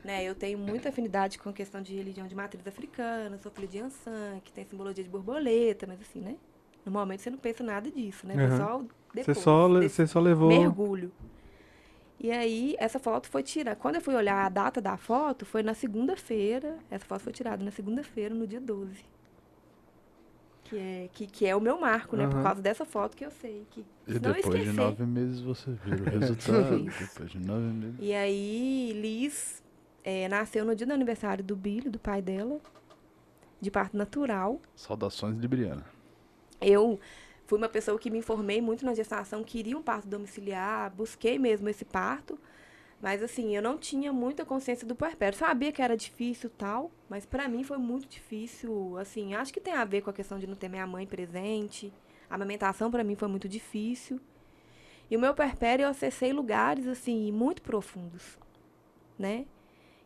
né? 0.04 0.22
Eu 0.22 0.34
tenho 0.34 0.58
muita 0.58 0.90
afinidade 0.90 1.38
com 1.38 1.48
a 1.48 1.52
questão 1.52 1.80
de 1.80 1.94
religião 1.96 2.26
de 2.26 2.34
matriz 2.34 2.66
africana, 2.66 3.38
sou 3.38 3.50
filha 3.50 3.66
de 3.66 3.78
Ansan, 3.78 4.40
que 4.44 4.52
tem 4.52 4.64
simbologia 4.66 5.02
de 5.02 5.08
borboleta, 5.10 5.86
mas 5.86 6.00
assim, 6.02 6.20
né? 6.20 6.36
Normalmente 6.84 7.22
você 7.22 7.30
não 7.30 7.38
pensa 7.38 7.62
nada 7.62 7.90
disso, 7.90 8.26
né? 8.26 8.34
Foi 8.34 8.56
só 8.56 8.82
depois. 9.14 9.26
Você 9.26 9.34
só, 9.34 9.68
você 9.68 10.06
só 10.06 10.20
levou. 10.20 10.48
mergulho. 10.48 11.12
E 12.18 12.30
aí, 12.30 12.76
essa 12.78 12.98
foto 12.98 13.28
foi 13.28 13.42
tirada. 13.42 13.76
Quando 13.76 13.94
eu 13.94 14.00
fui 14.02 14.14
olhar 14.14 14.44
a 14.44 14.48
data 14.50 14.80
da 14.80 14.96
foto, 14.96 15.46
foi 15.46 15.62
na 15.62 15.72
segunda-feira. 15.72 16.76
Essa 16.90 17.06
foto 17.06 17.22
foi 17.22 17.32
tirada 17.32 17.64
na 17.64 17.70
segunda-feira, 17.70 18.34
no 18.34 18.46
dia 18.46 18.60
12. 18.60 19.02
Que 20.64 20.78
é, 20.78 21.08
que, 21.12 21.26
que 21.26 21.46
é 21.46 21.56
o 21.56 21.60
meu 21.60 21.80
marco, 21.80 22.16
né? 22.16 22.26
Por 22.26 22.34
Aham. 22.34 22.42
causa 22.42 22.62
dessa 22.62 22.84
foto 22.84 23.16
que 23.16 23.24
eu 23.24 23.30
sei. 23.30 23.66
Que, 23.70 23.84
E 24.06 24.18
depois 24.18 24.64
de 24.64 24.72
nove 24.72 25.04
meses 25.06 25.40
você 25.40 25.72
vira 25.84 26.02
o 26.02 26.04
resultado. 26.20 26.84
Depois 26.84 27.30
de 27.30 27.38
nove 27.38 27.72
meses. 27.72 27.96
E 27.98 28.12
aí, 28.12 28.92
Liz 28.94 29.62
eh, 30.04 30.28
nasceu 30.28 30.64
no 30.64 30.76
dia 30.76 30.86
do 30.86 30.92
aniversário 30.92 31.42
do 31.42 31.56
Billy, 31.56 31.88
do 31.88 31.98
pai 31.98 32.20
dela, 32.20 32.60
de 33.60 33.70
parto 33.70 33.96
natural. 33.96 34.60
Saudações 34.76 35.38
libriana. 35.38 35.84
Eu 36.60 37.00
fui 37.46 37.58
uma 37.58 37.68
pessoa 37.68 37.98
que 37.98 38.10
me 38.10 38.18
informei 38.18 38.60
muito 38.60 38.84
na 38.84 38.94
gestação, 38.94 39.42
queria 39.42 39.76
um 39.76 39.82
parto 39.82 40.06
domiciliar, 40.06 40.90
busquei 40.94 41.38
mesmo 41.38 41.68
esse 41.68 41.84
parto, 41.84 42.38
mas 43.00 43.22
assim, 43.22 43.56
eu 43.56 43.62
não 43.62 43.78
tinha 43.78 44.12
muita 44.12 44.44
consciência 44.44 44.86
do 44.86 44.94
puerpério. 44.94 45.38
Sabia 45.38 45.72
que 45.72 45.82
era 45.82 45.96
difícil 45.96 46.50
tal, 46.50 46.90
mas 47.08 47.24
pra 47.24 47.48
mim 47.48 47.64
foi 47.64 47.78
muito 47.78 48.06
difícil, 48.06 48.96
assim, 48.98 49.34
acho 49.34 49.52
que 49.52 49.60
tem 49.60 49.72
a 49.72 49.84
ver 49.84 50.02
com 50.02 50.10
a 50.10 50.12
questão 50.12 50.38
de 50.38 50.46
não 50.46 50.54
ter 50.54 50.68
minha 50.68 50.86
mãe 50.86 51.06
presente. 51.06 51.92
A 52.28 52.34
amamentação 52.36 52.90
pra 52.90 53.02
mim 53.02 53.16
foi 53.16 53.28
muito 53.28 53.48
difícil. 53.48 54.20
E 55.10 55.16
o 55.16 55.20
meu 55.20 55.34
puerpério 55.34 55.84
eu 55.84 55.88
acessei 55.88 56.32
lugares 56.32 56.86
assim 56.86 57.32
muito 57.32 57.62
profundos, 57.62 58.38
né? 59.18 59.46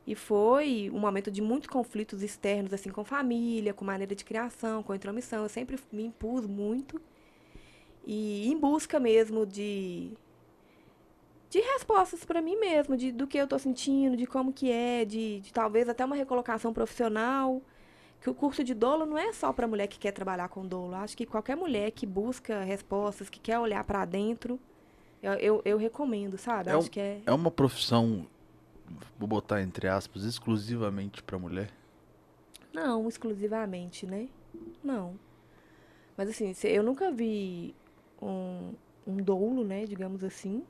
E 0.06 0.14
foi 0.14 0.90
um 0.92 0.98
momento 0.98 1.30
de 1.30 1.40
muitos 1.40 1.68
conflitos 1.68 2.22
externos, 2.22 2.72
assim, 2.72 2.90
com 2.90 3.04
família, 3.04 3.72
com 3.72 3.84
maneira 3.84 4.14
de 4.14 4.24
criação, 4.24 4.82
com 4.82 4.94
intromissão. 4.94 5.42
Eu 5.42 5.48
sempre 5.48 5.78
me 5.90 6.04
impus 6.04 6.46
muito. 6.46 7.00
E 8.06 8.50
em 8.50 8.58
busca 8.58 9.00
mesmo 9.00 9.46
de 9.46 10.12
de 11.54 11.60
respostas 11.60 12.24
para 12.24 12.42
mim 12.42 12.56
mesmo, 12.56 12.96
de, 12.96 13.12
do 13.12 13.28
que 13.28 13.38
eu 13.38 13.46
tô 13.46 13.56
sentindo, 13.60 14.16
de 14.16 14.26
como 14.26 14.52
que 14.52 14.72
é, 14.72 15.04
de, 15.04 15.38
de 15.38 15.52
talvez 15.52 15.88
até 15.88 16.04
uma 16.04 16.16
recolocação 16.16 16.72
profissional. 16.72 17.62
Que 18.20 18.28
o 18.28 18.34
curso 18.34 18.64
de 18.64 18.74
dolo 18.74 19.06
não 19.06 19.16
é 19.16 19.32
só 19.32 19.52
para 19.52 19.66
mulher 19.68 19.86
que 19.86 19.98
quer 19.98 20.10
trabalhar 20.10 20.48
com 20.48 20.66
dolo. 20.66 20.94
Acho 20.96 21.16
que 21.16 21.24
qualquer 21.24 21.56
mulher 21.56 21.92
que 21.92 22.06
busca 22.06 22.64
respostas, 22.64 23.30
que 23.30 23.38
quer 23.38 23.58
olhar 23.58 23.84
para 23.84 24.04
dentro, 24.04 24.58
eu, 25.22 25.32
eu, 25.34 25.62
eu 25.64 25.78
recomendo, 25.78 26.36
sabe? 26.36 26.70
É 26.70 26.72
Acho 26.72 26.90
que 26.90 26.98
é. 26.98 27.20
É 27.24 27.32
uma 27.32 27.50
profissão, 27.50 28.26
vou 29.18 29.28
botar 29.28 29.62
entre 29.62 29.88
aspas, 29.88 30.24
exclusivamente 30.24 31.22
pra 31.22 31.38
mulher? 31.38 31.70
Não, 32.72 33.08
exclusivamente, 33.08 34.06
né? 34.06 34.28
Não. 34.82 35.18
Mas 36.16 36.28
assim, 36.28 36.52
se- 36.54 36.68
eu 36.68 36.82
nunca 36.82 37.10
vi 37.10 37.74
um, 38.20 38.72
um 39.06 39.16
doulo, 39.16 39.64
né, 39.64 39.84
digamos 39.86 40.22
assim. 40.24 40.62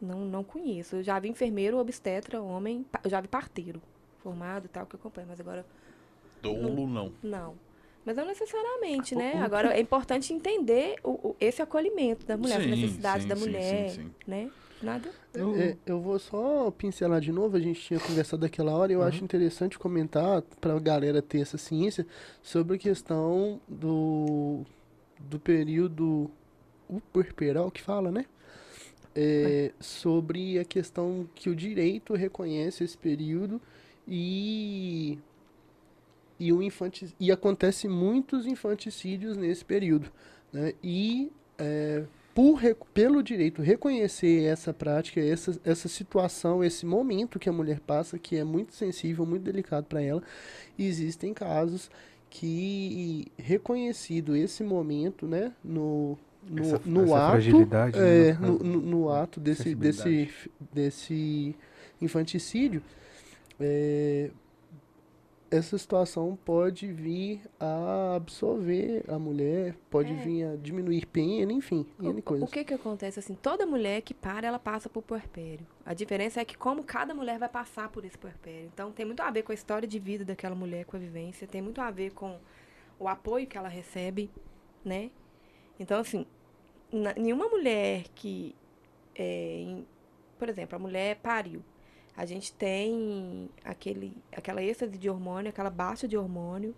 Não, 0.00 0.20
não 0.26 0.44
conheço. 0.44 0.96
Eu 0.96 1.02
já 1.02 1.18
vi 1.18 1.28
enfermeiro, 1.28 1.78
obstetra, 1.78 2.40
homem, 2.40 2.84
eu 3.02 3.08
já 3.10 3.20
vi 3.20 3.28
parteiro 3.28 3.80
formado 4.18 4.66
e 4.66 4.68
tal, 4.68 4.84
que 4.86 4.94
eu 4.94 5.00
acompanho, 5.00 5.26
mas 5.28 5.40
agora 5.40 5.64
Dolo 6.42 6.86
não. 6.86 7.12
não. 7.22 7.54
Mas 8.04 8.16
não 8.16 8.26
necessariamente, 8.26 9.14
né? 9.16 9.34
o 9.40 9.44
Agora 9.44 9.74
é 9.76 9.80
importante 9.80 10.32
entender 10.32 10.96
o, 11.02 11.30
o- 11.30 11.36
esse 11.40 11.60
acolhimento 11.62 12.24
da 12.26 12.36
mulher, 12.36 12.60
Sim, 12.60 12.72
as 12.72 12.78
necessidades 12.78 13.22
sim, 13.22 13.28
da 13.28 13.34
sim, 13.36 13.42
sim, 13.42 13.48
mulher, 13.48 13.90
sim. 13.90 14.10
né? 14.26 14.50
Nada. 14.82 15.10
Eu- 15.34 15.56
É, 15.56 15.76
eu 15.86 16.00
vou 16.00 16.18
só 16.18 16.70
pincelar 16.70 17.20
de 17.20 17.32
novo, 17.32 17.56
a 17.56 17.60
gente 17.60 17.80
tinha 17.80 17.98
conversado 18.00 18.42
daquela 18.42 18.72
hora, 18.76 18.92
e 18.92 18.94
eu 18.94 19.02
acho 19.02 19.24
interessante 19.24 19.78
comentar 19.78 20.42
para 20.60 20.74
a 20.74 20.78
galera 20.80 21.22
ter 21.22 21.40
essa 21.40 21.56
ciência 21.58 22.06
sobre 22.42 22.76
a 22.76 22.78
questão 22.78 23.60
do, 23.68 24.62
do 25.18 25.38
período 25.40 26.30
o 26.88 27.00
puerperal 27.00 27.70
que 27.70 27.82
fala, 27.82 28.10
né? 28.10 28.26
É, 29.14 29.72
sobre 29.80 30.58
a 30.58 30.64
questão 30.64 31.26
que 31.34 31.48
o 31.48 31.56
direito 31.56 32.14
reconhece 32.14 32.84
esse 32.84 32.96
período 32.98 33.60
e 34.06 35.18
e 36.38 36.52
o 36.52 36.62
infanti 36.62 37.14
e 37.18 37.32
acontece 37.32 37.88
muitos 37.88 38.46
infanticídios 38.46 39.38
nesse 39.38 39.64
período, 39.64 40.12
né? 40.52 40.74
E 40.84 41.32
é, 41.58 42.04
por, 42.36 42.60
pelo 42.92 43.22
direito 43.22 43.62
reconhecer 43.62 44.44
essa 44.44 44.70
prática, 44.74 45.18
essa, 45.18 45.58
essa 45.64 45.88
situação, 45.88 46.62
esse 46.62 46.84
momento 46.84 47.38
que 47.38 47.48
a 47.48 47.52
mulher 47.52 47.80
passa, 47.80 48.18
que 48.18 48.36
é 48.36 48.44
muito 48.44 48.74
sensível, 48.74 49.24
muito 49.24 49.42
delicado 49.42 49.86
para 49.86 50.02
ela, 50.02 50.22
existem 50.78 51.32
casos 51.32 51.90
que, 52.28 53.32
reconhecido 53.38 54.36
esse 54.36 54.62
momento, 54.62 55.26
né, 55.26 55.50
no, 55.64 56.18
no, 56.46 56.62
Essa- 56.62 56.80
no 56.84 57.04
essa 57.04 57.16
ato, 57.16 57.30
fragilidade, 57.30 57.98
né, 57.98 58.28
é, 58.28 58.32
no 58.34 58.58
no, 58.58 58.80
no, 58.82 59.10
ato 59.10 59.40
desse, 59.40 59.74
desse, 59.74 60.28
desse 60.74 61.56
infanticídio, 62.02 62.82
é, 63.58 64.28
essa 65.50 65.78
situação 65.78 66.36
pode 66.44 66.92
vir 66.92 67.40
a 67.60 68.14
absolver 68.16 69.04
a 69.08 69.18
mulher, 69.18 69.76
pode 69.88 70.12
É. 70.12 70.16
vir 70.16 70.44
a 70.44 70.56
diminuir 70.56 71.06
pena, 71.06 71.52
enfim, 71.52 71.86
N 72.00 72.18
O, 72.18 72.22
coisas. 72.22 72.48
o 72.48 72.52
que 72.52 72.64
que 72.64 72.74
acontece 72.74 73.18
assim? 73.20 73.34
Toda 73.34 73.64
mulher 73.64 74.00
que 74.02 74.12
para, 74.12 74.46
ela 74.48 74.58
passa 74.58 74.88
por 74.88 75.02
puerpério. 75.02 75.66
A 75.84 75.94
diferença 75.94 76.40
é 76.40 76.44
que 76.44 76.56
como 76.56 76.82
cada 76.82 77.14
mulher 77.14 77.38
vai 77.38 77.48
passar 77.48 77.88
por 77.90 78.04
esse 78.04 78.18
puerpério. 78.18 78.70
Então 78.72 78.90
tem 78.90 79.06
muito 79.06 79.20
a 79.20 79.30
ver 79.30 79.42
com 79.42 79.52
a 79.52 79.54
história 79.54 79.86
de 79.86 79.98
vida 79.98 80.24
daquela 80.24 80.54
mulher, 80.54 80.84
com 80.84 80.96
a 80.96 81.00
vivência, 81.00 81.46
tem 81.46 81.62
muito 81.62 81.80
a 81.80 81.90
ver 81.90 82.12
com 82.12 82.38
o 82.98 83.06
apoio 83.08 83.46
que 83.46 83.56
ela 83.56 83.68
recebe, 83.68 84.30
né? 84.84 85.10
Então 85.78 86.00
assim, 86.00 86.26
nenhuma 87.16 87.48
mulher 87.48 88.04
que 88.14 88.54
é, 89.14 89.60
em- 89.60 89.86
por 90.38 90.48
exemplo, 90.48 90.76
a 90.76 90.78
mulher 90.78 91.16
pariu. 91.16 91.62
A 92.16 92.26
gente 92.26 92.52
tem 92.54 93.50
aquele, 93.64 94.16
aquela 94.36 94.62
êxtase 94.62 94.98
de 94.98 95.08
hormônio, 95.10 95.50
aquela 95.50 95.70
baixa 95.70 96.08
de 96.08 96.16
hormônio, 96.16 96.74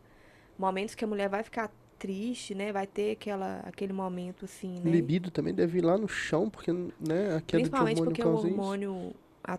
momentos 0.58 0.94
que 0.94 1.04
a 1.04 1.08
mulher 1.08 1.28
vai 1.28 1.42
ficar 1.44 1.70
triste, 1.98 2.54
né? 2.54 2.72
Vai 2.72 2.86
ter 2.86 3.12
aquela, 3.12 3.60
aquele 3.60 3.92
momento 3.92 4.44
assim, 4.46 4.80
O 4.82 4.88
né? 4.88 4.88
libido 4.88 5.30
também 5.30 5.54
deve 5.54 5.78
ir 5.78 5.84
lá 5.84 5.96
no 5.96 6.08
chão, 6.08 6.50
porque 6.50 6.72
né, 6.72 7.36
a 7.36 7.40
queda 7.40 7.70
de 7.70 7.80
Principalmente 7.80 7.82
hormônio 7.82 8.16
porque 8.16 8.22
o 8.22 8.30
causa 8.30 8.50
isso. 8.50 8.76
hormônio 8.76 9.14
a- 9.42 9.58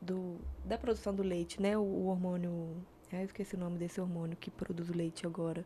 do, 0.00 0.36
da 0.64 0.76
produção 0.78 1.14
do 1.14 1.22
leite, 1.22 1.60
né? 1.60 1.76
O, 1.78 1.82
o 1.82 2.06
hormônio. 2.06 2.76
ah, 3.12 3.16
Eu 3.20 3.24
esqueci 3.24 3.54
o 3.54 3.58
nome 3.58 3.78
desse 3.78 4.00
hormônio 4.00 4.36
que 4.36 4.50
produz 4.50 4.88
o 4.90 4.96
leite 4.96 5.26
agora. 5.26 5.64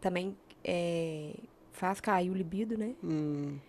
Também 0.00 0.36
é, 0.64 1.34
faz 1.72 2.00
cair 2.00 2.30
o 2.30 2.34
libido, 2.34 2.76
né? 2.76 2.94
Hum, 3.02 3.60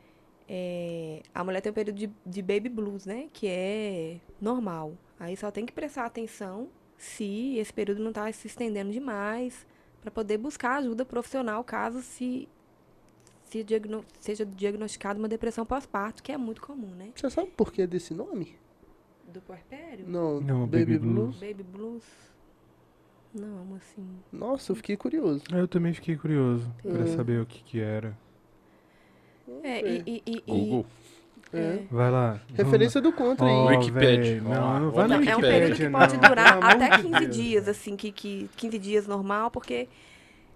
É, 0.49 1.21
a 1.33 1.43
mulher 1.43 1.61
tem 1.61 1.71
um 1.71 1.75
período 1.75 1.97
de, 1.97 2.09
de 2.25 2.41
baby 2.41 2.69
blues, 2.69 3.05
né? 3.05 3.27
Que 3.33 3.47
é 3.47 4.19
normal. 4.39 4.93
Aí 5.19 5.35
só 5.35 5.51
tem 5.51 5.65
que 5.65 5.73
prestar 5.73 6.05
atenção 6.05 6.69
se 6.97 7.57
esse 7.57 7.73
período 7.73 8.01
não 8.01 8.09
está 8.09 8.31
se 8.31 8.47
estendendo 8.47 8.91
demais 8.91 9.65
para 10.01 10.09
poder 10.11 10.37
buscar 10.37 10.77
ajuda 10.77 11.03
profissional 11.03 11.63
caso 11.63 12.01
se, 12.01 12.47
se 13.43 13.63
diagno- 13.63 14.05
seja 14.19 14.45
diagnosticada 14.45 15.19
uma 15.19 15.27
depressão 15.27 15.65
pós-parto, 15.65 16.23
que 16.23 16.31
é 16.31 16.37
muito 16.37 16.61
comum, 16.61 16.89
né? 16.95 17.09
Você 17.15 17.29
sabe 17.29 17.51
por 17.57 17.71
que 17.73 17.85
desse 17.85 18.13
nome? 18.13 18.55
Do 19.27 19.41
puerpério? 19.41 20.05
Não, 20.07 20.39
Não, 20.39 20.65
Baby, 20.65 20.93
Baby 20.93 20.99
Blues. 20.99 21.13
Blues. 21.13 21.39
Baby 21.39 21.63
blues? 21.63 22.03
Não, 23.33 23.75
assim. 23.75 24.07
Nossa, 24.31 24.71
eu 24.71 24.75
fiquei 24.77 24.95
curioso. 24.95 25.43
Eu 25.53 25.67
também 25.67 25.93
fiquei 25.93 26.15
curioso 26.15 26.73
pra 26.81 27.01
É. 27.03 27.07
saber 27.07 27.41
o 27.41 27.45
que 27.45 27.61
que 27.63 27.79
era. 27.79 28.17
É, 29.63 29.81
e. 29.81 30.03
e, 30.05 30.23
e- 30.25 30.37
e- 30.37 30.41
Google. 30.51 30.85
É. 31.53 31.79
Vai 31.89 32.11
lá. 32.11 32.39
Referência 32.53 32.99
do 32.99 33.13
contra 33.13 33.45
aí. 33.45 33.89
Véi, 33.91 34.39
Vamos 34.39 34.57
lá, 34.57 34.61
Não, 34.73 34.79
não 34.81 34.91
vai 34.91 35.07
Não, 35.07 35.15
é 35.15 35.35
um 35.37 35.39
período 35.41 35.75
que 35.77 35.89
pode 35.89 36.13
não. 36.17 36.29
durar 36.29 36.53
amor 36.53 36.65
até 36.65 36.97
de 36.97 37.03
15 37.03 37.19
Deus. 37.19 37.35
dias, 37.35 37.67
assim, 37.69 37.95
que, 37.95 38.11
que 38.11 38.49
15 38.57 38.77
dias 38.77 39.07
normal, 39.07 39.49
porque 39.49 39.87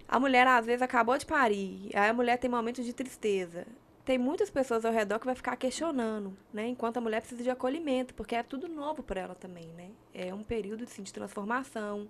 a 0.07 0.19
mulher 0.19 0.45
às 0.47 0.65
vezes 0.65 0.81
acabou 0.81 1.17
de 1.17 1.25
parir, 1.25 1.89
aí 1.93 2.09
a 2.09 2.13
mulher 2.13 2.37
tem 2.37 2.49
momentos 2.51 2.85
de 2.85 2.91
tristeza. 2.91 3.65
Tem 4.03 4.17
muitas 4.17 4.49
pessoas 4.49 4.83
ao 4.83 4.91
redor 4.91 5.19
que 5.19 5.25
vai 5.25 5.35
ficar 5.35 5.55
questionando, 5.55 6.33
né? 6.51 6.67
Enquanto 6.67 6.97
a 6.97 7.01
mulher 7.01 7.21
precisa 7.21 7.41
de 7.43 7.49
acolhimento, 7.49 8.13
porque 8.13 8.35
é 8.35 8.43
tudo 8.43 8.67
novo 8.67 9.01
para 9.03 9.21
ela 9.21 9.35
também, 9.35 9.67
né? 9.77 9.89
É 10.13 10.33
um 10.33 10.43
período 10.43 10.83
assim, 10.83 11.03
de 11.03 11.13
transformação. 11.13 12.07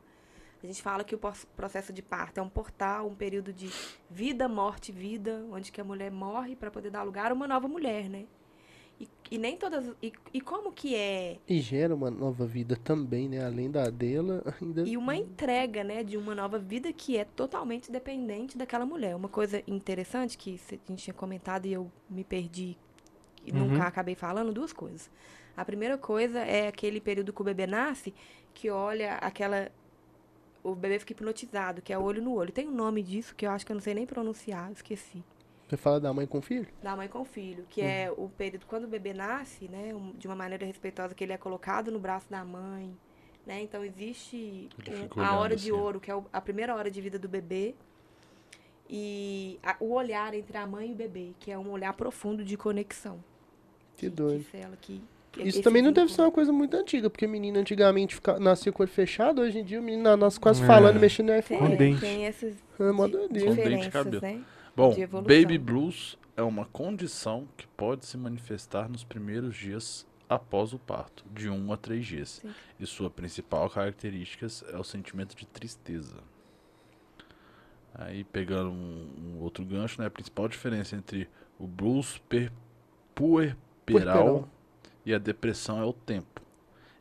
A 0.64 0.68
gente 0.68 0.82
fala 0.82 1.03
que 1.03 1.16
o 1.16 1.20
processo 1.55 1.91
de 1.91 2.01
parto 2.01 2.38
é 2.39 2.41
um 2.43 2.49
portal, 2.49 3.07
um 3.07 3.16
período 3.16 3.51
de 3.51 3.70
vida, 4.09 4.47
morte, 4.47 4.91
vida, 4.91 5.43
onde 5.51 5.72
que 5.72 5.82
a 5.82 5.84
mulher 5.84 6.12
morre 6.12 6.55
para 6.55 6.70
poder 6.70 6.91
dar 6.91 7.03
lugar 7.03 7.32
a 7.32 7.34
uma 7.34 7.47
nova 7.47 7.68
mulher, 7.68 8.09
né? 8.09 8.26
E, 8.99 9.07
e 9.32 9.38
nem 9.39 9.57
todas. 9.57 9.91
E, 10.03 10.14
e 10.32 10.39
como 10.39 10.72
que 10.72 10.95
é 10.95 11.38
E 11.47 11.59
gera 11.59 11.95
uma 11.95 12.12
nova 12.12 12.45
vida 12.45 12.76
também, 12.76 13.28
né? 13.28 13.43
Além 13.43 13.72
da 13.72 13.89
dela, 13.89 14.43
ainda. 14.62 14.84
E 14.84 14.95
uma 14.95 15.16
entrega, 15.16 15.84
né, 15.84 16.03
de 16.03 16.18
uma 16.18 16.36
nova 16.36 16.59
vida 16.59 16.93
que 16.93 17.18
é 17.18 17.26
totalmente 17.26 17.91
dependente 17.91 18.55
daquela 18.55 18.86
mulher. 18.86 19.16
Uma 19.16 19.30
coisa 19.30 19.64
interessante 19.66 20.38
que 20.38 20.59
a 20.72 20.91
gente 20.91 21.03
tinha 21.03 21.14
comentado 21.16 21.66
e 21.66 21.74
eu 21.74 21.91
me 22.07 22.24
perdi 22.24 22.78
e 23.43 23.51
Uhum. 23.51 23.70
nunca 23.70 23.86
acabei 23.88 24.14
falando, 24.14 24.53
duas 24.53 24.72
coisas. 24.72 25.09
A 25.57 25.66
primeira 25.66 25.97
coisa 25.97 26.39
é 26.39 26.68
aquele 26.68 27.01
período 27.01 27.34
que 27.34 27.41
o 27.41 27.43
bebê 27.45 27.66
nasce, 27.66 28.14
que 28.53 28.70
olha 28.70 29.16
aquela. 29.16 29.72
O 30.64 30.76
bebê 30.76 30.99
fica 30.99 31.14
hipnotizado, 31.14 31.82
que 31.82 31.91
é 31.91 31.97
olho 31.97 32.22
no 32.22 32.34
olho. 32.36 32.51
Tem 32.51 32.68
um 32.68 32.72
nome 32.76 33.01
disso 33.01 33.36
que 33.36 33.45
eu 33.45 33.51
acho 33.51 33.66
que 33.66 33.72
eu 33.72 33.76
não 33.76 33.82
sei 33.82 33.93
nem 33.95 34.05
pronunciar, 34.05 34.72
esqueci. 34.72 35.24
Você 35.68 35.78
fala 35.78 35.99
da 35.99 36.14
mãe 36.14 36.28
com 36.28 36.38
o 36.39 36.41
filho? 36.41 36.68
Da 36.84 36.95
mãe 36.95 37.07
com 37.07 37.22
o 37.22 37.26
filho, 37.26 37.66
que 37.70 37.82
é 37.82 38.12
o 38.16 38.30
período 38.30 38.66
quando 38.68 38.84
o 38.84 38.88
bebê 38.88 39.14
nasce, 39.14 39.68
né, 39.70 39.93
um- 39.95 40.12
de 40.12 40.28
uma 40.28 40.36
maneira 40.36 40.66
respeitosa, 40.66 41.16
que 41.16 41.24
ele 41.24 41.32
é 41.34 41.38
colocado 41.38 41.89
no 41.91 41.97
braço 41.99 42.30
da 42.30 42.43
mãe, 42.43 42.95
né? 43.47 43.62
Então 43.62 43.84
existe 43.84 44.70
um- 45.16 45.22
a 45.22 45.39
hora 45.39 45.55
de 45.55 45.70
assim, 45.70 45.72
ó. 45.72 45.82
ouro, 45.82 45.99
que 45.99 46.12
é 46.12 46.16
o- 46.16 46.26
a 46.32 46.41
primeira 46.41 46.76
hora 46.76 46.91
de 46.91 46.99
vida 47.01 47.18
do 47.18 47.30
bebê, 47.30 47.74
e 48.89 49.57
a- 49.64 49.78
o 49.80 49.93
olhar 49.93 50.34
entre 50.34 50.57
a 50.57 50.68
mãe 50.68 50.89
e 50.89 50.91
o 50.91 50.95
bebê, 50.95 51.32
que 51.39 51.49
é 51.51 51.57
um 51.57 51.70
olhar 51.72 51.93
profundo 51.93 52.43
de 52.43 52.57
conexão. 52.57 53.24
Que 53.95 54.09
doido. 54.09 54.43
Que 54.51 54.57
ela 54.57 54.76
que, 54.76 54.97
que 54.99 55.03
Isso 55.38 55.61
também 55.61 55.82
não 55.82 55.91
deve 55.93 56.11
ser 56.11 56.21
uma 56.21 56.32
coisa 56.32 56.51
muito 56.51 56.75
antiga, 56.75 57.09
porque 57.09 57.25
menina 57.25 57.59
antigamente 57.59 58.15
fica, 58.15 58.38
nascia 58.39 58.71
com 58.71 58.82
o 58.82 58.86
olho 58.86 58.91
fechado, 58.91 59.41
hoje 59.41 59.59
em 59.59 59.63
dia 59.63 59.79
o 59.79 59.84
menino 59.84 60.15
nasce 60.17 60.39
quase 60.39 60.61
É. 60.63 60.67
falando, 60.67 60.99
mexendo 60.99 61.27
no 61.27 61.32
Tem, 61.34 61.39
iPhone. 61.39 61.71
Com 61.71 61.75
dente. 61.77 62.01
tem 62.01 62.25
essas 62.25 62.55
É 62.79 63.38
e 63.38 63.49
diferenças, 63.49 63.93
cabelo. 63.93 64.21
né? 64.21 64.41
Bom, 64.75 64.93
de 64.93 65.05
baby 65.07 65.57
blues 65.57 66.17
é 66.36 66.41
uma 66.41 66.65
condição 66.65 67.47
que 67.55 67.65
pode 67.67 68.05
se 68.05 68.17
manifestar 68.17 68.89
nos 68.89 69.03
primeiros 69.03 69.55
dias 69.55 70.05
após 70.27 70.73
o 70.73 70.79
parto, 70.79 71.25
de 71.34 71.49
1 71.49 71.73
a 71.73 71.77
3 71.77 72.05
dias. 72.05 72.29
Sim. 72.41 72.49
E 72.79 72.86
sua 72.86 73.09
principal 73.09 73.69
característica 73.69 74.47
é 74.71 74.77
o 74.77 74.84
sentimento 74.84 75.36
de 75.36 75.45
tristeza. 75.45 76.15
Aí 77.93 78.23
pegando 78.23 78.69
um, 78.71 79.09
um 79.38 79.41
outro 79.41 79.63
gancho, 79.65 79.99
né, 79.99 80.07
a 80.07 80.11
principal 80.11 80.47
diferença 80.47 80.95
entre 80.95 81.27
o 81.59 81.67
blues 81.67 82.17
per- 82.29 82.51
puerperal 83.13 83.55
Puerperal. 83.86 84.49
E 85.06 85.14
a 85.14 85.18
depressão 85.18 85.80
é 85.82 85.86
o 85.86 85.93
tempo. 85.93 86.41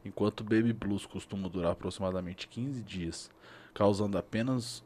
Enquanto 0.05 0.43
baby 0.43 0.73
blues 0.73 1.05
costuma 1.07 1.49
durar 1.49 1.73
aproximadamente 1.73 2.49
15 2.49 2.83
dias, 2.83 3.31
causando 3.75 4.17
apenas 4.17 4.83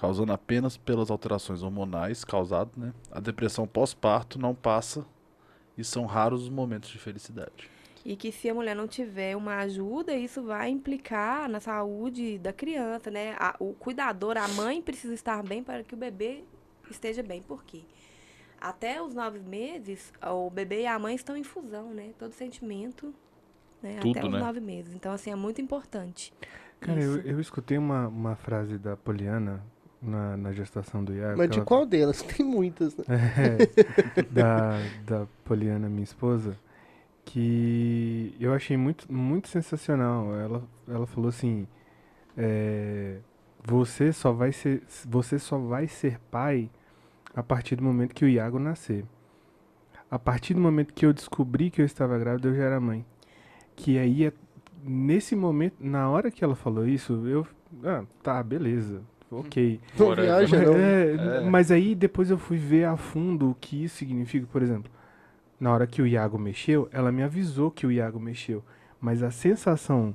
causando 0.00 0.32
apenas 0.32 0.76
pelas 0.76 1.10
alterações 1.10 1.60
hormonais 1.62 2.24
causadas, 2.24 2.72
né? 2.76 2.92
A 3.10 3.18
depressão 3.18 3.66
pós-parto 3.66 4.38
não 4.38 4.54
passa 4.54 5.04
e 5.76 5.82
são 5.82 6.06
raros 6.06 6.42
os 6.44 6.48
momentos 6.48 6.88
de 6.90 6.98
felicidade. 6.98 7.68
E 8.04 8.14
que 8.14 8.30
se 8.30 8.48
a 8.48 8.54
mulher 8.54 8.76
não 8.76 8.86
tiver 8.86 9.36
uma 9.36 9.56
ajuda, 9.56 10.14
isso 10.14 10.40
vai 10.44 10.70
implicar 10.70 11.48
na 11.48 11.58
saúde 11.58 12.38
da 12.38 12.52
criança, 12.52 13.10
né? 13.10 13.34
A- 13.40 13.56
o 13.58 13.74
cuidador, 13.74 14.36
a 14.36 14.46
mãe 14.46 14.80
precisa 14.80 15.14
estar 15.14 15.42
bem 15.42 15.64
para 15.64 15.82
que 15.82 15.94
o 15.94 15.98
bebê 15.98 16.44
esteja 16.88 17.22
bem. 17.22 17.42
Por 17.42 17.64
quê? 17.64 17.82
Até 18.60 19.00
os 19.02 19.14
nove 19.14 19.38
meses, 19.38 20.12
o 20.22 20.50
bebê 20.50 20.82
e 20.82 20.86
a 20.86 20.98
mãe 20.98 21.14
estão 21.14 21.36
em 21.36 21.44
fusão, 21.44 21.94
né? 21.94 22.10
Todo 22.18 22.32
sentimento, 22.32 23.14
né? 23.82 23.98
Tudo, 24.00 24.18
Até 24.18 24.26
os 24.26 24.32
né? 24.32 24.38
nove 24.40 24.60
meses. 24.60 24.94
Então, 24.94 25.12
assim, 25.12 25.30
é 25.30 25.36
muito 25.36 25.60
importante. 25.60 26.32
Cara, 26.80 27.00
eu, 27.00 27.20
eu 27.22 27.40
escutei 27.40 27.76
uma, 27.78 28.08
uma 28.08 28.36
frase 28.36 28.78
da 28.78 28.96
Poliana 28.96 29.62
na, 30.00 30.36
na 30.36 30.52
gestação 30.52 31.02
do 31.04 31.12
Iago. 31.14 31.38
Mas 31.38 31.46
que 31.48 31.52
de 31.54 31.58
ela- 31.58 31.66
qual 31.66 31.86
delas? 31.86 32.22
Tem 32.22 32.44
muitas, 32.44 32.96
né? 32.96 33.04
É, 33.08 34.22
da, 34.30 34.78
da 35.06 35.26
Poliana, 35.44 35.88
minha 35.88 36.04
esposa, 36.04 36.56
que 37.24 38.34
eu 38.40 38.52
achei 38.54 38.76
muito, 38.76 39.12
muito 39.12 39.48
sensacional. 39.48 40.34
Ela, 40.36 40.62
ela 40.86 41.06
falou 41.06 41.28
assim: 41.28 41.66
é, 42.36 43.18
você 43.64 44.12
só 44.12 44.32
vai 44.32 44.52
ser 44.52 44.82
você 45.06 45.38
só 45.38 45.58
vai 45.58 45.88
ser 45.88 46.18
pai 46.30 46.70
a 47.38 47.42
partir 47.42 47.76
do 47.76 47.84
momento 47.84 48.14
que 48.16 48.24
o 48.24 48.28
Iago 48.28 48.58
nascer. 48.58 49.04
A 50.10 50.18
partir 50.18 50.54
do 50.54 50.60
momento 50.60 50.92
que 50.92 51.06
eu 51.06 51.12
descobri 51.12 51.70
que 51.70 51.80
eu 51.80 51.86
estava 51.86 52.18
grávida, 52.18 52.48
eu 52.48 52.54
já 52.56 52.64
era 52.64 52.80
mãe. 52.80 53.06
Que 53.76 53.96
aí, 53.96 54.24
é- 54.26 54.32
nesse 54.82 55.36
momento, 55.36 55.76
na 55.78 56.10
hora 56.10 56.32
que 56.32 56.42
ela 56.42 56.56
falou 56.56 56.84
isso, 56.84 57.12
eu. 57.28 57.46
Ah, 57.84 58.02
tá, 58.24 58.42
beleza. 58.42 59.02
Ok. 59.30 59.78
Não 59.96 60.16
viaja, 60.16 60.64
não. 60.64 60.74
é, 60.74 61.12
É. 61.12 61.40
mas 61.48 61.70
aí 61.70 61.94
depois 61.94 62.28
eu 62.28 62.38
fui 62.38 62.56
ver 62.56 62.84
a 62.86 62.96
fundo 62.96 63.50
o 63.50 63.54
que 63.54 63.84
isso 63.84 63.96
significa. 63.98 64.44
Por 64.50 64.60
exemplo, 64.60 64.90
na 65.60 65.70
hora 65.72 65.86
que 65.86 66.02
o 66.02 66.06
Iago 66.08 66.38
mexeu, 66.38 66.88
ela 66.90 67.12
me 67.12 67.22
avisou 67.22 67.70
que 67.70 67.86
o 67.86 67.92
Iago 67.92 68.18
mexeu. 68.18 68.64
Mas 69.00 69.22
a 69.22 69.30
sensação 69.30 70.12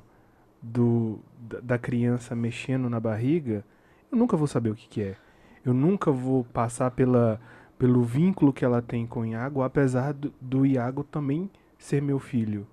do, 0.60 1.20
da, 1.38 1.60
da 1.60 1.78
criança 1.78 2.34
mexendo 2.36 2.90
na 2.90 3.00
barriga, 3.00 3.64
eu 4.12 4.18
nunca 4.18 4.36
vou 4.36 4.46
saber 4.46 4.68
o 4.68 4.74
que, 4.74 4.88
que 4.88 5.00
é. 5.02 5.16
Eu 5.64 5.72
nunca 5.72 6.10
vou 6.10 6.44
passar 6.44 6.90
pela, 6.90 7.40
pelo 7.78 8.02
vínculo 8.02 8.52
que 8.52 8.64
ela 8.64 8.82
tem 8.82 9.06
com 9.06 9.20
o 9.20 9.26
Iago, 9.26 9.62
apesar 9.62 10.12
do, 10.12 10.32
do 10.40 10.66
Iago 10.66 11.04
também 11.04 11.50
ser 11.78 12.02
meu 12.02 12.18
filho. 12.18 12.66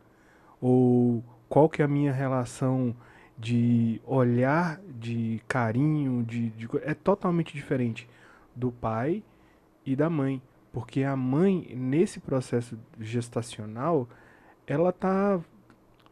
Ou 0.59 1.23
qual 1.47 1.69
que 1.69 1.81
é 1.81 1.85
a 1.85 1.87
minha 1.87 2.11
relação 2.11 2.95
de 3.37 3.99
olhar, 4.05 4.79
de 4.99 5.41
carinho, 5.47 6.23
de, 6.23 6.49
de 6.51 6.67
é 6.83 6.93
totalmente 6.93 7.53
diferente 7.53 8.07
do 8.55 8.71
pai 8.71 9.23
e 9.85 9.95
da 9.95 10.09
mãe, 10.09 10.41
porque 10.71 11.03
a 11.03 11.15
mãe 11.15 11.73
nesse 11.75 12.19
processo 12.19 12.77
gestacional, 12.99 14.07
ela 14.67 14.91
tá 14.91 15.39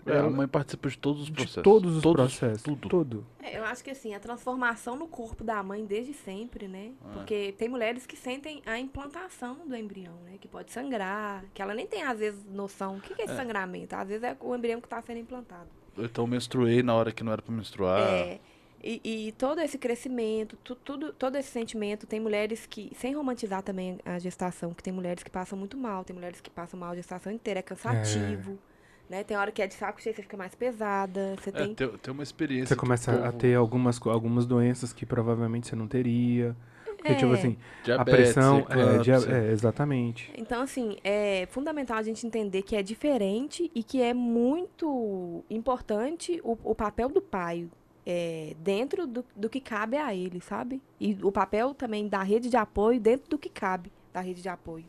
É, 0.06 0.12
a 0.12 0.16
ela- 0.16 0.30
mãe 0.30 0.48
participa 0.48 0.90
de 0.90 0.98
todos 0.98 1.22
os 1.24 1.28
de 1.28 1.34
processos. 1.34 1.64
todos 1.64 1.96
os 1.98 2.02
processos, 2.02 2.62
Tudo. 2.64 2.88
todo. 2.90 3.26
É, 3.42 3.58
eu 3.58 3.66
acho 3.66 3.84
que 3.84 3.90
assim, 3.92 4.14
a 4.16 4.20
transformação 4.20 4.96
no 4.96 5.08
corpo 5.08 5.44
da 5.44 5.62
mãe 5.62 5.86
desde 5.86 6.14
sempre, 6.14 6.68
né? 6.68 6.92
Ah. 7.04 7.10
Porque 7.14 7.54
tem 7.58 7.68
mulheres 7.70 8.06
que 8.06 8.16
sentem 8.16 8.62
a 8.66 8.80
implantação 8.80 9.68
do 9.68 9.76
embrião, 9.76 10.14
né? 10.26 10.38
Que 10.40 10.48
pode 10.48 10.72
sangrar, 10.72 11.44
que 11.54 11.62
ela 11.62 11.74
nem 11.74 11.86
tem, 11.86 12.04
às 12.04 12.18
vezes, 12.20 12.44
noção. 12.46 12.98
O 12.98 13.02
que 13.02 13.14
que 13.14 13.22
é 13.22 13.26
esse 13.26 13.36
sangramento? 13.36 13.96
Às 13.96 14.08
vezes 14.08 14.24
é 14.24 14.36
o 14.40 14.56
embrião 14.56 14.80
que 14.80 14.88
está 14.88 15.02
sendo 15.02 15.20
implantado. 15.20 15.68
Então 15.98 16.26
menstruei 16.26 16.82
na 16.82 16.94
hora 16.96 17.12
que 17.12 17.24
não 17.24 17.32
era 17.34 17.42
pra 17.42 17.54
menstruar. 17.54 18.00
É, 18.00 18.40
e, 18.82 19.02
e 19.28 19.32
todo 19.34 19.60
esse 19.60 19.78
crescimento, 19.78 20.58
tu- 20.64 20.76
tudo, 20.76 21.12
todo 21.12 21.36
esse 21.36 21.50
sentimento, 21.50 22.08
tem 22.08 22.20
mulheres 22.22 22.66
que, 22.66 22.90
sem 22.96 23.14
romantizar 23.14 23.62
também 23.62 24.00
a 24.06 24.18
gestação, 24.18 24.74
que 24.74 24.82
tem 24.82 24.94
mulheres 24.94 25.22
que 25.24 25.30
passam 25.30 25.60
muito 25.60 25.76
mal, 25.78 26.06
tem 26.06 26.16
mulheres 26.16 26.40
que 26.40 26.50
passam 26.50 26.80
mal 26.80 26.92
a 26.92 26.96
gestação 26.96 27.30
inteira, 27.34 27.60
é 27.60 27.64
cansativo. 27.64 28.58
Né? 29.10 29.24
Tem 29.24 29.36
hora 29.36 29.52
que 29.52 29.62
é 29.62 29.66
de 29.68 29.74
saco 29.74 30.00
cheio, 30.02 30.16
você 30.16 30.22
fica 30.22 30.38
mais 30.38 30.54
pesada. 30.54 31.36
Você 31.42 31.50
É, 31.50 31.54
tem 31.54 31.74
tem, 31.74 31.88
tem 31.98 32.14
uma 32.14 32.22
experiência. 32.24 32.68
Você 32.68 32.76
começa 32.76 33.12
o 33.12 33.16
a 33.16 33.26
povo- 33.28 33.38
ter 33.40 33.56
algumas, 33.56 34.00
algumas 34.06 34.46
doenças 34.46 34.94
que 34.94 35.06
provavelmente 35.06 35.68
você 35.68 35.76
não 35.76 35.88
teria. 35.88 36.56
Porque, 36.86 37.16
tipo 37.16 37.32
É. 37.34 37.38
assim, 37.38 37.58
a 37.82 37.86
diabetes, 37.86 38.14
pressão. 38.34 38.58
É, 38.58 38.62
eclâmpsia. 38.62 39.14
é, 39.34 39.52
exatamente. 39.52 40.32
Então, 40.38 40.62
assim, 40.62 40.98
é 41.04 41.48
fundamental 41.50 41.98
a 41.98 42.04
gente 42.04 42.28
entender 42.28 42.62
que 42.62 42.76
é 42.76 42.84
diferente 42.84 43.72
e 43.74 43.82
que 43.84 44.02
é 44.02 44.14
muito 44.14 45.44
importante 45.50 46.40
o, 46.44 46.58
o 46.64 46.76
papel 46.76 47.10
do 47.10 47.22
pai 47.22 47.68
é, 48.06 48.54
dentro 48.60 49.08
do, 49.08 49.26
do 49.36 49.50
que 49.50 49.60
cabe 49.62 49.96
a 49.98 50.14
ele, 50.14 50.42
sabe? 50.42 50.82
E 51.00 51.18
o 51.24 51.32
papel 51.32 51.74
também 51.74 52.08
da 52.08 52.22
rede 52.22 52.50
de 52.50 52.58
apoio 52.58 53.00
dentro 53.00 53.30
do 53.30 53.38
que 53.38 53.50
cabe 53.50 53.92
da 54.12 54.20
rede 54.22 54.42
de 54.42 54.50
apoio. 54.50 54.86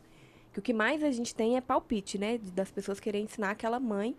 Que 0.52 0.58
o 0.58 0.62
que 0.62 0.72
mais 0.72 1.02
a 1.02 1.10
gente 1.10 1.34
tem 1.34 1.56
é 1.56 1.60
palpite, 1.60 2.18
né? 2.18 2.38
Das 2.54 2.70
pessoas 2.70 2.98
querem 3.00 3.24
ensinar 3.24 3.50
aquela 3.50 3.78
mãe 3.78 4.16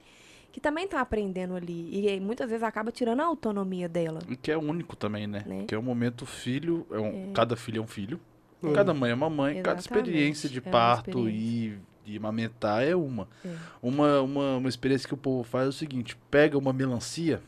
que 0.52 0.60
também 0.60 0.88
tá 0.88 1.00
aprendendo 1.02 1.56
ali. 1.56 1.90
E 2.08 2.20
muitas 2.20 2.50
vezes 2.50 2.64
acaba 2.64 2.92
tirando 2.92 3.22
a 3.22 3.26
autonomia 3.26 3.88
dela. 3.90 4.20
E 4.30 4.36
que 4.36 4.52
é 4.52 4.58
único 4.58 4.96
também, 4.96 5.28
né? 5.28 5.44
Né? 5.46 5.66
Que 5.68 5.76
é 5.76 5.78
o 5.78 5.84
momento 5.84 6.26
filho, 6.26 6.86
é 6.92 7.00
um- 7.00 7.32
cada 7.34 7.56
filho 7.56 7.80
é 7.80 7.82
um 7.82 7.88
filho, 7.88 8.20
Hum. 8.64 8.74
cada 8.74 8.94
mãe 8.94 9.12
é 9.12 9.14
uma 9.14 9.30
mãe, 9.30 9.62
cada 9.62 9.80
Exatamente, 9.80 10.08
experiência 10.10 10.50
de 10.50 10.60
é 10.60 10.62
parto 10.62 11.28
e 11.30 11.78
de 12.06 12.18
amamentar 12.18 12.84
é 12.84 12.96
uma. 12.96 13.28
É. 13.46 13.56
uma. 13.82 14.22
Uma 14.22 14.58
uma 14.58 14.70
experiência 14.70 15.08
que 15.08 15.14
o 15.14 15.18
povo 15.18 15.44
faz 15.44 15.66
é 15.66 15.70
o 15.70 15.74
seguinte, 15.74 16.18
pega 16.30 16.58
uma 16.58 16.72
melancia 16.74 17.42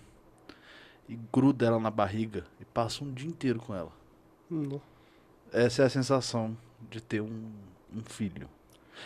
e 1.08 1.18
gruda 1.32 1.66
ela 1.66 1.80
na 1.80 1.92
barriga 1.92 2.46
e 2.60 2.66
passa 2.66 3.04
um 3.04 3.12
dia 3.14 3.28
inteiro 3.30 3.60
com 3.60 3.74
ela. 3.76 3.92
Hum, 4.52 4.80
Essa 5.52 5.84
é 5.84 5.86
a 5.86 5.90
sensação 5.90 6.58
de 6.90 7.02
ter 7.02 7.22
um, 7.22 7.52
um 7.96 8.02
filho. 8.06 8.48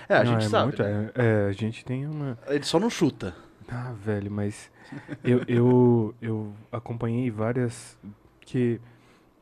É, 0.10 0.16
a 0.18 0.24
Não, 0.24 0.34
gente 0.34 0.46
é 0.46 0.50
sabe, 0.50 0.64
muito- 0.66 0.84
né? 0.84 1.12
é, 1.16 1.26
é, 1.26 1.48
a 1.48 1.52
gente 1.52 1.84
tem 1.86 2.06
uma. 2.08 2.38
Ele 2.48 2.64
só 2.64 2.80
não 2.80 2.90
chuta. 2.90 3.36
Ah, 3.68 3.94
velho, 4.02 4.32
mas 4.32 4.72
eu, 5.24 5.44
eu, 5.48 6.16
eu 6.22 6.54
acompanhei 6.72 7.30
várias 7.30 7.98
que 8.42 8.80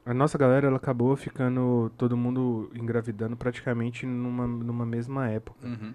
a 0.05 0.13
nossa 0.13 0.37
galera 0.37 0.67
ela 0.67 0.77
acabou 0.77 1.15
ficando 1.15 1.91
todo 1.97 2.17
mundo 2.17 2.71
engravidando 2.73 3.35
praticamente 3.37 4.05
numa, 4.05 4.47
numa 4.47 4.85
mesma 4.85 5.27
época. 5.29 5.67
Uhum. 5.67 5.93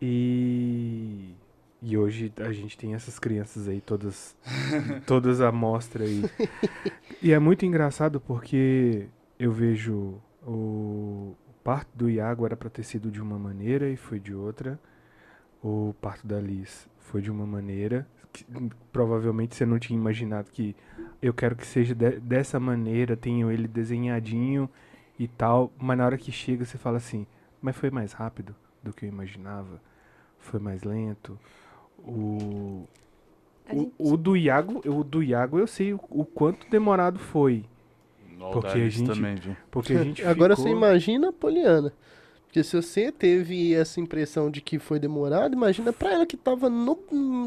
E 0.00 1.34
e 1.82 1.96
hoje 1.96 2.30
a 2.38 2.52
gente 2.52 2.76
tem 2.76 2.94
essas 2.94 3.18
crianças 3.18 3.66
aí 3.66 3.80
todas 3.80 4.36
todas 5.06 5.40
à 5.40 5.50
mostra 5.50 6.04
aí. 6.04 6.22
E 7.22 7.32
é 7.32 7.38
muito 7.38 7.64
engraçado 7.64 8.20
porque 8.20 9.06
eu 9.38 9.50
vejo 9.50 10.20
o, 10.46 11.34
o 11.48 11.49
parto 11.64 11.88
do 11.94 12.08
Iago 12.10 12.44
era 12.46 12.56
para 12.56 12.70
ter 12.70 12.82
sido 12.82 13.10
de 13.10 13.20
uma 13.20 13.38
maneira 13.38 13.88
e 13.88 13.96
foi 13.96 14.18
de 14.18 14.34
outra. 14.34 14.78
O 15.62 15.94
parto 16.00 16.26
da 16.26 16.40
Liz 16.40 16.88
foi 16.98 17.20
de 17.20 17.30
uma 17.30 17.46
maneira 17.46 18.06
que 18.32 18.46
provavelmente 18.92 19.54
você 19.56 19.66
não 19.66 19.78
tinha 19.78 19.98
imaginado 19.98 20.50
que 20.52 20.74
eu 21.20 21.34
quero 21.34 21.56
que 21.56 21.66
seja 21.66 21.94
de- 21.94 22.20
dessa 22.20 22.60
maneira, 22.60 23.16
tenho 23.16 23.50
ele 23.50 23.66
desenhadinho 23.68 24.70
e 25.18 25.26
tal, 25.28 25.72
mas 25.78 25.98
na 25.98 26.06
hora 26.06 26.16
que 26.16 26.30
chega 26.32 26.64
você 26.64 26.78
fala 26.78 26.96
assim, 26.98 27.26
mas 27.60 27.76
foi 27.76 27.90
mais 27.90 28.12
rápido 28.12 28.54
do 28.82 28.92
que 28.92 29.04
eu 29.04 29.08
imaginava, 29.08 29.80
foi 30.38 30.60
mais 30.60 30.82
lento, 30.84 31.38
O, 31.98 32.86
o, 33.70 33.74
gente- 33.74 33.92
o 33.98 34.16
do 34.16 34.36
Iago, 34.36 34.80
o 34.88 35.04
do 35.04 35.22
Iago 35.22 35.58
eu 35.58 35.66
sei 35.66 35.92
o, 35.92 36.00
o 36.08 36.24
quanto 36.24 36.68
demorado 36.70 37.18
foi. 37.18 37.64
No 38.40 38.50
Porque 38.50 38.68
a 38.78 38.88
gente- 38.88 39.06
também, 39.06 39.34
viu? 39.36 39.56
Porque 39.70 39.92
a 39.92 40.02
gente 40.04 40.24
Agora 40.24 40.56
ficou... 40.56 40.70
você 40.70 40.76
imagina 40.76 41.28
a 41.28 41.32
Poliana. 41.32 41.92
Porque 42.46 42.64
se 42.64 42.74
você 42.74 43.12
teve 43.12 43.72
essa 43.74 44.00
impressão 44.00 44.50
de 44.50 44.60
que 44.60 44.76
foi 44.80 44.98
demorado, 44.98 45.52
imagina 45.54 45.92
pra 45.92 46.12
ela 46.14 46.26
que 46.26 46.36
tava 46.36 46.68
no- 46.68 46.98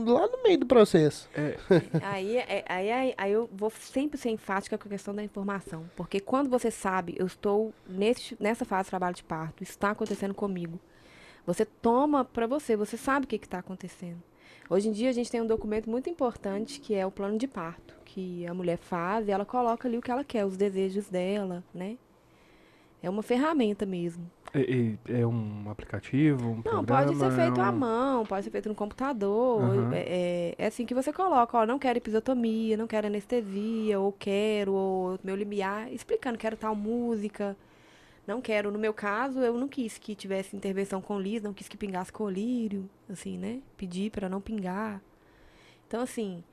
lá 0.06 0.28
no 0.28 0.44
meio 0.44 0.58
do 0.60 0.66
processo. 0.66 1.28
Aí, 2.02 2.38
é- 2.38 2.64
aí, 2.70 2.90
aí, 2.90 3.14
aí 3.18 3.32
eu 3.34 3.50
vou 3.52 3.70
sempre 3.70 4.18
ser 4.18 4.30
enfática 4.30 4.78
com 4.78 4.88
a 4.88 4.92
questão 4.92 5.14
da 5.14 5.22
informação. 5.22 5.84
Porque 5.96 6.22
quando 6.22 6.50
você 6.50 6.72
sabe, 6.72 7.16
eu 7.18 7.26
estou 7.26 7.74
nesse, 7.86 8.38
nessa 8.40 8.64
fase 8.64 8.86
de 8.86 8.90
trabalho 8.92 9.14
de 9.16 9.24
parto, 9.24 9.62
está 9.62 9.90
acontecendo 9.92 10.34
comigo. 10.34 10.80
Você 11.46 11.66
toma 11.66 12.24
pra 12.24 12.48
você, 12.48 12.78
você 12.78 12.96
sabe 12.96 13.26
o 13.26 13.28
que 13.28 13.36
está 13.36 13.60
acontecendo. 13.60 14.24
Hoje 14.70 14.90
em 14.90 14.92
dia 14.92 15.10
a 15.10 15.14
gente 15.14 15.30
tem 15.30 15.42
um 15.42 15.48
documento 15.48 15.90
muito 15.90 16.10
importante 16.10 16.80
que 16.80 16.94
é 16.96 17.06
o 17.06 17.12
plano 17.12 17.38
de 17.38 17.48
parto, 17.48 17.94
que 18.06 18.46
a 18.48 18.54
mulher 18.54 18.78
faz 18.78 19.28
e 19.28 19.32
ela 19.32 19.46
coloca 19.46 19.88
ali 19.88 19.98
o 19.98 20.02
que 20.02 20.10
ela 20.12 20.24
quer, 20.24 20.46
os 20.46 20.58
desejos 20.58 21.10
dela, 21.10 21.64
né? 21.74 21.98
É 23.02 23.10
uma 23.10 23.22
ferramenta 23.22 23.86
mesmo. 23.86 24.30
É, 24.54 24.96
é- 25.20 25.26
um 25.28 25.70
aplicativo, 25.70 26.48
um 26.48 26.56
Não, 26.58 26.62
programa? 26.62 26.86
pode 26.86 27.16
ser 27.18 27.32
feito 27.32 27.60
é 27.60 27.64
à 27.64 27.70
um- 27.70 27.76
mão, 27.76 28.26
pode 28.26 28.44
ser 28.46 28.52
feito 28.52 28.70
no 28.70 28.76
computador. 28.76 29.62
É, 29.94 29.98
é- 30.00 30.56
é 30.58 30.68
assim 30.68 30.86
que 30.86 30.94
você 30.94 31.12
coloca, 31.12 31.58
ó, 31.58 31.66
não 31.66 31.78
quero 31.80 31.98
episiotomia, 31.98 32.78
não 32.78 32.88
quero 32.88 33.08
anestesia, 33.08 34.00
ou 34.00 34.12
quero, 34.14 34.72
ou 34.74 35.20
meu 35.24 35.36
limiar, 35.36 35.92
explicando, 35.92 36.38
quero 36.38 36.56
tal 36.56 36.76
música. 36.76 37.58
Não 38.26 38.42
quero, 38.42 38.72
no 38.72 38.80
meu 38.80 38.94
caso, 38.94 39.40
eu 39.40 39.58
não 39.58 39.68
quis 39.68 39.98
que 39.98 40.16
tivesse 40.16 40.56
intervenção 40.56 41.02
com 41.02 41.20
lis, 41.20 41.42
não 41.42 41.54
quis 41.54 41.68
que 41.68 41.76
pingasse 41.76 42.12
colírio, 42.12 42.90
assim, 43.10 43.38
né? 43.38 43.62
Pedi 43.76 44.10
para 44.10 44.30
não 44.30 44.40
pingar. 44.40 45.02
Então, 45.88 46.02
assim, 46.02 46.44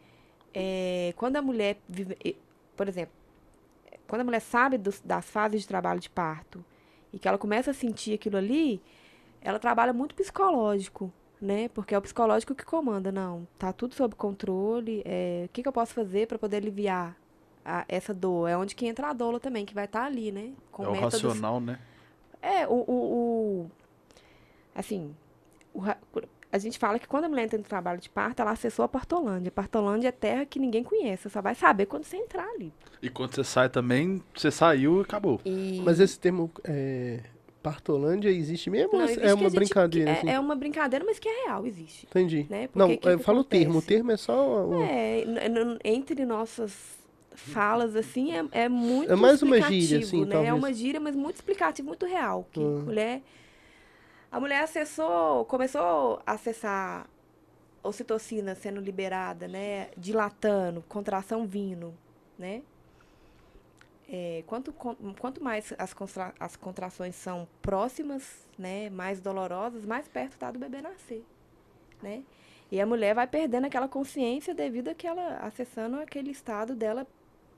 é, 0.54 1.14
quando 1.16 1.36
a 1.36 1.42
mulher 1.42 1.78
vive, 1.88 2.16
por 2.76 2.88
exemplo, 2.88 3.14
quando 4.08 4.22
a 4.22 4.24
mulher 4.24 4.40
sabe 4.40 4.78
dos- 4.78 5.00
das 5.00 5.24
fases 5.30 5.62
de 5.62 5.68
trabalho 5.68 6.00
de 6.00 6.10
parto 6.10 6.64
e 7.12 7.18
que 7.18 7.28
ela 7.28 7.38
começa 7.38 7.70
a 7.70 7.74
sentir 7.74 8.14
aquilo 8.14 8.36
ali, 8.36 8.82
ela 9.40 9.58
trabalha 9.58 9.92
muito 9.92 10.14
psicológico, 10.14 11.12
né? 11.40 11.68
Porque 11.70 11.94
é 11.94 11.98
o 11.98 12.02
psicológico 12.02 12.54
que 12.54 12.64
comanda, 12.64 13.12
não. 13.12 13.46
Tá 13.58 13.72
tudo 13.72 13.94
sob 13.94 14.14
controle. 14.16 15.02
é, 15.04 15.44
o 15.46 15.48
que, 15.50 15.62
que 15.62 15.68
eu 15.68 15.72
posso 15.72 15.94
fazer 15.94 16.26
para 16.28 16.38
poder 16.38 16.58
aliviar 16.58 17.16
a- 17.64 17.84
essa 17.88 18.12
dor? 18.14 18.48
É 18.48 18.56
onde 18.56 18.74
que 18.74 18.86
entra 18.86 19.08
a 19.08 19.12
doula 19.12 19.38
também, 19.40 19.64
que 19.64 19.74
vai 19.74 19.84
estar 19.86 20.04
ali, 20.04 20.30
né? 20.32 20.52
Com 20.70 20.84
É 20.84 20.88
o 20.88 20.92
métodos- 20.92 21.22
racional, 21.22 21.60
né? 21.60 21.78
é, 22.42 22.66
o, 22.66 22.72
o, 22.72 22.92
o- 23.66 23.70
assim, 24.74 25.14
o 25.74 25.78
ra- 25.80 25.98
a 26.52 26.58
gente 26.58 26.78
fala 26.78 26.98
que 26.98 27.06
quando 27.06 27.24
a 27.24 27.28
mulher 27.28 27.44
entra 27.44 27.58
no 27.58 27.64
trabalho 27.64 28.00
de 28.00 28.08
parto, 28.10 28.40
ela 28.40 28.50
acessou 28.50 28.84
a 28.84 28.88
Partolândia. 28.88 29.48
A 29.48 29.52
Partolândia 29.52 30.08
é 30.08 30.12
terra 30.12 30.44
que 30.44 30.58
ninguém 30.58 30.82
conhece, 30.82 31.24
você 31.24 31.28
só 31.30 31.40
vai 31.40 31.54
saber 31.54 31.86
quando 31.86 32.04
você 32.04 32.16
entrar 32.16 32.44
ali. 32.54 32.72
E 33.02 33.08
quando 33.08 33.34
você 33.34 33.44
sai 33.44 33.68
também, 33.68 34.22
você 34.34 34.50
saiu 34.50 34.98
e 34.98 35.02
acabou. 35.02 35.40
E 35.44 35.80
Mas 35.84 36.00
esse 36.00 36.18
termo 36.18 36.50
é, 36.64 37.20
Partolândia 37.62 38.30
existe 38.30 38.68
mesmo? 38.70 38.92
Não, 38.94 39.00
ou 39.00 39.04
existe 39.04 39.20
é 39.22 39.28
que 39.28 39.34
uma 39.34 39.42
gente- 39.50 39.54
brincadeira? 39.54 40.10
é, 40.10 40.12
assim? 40.14 40.28
é 40.30 40.40
uma 40.40 40.56
brincadeira, 40.56 41.04
mas 41.04 41.18
que 41.18 41.28
é 41.28 41.44
real, 41.44 41.66
existe. 41.66 42.06
Entendi. 42.06 42.46
Né? 42.50 42.68
Não, 42.74 42.88
que 42.88 42.96
que 42.96 43.08
eu 43.08 43.18
falo 43.20 43.40
o 43.40 43.44
termo. 43.44 43.78
O 43.78 43.82
termo 43.82 44.10
é 44.12 44.16
só. 44.16 44.66
o- 44.66 44.82
É, 44.82 45.22
entre 45.84 46.24
nossas 46.24 46.98
falas, 47.40 47.96
assim, 47.96 48.32
é, 48.32 48.44
é 48.64 48.68
muito 48.68 49.12
É 49.12 49.16
mais 49.16 49.42
uma 49.42 49.60
gíria, 49.60 49.98
assim, 49.98 50.24
né? 50.24 50.46
É 50.46 50.52
uma 50.52 50.72
gíria, 50.72 51.00
mas 51.00 51.16
muito 51.16 51.36
explicativo, 51.36 51.88
muito 51.88 52.06
real. 52.06 52.46
Que 52.52 52.60
Hum. 52.60 52.82
mulher... 52.84 53.22
A 54.32 54.38
mulher 54.38 54.62
acessou, 54.62 55.44
começou 55.46 56.22
a 56.24 56.32
acessar 56.34 57.08
ocitocina 57.82 58.54
sendo 58.54 58.80
liberada, 58.80 59.48
né? 59.48 59.88
Dilatando, 59.96 60.84
contração 60.88 61.46
vindo, 61.46 61.92
né? 62.38 62.62
É, 64.12 64.42
quanto, 64.46 64.72
quanto 64.72 65.42
mais 65.42 65.72
as, 65.78 65.92
constra- 65.94 66.34
as 66.38 66.56
contrações 66.56 67.14
são 67.14 67.46
próximas, 67.62 68.48
né, 68.58 68.90
mais 68.90 69.20
dolorosas, 69.20 69.84
mais 69.86 70.08
perto 70.08 70.32
está 70.32 70.50
do 70.50 70.58
bebê 70.58 70.82
nascer, 70.82 71.24
né? 72.02 72.24
E 72.72 72.80
a 72.80 72.86
mulher 72.86 73.14
vai 73.14 73.26
perdendo 73.28 73.66
aquela 73.66 73.86
consciência 73.86 74.52
devido 74.52 74.88
a 74.88 74.94
que 74.94 75.06
ela 75.06 75.36
acessando 75.36 76.00
aquele 76.00 76.30
estado 76.32 76.74
dela, 76.74 77.06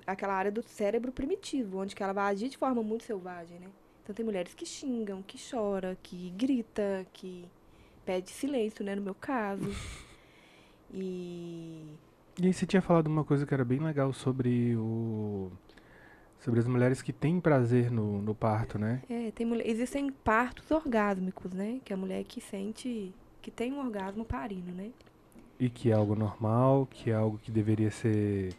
aquela 0.07 0.35
área 0.35 0.51
do 0.51 0.63
cérebro 0.63 1.13
primitivo, 1.13 1.79
onde 1.79 1.95
que 1.95 2.03
ela 2.03 2.13
vai 2.13 2.33
agir 2.33 2.49
de 2.49 2.59
forma 2.59 2.83
muito 2.83 3.05
selvagem, 3.05 3.59
né? 3.59 3.69
Então 4.03 4.15
tem 4.15 4.25
mulheres 4.25 4.55
que 4.55 4.67
xingam, 4.67 5.23
que 5.23 5.39
chora, 5.39 5.97
que 6.03 6.31
grita, 6.31 7.07
que 7.13 7.45
pede 8.05 8.31
silêncio, 8.31 8.85
né, 8.85 8.95
no 8.95 9.03
meu 9.03 9.15
caso. 9.15 9.69
E 10.95 11.87
E 12.39 12.45
aí 12.45 12.53
você 12.53 12.67
tinha 12.67 12.83
falado 12.83 13.07
uma 13.07 13.25
coisa 13.25 13.47
que 13.47 13.55
era 13.55 13.65
bem 13.65 13.81
legal 13.81 14.13
sobre 14.13 14.77
o... 14.77 15.51
Sobre 16.39 16.61
as 16.61 16.67
mulheres 16.67 17.01
que 17.01 17.15
têm 17.15 17.41
prazer 17.41 17.91
no, 17.91 18.21
no 18.21 18.35
parto, 18.35 18.79
né? 18.79 19.01
É, 19.09 19.31
tem 19.31 19.47
mulher, 19.47 19.67
existem 19.67 20.11
partos 20.11 20.71
orgásmicos, 20.71 21.51
né? 21.55 21.81
Que 21.83 21.95
é 21.95 21.97
a 21.97 21.97
mulher 21.97 22.25
que 22.25 22.43
sente 22.43 23.15
que 23.41 23.51
tem 23.51 23.73
um 23.73 23.79
orgasmo 23.79 24.23
parindo, 24.23 24.71
né? 24.71 24.91
E 25.59 25.71
que 25.71 25.91
é 25.91 25.95
algo 25.95 26.15
normal, 26.15 26.87
que 26.91 27.11
é 27.11 27.15
algo 27.15 27.39
que 27.39 27.51
deveria 27.51 27.91
ser 27.91 28.53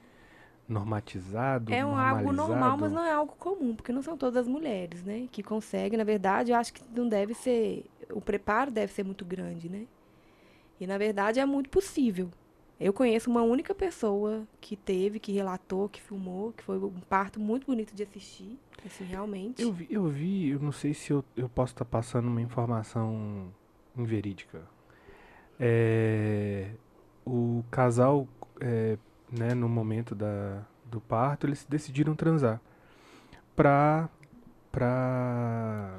normatizado, 0.68 1.74
É 1.74 1.86
um 1.86 1.98
algo 1.98 2.32
normal, 2.32 2.78
mas 2.78 2.92
não 2.92 3.04
é 3.04 3.12
algo 3.12 3.36
comum, 3.38 3.76
porque 3.76 3.92
não 3.92 4.02
são 4.02 4.18
todas 4.18 4.38
as 4.38 4.48
mulheres, 4.48 5.04
né? 5.04 5.28
Que 5.32 5.44
conseguem, 5.44 5.98
na 5.98 6.04
verdade, 6.04 6.52
eu 6.52 6.58
acho 6.58 6.74
que 6.74 6.82
não 6.96 7.08
deve 7.08 7.34
ser, 7.34 7.86
o 8.12 8.22
preparo 8.22 8.72
deve 8.72 8.92
ser 8.94 9.04
muito 9.04 9.26
grande, 9.26 9.70
né? 9.70 9.86
E 10.80 10.88
na 10.88 10.98
verdade 10.98 11.40
é 11.40 11.46
muito 11.46 11.70
possível. 11.70 12.30
Eu 12.80 12.92
conheço 12.92 13.30
uma 13.30 13.44
única 13.44 13.74
pessoa 13.74 14.46
que 14.60 14.76
teve, 14.76 15.20
que 15.20 15.32
relatou, 15.32 15.88
que 15.88 16.02
filmou, 16.02 16.52
que 16.52 16.64
foi 16.64 16.78
um 16.78 17.00
parto 17.08 17.40
muito 17.40 17.66
bonito 17.66 17.94
de 17.94 18.04
assistir, 18.04 18.58
assim, 18.86 19.06
realmente. 19.06 19.62
Eu 19.62 19.72
vi, 19.72 19.88
eu 19.90 20.08
vi, 20.08 20.50
eu 20.50 20.60
não 20.60 20.72
sei 20.72 20.94
se 20.94 21.12
eu, 21.12 21.24
eu 21.38 21.48
posso 21.48 21.74
estar 21.74 21.86
passando 21.86 22.28
uma 22.28 22.42
informação 22.42 23.54
inverídica. 23.96 24.62
É, 25.60 26.72
o 27.26 27.64
casal, 27.72 28.28
é, 28.60 28.98
né, 29.38 29.54
no 29.54 29.68
momento 29.68 30.14
da, 30.16 30.62
do 30.86 31.02
parto, 31.02 31.48
eles 31.48 31.66
decidiram 31.68 32.16
transar 32.16 32.62
pra, 33.56 34.10
pra 34.72 35.98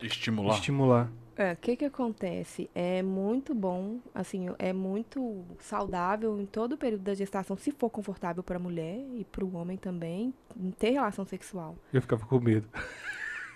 Estimular. 0.00 0.54
estimular. 0.54 1.10
É, 1.34 1.52
o 1.52 1.56
que 1.56 1.76
que 1.76 1.84
acontece? 1.86 2.68
É 2.74 3.02
muito 3.02 3.54
bom, 3.54 3.98
assim, 4.14 4.48
é 4.58 4.72
muito 4.72 5.42
saudável 5.58 6.38
em 6.40 6.44
todo 6.44 6.74
o 6.74 6.76
período 6.76 7.02
da 7.02 7.14
gestação, 7.14 7.56
se 7.56 7.72
for 7.72 7.88
confortável 7.88 8.42
para 8.42 8.56
a 8.56 8.60
mulher 8.60 8.98
e 9.14 9.24
para 9.24 9.44
o 9.44 9.56
homem 9.56 9.78
também, 9.78 10.34
ter 10.78 10.90
relação 10.90 11.24
sexual. 11.24 11.74
Eu 11.92 12.02
ficava 12.02 12.26
com 12.26 12.38
medo. 12.38 12.68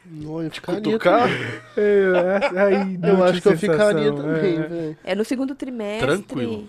Não, 0.07 0.43
eu 0.43 0.49
Te 0.49 0.61
ficaria 0.61 0.81
cutucar? 0.83 1.29
É, 1.77 2.61
aí 2.61 2.99
Eu 3.03 3.25
acho 3.25 3.43
que 3.43 3.49
eu 3.49 3.59
ficaria 3.59 4.09
é, 4.09 4.13
também, 4.13 4.57
é. 4.57 4.63
velho. 4.69 4.99
É 5.05 5.15
no 5.15 5.25
segundo 5.25 5.55
trimestre. 5.55 6.07
Tranquilo. 6.07 6.69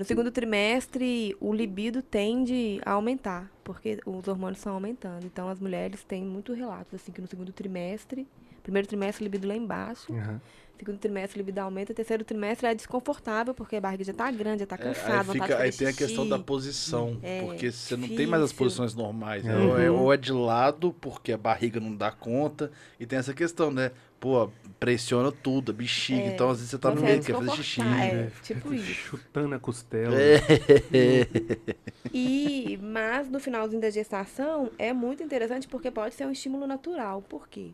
No 0.00 0.06
segundo 0.06 0.30
trimestre, 0.30 1.36
o 1.38 1.52
libido 1.52 2.00
tende 2.00 2.80
a 2.86 2.92
aumentar, 2.92 3.50
porque 3.62 3.98
os 4.06 4.26
hormônios 4.28 4.56
estão 4.56 4.72
aumentando. 4.72 5.26
Então, 5.26 5.46
as 5.46 5.60
mulheres 5.60 6.02
têm 6.02 6.24
muito 6.24 6.54
relatos, 6.54 6.94
assim, 6.94 7.12
que 7.12 7.20
no 7.20 7.26
segundo 7.26 7.52
trimestre, 7.52 8.26
primeiro 8.62 8.88
trimestre, 8.88 9.22
libido 9.22 9.46
lá 9.46 9.54
embaixo, 9.54 10.10
Aham. 10.14 10.40
segundo 10.78 10.96
trimestre, 10.96 11.38
libido 11.38 11.58
aumenta, 11.58 11.92
terceiro 11.92 12.24
trimestre 12.24 12.66
é 12.66 12.74
desconfortável, 12.74 13.52
porque 13.52 13.76
a 13.76 13.80
barriga 13.82 14.02
já 14.02 14.14
tá 14.14 14.30
grande, 14.30 14.60
já 14.60 14.66
tá 14.66 14.76
É, 14.76 14.78
cansada, 14.78 15.12
aí, 15.18 15.22
vontade 15.26 15.42
fica- 15.52 15.58
aí 15.64 15.70
tem 15.70 15.88
a 15.88 15.92
questão 15.92 16.26
da 16.26 16.38
posição, 16.38 17.18
É, 17.22 17.42
porque 17.42 17.70
você 17.70 17.94
não 17.94 18.08
tem 18.08 18.26
mais 18.26 18.42
as 18.42 18.54
posições 18.54 18.94
normais. 18.94 19.44
né? 19.44 19.54
Uhum. 19.54 19.68
Ou, 19.68 19.78
é, 19.78 19.90
ou 19.90 20.12
é 20.14 20.16
de 20.16 20.32
lado, 20.32 20.94
porque 20.98 21.30
a 21.30 21.36
barriga 21.36 21.78
não 21.78 21.94
dá 21.94 22.10
conta, 22.10 22.72
e 22.98 23.04
tem 23.04 23.18
essa 23.18 23.34
questão, 23.34 23.70
né? 23.70 23.92
Pô, 24.20 24.50
pressiona 24.78 25.32
tudo, 25.32 25.72
a 25.72 25.74
bexiga, 25.74 26.20
É, 26.20 26.34
então 26.34 26.50
às 26.50 26.58
vezes 26.58 26.70
você 26.70 26.78
tá 26.78 26.94
no 26.94 27.00
meio, 27.00 27.22
quer 27.24 27.34
fazer 27.34 27.50
xixi. 27.56 27.80
né? 27.82 28.26
É, 28.26 28.30
tipo 28.42 28.72
isso. 28.74 28.84
Chutando 28.92 29.54
a 29.54 29.58
costela. 29.58 30.14
E, 32.12 32.78
mas 32.82 33.28
no 33.28 33.38
finalzinho 33.40 33.80
da 33.80 33.90
gestação 33.90 34.70
é 34.78 34.92
muito 34.92 35.22
interessante 35.22 35.68
porque 35.68 35.90
pode 35.90 36.14
ser 36.14 36.26
um 36.26 36.30
estímulo 36.32 36.66
natural. 36.66 37.22
Por 37.22 37.48
quê? 37.48 37.70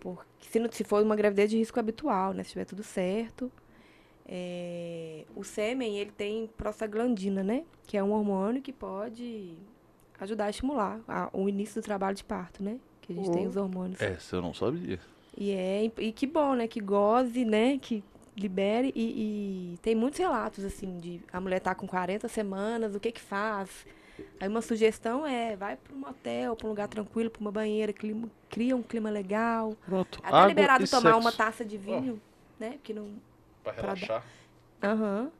Porque 0.00 0.24
se, 0.48 0.58
não- 0.58 0.70
se 0.70 0.82
for 0.84 1.02
uma 1.02 1.14
gravidez 1.16 1.50
de 1.50 1.56
risco 1.58 1.78
habitual, 1.78 2.32
né? 2.32 2.42
Se 2.42 2.50
tiver 2.50 2.64
tudo 2.64 2.82
certo. 2.82 3.50
é, 4.32 5.24
o 5.34 5.42
sêmen, 5.42 5.98
ele 5.98 6.12
tem 6.12 6.48
prostaglandina, 6.56 7.42
né? 7.42 7.64
Que 7.86 7.96
é 7.96 8.02
um 8.02 8.12
hormônio 8.12 8.62
que 8.62 8.72
pode 8.72 9.54
ajudar 10.20 10.44
a 10.46 10.50
estimular 10.50 11.00
a- 11.08 11.28
o 11.32 11.48
início 11.48 11.80
do 11.82 11.84
trabalho 11.84 12.14
de 12.16 12.22
parto, 12.24 12.62
né? 12.62 12.78
Que 13.00 13.12
a 13.12 13.16
gente 13.16 13.30
tem 13.32 13.44
Oh. 13.46 13.48
os 13.48 13.56
hormônios. 13.56 14.00
Essa 14.00 14.36
eu 14.36 14.42
não 14.42 14.54
sabia. 14.54 15.00
E 15.36 15.50
é 15.52 15.90
e 15.98 16.12
que 16.12 16.26
bom, 16.26 16.54
né? 16.54 16.66
Que 16.68 16.80
goze, 16.80 17.44
né? 17.44 17.78
Que 17.78 18.02
libere 18.36 18.92
e, 18.94 19.74
e 19.74 19.78
tem 19.82 19.94
muitos 19.94 20.18
relatos 20.18 20.64
assim 20.64 20.98
de 20.98 21.20
a 21.32 21.40
mulher 21.40 21.60
tá 21.60 21.74
com 21.74 21.86
40 21.86 22.26
semanas, 22.28 22.94
o 22.94 23.00
que 23.00 23.12
que 23.12 23.20
faz? 23.20 23.68
Aí 24.38 24.48
uma 24.48 24.60
sugestão 24.62 25.26
é 25.26 25.56
vai 25.56 25.76
para 25.76 25.94
um 25.94 25.98
motel, 25.98 26.54
para 26.56 26.66
um 26.66 26.70
lugar 26.70 26.88
tranquilo, 26.88 27.30
para 27.30 27.40
uma 27.40 27.50
banheira, 27.52 27.92
clima- 27.92 28.28
cria 28.48 28.76
um 28.76 28.82
clima 28.82 29.10
legal. 29.10 29.74
Pronto. 29.86 30.18
Até 30.22 30.28
Água 30.36 30.48
liberado 30.48 30.84
e 30.84 30.88
tomar 30.88 31.12
sexo. 31.12 31.18
uma 31.20 31.32
taça 31.32 31.64
de 31.64 31.76
vinho, 31.78 32.20
né? 32.58 32.72
Porque 32.72 32.92
não 32.92 33.08
dar- 33.64 33.72
relaxar. 33.72 34.24
Aham. 34.82 35.30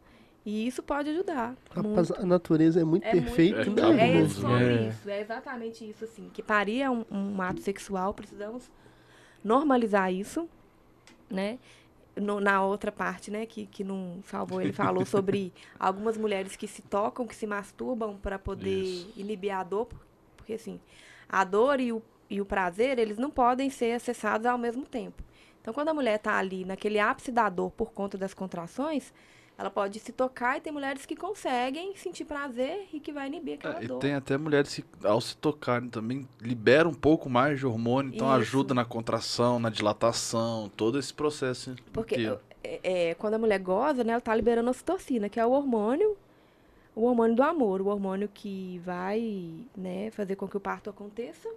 E 0.44 0.66
isso 0.66 0.82
pode 0.82 1.10
ajudar. 1.10 1.54
Rapaz, 1.70 2.08
muito. 2.08 2.22
a 2.22 2.24
natureza 2.26 2.80
é 2.80 2.84
muito 2.84 3.04
É 3.06 3.10
perfeita, 3.12 3.64
muito, 3.66 3.82
né? 3.82 4.02
é 4.02 4.12
cabuloso, 4.12 4.40
sobre 4.40 4.64
né? 4.64 4.88
isso, 4.88 5.10
é 5.10 5.20
exatamente 5.20 5.88
isso, 5.88 6.04
assim. 6.04 6.30
Que 6.32 6.42
parir 6.42 6.80
é 6.80 6.90
um, 6.90 7.04
um 7.10 7.42
ato 7.42 7.60
sexual, 7.60 8.14
precisamos 8.14 8.70
normalizar 9.44 10.12
isso, 10.12 10.48
né? 11.30 11.58
No- 12.16 12.40
na 12.40 12.62
outra 12.64 12.90
parte, 12.92 13.30
né, 13.30 13.46
que, 13.46 13.66
que 13.66 13.84
não 13.84 14.20
salvou, 14.26 14.60
ele 14.60 14.72
falou 14.72 15.04
sobre 15.06 15.52
algumas 15.78 16.16
mulheres 16.18 16.56
que 16.56 16.66
se 16.66 16.82
tocam, 16.82 17.26
que 17.26 17.34
se 17.36 17.46
masturbam 17.46 18.16
para 18.16 18.38
poder 18.38 18.82
Isso. 18.82 19.12
inibir 19.16 19.54
a 19.54 19.62
dor, 19.62 19.86
por- 19.86 20.00
porque 20.36 20.54
assim, 20.54 20.80
a 21.28 21.44
dor 21.44 21.80
e 21.80 21.92
o, 21.92 22.02
e 22.28 22.40
o 22.40 22.44
prazer, 22.44 22.98
eles 22.98 23.16
não 23.18 23.30
podem 23.30 23.70
ser 23.70 23.92
acessados 23.92 24.46
ao 24.46 24.58
mesmo 24.58 24.84
tempo. 24.84 25.22
Então, 25.60 25.72
quando 25.72 25.90
a 25.90 25.94
mulher 25.94 26.16
está 26.16 26.36
ali 26.36 26.64
naquele 26.64 26.98
ápice 26.98 27.30
da 27.30 27.48
dor 27.48 27.70
por 27.70 27.92
conta 27.92 28.18
das 28.18 28.34
contrações, 28.34 29.12
ela 29.60 29.70
pode 29.70 30.00
se 30.00 30.10
tocar 30.10 30.56
e 30.56 30.60
tem 30.62 30.72
mulheres 30.72 31.04
que 31.04 31.14
conseguem 31.14 31.94
sentir 31.94 32.24
prazer 32.24 32.88
e 32.94 32.98
que 32.98 33.12
vai 33.12 33.26
inibir 33.26 33.54
aquela 33.56 33.78
É, 33.78 33.84
e 33.84 33.88
dor. 33.88 33.98
tem 33.98 34.14
até 34.14 34.38
mulheres 34.38 34.74
que, 34.74 34.84
ao 35.04 35.20
se 35.20 35.36
tocarem 35.36 35.90
também, 35.90 36.26
liberam 36.40 36.90
um 36.90 36.94
pouco 36.94 37.28
mais 37.28 37.58
de 37.58 37.66
hormônio, 37.66 38.10
então 38.14 38.26
Isso. 38.28 38.36
ajuda 38.38 38.72
na 38.72 38.86
contração, 38.86 39.58
na 39.58 39.68
dilatação, 39.68 40.70
todo 40.74 40.98
esse 40.98 41.12
processo. 41.12 41.76
Porque 41.92 42.38
é, 42.64 43.10
é, 43.10 43.14
quando 43.16 43.34
a 43.34 43.38
mulher 43.38 43.58
goza, 43.58 44.02
né, 44.02 44.12
ela 44.12 44.20
tá 44.22 44.34
liberando 44.34 44.70
ocitocina, 44.70 45.28
que 45.28 45.38
é 45.38 45.44
o 45.44 45.50
hormônio, 45.50 46.16
o 46.96 47.04
hormônio 47.04 47.36
do 47.36 47.42
amor, 47.42 47.82
o 47.82 47.88
hormônio 47.88 48.30
que 48.32 48.80
vai, 48.82 49.52
né, 49.76 50.10
fazer 50.10 50.36
com 50.36 50.48
que 50.48 50.56
o 50.56 50.60
parto 50.60 50.88
aconteça 50.88 51.48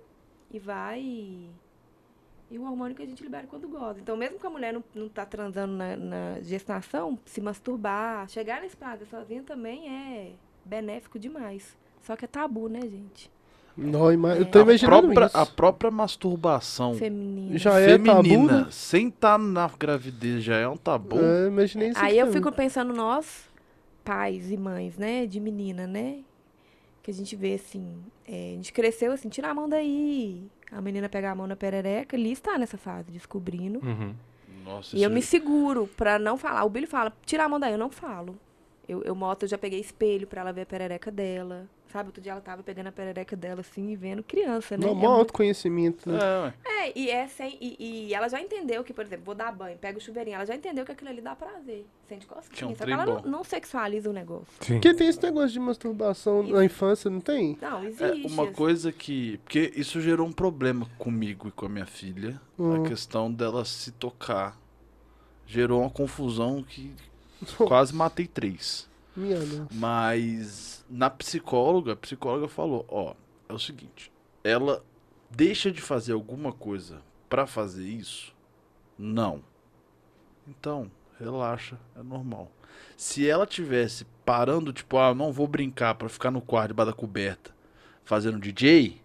e 0.51 0.59
vai 0.59 1.47
e 2.51 2.57
o 2.59 2.63
hormônio 2.63 2.95
que 2.95 3.01
a 3.01 3.05
gente 3.05 3.23
libera 3.23 3.47
quando 3.47 3.67
goza. 3.67 3.99
Então, 3.99 4.15
mesmo 4.15 4.37
que 4.39 4.45
a 4.45 4.49
mulher 4.49 4.73
não, 4.73 4.83
não 4.93 5.09
tá 5.09 5.25
transando 5.25 5.73
na, 5.73 5.95
na 5.95 6.41
gestação, 6.41 7.17
se 7.25 7.41
masturbar, 7.41 8.27
chegar 8.29 8.61
nesse 8.61 8.77
prazer 8.77 9.07
sozinha 9.07 9.41
também 9.43 9.89
é 9.89 10.31
benéfico 10.65 11.17
demais. 11.17 11.75
Só 12.01 12.15
que 12.15 12.25
é 12.25 12.27
tabu, 12.27 12.67
né, 12.69 12.81
gente? 12.81 13.31
Não, 13.75 14.11
ima- 14.13 14.35
eu 14.35 14.43
É. 14.43 14.45
tô 14.45 14.59
a, 14.59 14.61
imaginando 14.61 15.01
própria, 15.07 15.25
isso. 15.25 15.37
a 15.37 15.45
própria 15.47 15.89
masturbação 15.91 16.93
Feminino. 16.93 17.57
Já 17.57 17.79
é 17.79 17.97
tabu, 17.97 18.23
feminina, 18.23 18.61
né? 18.65 18.67
sem 18.69 19.07
estar 19.07 19.39
na 19.39 19.67
gravidez, 19.67 20.43
já 20.43 20.57
é 20.57 20.67
um 20.67 20.77
tabu. 20.77 21.17
É, 21.19 21.47
imaginei 21.47 21.89
isso 21.89 21.99
Aí 21.99 22.19
eu 22.19 22.27
também. 22.27 22.39
fico 22.41 22.51
pensando 22.55 22.93
nós, 22.93 23.49
pais 24.03 24.51
e 24.51 24.57
mães, 24.57 24.95
né, 24.97 25.25
de 25.25 25.39
menina, 25.39 25.87
né? 25.87 26.19
Que 27.01 27.09
a 27.09 27.13
gente 27.13 27.35
vê 27.35 27.55
assim, 27.55 27.95
é, 28.27 28.51
a 28.51 28.55
gente 28.57 28.71
cresceu 28.71 29.11
assim, 29.11 29.27
tira 29.27 29.49
a 29.49 29.53
mão 29.55 29.67
daí. 29.67 30.45
A 30.75 30.81
menina 30.81 31.07
pega 31.09 31.31
a 31.31 31.35
mão 31.35 31.47
na 31.47 31.55
perereca, 31.55 32.15
ali 32.15 32.31
está 32.31 32.57
nessa 32.57 32.77
fase, 32.77 33.11
descobrindo. 33.11 33.79
Uhum. 33.83 34.13
Nossa, 34.65 34.95
E 34.95 35.03
eu 35.03 35.09
isso 35.09 35.15
me 35.15 35.21
seguro 35.21 35.87
pra 35.97 36.17
não 36.17 36.37
falar. 36.37 36.63
O 36.63 36.69
Billy 36.69 36.87
fala, 36.87 37.11
tira 37.25 37.43
a 37.43 37.49
mão 37.49 37.59
daí, 37.59 37.73
eu 37.73 37.77
não 37.77 37.89
falo. 37.89 38.35
Eu, 38.87 39.01
eu 39.03 39.15
mostro, 39.15 39.45
eu 39.45 39.49
já 39.49 39.57
peguei 39.57 39.79
espelho 39.79 40.27
pra 40.27 40.41
ela 40.41 40.51
ver 40.51 40.61
a 40.61 40.65
perereca 40.65 41.09
dela. 41.09 41.67
Sabe, 41.91 42.07
outro 42.09 42.21
dia 42.21 42.31
ela 42.31 42.41
tava 42.41 42.63
pegando 42.63 42.87
a 42.87 42.91
perereca 42.91 43.35
dela 43.35 43.61
assim 43.61 43.91
e 43.91 43.95
vendo 43.95 44.23
criança, 44.23 44.75
né? 44.75 44.83
Não, 44.85 44.93
É 44.93 44.95
mó 44.95 44.99
muito- 45.01 45.19
autoconhecimento. 45.19 46.09
né? 46.09 46.53
É, 46.65 46.87
é, 46.87 46.93
e 46.95 47.09
é 47.09 47.27
sem. 47.27 47.55
E, 47.61 48.07
e 48.09 48.13
ela 48.15 48.27
já 48.27 48.41
entendeu 48.41 48.83
que, 48.83 48.91
por 48.91 49.05
exemplo, 49.05 49.23
vou 49.23 49.35
dar 49.35 49.51
banho, 49.51 49.77
pega 49.77 49.97
o 49.99 50.01
chuveirinho, 50.01 50.35
ela 50.35 50.45
já 50.45 50.55
entendeu 50.55 50.83
que 50.83 50.91
aquilo 50.91 51.11
ali 51.11 51.21
dá 51.21 51.35
prazer. 51.35 51.85
Sente 52.09 52.25
cosquinha. 52.25 52.71
um 52.71 52.75
só 52.75 52.83
que 52.83 52.91
ela 52.91 53.05
não, 53.05 53.21
não 53.21 53.43
sexualiza 53.43 54.09
o 54.09 54.13
negócio. 54.13 54.47
Sim. 54.59 54.73
Porque 54.73 54.93
tem 54.95 55.07
esse 55.07 55.21
negócio 55.21 55.51
de 55.51 55.59
masturbação 55.59 56.41
na 56.41 56.65
infância, 56.65 57.11
não 57.11 57.21
tem? 57.21 57.57
Não, 57.61 57.83
É 57.83 57.85
existe. 57.85 58.27
uma 58.27 58.43
assim. 58.45 58.53
coisa 58.53 58.91
que. 58.91 59.37
Porque 59.43 59.71
isso 59.75 60.01
gerou 60.01 60.27
um 60.27 60.31
problema 60.33 60.87
comigo 60.97 61.47
e 61.47 61.51
com 61.51 61.67
a 61.67 61.69
minha 61.69 61.85
filha. 61.85 62.41
Hum. 62.57 62.83
A 62.83 62.89
questão 62.89 63.31
dela 63.31 63.63
se 63.65 63.91
tocar. 63.91 64.57
Gerou 65.45 65.81
uma 65.81 65.89
confusão 65.91 66.63
que 66.63 66.91
quase 67.65 67.93
matei 67.93 68.27
três. 68.27 68.89
Minha. 69.15 69.67
Mas 69.71 70.83
na 70.89 71.09
psicóloga, 71.09 71.93
a 71.93 71.95
psicóloga 71.95 72.47
falou, 72.47 72.85
ó, 72.89 73.13
é 73.47 73.53
o 73.53 73.59
seguinte, 73.59 74.11
ela 74.43 74.83
deixa 75.29 75.71
de 75.71 75.81
fazer 75.81 76.13
alguma 76.13 76.51
coisa 76.51 77.01
pra 77.29 77.45
fazer 77.45 77.87
isso? 77.87 78.33
Não. 78.97 79.41
Então, 80.47 80.91
relaxa, 81.19 81.79
é 81.95 82.03
normal. 82.03 82.51
Se 82.97 83.27
ela 83.27 83.45
tivesse 83.45 84.05
parando, 84.25 84.73
tipo, 84.73 84.97
ah, 84.97 85.13
não 85.13 85.31
vou 85.31 85.47
brincar 85.47 85.95
pra 85.95 86.09
ficar 86.09 86.31
no 86.31 86.41
quarto 86.41 86.69
debaixo 86.69 86.91
da 86.91 86.97
coberta 86.97 87.53
fazendo 88.03 88.39
DJ, 88.39 89.01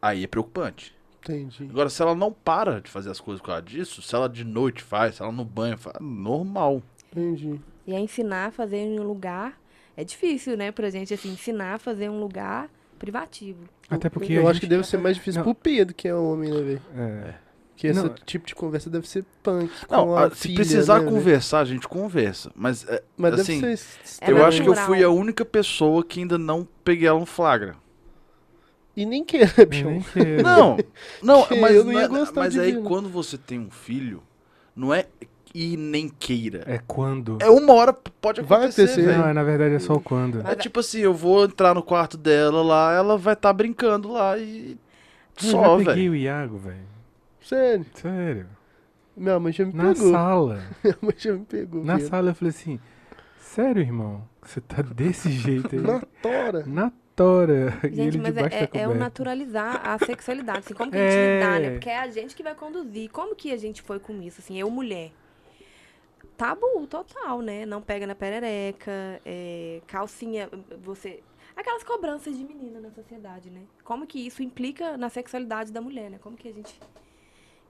aí 0.00 0.24
é 0.24 0.26
preocupante. 0.26 0.94
Entendi. 1.22 1.68
Agora, 1.70 1.88
se 1.88 2.02
ela 2.02 2.14
não 2.14 2.32
para 2.32 2.80
de 2.80 2.90
fazer 2.90 3.10
as 3.10 3.20
coisas 3.20 3.40
por 3.40 3.46
causa 3.46 3.62
disso, 3.62 4.02
se 4.02 4.14
ela 4.14 4.28
de 4.28 4.44
noite 4.44 4.82
faz, 4.82 5.16
se 5.16 5.22
ela 5.22 5.30
no 5.30 5.44
banho 5.44 5.78
faz, 5.78 5.96
normal. 6.00 6.82
Entendi. 7.14 7.60
E 7.86 7.94
a 7.94 8.00
ensinar 8.00 8.46
a 8.46 8.50
fazer 8.50 8.78
em 8.78 8.98
um 8.98 9.02
lugar. 9.02 9.60
É 9.96 10.02
difícil, 10.04 10.56
né, 10.56 10.72
pra 10.72 10.88
gente, 10.88 11.12
assim, 11.12 11.30
ensinar 11.32 11.74
a 11.74 11.78
fazer 11.78 12.04
em 12.06 12.08
um 12.08 12.18
lugar 12.20 12.70
privativo. 12.98 13.64
Até 13.90 14.08
porque 14.08 14.32
eu 14.32 14.48
acho 14.48 14.58
que 14.60 14.66
deve 14.66 14.84
ser 14.86 14.96
mais 14.96 15.16
difícil 15.16 15.40
Não. 15.40 15.52
pro 15.52 15.54
Pedro, 15.54 15.94
que 15.94 16.08
é 16.08 16.14
homem, 16.14 16.50
né, 16.50 16.60
velho? 16.62 16.82
É. 16.96 17.34
Que 17.76 17.88
esse 17.88 18.00
Não. 18.00 18.08
tipo 18.24 18.46
de 18.46 18.54
conversa 18.54 18.88
deve 18.88 19.06
ser 19.08 19.24
punk. 19.42 19.70
Não, 19.90 20.06
com 20.06 20.16
a 20.16 20.30
se 20.30 20.36
filha, 20.42 20.54
precisar 20.54 21.00
né, 21.00 21.10
conversar, 21.10 21.60
a 21.60 21.64
gente 21.64 21.86
conversa. 21.88 22.50
Mas 22.54 22.86
é, 22.88 23.02
Mas 23.16 23.34
assim, 23.34 23.60
deve 23.60 23.76
ser. 23.76 24.24
É 24.24 24.30
eu 24.30 24.44
acho 24.46 24.62
que 24.62 24.68
eu 24.68 24.74
fui 24.74 25.02
a 25.02 25.10
única 25.10 25.44
pessoa 25.44 26.02
que 26.04 26.20
ainda 26.20 26.38
não 26.38 26.66
peguei 26.84 27.08
ela 27.08 27.18
no 27.20 27.26
flagra. 27.26 27.76
E 28.96 29.04
nem 29.04 29.24
queira, 29.24 29.50
bichão. 29.66 30.02
Não, 30.42 30.76
não, 31.22 31.42
Que 31.48 31.58
mas, 31.60 31.74
eu 31.74 31.84
não 31.84 31.92
ia 31.92 32.02
é- 32.02 32.08
gostar 32.08 32.40
mas 32.42 32.52
de 32.52 32.60
aí 32.60 32.72
ver, 32.72 32.78
não. 32.78 32.84
quando 32.84 33.08
você 33.08 33.36
tem 33.36 33.58
um 33.58 33.70
filho, 33.70 34.22
não 34.76 34.92
é 34.94 35.06
e 35.54 35.76
nem 35.76 36.08
queira. 36.08 36.62
É 36.66 36.78
quando. 36.86 37.38
É 37.40 37.48
uma 37.50 37.72
hora 37.74 37.92
pode 37.92 38.40
Vai 38.42 38.58
acontecer, 38.60 38.82
acontecer. 38.82 39.02
velho. 39.06 39.18
Não, 39.18 39.28
é, 39.28 39.32
na 39.32 39.42
verdade 39.42 39.74
é 39.74 39.78
só 39.78 39.94
o 39.94 40.00
quando. 40.00 40.40
É 40.46 40.54
tipo 40.54 40.80
assim, 40.80 41.00
eu 41.00 41.14
vou 41.14 41.44
entrar 41.44 41.74
no 41.74 41.82
quarto 41.82 42.16
dela 42.16 42.62
lá, 42.62 42.92
ela 42.92 43.16
vai 43.18 43.34
estar 43.34 43.52
brincando 43.52 44.10
lá 44.12 44.36
e 44.38 44.78
Eu 45.42 45.50
só, 45.50 45.78
já 45.78 45.84
peguei 45.86 46.08
velho. 46.08 46.12
o 46.12 46.16
Iago, 46.16 46.58
velho. 46.58 46.92
Sério. 47.40 47.86
Sério. 47.94 48.46
Minha 49.16 49.38
mãe 49.38 49.52
já 49.52 49.64
me 49.66 49.72
Na 49.74 49.92
pegou. 49.92 50.10
sala. 50.10 50.60
Minha 50.82 50.96
mãe 51.02 51.14
já 51.18 51.32
me 51.34 51.44
pegou. 51.44 51.84
Na 51.84 51.94
Pedro. 51.96 52.08
sala 52.08 52.30
eu 52.30 52.34
falei 52.34 52.50
assim: 52.50 52.80
Sério, 53.38 53.82
irmão? 53.82 54.22
Você 54.42 54.60
tá 54.60 54.80
desse 54.82 55.30
jeito 55.32 55.74
aí? 55.74 55.80
Na 55.82 56.00
tora. 56.22 56.64
Na 56.66 56.92
tora. 57.14 57.78
Gente, 57.84 58.16
ele 58.16 58.18
mas 58.18 58.36
é, 58.38 58.70
é, 58.72 58.88
o 58.88 58.94
naturalizar 58.94 59.82
a 59.86 59.98
sexualidade. 59.98 60.60
Assim, 60.60 60.74
como 60.74 60.90
que 60.90 60.96
a 60.96 61.00
gente 61.00 61.12
É. 61.18 61.34
lidar, 61.38 61.60
né? 61.60 61.70
Porque 61.72 61.90
é 61.90 61.98
a 61.98 62.08
gente 62.08 62.34
que 62.34 62.42
vai 62.42 62.54
conduzir. 62.54 63.10
Como 63.10 63.36
que 63.36 63.52
a 63.52 63.56
gente 63.58 63.82
foi 63.82 63.98
com 63.98 64.20
isso? 64.22 64.40
Assim, 64.40 64.58
eu, 64.58 64.70
mulher. 64.70 65.12
Tabu 66.36 66.86
total, 66.88 67.40
né? 67.40 67.64
Não 67.66 67.80
pega 67.82 68.06
na 68.06 68.14
perereca, 68.14 69.20
é, 69.24 69.80
calcinha, 69.86 70.48
você. 70.82 71.22
Aquelas 71.54 71.84
cobranças 71.84 72.36
de 72.36 72.44
menina 72.44 72.80
na 72.80 72.90
sociedade, 72.90 73.50
né? 73.50 73.62
Como 73.84 74.06
que 74.06 74.26
isso 74.26 74.42
implica 74.42 74.96
na 74.96 75.08
sexualidade 75.08 75.70
da 75.70 75.80
mulher, 75.80 76.10
né? 76.10 76.18
Como 76.22 76.36
que 76.36 76.48
a 76.48 76.52
gente 76.52 76.78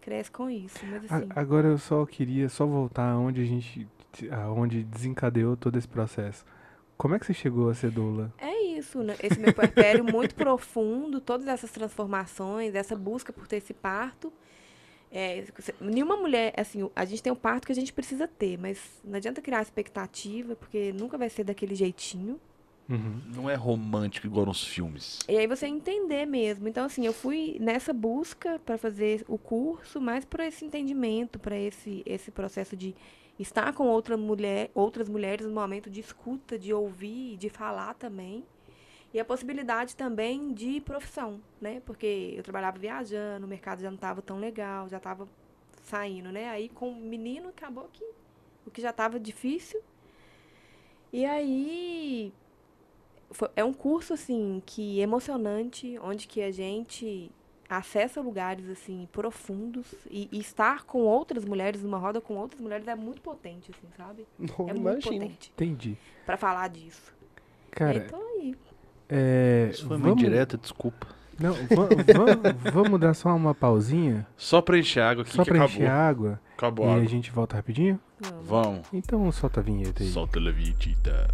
cresce 0.00 0.30
com 0.30 0.48
isso? 0.48 0.78
Mas 0.86 1.10
A- 1.10 1.16
assim. 1.16 1.28
Agora 1.34 1.68
eu 1.68 1.78
só 1.78 2.06
queria 2.06 2.48
só 2.48 2.64
voltar 2.64 3.10
aonde 3.10 3.40
a 3.40 3.44
gente. 3.44 3.88
aonde 4.30 4.84
desencadeou 4.84 5.56
todo 5.56 5.76
esse 5.78 5.88
processo. 5.88 6.44
Como 6.96 7.14
é 7.14 7.18
que 7.18 7.26
você 7.26 7.34
chegou 7.34 7.68
a 7.68 7.74
ser 7.74 7.90
doula? 7.90 8.32
É 8.38 8.62
isso, 8.62 9.02
né? 9.02 9.16
Esse 9.22 9.40
meu 9.40 9.52
puerpério 9.52 10.04
muito 10.04 10.34
profundo, 10.36 11.20
todas 11.20 11.48
essas 11.48 11.70
transformações, 11.72 12.74
essa 12.74 12.94
busca 12.94 13.32
por 13.32 13.48
ter 13.48 13.56
esse 13.56 13.74
parto. 13.74 14.32
É, 15.12 15.44
nenhuma 15.78 16.16
mulher, 16.16 16.54
assim, 16.56 16.88
a 16.96 17.04
gente 17.04 17.22
tem 17.22 17.30
um 17.30 17.36
parto 17.36 17.66
que 17.66 17.72
a 17.72 17.74
gente 17.74 17.92
precisa 17.92 18.26
ter, 18.26 18.58
mas 18.58 18.80
não 19.04 19.16
adianta 19.16 19.42
criar 19.42 19.60
expectativa, 19.60 20.56
porque 20.56 20.92
nunca 20.92 21.18
vai 21.18 21.28
ser 21.28 21.44
daquele 21.44 21.74
jeitinho. 21.74 22.40
Uhum. 22.88 23.20
Não 23.34 23.50
é 23.50 23.54
romântico 23.54 24.26
igual 24.26 24.46
nos 24.46 24.64
filmes. 24.64 25.20
E 25.28 25.36
aí 25.36 25.46
você 25.46 25.66
entender 25.66 26.26
mesmo. 26.26 26.66
Então, 26.66 26.84
assim, 26.84 27.06
eu 27.06 27.12
fui 27.12 27.58
nessa 27.60 27.92
busca 27.92 28.58
para 28.58 28.78
fazer 28.78 29.24
o 29.28 29.38
curso, 29.38 30.00
mais 30.00 30.24
para 30.24 30.46
esse 30.46 30.64
entendimento, 30.64 31.38
para 31.38 31.56
esse, 31.56 32.02
esse 32.06 32.30
processo 32.30 32.74
de 32.74 32.94
estar 33.38 33.72
com 33.72 33.86
outra 33.86 34.16
mulher, 34.16 34.70
outras 34.74 35.08
mulheres 35.08 35.46
no 35.46 35.52
momento 35.52 35.90
de 35.90 36.00
escuta, 36.00 36.58
de 36.58 36.72
ouvir, 36.72 37.36
de 37.36 37.48
falar 37.48 37.94
também. 37.94 38.44
E 39.14 39.20
a 39.20 39.24
possibilidade 39.24 39.94
também 39.94 40.52
de 40.54 40.80
profissão, 40.80 41.40
né? 41.60 41.82
Porque 41.84 42.32
eu 42.36 42.42
trabalhava 42.42 42.78
viajando, 42.78 43.44
o 43.44 43.48
mercado 43.48 43.80
já 43.82 43.90
não 43.90 43.96
estava 43.96 44.22
tão 44.22 44.38
legal, 44.38 44.88
já 44.88 44.96
estava 44.96 45.28
saindo, 45.84 46.32
né? 46.32 46.48
Aí 46.48 46.68
com 46.70 46.90
o 46.90 46.96
menino 46.96 47.48
acabou 47.50 47.88
que 47.92 48.04
o 48.66 48.70
que 48.70 48.80
já 48.80 48.90
estava 48.90 49.20
difícil. 49.20 49.80
E 51.12 51.26
aí 51.26 52.32
foi- 53.30 53.50
é 53.54 53.62
um 53.64 53.72
curso 53.74 54.14
assim 54.14 54.62
que 54.64 55.00
emocionante, 55.00 55.98
onde 56.02 56.26
que 56.26 56.40
a 56.42 56.50
gente 56.50 57.30
acessa 57.68 58.20
lugares 58.20 58.68
assim 58.68 59.08
profundos 59.12 59.86
e, 60.10 60.28
e 60.32 60.38
estar 60.38 60.84
com 60.84 61.00
outras 61.02 61.44
mulheres 61.44 61.82
numa 61.82 61.98
roda 61.98 62.20
com 62.20 62.36
outras 62.36 62.60
mulheres 62.60 62.86
é 62.86 62.94
muito 62.94 63.20
potente, 63.22 63.70
assim, 63.70 63.88
sabe? 63.96 64.26
Não, 64.38 64.68
É 64.68 64.72
muito 64.74 64.78
imagina. 65.08 65.24
potente 65.26 65.50
Entendi. 65.54 65.98
para 66.24 66.36
falar 66.36 66.68
disso. 66.68 67.12
Cara, 67.70 67.96
então. 67.98 68.31
É. 69.12 69.68
Isso 69.70 69.86
foi 69.86 69.96
uma 69.96 70.08
vamos- 70.08 70.22
indireta, 70.22 70.56
desculpa. 70.56 71.06
Não, 71.38 71.52
va- 71.54 71.88
va- 71.88 72.70
vamos 72.72 73.00
dar 73.00 73.14
só 73.14 73.34
uma 73.34 73.54
pausinha, 73.54 74.26
Só 74.36 74.60
pra 74.62 74.78
encher 74.78 75.00
água 75.02 75.22
aqui 75.22 75.32
só 75.34 75.42
que 75.42 75.50
pra 75.50 75.58
acabou. 75.64 75.74
encher 75.76 75.90
água 75.90 76.40
Acabou 76.56 76.86
e 76.86 76.88
a 76.88 76.92
a 76.92 76.96
água. 76.96 77.08
gente 77.08 77.30
volta 77.32 77.56
rapidinho? 77.56 77.98
Vamos. 78.44 78.82
Então 78.92 79.30
solta 79.32 79.60
a 79.60 79.62
vinheta 79.62 80.02
aí. 80.02 80.08
Solta 80.10 80.38
a 80.38 80.52
vinheta. 80.52 81.28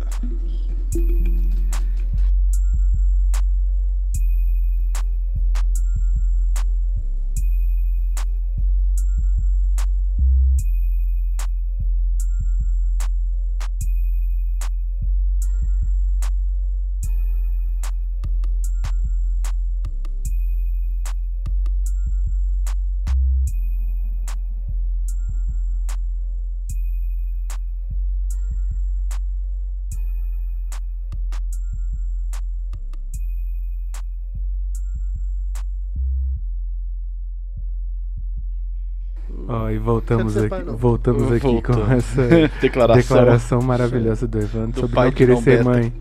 Voltamos 39.92 40.36
aqui, 40.36 40.62
voltamos 40.76 41.32
aqui 41.32 41.62
com 41.62 41.92
essa 41.92 42.22
Declaração. 42.60 43.02
declaração 43.02 43.62
maravilhosa 43.62 44.26
do 44.26 44.38
Evandro 44.38 44.72
Do 44.72 44.80
sobre 44.82 44.94
pai 44.94 45.06
não 45.06 45.12
querer 45.14 45.36
ser 45.38 45.58
Beta. 45.58 45.64
mãe. 45.64 45.92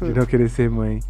De 0.00 0.12
não 0.12 0.26
querer 0.26 0.48
ser 0.48 0.70
mãe. 0.70 1.00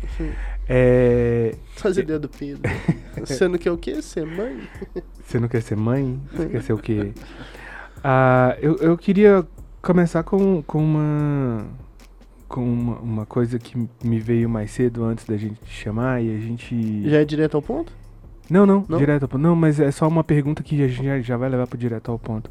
É, 0.69 1.55
Faz 1.77 1.99
ideia 1.99 2.19
do 2.19 2.29
Pedro. 2.29 2.63
Você 3.21 3.47
não 3.49 3.59
quer 3.59 3.71
o 3.71 3.77
quê? 3.77 4.01
Ser 4.01 4.25
mãe? 4.25 4.61
Você 5.23 5.39
não 5.39 5.49
quer 5.49 5.61
ser 5.63 5.77
mãe? 5.77 6.21
Você 6.33 6.47
quer 6.47 6.63
ser 6.63 6.73
o 6.73 6.79
quê? 6.79 7.13
Ah, 8.03 8.57
eu, 8.61 8.77
eu 8.77 8.97
queria 8.97 9.45
começar 9.83 10.23
com, 10.23 10.63
com 10.63 10.83
uma 10.83 11.67
com 12.49 12.63
uma, 12.63 12.99
uma 12.99 13.27
coisa 13.27 13.59
que 13.59 13.77
me 14.05 14.21
veio 14.21 14.49
mais 14.49 14.71
cedo 14.71 15.05
antes 15.05 15.25
da 15.25 15.37
gente 15.37 15.61
te 15.65 15.71
chamar 15.71 16.23
e 16.23 16.35
a 16.35 16.39
gente 16.39 17.09
Já 17.11 17.19
é 17.19 17.25
direto 17.25 17.57
ao 17.57 17.63
ponto? 17.63 17.93
Não 18.51 18.65
não, 18.67 18.85
Não? 18.89 18.99
direto 18.99 19.23
ao 19.25 19.29
ponto 19.29 19.41
não 19.43 19.57
mas 19.57 19.79
é 19.81 19.91
só 19.91 20.07
uma 20.09 20.23
pergunta 20.25 20.63
que 20.63 20.83
a 20.83 20.89
gente 20.89 21.05
já, 21.05 21.21
já 21.21 21.37
vai 21.37 21.49
levar 21.49 21.67
pro 21.67 21.77
direto 21.79 22.11
ao 22.11 22.19
ponto 22.19 22.51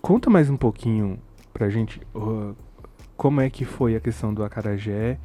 conta 0.00 0.30
mais 0.30 0.48
um 0.50 0.56
pouquinho 0.56 1.18
pra 1.52 1.68
gente 1.68 2.00
ó, 2.14 2.52
como 3.16 3.40
é 3.40 3.48
que 3.50 3.64
foi 3.64 3.96
a 3.96 4.00
questão 4.00 4.32
do 4.32 4.42
acarajé 4.44 5.18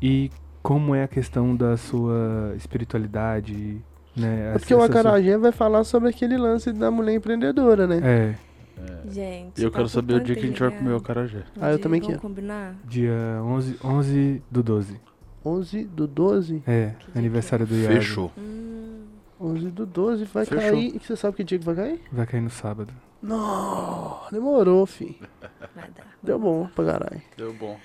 e 0.00 0.30
como 0.62 0.94
é 0.94 1.04
a 1.04 1.08
questão 1.08 1.54
da 1.54 1.76
sua 1.76 2.52
espiritualidade 2.56 3.80
né 4.16 4.52
É 4.54 4.58
porque 4.58 4.74
o 4.74 4.78
essa 4.82 4.86
sua- 4.92 5.00
Acarajé 5.00 5.36
vai 5.38 5.52
falar 5.52 5.84
sobre 5.84 6.08
aquele 6.08 6.36
lance 6.36 6.72
da 6.72 6.90
mulher 6.90 7.14
empreendedora, 7.14 7.86
né? 7.86 8.00
é 8.02 8.34
Gente. 9.10 9.58
E 9.58 9.64
eu 9.64 9.70
quero 9.70 9.88
saber 9.88 10.14
o 10.14 10.20
dia 10.20 10.34
que 10.34 10.42
a 10.42 10.46
gente 10.48 10.60
vai 10.60 10.70
comer 10.70 10.92
o 10.92 11.00
carajé. 11.00 11.38
Um 11.56 11.64
Ah, 11.64 11.72
eu 11.72 11.78
também 11.78 11.98
quero. 11.98 12.18
combinar? 12.20 12.74
Dia 12.84 13.40
11, 13.42 13.78
11 13.82 14.42
do 14.50 14.62
12. 14.62 15.00
11 15.42 15.84
do 15.84 16.06
12? 16.06 16.62
É, 16.66 16.92
Que 17.12 17.18
aniversário 17.18 17.66
que 17.66 17.72
do 17.72 17.78
Iago. 17.80 17.94
Fechou. 17.94 18.32
Hum, 18.36 18.85
11 19.40 19.70
do 19.70 19.86
12 19.86 20.24
vai 20.26 20.44
Fechou. 20.44 20.70
cair. 20.70 20.96
E 20.96 20.98
você 20.98 21.16
sabe 21.16 21.36
que 21.36 21.44
dia 21.44 21.58
que 21.58 21.64
vai 21.64 21.74
cair? 21.74 22.00
Vai 22.10 22.26
cair 22.26 22.40
no 22.40 22.50
sábado. 22.50 22.92
Não, 23.22 24.20
demorou, 24.30 24.86
fi. 24.86 25.18
vai 25.74 25.90
dar. 25.90 26.16
Deu 26.22 26.38
bom 26.38 26.66
pra 26.68 26.84
caralho. 26.84 27.22
Deu 27.36 27.52
bom. 27.52 27.78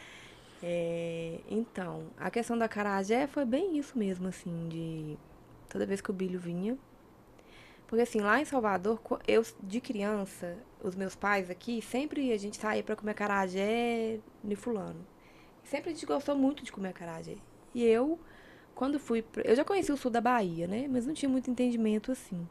É, 0.64 1.39
então, 1.49 2.04
a 2.18 2.30
questão 2.30 2.58
da 2.58 2.68
carajé 2.68 3.26
foi 3.28 3.45
bem 3.45 3.78
isso 3.78 3.97
mesmo, 3.97 4.28
assim, 4.28 4.68
de 4.70 5.18
toda 5.68 5.86
vez 5.86 6.02
que 6.02 6.12
o 6.12 6.14
Bilho 6.14 6.39
vinha. 6.39 6.78
Porque 7.88 8.04
assim, 8.04 8.22
lá 8.22 8.39
em 8.39 8.45
Salvador, 8.45 9.02
eu 9.28 9.43
de 9.62 9.82
criança, 9.82 10.58
os 10.82 10.95
meus 10.95 11.14
pais 11.16 11.49
aqui, 11.49 11.82
sempre 11.82 12.32
a 12.32 12.38
gente 12.38 12.58
saía 12.58 12.84
pra 12.84 12.95
comer 12.95 13.14
carajé 13.14 14.20
no 14.43 14.56
fulano. 14.56 15.06
Sempre 15.64 15.89
a 15.89 15.93
gente 15.93 16.06
gostou 16.06 16.36
muito 16.36 16.64
de 16.64 16.72
comer 16.72 16.93
carajé. 16.93 17.36
E 17.74 17.84
eu, 17.84 18.18
quando 18.76 18.99
fui, 18.99 19.22
pra, 19.22 19.43
eu 19.43 19.55
já 19.55 19.63
conheci 19.63 19.91
o 19.91 19.97
sul 19.97 20.11
da 20.11 20.22
Bahia, 20.22 20.67
né, 20.67 20.88
mas 20.89 21.05
não 21.05 21.13
tinha 21.13 21.30
muito 21.30 21.49
entendimento 21.49 22.11
assim. 22.11 22.47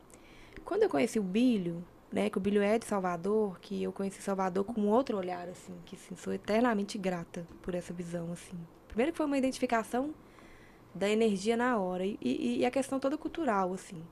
Quando 0.64 0.82
eu 0.82 0.88
conheci 0.88 1.18
o 1.18 1.22
Bilho, 1.22 1.84
né, 2.12 2.28
que 2.30 2.38
o 2.38 2.40
Bilho 2.40 2.62
é 2.62 2.78
de 2.78 2.84
Salvador, 2.86 3.58
que 3.60 3.82
eu 3.82 3.92
conheci 3.92 4.20
Salvador 4.22 4.64
com 4.64 4.80
um 4.80 4.88
outro 4.88 5.16
olhar, 5.16 5.48
assim, 5.48 5.72
que 5.84 5.96
assim, 5.96 6.14
sou 6.16 6.32
eternamente 6.32 6.98
grata 6.98 7.46
por 7.62 7.74
essa 7.74 7.92
visão, 7.92 8.32
assim. 8.32 8.56
Primeiro 8.88 9.12
que 9.12 9.16
foi 9.18 9.26
uma 9.26 9.38
identificação 9.38 10.10
da 10.94 11.08
energia 11.08 11.56
na 11.56 11.78
hora 11.78 12.04
e, 12.04 12.18
e- 12.20 12.58
e 12.58 12.64
a 12.66 12.70
questão 12.70 12.98
toda 12.98 13.16
cultural, 13.16 13.72
assim. 13.72 14.02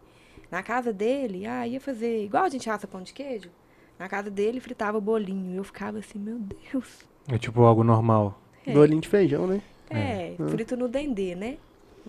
Na 0.50 0.62
casa 0.62 0.92
dele, 0.92 1.44
ah, 1.46 1.66
ia 1.66 1.80
fazer 1.80 2.24
igual 2.24 2.44
a 2.44 2.48
gente 2.48 2.70
assa 2.70 2.86
pão 2.86 3.02
de 3.02 3.12
queijo. 3.12 3.50
Na 3.98 4.09
casa 4.09 4.30
dele 4.30 4.61
fritava 4.61 5.00
bolinho. 5.00 5.54
E 5.54 5.56
eu 5.56 5.64
ficava 5.64 5.98
assim, 5.98 6.18
meu 6.18 6.38
Deus. 6.38 7.04
É 7.26 7.36
tipo 7.36 7.62
algo 7.62 7.82
normal. 7.82 8.40
É, 8.64 8.72
Bolinho 8.72 9.00
de 9.00 9.09
feijão, 9.09 9.46
né? 9.46 9.61
é, 9.90 10.36
frito 10.48 10.76
no 10.76 10.88
dendê, 10.88 11.34
né? 11.34 11.59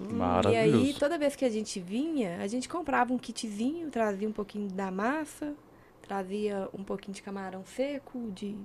E 0.10 0.14
Maravilhoso. 0.14 0.78
aí, 0.86 0.94
toda 0.94 1.18
vez 1.18 1.36
que 1.36 1.44
a 1.44 1.50
gente 1.50 1.80
vinha, 1.80 2.38
a 2.42 2.48
gente 2.48 2.70
comprava 2.70 3.14
um 3.14 3.18
kitzinho, 3.18 3.90
trazia 3.90 4.28
um 4.28 4.32
pouquinho 4.32 4.70
da 4.70 4.90
massa, 4.90 5.54
trazia 6.02 6.70
um 6.74 6.84
pouquinho 6.84 7.14
de 7.14 7.22
camarão 7.22 7.66
seco, 7.66 8.32
de, 8.32 8.56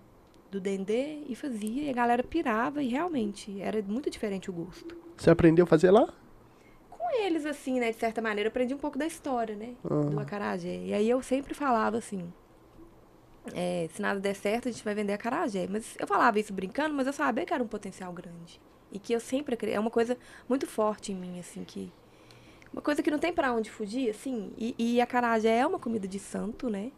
do 0.51 0.61
dendê 0.61 1.23
e 1.29 1.35
fazia. 1.35 1.83
E 1.85 1.91
a 1.91 1.93
galera 1.93 2.23
pirava 2.23 2.83
e 2.83 2.89
realmente 2.89 3.61
era 3.61 3.83
muito 3.83 4.09
diferente 4.11 4.49
o 4.49 4.53
gosto. 4.53 4.97
Você 5.17 5.31
aprendeu 5.31 5.65
a 5.65 5.67
fazer 5.67 5.91
lá? 5.91 6.07
Com 6.91 7.11
eles, 7.21 7.45
assim, 7.45 7.81
né, 7.81 7.91
de 7.91 7.99
certa 7.99 8.23
maneira, 8.23 8.47
eu 8.49 8.51
aprendi 8.51 8.73
um 8.75 8.79
pouco 8.79 8.97
da 8.99 9.07
história, 9.07 9.57
né, 9.57 9.75
Ah. 9.85 10.05
do 10.11 10.21
acarajé. 10.21 10.77
E 10.85 10.95
aí 10.95 11.11
eu 11.11 11.21
sempre 11.23 11.53
falava 11.55 11.99
assim, 11.99 12.33
é, 13.53 13.89
se 13.93 14.01
nada 14.01 14.19
der 14.21 14.35
certo, 14.35 14.69
a 14.69 14.73
gente 14.73 14.85
vai 14.85 14.95
vender 14.95 15.13
acarajé. 15.13 15.67
Mas 15.69 15.97
eu 15.99 16.07
falava 16.07 16.39
isso 16.39 16.53
brincando, 16.53 16.95
mas 16.95 17.07
eu 17.07 17.13
sabia 17.13 17.45
que 17.45 17.53
era 17.53 17.63
um 17.63 17.67
potencial 17.69 18.13
grande. 18.13 18.61
E 18.95 18.99
que 18.99 19.13
eu 19.13 19.19
sempre 19.21 19.55
acre- 19.55 19.73
é 19.73 19.79
uma 19.81 19.91
coisa 19.91 20.17
muito 20.49 20.67
forte 20.67 21.11
em 21.13 21.17
mim, 21.17 21.39
assim, 21.41 21.65
que 21.65 21.93
uma 22.73 22.81
coisa 22.81 23.03
que 23.03 23.11
não 23.11 23.19
tem 23.19 23.33
pra 23.33 23.53
onde 23.53 23.71
fugir, 23.71 24.09
assim. 24.09 24.53
E, 24.57 24.75
e 24.79 25.01
a 25.01 25.05
acarajé 25.05 25.59
é 25.59 25.67
uma 25.67 25.79
comida 25.79 26.07
de 26.09 26.19
santo, 26.19 26.71
né? 26.71 26.93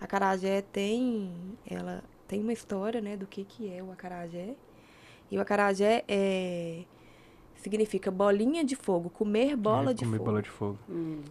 A 0.00 0.04
acarajé 0.04 0.60
tem, 0.62 1.32
ela 1.64 2.02
tem 2.26 2.40
uma 2.40 2.52
história, 2.52 3.00
né, 3.00 3.16
do 3.16 3.26
que 3.26 3.44
que 3.44 3.72
é 3.72 3.82
o 3.82 3.90
acarajé. 3.92 4.54
E 5.30 5.38
o 5.38 5.40
acarajé 5.40 6.04
é 6.08 6.82
significa 7.56 8.10
bolinha 8.10 8.64
de 8.64 8.74
fogo, 8.74 9.10
comer 9.10 9.54
bola 9.54 9.90
É, 9.90 9.94
de 9.94 10.04
comer 10.04 10.16
fogo. 10.18 10.30
bola 10.30 10.42
de 10.42 10.48
fogo. 10.50 10.78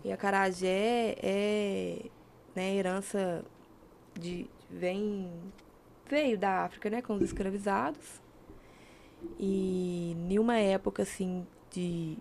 E 0.04 0.12
a 0.12 0.16
carajé 0.18 1.16
é 1.22 2.06
né, 2.56 2.76
herança 2.76 3.44
de 4.18 4.46
vem 4.70 5.32
veio 6.08 6.38
da 6.38 6.64
África, 6.66 6.90
né, 6.90 7.02
com 7.02 7.16
os 7.16 7.22
escravizados. 7.24 8.22
E 9.40 10.16
em 10.30 10.40
uma 10.40 10.58
época 10.58 11.04
assim 11.04 11.46
de 11.72 12.18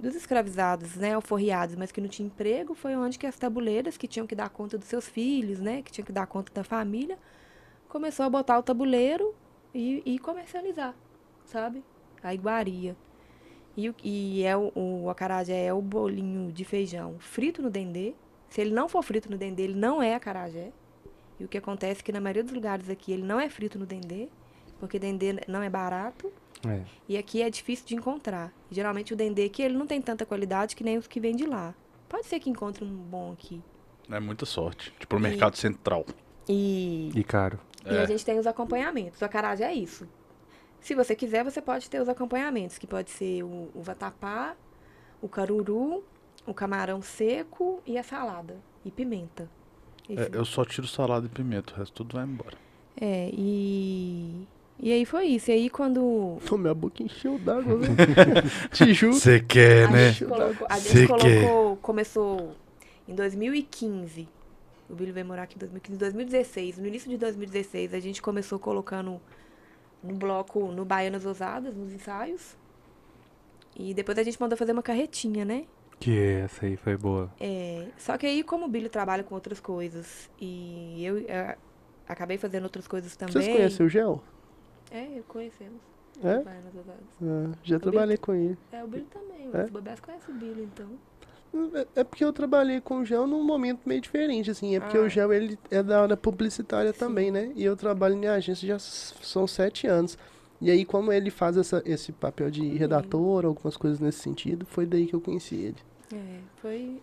dos 0.00 0.14
escravizados, 0.14 0.96
né, 0.96 1.14
alforriados, 1.14 1.76
mas 1.76 1.92
que 1.92 2.00
não 2.00 2.08
tinha 2.08 2.26
emprego, 2.26 2.74
foi 2.74 2.96
onde 2.96 3.18
que 3.18 3.26
as 3.26 3.36
tabuleiras 3.36 3.96
que 3.96 4.08
tinham 4.08 4.26
que 4.26 4.34
dar 4.34 4.48
conta 4.48 4.78
dos 4.78 4.88
seus 4.88 5.06
filhos, 5.06 5.60
né, 5.60 5.82
que 5.82 5.92
tinham 5.92 6.06
que 6.06 6.12
dar 6.12 6.26
conta 6.26 6.52
da 6.52 6.64
família, 6.64 7.18
começou 7.88 8.24
a 8.24 8.30
botar 8.30 8.58
o 8.58 8.62
tabuleiro 8.62 9.34
e, 9.74 10.02
e 10.06 10.18
comercializar, 10.18 10.94
sabe? 11.44 11.84
A 12.22 12.32
iguaria. 12.32 12.96
E, 13.76 13.94
e 14.02 14.42
é 14.42 14.56
o, 14.56 14.72
o 14.74 15.10
acarajé 15.10 15.66
é 15.66 15.72
o 15.72 15.82
bolinho 15.82 16.52
de 16.52 16.64
feijão 16.64 17.18
frito 17.18 17.62
no 17.62 17.70
dendê. 17.70 18.14
Se 18.48 18.60
ele 18.60 18.72
não 18.72 18.88
for 18.88 19.02
frito 19.02 19.30
no 19.30 19.38
dendê, 19.38 19.64
ele 19.64 19.76
não 19.76 20.02
é 20.02 20.14
acarajé. 20.14 20.72
E 21.38 21.44
o 21.44 21.48
que 21.48 21.58
acontece 21.58 22.00
é 22.00 22.04
que 22.04 22.12
na 22.12 22.20
maioria 22.20 22.42
dos 22.42 22.52
lugares 22.52 22.90
aqui 22.90 23.12
ele 23.12 23.22
não 23.22 23.40
é 23.40 23.48
frito 23.48 23.78
no 23.78 23.86
dendê, 23.86 24.28
porque 24.80 24.98
dendê 24.98 25.36
não 25.46 25.62
é 25.62 25.68
barato 25.70 26.32
É. 26.66 26.82
e 27.08 27.16
aqui 27.16 27.42
é 27.42 27.48
difícil 27.50 27.86
de 27.86 27.94
encontrar. 27.94 28.52
Geralmente 28.70 29.12
o 29.12 29.16
dendê 29.16 29.44
aqui 29.44 29.62
ele 29.62 29.76
não 29.76 29.86
tem 29.86 30.00
tanta 30.02 30.26
qualidade 30.26 30.74
que 30.74 30.82
nem 30.82 30.98
os 30.98 31.06
que 31.06 31.20
vêm 31.20 31.36
de 31.36 31.44
lá. 31.46 31.74
Pode 32.08 32.26
ser 32.26 32.40
que 32.40 32.50
encontre 32.50 32.84
um 32.84 32.88
bom 32.96 33.32
aqui. 33.32 33.62
É 34.10 34.18
muita 34.18 34.44
sorte. 34.44 34.92
Tipo, 34.98 35.16
no 35.18 35.26
E- 35.26 35.30
mercado 35.30 35.56
central. 35.56 36.04
E 36.48 37.12
E 37.14 37.22
caro. 37.22 37.60
E 37.86 37.94
É. 37.94 38.02
a 38.02 38.06
gente 38.06 38.24
tem 38.24 38.38
os 38.38 38.46
acompanhamentos. 38.46 39.20
O 39.20 39.24
acarajé 39.24 39.64
é 39.66 39.74
isso. 39.74 40.08
Se 40.80 40.94
você 40.94 41.14
quiser, 41.14 41.44
você 41.44 41.60
pode 41.60 41.88
ter 41.88 42.00
os 42.00 42.08
acompanhamentos, 42.08 42.78
que 42.78 42.86
pode 42.86 43.10
ser 43.10 43.42
o, 43.44 43.68
o 43.74 43.82
vatapá, 43.82 44.56
o 45.22 45.28
caruru, 45.28 46.02
o 46.46 46.54
camarão 46.54 47.00
seco 47.02 47.82
e 47.86 47.96
a 47.98 48.02
salada. 48.02 48.56
E 48.84 48.90
pimenta. 48.90 49.48
É, 50.08 50.28
eu 50.32 50.44
só 50.44 50.64
tiro 50.64 50.86
salada 50.88 51.26
e 51.26 51.28
pimenta, 51.28 51.72
o 51.74 51.76
resto 51.76 51.92
tudo 51.94 52.16
vai 52.16 52.24
embora. 52.24 52.56
É, 53.00 53.30
e... 53.32 54.48
E 54.82 54.92
aí 54.92 55.04
foi 55.04 55.26
isso. 55.26 55.50
E 55.50 55.54
aí 55.54 55.70
quando... 55.70 56.38
Pô, 56.46 56.56
minha 56.56 56.74
boca 56.74 57.02
encheu 57.02 57.38
d'água, 57.38 57.76
velho. 57.76 57.94
Te 58.72 58.94
juro. 58.94 59.14
Você 59.14 59.38
quer, 59.40 59.86
a 59.86 59.90
né? 59.90 60.12
gente 60.12 60.24
colocou... 60.24 60.66
A 60.70 60.76
Cê 60.76 60.88
gente 61.06 61.20
quer. 61.20 61.44
colocou... 61.44 61.76
Começou 61.76 62.56
em 63.06 63.14
2015. 63.14 64.28
O 64.88 64.94
Billy 64.94 65.12
veio 65.12 65.26
morar 65.26 65.42
aqui 65.42 65.56
em 65.56 65.58
2015. 65.58 65.94
Em 65.94 65.98
2016, 65.98 66.78
no 66.78 66.86
início 66.86 67.10
de 67.10 67.16
2016, 67.16 67.94
a 67.94 68.00
gente 68.00 68.22
começou 68.22 68.58
colocando 68.58 69.20
no 70.02 70.14
bloco, 70.14 70.72
no 70.72 70.84
Baianas 70.84 71.26
Ousadas, 71.26 71.76
nos 71.76 71.92
ensaios. 71.92 72.56
E 73.76 73.94
depois 73.94 74.18
a 74.18 74.22
gente 74.22 74.40
mandou 74.40 74.56
fazer 74.56 74.72
uma 74.72 74.82
carretinha, 74.82 75.44
né? 75.44 75.64
Que 76.00 76.18
essa 76.18 76.64
aí 76.64 76.76
foi 76.76 76.96
boa. 76.96 77.30
É, 77.38 77.86
só 77.98 78.16
que 78.16 78.26
aí, 78.26 78.42
como 78.42 78.64
o 78.64 78.68
Billy 78.68 78.88
trabalha 78.88 79.22
com 79.22 79.34
outras 79.34 79.60
coisas 79.60 80.30
e 80.40 81.04
eu 81.04 81.18
é, 81.28 81.56
acabei 82.08 82.38
fazendo 82.38 82.64
outras 82.64 82.88
coisas 82.88 83.14
também. 83.14 83.34
Vocês 83.34 83.54
conhecem 83.54 83.86
o 83.86 83.88
Gel? 83.88 84.22
É, 84.90 85.06
eu 85.18 85.22
conhecemos. 85.28 85.80
É? 86.22 86.42
Ah, 87.22 87.50
já 87.62 87.78
trabalhei 87.78 88.16
com 88.16 88.34
ele. 88.34 88.58
É, 88.72 88.82
o 88.84 88.86
Billy 88.88 89.06
também. 89.10 89.48
É? 89.54 89.64
O 89.64 89.70
Bobés 89.70 90.00
conhece 90.00 90.30
o 90.30 90.34
Billy, 90.34 90.62
então. 90.72 90.86
É- 91.74 92.00
É 92.00 92.04
porque 92.04 92.24
eu 92.24 92.32
trabalhei 92.32 92.80
com 92.80 92.98
o 93.00 93.04
Gel 93.04 93.26
num 93.26 93.42
momento 93.42 93.80
meio 93.86 94.00
diferente, 94.00 94.50
assim. 94.50 94.76
É 94.76 94.80
porque 94.80 94.96
Ah. 94.98 95.02
o 95.02 95.08
Gel, 95.08 95.32
ele 95.32 95.58
é 95.70 95.82
da 95.82 96.02
área 96.02 96.16
publicitária 96.16 96.92
Sim. 96.92 96.98
também, 96.98 97.30
né? 97.30 97.52
E 97.56 97.64
eu 97.64 97.76
trabalho 97.76 98.14
em 98.16 98.26
agência 98.26 98.66
já 98.68 98.78
são 98.78 99.46
sete 99.46 99.86
anos. 99.86 100.18
E 100.60 100.70
aí, 100.70 100.84
como 100.84 101.10
ele 101.12 101.30
faz 101.30 101.56
essa, 101.56 101.82
esse 101.86 102.12
papel 102.12 102.50
de 102.50 102.68
redator, 102.76 103.46
algumas 103.46 103.76
coisas 103.76 103.98
nesse 103.98 104.18
sentido, 104.20 104.66
foi 104.66 104.84
daí 104.84 105.06
que 105.06 105.14
eu 105.14 105.20
conheci 105.20 105.54
ele. 105.56 105.76
É, 106.12 106.38
foi. 106.60 107.00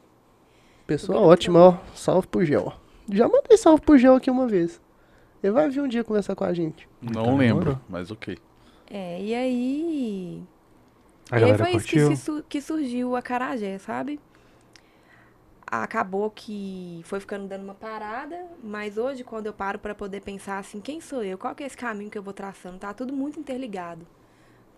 Pessoa 0.86 1.20
ótima, 1.20 1.60
ó. 1.60 1.78
Salve 1.96 2.28
pro 2.28 2.46
Gel. 2.46 2.72
Já 3.12 3.28
mandei 3.28 3.58
salve 3.58 3.82
pro 3.82 3.98
Gel 3.98 4.16
aqui 4.16 4.30
uma 4.30 4.48
vez. 4.48 4.80
Ele 5.48 5.54
vai 5.54 5.70
vir 5.70 5.82
um 5.82 5.88
dia 5.88 6.04
conversar 6.04 6.36
com 6.36 6.44
a 6.44 6.54
gente. 6.54 6.88
Não 7.02 7.24
Tá 7.26 7.34
lembro, 7.34 7.82
mas 7.88 8.12
ok. 8.12 8.38
É, 8.90 9.22
e 9.22 9.34
aí. 9.34 10.44
A 11.32 11.40
e 11.40 11.44
aí 11.46 11.58
foi 11.58 11.72
isso 11.76 12.44
que, 12.44 12.50
que 12.50 12.62
surgiu 12.62 13.16
a 13.16 13.22
Carajé, 13.22 13.78
sabe? 13.80 14.20
Acabou 15.66 16.30
que 16.32 17.02
foi 17.04 17.20
ficando 17.20 17.48
dando 17.48 17.64
uma 17.64 17.74
parada, 17.74 18.46
mas 18.64 18.98
hoje, 18.98 19.24
quando 19.24 19.48
eu 19.48 19.54
paro 19.54 19.80
para 19.80 19.94
poder 19.96 20.22
pensar 20.22 20.58
assim, 20.60 20.80
quem 20.80 21.02
sou 21.02 21.24
eu? 21.24 21.38
Qual 21.38 21.54
que 21.56 21.64
é 21.64 21.66
esse 21.68 21.76
caminho 21.76 22.10
que 22.10 22.18
eu 22.18 22.24
vou 22.24 22.34
traçando? 22.34 22.78
Tá 22.78 22.94
tudo 22.94 23.14
muito 23.14 23.40
interligado. 23.40 24.06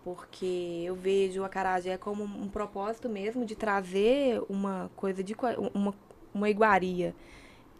Porque 0.03 0.83
eu 0.85 0.95
vejo 0.95 1.43
a 1.43 1.49
Carajé 1.49 1.97
como 1.97 2.23
um 2.23 2.47
propósito 2.47 3.09
mesmo 3.09 3.45
de 3.45 3.55
trazer 3.55 4.41
uma 4.49 4.89
coisa 4.95 5.23
de 5.23 5.35
uma, 5.73 5.93
uma 6.33 6.49
iguaria, 6.49 7.13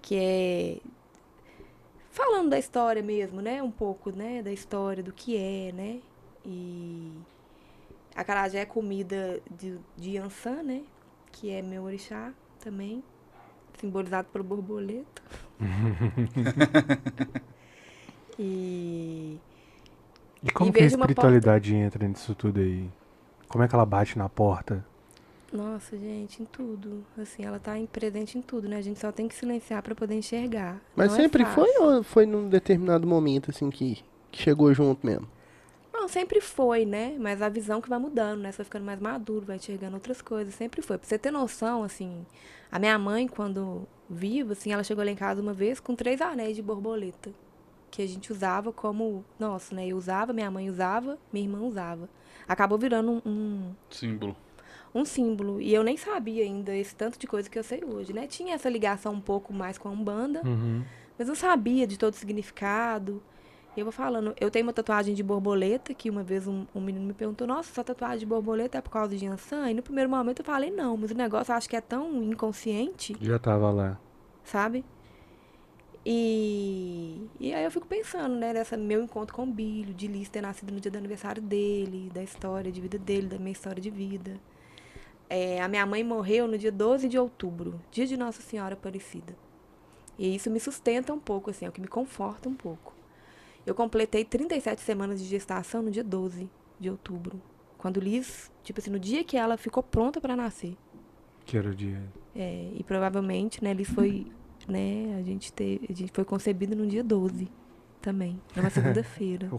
que 0.02 0.16
é 0.16 0.78
falando 2.12 2.50
da 2.50 2.60
história 2.60 3.02
mesmo, 3.02 3.42
né? 3.42 3.62
Um 3.62 3.72
pouco, 3.72 4.12
né? 4.16 4.42
Da 4.42 4.52
história, 4.52 5.04
do 5.04 5.12
que 5.14 5.38
é, 5.38 5.72
né? 5.72 6.00
E 6.46 7.12
a 8.16 8.24
carajé 8.24 8.60
é 8.60 8.66
comida 8.66 9.40
de, 9.50 9.78
de 9.98 10.12
Yansan, 10.12 10.64
né? 10.64 10.84
Que 11.32 11.52
é 11.52 11.62
meu 11.62 11.84
orixá 11.84 12.34
também. 12.60 13.04
Simbolizado 13.80 14.28
pelo 14.32 14.44
borboleta. 14.44 15.22
e 18.38 19.40
E 20.44 20.52
como 20.52 20.70
E 20.70 20.74
que 20.74 20.84
a 20.84 20.86
espiritualidade 20.86 21.76
entra 21.76 22.08
nisso 22.08 22.34
tudo 22.36 22.60
aí? 22.60 22.90
Como 23.48 23.64
é 23.64 23.68
que 23.68 23.76
ela 23.76 23.86
bate 23.86 24.18
na 24.18 24.30
porta? 24.30 24.86
Nossa, 25.52 25.98
gente, 25.98 26.42
em 26.42 26.46
tudo. 26.46 27.04
Assim, 27.18 27.44
ela 27.44 27.60
tá 27.60 27.78
em- 27.78 27.86
presente 27.86 28.38
em 28.38 28.42
tudo, 28.42 28.68
né? 28.70 28.78
A 28.78 28.82
gente 28.82 29.00
só 29.00 29.12
tem 29.12 29.28
que 29.28 29.34
silenciar 29.36 29.82
pra 29.82 29.96
poder 29.96 30.16
enxergar. 30.16 30.80
Mas 30.96 31.10
Não 31.10 31.16
é 31.18 31.22
sempre 31.22 31.44
fácil. 31.44 31.64
foi 31.66 31.78
ou 31.80 32.04
foi 32.04 32.26
num 32.26 32.48
determinado 32.48 33.08
momento, 33.08 33.50
assim, 33.50 33.70
que, 33.70 34.04
que 34.32 34.42
chegou 34.44 34.74
junto 34.74 35.06
mesmo? 35.06 35.28
Não, 35.92 36.08
sempre 36.08 36.40
foi, 36.40 36.86
né? 36.86 37.16
Mas 37.20 37.42
a 37.42 37.50
visão 37.50 37.82
que 37.82 37.90
vai 37.90 38.00
mudando, 38.00 38.40
né? 38.42 38.52
Você 38.52 38.58
vai 38.58 38.66
ficando 38.66 38.86
mais 38.86 39.00
maduro, 39.00 39.46
vai 39.46 39.56
enxergando 39.58 39.96
outras 39.96 40.22
coisas. 40.22 40.54
Sempre 40.54 40.82
foi. 40.82 40.98
Pra 40.98 41.08
você 41.08 41.18
ter 41.18 41.32
noção, 41.32 41.84
assim, 41.84 42.26
a 42.72 42.78
minha 42.80 42.98
mãe, 42.98 43.28
quando 43.28 43.88
viva, 44.10 44.54
assim, 44.54 44.72
ela 44.72 44.84
chegou 44.84 45.04
lá 45.04 45.12
em 45.12 45.16
casa 45.16 45.42
uma 45.42 45.54
vez 45.54 45.80
com 45.80 45.96
três 45.96 46.22
anéis 46.22 46.56
de 46.56 46.62
borboleta. 46.62 47.32
Que 47.92 48.04
a 48.04 48.08
gente 48.08 48.32
usava 48.32 48.72
como. 48.72 49.26
Nossa, 49.40 49.74
né? 49.76 49.88
Eu 49.88 49.98
usava, 49.98 50.32
minha 50.32 50.50
mãe 50.52 50.70
usava, 50.70 51.18
minha 51.34 51.46
irmã 51.46 51.60
usava. 51.62 52.08
Acabou 52.48 52.78
virando 52.78 53.12
um- 53.12 53.22
um, 53.30 53.72
Símbolo. 53.90 54.36
Um 54.94 55.06
símbolo. 55.06 55.62
E 55.62 55.74
eu 55.74 55.84
nem 55.84 55.98
sabia 55.98 56.44
ainda 56.44 56.76
esse 56.76 56.96
tanto 56.96 57.18
de 57.20 57.28
coisa 57.28 57.50
que 57.50 57.58
eu 57.60 57.64
sei 57.64 57.84
hoje, 57.84 58.12
né? 58.14 58.28
Tinha 58.28 58.56
essa 58.56 58.70
ligação 58.70 59.14
um 59.14 59.22
pouco 59.22 59.54
mais 59.54 59.78
com 59.78 59.88
a 59.90 59.92
Umbanda, 59.92 60.42
Uhum. 60.46 60.84
mas 61.18 61.28
não 61.28 61.36
sabia 61.36 61.86
de 61.88 61.98
todo 61.98 62.14
o 62.14 62.18
significado. 62.18 63.22
E 63.78 63.80
eu 63.80 63.86
vou 63.86 63.92
falando, 63.92 64.34
eu 64.42 64.50
tenho 64.50 64.66
uma 64.66 64.74
tatuagem 64.74 65.14
de 65.14 65.22
borboleta, 65.24 65.94
que 65.94 66.10
uma 66.10 66.24
vez 66.24 66.48
um, 66.48 66.66
um 66.74 66.82
menino 66.82 67.06
me 67.06 67.14
perguntou, 67.14 67.46
nossa, 67.48 67.72
sua 67.74 67.84
tatuagem 67.84 68.20
de 68.20 68.26
borboleta 68.26 68.80
é 68.80 68.82
por 68.82 68.90
causa 68.90 69.16
de 69.16 69.24
Yansan? 69.26 69.70
E 69.70 69.74
no 69.76 69.84
primeiro 69.84 70.10
momento 70.10 70.40
eu 70.40 70.46
falei, 70.46 70.72
não, 70.72 70.98
mas 70.98 71.12
o 71.12 71.16
negócio 71.16 71.52
eu 71.52 71.56
acho 71.56 71.70
que 71.70 71.76
é 71.76 71.82
tão 71.82 72.24
inconsciente, 72.24 73.16
Já 73.22 73.38
tava 73.38 73.70
lá. 73.72 74.00
sabe? 74.44 74.84
E, 76.06 77.28
e 77.40 77.54
aí 77.54 77.64
eu 77.64 77.70
fico 77.72 77.86
pensando, 77.86 78.34
né, 78.36 78.54
nessa 78.54 78.76
meu 78.78 79.04
encontro 79.04 79.36
com 79.36 79.44
o 79.44 79.46
Bilho, 79.46 79.94
de 79.94 80.08
Liz 80.08 80.30
ter 80.30 80.42
nascido 80.42 80.72
no 80.74 80.80
dia 80.80 80.90
do 80.90 80.98
aniversário 80.98 81.42
dele, 81.42 82.10
da 82.14 82.24
história 82.24 82.72
de 82.72 82.82
vida 82.82 82.98
dele, 82.98 83.28
da 83.28 83.38
minha 83.38 83.52
história 83.52 83.82
de 83.82 83.90
vida. 83.90 84.40
É, 85.30 85.62
a 85.62 85.68
minha 85.68 85.86
mãe 85.86 86.04
morreu 86.04 86.48
no 86.48 86.58
dia 86.58 86.72
12 86.72 87.08
de 87.08 87.18
outubro, 87.18 87.80
dia 87.92 88.08
de 88.08 88.18
Nossa 88.18 88.42
Senhora 88.42 88.74
Aparecida. 88.74 89.36
E 90.18 90.36
isso 90.36 90.50
me 90.50 90.60
sustenta 90.60 91.14
um 91.14 91.20
pouco, 91.20 91.52
assim, 91.52 91.66
é 91.66 91.70
o 91.70 91.72
que 91.72 91.80
me 91.80 91.88
conforta 91.88 92.50
um 92.50 92.56
pouco. 92.56 92.94
Eu 93.66 93.76
completei 93.76 94.26
37 94.26 94.82
semanas 94.82 95.20
de 95.20 95.26
gestação 95.28 95.82
no 95.84 95.92
dia 95.92 96.04
12 96.04 96.50
de 96.80 96.90
outubro. 96.90 97.40
Quando 97.78 98.00
Liz, 98.00 98.52
tipo 98.64 98.80
assim, 98.80 98.90
no 98.90 99.00
dia 99.00 99.24
que 99.24 99.38
ela 99.38 99.56
ficou 99.56 99.84
pronta 99.84 100.20
para 100.20 100.36
nascer. 100.36 100.76
Que 101.46 101.58
era 101.58 101.70
o 101.70 101.76
dia. 101.76 102.02
É, 102.36 102.72
e 102.74 102.84
provavelmente, 102.84 103.64
né, 103.64 103.74
Liz 103.74 103.90
foi, 103.90 104.26
né, 104.68 105.16
a 105.20 105.22
gente 105.22 105.54
teve, 105.54 105.86
a 105.90 105.94
gente 105.94 106.12
foi 106.12 106.26
concebido 106.26 106.76
no 106.76 106.88
dia 106.88 107.04
12 107.04 107.48
também, 108.02 108.40
numa 108.56 108.70
segunda-feira. 108.70 109.50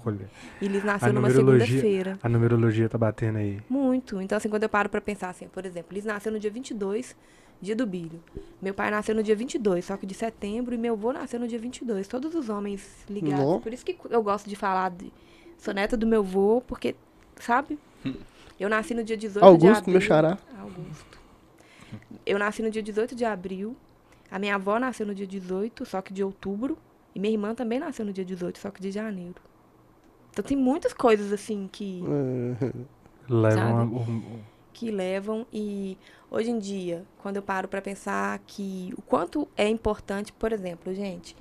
E 0.61 0.69
Liz 0.69 0.85
nasceu 0.85 1.13
numa 1.13 1.31
segunda-feira. 1.31 2.19
a 2.23 2.29
numerologia 2.29 2.89
tá 2.89 2.99
batendo 2.99 3.39
aí. 3.39 3.61
Muito. 3.69 4.21
Então, 4.21 4.37
assim, 4.37 4.49
quando 4.49 4.63
eu 4.63 4.69
paro 4.69 4.89
pra 4.89 5.01
pensar, 5.01 5.29
assim, 5.31 5.49
por 5.49 5.65
exemplo, 5.65 5.95
Liz 5.95 6.05
nasceu 6.05 6.33
no 6.33 6.39
dia 6.39 6.51
22, 6.51 7.17
dia 7.61 7.77
do 7.77 7.87
bilho. 7.87 8.23
Meu 8.61 8.73
pai 8.75 8.91
nasceu 8.91 9.15
no 9.15 9.23
dia 9.23 9.37
22, 9.37 9.85
só 9.85 9.97
que 9.97 10.07
de 10.07 10.15
setembro, 10.15 10.75
e 10.75 10.79
meu 10.79 10.95
avô 10.95 11.13
nasceu 11.13 11.39
no 11.39 11.47
dia 11.47 11.59
22. 11.59 12.09
Todos 12.09 12.35
os 12.35 12.49
homens 12.49 13.05
ligados. 13.09 13.45
Nó. 13.45 13.59
Por 13.59 13.73
isso 13.73 13.85
que 13.85 13.97
eu 14.09 14.23
gosto 14.23 14.49
de 14.49 14.57
falar 14.57 14.91
de... 14.91 15.13
Sou 15.59 15.75
neta 15.75 15.97
do 15.97 16.07
meu 16.07 16.21
avô, 16.21 16.63
porque, 16.67 16.95
sabe? 17.37 17.79
Eu 18.59 18.69
nasci 18.69 18.95
no 18.95 19.05
dia 19.05 19.17
18 19.17 19.43
de 19.43 19.47
Augusto, 19.47 19.79
abril. 19.81 19.93
meu 19.93 20.01
xará. 20.01 20.39
Augusto. 20.59 21.19
Eu 22.25 22.39
nasci 22.39 22.63
no 22.63 22.71
dia 22.71 22.83
18 22.83 23.15
de 23.15 23.25
abril. 23.25 23.77
A 24.31 24.39
minha 24.39 24.55
avó 24.55 24.79
nasceu 24.79 25.07
no 25.07 25.15
dia 25.15 25.27
18, 25.27 25.85
só 25.85 26.01
que 26.01 26.13
de 26.13 26.23
outubro. 26.23 26.79
E 27.15 27.21
minha 27.21 27.33
irmã 27.33 27.55
também 27.55 27.79
nasceu 27.79 28.05
no 28.05 28.13
dia 28.13 28.25
18, 28.25 28.59
só 28.59 28.71
que 28.71 28.81
de 28.81 28.91
janeiro. 28.91 29.43
Então 30.31 30.45
tem 30.45 30.57
muitas 30.57 30.93
coisas, 30.93 31.33
assim, 31.33 31.69
que 31.71 32.03
Levam 33.29 34.05
Sabe? 34.05 34.45
que 34.73 34.91
levam 34.91 35.47
e 35.53 35.99
hoje 36.31 36.51
em 36.51 36.59
dia, 36.59 37.05
quando 37.19 37.37
eu 37.37 37.43
paro 37.43 37.69
para 37.69 37.83
pensar 37.83 38.39
que 38.47 38.93
o 38.97 39.03
quanto 39.03 39.47
é 39.57 39.69
importante, 39.69 40.33
por 40.33 40.53
exemplo, 40.53 40.95
gente, 40.95 41.37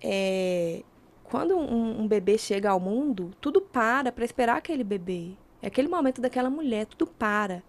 é, 0.00 0.82
quando 1.24 1.56
um, 1.56 2.02
um 2.02 2.08
bebê 2.08 2.38
chega 2.38 2.70
ao 2.70 2.80
mundo, 2.80 3.32
tudo 3.40 3.60
para 3.60 4.12
para 4.12 4.24
esperar 4.24 4.56
aquele 4.56 4.84
bebê. 4.84 5.32
É 5.60 5.66
aquele 5.66 5.88
momento 5.88 6.20
daquela 6.20 6.48
mulher, 6.50 6.86
tudo 6.86 7.06
para. 7.06 7.62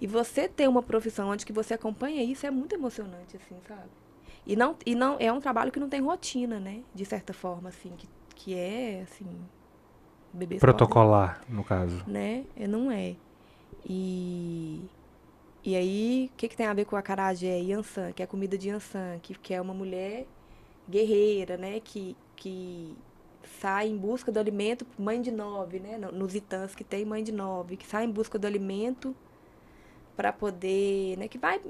E 0.00 0.06
você 0.06 0.48
ter 0.48 0.68
uma 0.68 0.82
profissão 0.82 1.28
onde 1.28 1.46
que 1.46 1.52
você 1.52 1.74
acompanha 1.74 2.22
isso 2.22 2.46
é 2.46 2.50
muito 2.50 2.74
emocionante, 2.74 3.36
assim, 3.36 3.56
sabe? 3.66 3.88
E 4.46 4.56
não, 4.56 4.76
e 4.84 4.94
não 4.94 5.16
é 5.20 5.32
um 5.32 5.40
trabalho 5.40 5.70
que 5.70 5.78
não 5.80 5.88
tem 5.88 6.00
rotina, 6.00 6.58
né? 6.58 6.82
De 6.94 7.04
certa 7.04 7.32
forma, 7.32 7.68
assim, 7.68 7.92
que, 7.96 8.08
que 8.34 8.54
é, 8.54 9.02
assim, 9.02 9.26
bebês 10.32 10.60
podem- 10.60 10.76
protocolar, 10.76 11.42
no 11.48 11.62
caso. 11.62 12.02
né? 12.06 12.44
É, 12.56 12.66
Não 12.66 12.90
é. 12.90 13.14
E, 13.88 14.80
e 15.64 15.76
aí, 15.76 16.30
o 16.32 16.36
que, 16.36 16.48
que 16.48 16.56
tem 16.56 16.66
a 16.66 16.74
ver 16.74 16.84
com 16.84 16.96
a 16.96 17.02
carajé 17.02 17.60
e 17.60 17.68
que 18.14 18.22
é 18.22 18.24
a 18.24 18.28
comida 18.28 18.58
de 18.58 18.68
Yansan, 18.68 19.18
que, 19.20 19.34
que 19.34 19.54
é 19.54 19.60
uma 19.60 19.74
mulher 19.74 20.26
guerreira, 20.88 21.56
né? 21.56 21.78
Que, 21.80 22.16
que 22.36 22.96
sai 23.60 23.88
em 23.88 23.96
busca 23.96 24.32
do 24.32 24.38
alimento, 24.40 24.84
mãe 24.98 25.20
de 25.20 25.30
nove, 25.30 25.78
né? 25.78 25.98
no- 25.98 26.10
Nos 26.12 26.34
itãs 26.34 26.74
que 26.74 26.82
tem 26.84 27.04
mãe 27.04 27.22
de 27.22 27.30
nove, 27.32 27.76
que 27.76 27.86
sai 27.86 28.04
em 28.04 28.10
busca 28.10 28.38
do 28.38 28.46
alimento 28.46 29.14
para 30.16 30.32
poder, 30.32 31.16
né? 31.16 31.28
Que 31.28 31.38
vai 31.38 31.60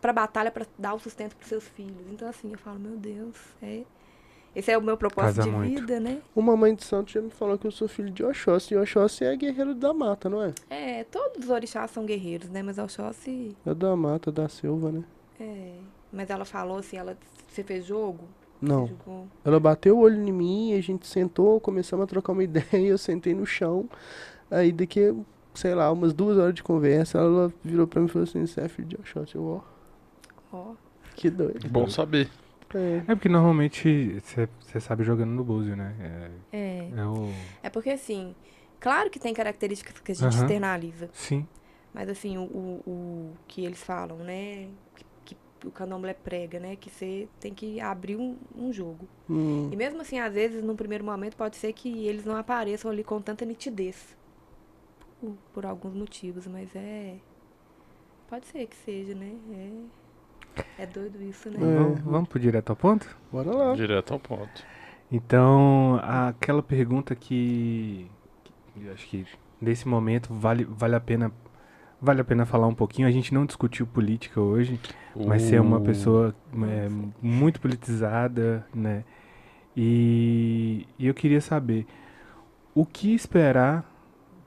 para 0.00 0.12
batalha 0.12 0.50
para 0.50 0.66
dar 0.78 0.94
o 0.94 0.98
sustento 0.98 1.36
para 1.36 1.46
seus 1.46 1.64
filhos. 1.64 2.06
Então, 2.10 2.28
assim, 2.28 2.52
eu 2.52 2.58
falo, 2.58 2.78
meu 2.78 2.96
Deus, 2.96 3.36
é... 3.62 3.82
Esse 4.54 4.70
é 4.72 4.78
o 4.78 4.80
meu 4.80 4.96
propósito 4.96 5.36
Casa 5.36 5.42
de 5.50 5.54
muito. 5.54 5.80
vida, 5.80 6.00
né? 6.00 6.22
Uma 6.34 6.56
mãe 6.56 6.74
de 6.74 6.82
santo 6.82 7.12
já 7.12 7.20
me 7.20 7.28
falou 7.28 7.58
que 7.58 7.66
eu 7.66 7.70
sou 7.70 7.86
filho 7.86 8.10
de 8.10 8.24
Oxóssi. 8.24 8.72
E 8.72 8.76
Oxóssi 8.78 9.22
é 9.22 9.36
guerreiro 9.36 9.74
da 9.74 9.92
mata, 9.92 10.30
não 10.30 10.42
é? 10.42 10.54
É, 10.70 11.04
todos 11.04 11.44
os 11.44 11.50
orixás 11.50 11.90
são 11.90 12.06
guerreiros, 12.06 12.48
né? 12.48 12.62
Mas 12.62 12.78
Oxóssi 12.78 13.54
É 13.66 13.74
da 13.74 13.94
mata, 13.94 14.32
da 14.32 14.48
selva, 14.48 14.90
né? 14.90 15.04
É, 15.38 15.74
mas 16.10 16.30
ela 16.30 16.46
falou 16.46 16.78
assim, 16.78 16.96
ela, 16.96 17.18
você 17.46 17.62
fez 17.62 17.84
jogo? 17.84 18.24
Não. 18.58 18.88
Ela 19.44 19.60
bateu 19.60 19.98
o 19.98 20.00
olho 20.00 20.16
em 20.26 20.32
mim, 20.32 20.72
a 20.72 20.80
gente 20.80 21.06
sentou, 21.06 21.60
começamos 21.60 22.04
a 22.04 22.06
trocar 22.06 22.32
uma 22.32 22.42
ideia, 22.44 22.64
eu 22.72 22.96
sentei 22.96 23.34
no 23.34 23.44
chão. 23.44 23.86
Aí 24.50 24.72
daqui, 24.72 25.14
sei 25.54 25.74
lá, 25.74 25.92
umas 25.92 26.14
duas 26.14 26.38
horas 26.38 26.54
de 26.54 26.62
conversa, 26.62 27.18
ela 27.18 27.52
virou 27.62 27.86
pra 27.86 28.00
mim 28.00 28.06
e 28.06 28.10
falou 28.10 28.24
assim, 28.26 28.46
você 28.46 28.62
é 28.62 28.68
filho 28.68 28.88
de 28.88 28.96
Oxóssi. 28.96 29.34
Eu, 29.34 29.44
ó, 29.44 29.60
Ó, 30.52 30.74
que 31.14 31.30
doido. 31.30 31.68
Bom 31.68 31.88
saber. 31.88 32.30
É. 32.74 33.02
É 33.12 33.14
porque 33.14 33.28
normalmente 33.28 34.20
você 34.20 34.80
sabe 34.80 35.04
jogando 35.04 35.30
no 35.30 35.44
búzio, 35.44 35.76
né? 35.76 35.94
É, 36.52 36.58
é. 36.58 36.90
é 36.96 37.06
o. 37.06 37.32
É 37.62 37.70
porque 37.70 37.90
assim, 37.90 38.34
claro 38.80 39.08
que 39.08 39.18
tem 39.18 39.32
características 39.32 39.98
que 40.00 40.12
a 40.12 40.14
gente 40.14 40.34
Aham. 40.34 40.42
externaliza, 40.42 41.10
Sim. 41.12 41.46
Mas 41.96 42.10
assim, 42.10 42.36
o, 42.36 42.42
o, 42.42 42.82
o 42.86 43.32
que 43.48 43.64
eles 43.64 43.82
falam, 43.82 44.18
né? 44.18 44.68
Que, 44.94 45.04
que 45.24 45.66
o 45.66 45.70
candomblé 45.70 46.12
prega, 46.12 46.60
né? 46.60 46.76
Que 46.76 46.90
você 46.90 47.26
tem 47.40 47.54
que 47.54 47.80
abrir 47.80 48.16
um, 48.16 48.36
um 48.54 48.70
jogo. 48.70 49.08
Hum. 49.30 49.70
E 49.72 49.76
mesmo 49.76 50.02
assim, 50.02 50.18
às 50.18 50.34
vezes, 50.34 50.62
num 50.62 50.76
primeiro 50.76 51.02
momento, 51.02 51.38
pode 51.38 51.56
ser 51.56 51.72
que 51.72 52.06
eles 52.06 52.26
não 52.26 52.36
apareçam 52.36 52.90
ali 52.90 53.02
com 53.02 53.18
tanta 53.22 53.46
nitidez. 53.46 54.14
Por, 55.18 55.38
por 55.54 55.64
alguns 55.64 55.94
motivos, 55.94 56.46
mas 56.46 56.68
é. 56.76 57.16
Pode 58.28 58.44
ser 58.46 58.66
que 58.66 58.76
seja, 58.76 59.14
né? 59.14 59.34
É, 59.54 59.70
é 60.78 60.86
doido 60.86 61.22
isso, 61.22 61.50
né? 61.50 61.56
É. 61.56 61.76
Vamos, 61.78 62.00
vamos 62.00 62.28
pro 62.28 62.38
direto 62.38 62.70
ao 62.70 62.76
ponto? 62.76 63.16
Bora 63.32 63.54
lá. 63.54 63.74
Direto 63.74 64.12
ao 64.12 64.20
ponto. 64.20 64.64
Então, 65.10 66.00
aquela 66.02 66.62
pergunta 66.62 67.14
que, 67.14 68.10
acho 68.92 69.06
que 69.06 69.26
nesse 69.60 69.86
momento 69.86 70.32
vale, 70.34 70.64
vale 70.64 70.94
a 70.96 71.00
pena 71.00 71.32
vale 72.00 72.20
a 72.20 72.24
pena 72.24 72.44
falar 72.44 72.66
um 72.66 72.74
pouquinho. 72.74 73.08
A 73.08 73.10
gente 73.10 73.32
não 73.32 73.46
discutiu 73.46 73.86
política 73.86 74.40
hoje, 74.40 74.78
mas 75.14 75.42
você 75.42 75.56
é 75.56 75.60
uma 75.60 75.78
Uh, 75.78 75.82
pessoa 75.82 76.34
é, 76.54 76.88
muito 77.22 77.60
politizada, 77.60 78.66
né? 78.74 79.04
E, 79.76 80.86
e 80.98 81.06
eu 81.06 81.14
queria 81.14 81.40
saber 81.40 81.86
o 82.74 82.84
que 82.84 83.14
esperar 83.14 83.84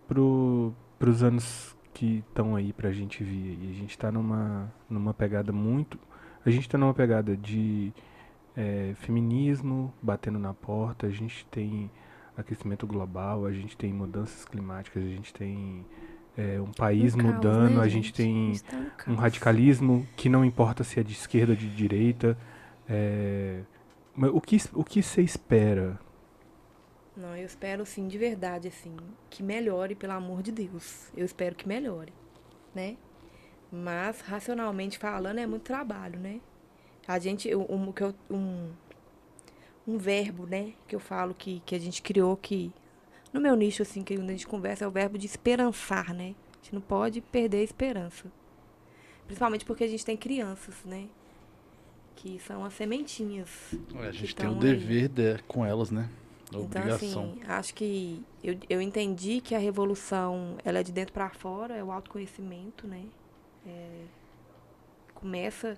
pro, 0.07 0.73
pros 0.97 1.23
anos 1.23 1.75
que 1.99 2.23
estão 2.29 2.55
aí 2.55 2.71
pra 2.71 2.93
gente 2.93 3.21
vir. 3.25 3.59
E 3.61 3.71
a 3.71 3.73
gente 3.73 3.97
tá 3.97 4.09
numa, 4.09 4.71
numa 4.89 5.13
pegada 5.13 5.51
muito. 5.51 5.99
A 6.45 6.49
gente 6.49 6.69
tá 6.69 6.77
numa 6.77 6.93
pegada 6.93 7.35
de 7.35 7.91
é, 8.55 8.93
feminismo 8.95 9.93
batendo 10.01 10.39
na 10.39 10.53
porta, 10.53 11.07
a 11.07 11.09
gente 11.09 11.45
tem 11.47 11.91
aquecimento 12.37 12.87
global, 12.87 13.45
a 13.45 13.51
gente 13.51 13.75
tem 13.75 13.91
mudanças 13.91 14.45
climáticas, 14.45 15.03
a 15.03 15.07
gente 15.09 15.33
tem 15.33 15.85
é, 16.37 16.61
um 16.61 16.71
país 16.71 17.15
Um 17.15 17.17
caos, 17.17 17.33
mudando, 17.33 17.75
né, 17.75 17.83
a 17.83 17.89
gente 17.89 18.13
tem 18.13 18.53
tá 18.59 18.77
um 18.77 18.89
caos. 18.95 19.19
radicalismo 19.19 20.07
que 20.15 20.29
não 20.29 20.45
importa 20.45 20.85
se 20.85 21.01
é 21.01 21.03
de 21.03 21.11
esquerda 21.11 21.51
ou 21.51 21.57
de 21.57 21.67
direita. 21.67 22.37
é, 22.87 23.59
o 24.15 24.39
que 24.39 24.57
o 24.73 24.85
que 24.85 25.03
você 25.03 25.21
espera? 25.21 25.99
Não, 27.19 27.35
eu 27.35 27.45
espero 27.45 27.85
sim, 27.85 28.07
de 28.07 28.17
verdade, 28.17 28.69
assim, 28.69 28.95
que 29.29 29.43
melhore, 29.43 29.93
pelo 29.93 30.13
amor 30.13 30.41
de 30.41 30.53
Deus. 30.53 31.11
Eu 31.17 31.25
espero 31.25 31.53
que 31.53 31.67
melhore, 31.67 32.13
né? 32.73 32.95
Mas, 33.69 34.21
racionalmente 34.21 34.97
falando, 34.97 35.37
é 35.37 35.45
muito 35.45 35.63
trabalho, 35.63 36.17
né? 36.17 36.39
A 37.05 37.19
gente, 37.19 37.53
um, 37.53 37.61
um, 37.69 37.93
um, 38.31 38.69
um 39.85 39.97
verbo, 39.97 40.45
né, 40.45 40.73
que 40.87 40.95
eu 40.95 40.99
falo 40.99 41.33
que, 41.33 41.61
que 41.65 41.75
a 41.75 41.79
gente 41.79 42.01
criou 42.01 42.37
que, 42.37 42.71
no 43.33 43.41
meu 43.41 43.55
nicho, 43.55 43.81
assim, 43.81 44.01
que 44.01 44.15
quando 44.15 44.29
a 44.29 44.33
gente 44.33 44.47
conversa, 44.47 44.85
é 44.85 44.87
o 44.87 44.91
verbo 44.91 45.17
de 45.17 45.25
esperançar, 45.25 46.13
né? 46.13 46.35
A 46.53 46.63
gente 46.63 46.73
não 46.73 46.81
pode 46.81 47.19
perder 47.19 47.57
a 47.57 47.63
esperança. 47.63 48.31
Principalmente 49.25 49.65
porque 49.65 49.83
a 49.83 49.87
gente 49.87 50.05
tem 50.05 50.15
crianças, 50.15 50.75
né? 50.85 51.07
Que 52.15 52.39
são 52.39 52.63
as 52.63 52.73
sementinhas. 52.73 53.49
A 53.99 54.11
gente 54.11 54.35
tem 54.35 54.47
o 54.47 54.55
dever 54.55 55.09
de- 55.09 55.43
com 55.47 55.65
elas, 55.65 55.91
né? 55.91 56.09
Então, 56.49 56.63
obrigação. 56.63 57.33
assim, 57.35 57.43
acho 57.47 57.73
que 57.73 58.23
eu, 58.43 58.57
eu 58.69 58.81
entendi 58.81 59.39
que 59.41 59.53
a 59.53 59.59
revolução 59.59 60.57
ela 60.65 60.79
é 60.79 60.83
de 60.83 60.91
dentro 60.91 61.13
para 61.13 61.29
fora, 61.29 61.75
é 61.75 61.83
o 61.83 61.91
autoconhecimento, 61.91 62.87
né? 62.87 63.03
É, 63.67 64.05
começa 65.13 65.77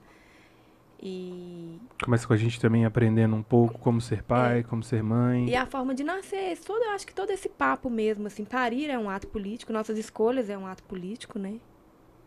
e, 1.03 1.79
Começa 2.03 2.27
com 2.27 2.33
a 2.33 2.37
gente 2.37 2.59
também 2.59 2.85
aprendendo 2.85 3.35
um 3.35 3.41
pouco 3.41 3.79
como 3.79 3.99
ser 3.99 4.21
pai, 4.23 4.63
como 4.63 4.83
ser 4.83 5.01
mãe. 5.01 5.49
e 5.49 5.55
a 5.55 5.65
forma 5.65 5.95
de 5.95 6.03
nascer, 6.03 6.57
todo, 6.59 6.83
eu 6.83 6.91
acho 6.91 7.07
que 7.07 7.13
todo 7.13 7.31
esse 7.31 7.49
papo 7.49 7.89
mesmo, 7.89 8.27
assim, 8.27 8.45
parir 8.45 8.89
é 8.89 8.97
um 8.99 9.09
ato 9.09 9.27
político, 9.27 9.73
nossas 9.73 9.97
escolhas 9.97 10.49
é 10.49 10.57
um 10.57 10.67
ato 10.67 10.83
político, 10.83 11.39
né? 11.39 11.59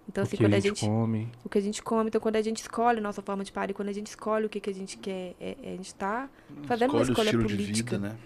Então, 0.08 0.22
o 0.22 0.26
assim, 0.26 0.36
que 0.36 0.42
quando 0.42 0.54
a 0.54 0.56
a 0.56 0.60
gente, 0.60 0.80
come. 0.86 1.28
o 1.44 1.48
que 1.48 1.56
a 1.58 1.60
gente 1.62 1.82
come, 1.82 2.08
então 2.08 2.20
quando 2.20 2.36
a 2.36 2.42
gente 2.42 2.58
escolhe 2.58 3.00
nossa 3.00 3.22
forma 3.22 3.42
de 3.44 3.52
parir, 3.52 3.72
quando 3.74 3.88
a 3.88 3.92
gente 3.92 4.08
escolhe 4.08 4.44
o 4.44 4.48
que, 4.50 4.60
que 4.60 4.70
a 4.70 4.74
gente 4.74 4.98
quer, 4.98 5.34
é, 5.40 5.56
é- 5.62 5.72
a 5.72 5.76
gente 5.76 5.94
tá 5.94 6.28
fazendo 6.64 6.90
uma 6.90 7.02
Escolhe 7.02 7.08
o 7.08 7.12
escolha 7.12 7.24
estilo 7.26 7.42
política. 7.44 7.72
de 7.96 7.96
vida, 7.96 7.98
né? 7.98 8.16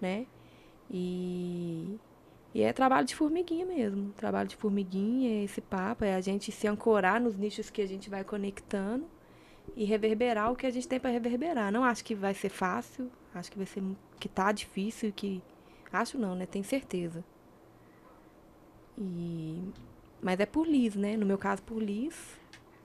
Né? 0.00 0.26
E, 0.90 1.98
e 2.54 2.62
é 2.62 2.72
trabalho 2.72 3.06
de 3.06 3.14
formiguinha 3.14 3.66
mesmo. 3.66 4.10
Trabalho 4.12 4.48
de 4.48 4.56
formiguinha, 4.56 5.40
é 5.40 5.44
esse 5.44 5.60
papo, 5.60 6.04
é 6.04 6.14
a 6.14 6.20
gente 6.20 6.50
se 6.50 6.66
ancorar 6.66 7.20
nos 7.20 7.36
nichos 7.36 7.70
que 7.70 7.82
a 7.82 7.86
gente 7.86 8.08
vai 8.08 8.24
conectando 8.24 9.06
e 9.76 9.84
reverberar 9.84 10.50
o 10.50 10.56
que 10.56 10.66
a 10.66 10.70
gente 10.70 10.88
tem 10.88 10.98
para 10.98 11.10
reverberar. 11.10 11.70
Não 11.72 11.84
acho 11.84 12.04
que 12.04 12.14
vai 12.14 12.34
ser 12.34 12.48
fácil, 12.48 13.10
acho 13.34 13.50
que 13.50 13.56
vai 13.58 13.66
ser 13.66 13.82
que 14.18 14.28
tá 14.28 14.50
difícil, 14.52 15.12
que 15.12 15.42
acho 15.92 16.18
não, 16.18 16.34
né? 16.34 16.46
Tenho 16.46 16.64
certeza. 16.64 17.24
E 18.96 19.62
mas 20.20 20.40
é 20.40 20.46
por 20.46 20.66
Liz, 20.66 20.96
né? 20.96 21.16
No 21.16 21.24
meu 21.24 21.38
caso 21.38 21.62
por 21.62 21.80
Liz, 21.80 22.36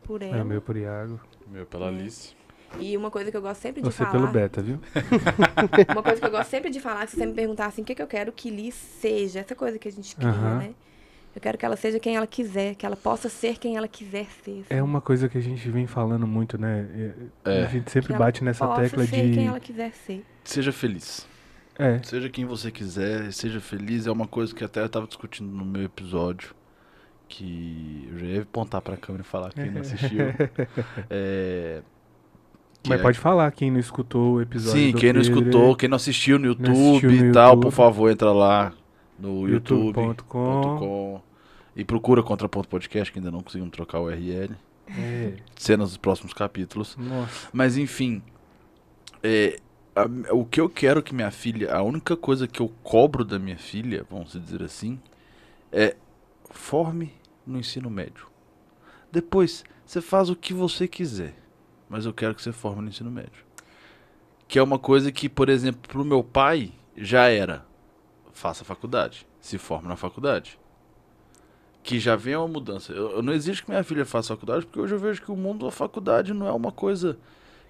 por 0.04 0.22
ela. 0.22 0.38
É 0.38 0.44
o 0.44 0.46
meu 0.46 0.62
por 0.62 0.78
Iago. 0.78 1.20
Meu 1.48 1.66
pela 1.66 1.86
É. 1.86 1.90
Alice. 1.90 2.36
E 2.80 2.98
uma 2.98 3.12
coisa 3.12 3.30
que 3.32 3.38
eu 3.38 3.42
gosto 3.42 3.62
sempre 3.62 3.82
de 3.82 3.88
Você 3.92 4.00
falar. 4.00 4.12
pelo 4.12 4.28
beta, 4.28 4.62
viu? 4.62 4.80
Uma 5.94 6.04
coisa 6.04 6.20
que 6.20 6.26
eu 6.28 6.32
gosto 6.32 6.50
sempre 6.50 6.70
de 6.70 6.80
falar, 6.80 7.08
se 7.08 7.16
você 7.16 7.26
me 7.26 7.34
perguntar 7.34 7.68
assim, 7.68 7.82
o 7.82 7.86
que, 7.86 7.94
que 7.96 8.02
eu 8.02 8.08
quero 8.08 8.32
que 8.32 8.50
Liz 8.50 8.74
seja, 8.74 9.40
essa 9.42 9.56
coisa 9.56 9.78
que 9.78 9.88
a 9.88 9.92
gente 9.92 10.16
cria, 10.16 10.30
Aham. 10.30 10.58
né? 10.58 10.74
Eu 11.36 11.42
quero 11.42 11.58
que 11.58 11.66
ela 11.66 11.76
seja 11.76 12.00
quem 12.00 12.16
ela 12.16 12.28
quiser, 12.28 12.76
que 12.76 12.86
ela 12.86 12.96
possa 12.96 13.28
ser 13.30 13.58
quem 13.58 13.76
ela 13.78 13.88
quiser 13.88 14.26
ser. 14.44 14.52
assim. 14.52 14.66
É 14.70 14.84
uma 14.84 15.02
coisa 15.02 15.28
que 15.28 15.38
a 15.38 15.42
gente 15.42 15.68
vem 15.70 15.88
falando 15.88 16.28
muito, 16.28 16.60
né? 16.60 17.14
É, 17.46 17.52
É. 17.62 17.64
A 17.64 17.68
gente 17.68 17.90
sempre 17.90 18.08
Que 18.08 18.14
ela 18.14 18.26
bate 18.26 18.44
nessa 18.44 18.66
possa 18.68 18.82
tecla 18.84 19.06
ser 19.06 19.30
de. 19.30 19.34
quem 19.34 19.48
ela 19.48 19.60
quiser 19.60 19.92
ser. 19.94 20.24
Seja 20.44 20.72
feliz. 20.72 21.28
É, 21.80 22.00
Seja 22.04 22.30
quem 22.30 22.46
você 22.46 22.70
quiser, 22.70 23.32
seja 23.34 23.60
feliz. 23.60 24.06
É 24.06 24.12
uma 24.12 24.28
coisa 24.28 24.54
que 24.54 24.64
até 24.64 24.82
eu 24.82 24.90
tava 24.90 25.08
discutindo 25.08 25.50
no 25.52 25.66
meu 25.66 25.84
episódio. 25.84 26.54
Que 27.28 28.08
eu 28.12 28.20
já 28.20 28.26
ia 28.28 28.42
apontar 28.44 28.80
pra 28.82 28.96
câmera 28.96 29.24
e 29.24 29.26
falar 29.28 29.52
quem 29.54 29.72
não 29.72 29.82
assistiu. 29.82 30.26
é, 31.10 31.82
mas 32.88 33.00
é- 33.00 33.02
pode 33.04 33.20
falar 33.20 33.52
quem 33.52 33.72
não 33.72 33.80
escutou 33.80 34.36
o 34.36 34.42
episódio. 34.42 34.80
Sim, 34.80 34.94
quem 34.94 35.14
não 35.14 35.22
Pedro, 35.22 35.40
escutou, 35.40 35.76
quem 35.76 35.90
não 35.90 35.96
assistiu 35.96 36.38
no 36.40 36.46
YouTube 36.48 36.70
assistiu 36.72 37.10
no 37.12 37.16
e 37.28 37.32
tal, 37.32 37.50
YouTube. 37.52 37.62
por 37.64 37.72
favor, 37.72 38.10
entra 38.12 38.32
lá 38.32 38.74
no 39.20 39.48
youtube.com 39.48 40.02
youtube.com. 40.08 41.22
e 41.76 41.84
procura 41.86 42.22
Contraponto 42.24 42.68
Podcast, 42.68 43.12
que 43.12 43.20
ainda 43.20 43.32
não 43.32 43.42
conseguimos 43.42 43.72
trocar 43.72 44.00
o 44.00 44.06
URL. 44.06 44.56
É, 44.98 45.34
Cenas 45.56 45.90
dos 45.90 45.98
próximos 45.98 46.34
capítulos. 46.34 46.98
nossa. 46.98 47.48
Mas 47.54 47.78
enfim, 47.78 48.22
é, 49.24 49.60
a- 49.96 50.34
o 50.34 50.44
que 50.46 50.60
eu 50.60 50.68
quero 50.70 51.02
que 51.02 51.16
minha 51.16 51.32
filha, 51.32 51.74
a 51.74 51.82
única 51.82 52.18
coisa 52.18 52.48
que 52.48 52.60
eu 52.60 52.70
cobro 52.84 53.24
da 53.24 53.40
minha 53.40 53.58
filha, 53.58 54.06
vamos 54.10 54.34
dizer 54.34 54.62
assim, 54.62 55.00
é 55.72 55.96
forme 56.52 57.14
no 57.48 57.58
ensino 57.58 57.90
médio. 57.90 58.28
Depois, 59.12 59.64
você 59.86 60.02
faz 60.02 60.30
o 60.30 60.36
que 60.36 60.54
você 60.54 60.88
quiser, 60.88 61.34
mas 61.94 62.08
eu 62.08 62.14
quero 62.14 62.34
que 62.34 62.42
você 62.42 62.52
forme 62.52 62.82
no 62.82 62.88
ensino 62.88 63.12
médio. 63.12 63.46
Que 64.48 64.58
é 64.58 64.64
uma 64.64 64.80
coisa 64.80 65.12
que, 65.12 65.30
por 65.30 65.48
exemplo, 65.48 65.88
pro 65.88 66.04
meu 66.04 66.24
pai 66.24 66.72
já 66.98 67.28
era, 67.28 67.64
faça 68.34 68.66
faculdade, 68.66 69.28
se 69.40 69.60
forme 69.60 69.88
na 69.88 69.96
faculdade. 69.96 70.60
Que 71.84 72.00
já 72.00 72.16
vem 72.16 72.36
uma 72.36 72.48
mudança. 72.48 72.92
Eu, 72.92 73.12
eu 73.12 73.22
não 73.22 73.32
exijo 73.32 73.64
que 73.64 73.70
minha 73.70 73.84
filha 73.84 74.08
faça 74.08 74.30
faculdade, 74.30 74.66
porque 74.66 74.80
hoje 74.80 74.96
eu 74.96 74.98
vejo 74.98 75.22
que 75.22 75.32
o 75.32 75.36
mundo 75.36 75.68
da 75.68 75.72
faculdade 75.72 76.34
não 76.34 76.48
é 76.48 76.52
uma 76.52 76.72
coisa 76.72 77.16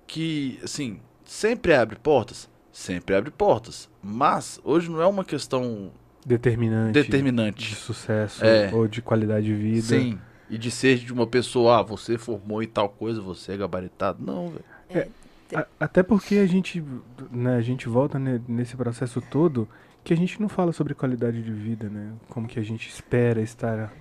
que, 0.08 0.58
assim, 0.64 1.02
sempre 1.26 1.74
abre 1.74 2.00
portas? 2.00 2.50
Sempre 2.72 3.16
abre 3.16 3.30
portas. 3.30 3.90
Mas 4.02 4.58
hoje 4.64 4.90
não 4.90 5.02
é 5.02 5.06
uma 5.06 5.26
questão 5.26 5.92
Determinante. 6.26 6.94
De 6.94 7.04
determinante. 7.04 7.76
sucesso 7.76 8.46
É. 8.46 8.74
ou 8.74 8.88
de 8.88 9.02
qualidade 9.02 9.48
de 9.48 9.54
vida. 9.54 9.82
Sim. 9.82 10.18
E 10.54 10.58
de 10.58 10.70
ser 10.70 10.98
de 10.98 11.12
uma 11.12 11.26
pessoa, 11.26 11.80
ah, 11.80 11.82
você 11.82 12.18
formou 12.18 12.62
e 12.62 12.68
tal 12.68 12.88
coisa, 12.88 13.20
você 13.22 13.54
é 13.54 13.58
gabaritado. 13.58 14.24
Não, 14.24 14.50
velho. 14.90 15.12
A- 15.56 15.68
até 15.80 16.04
porque 16.04 16.36
a 16.36 16.46
gente, 16.46 16.84
né, 17.32 17.56
a 17.56 17.62
gente 17.62 17.88
volta 17.90 18.18
ne- 18.20 18.42
nesse 18.48 18.76
processo 18.76 19.20
todo 19.22 19.68
que 20.04 20.14
a 20.14 20.18
gente 20.18 20.40
não 20.42 20.48
fala 20.50 20.72
sobre 20.72 20.94
qualidade 20.94 21.42
de 21.42 21.52
vida, 21.52 21.90
né? 21.90 22.12
Como 22.30 22.48
que 22.48 22.60
a 22.60 22.64
gente 22.64 22.88
espera 22.90 23.42
estar 23.42 23.92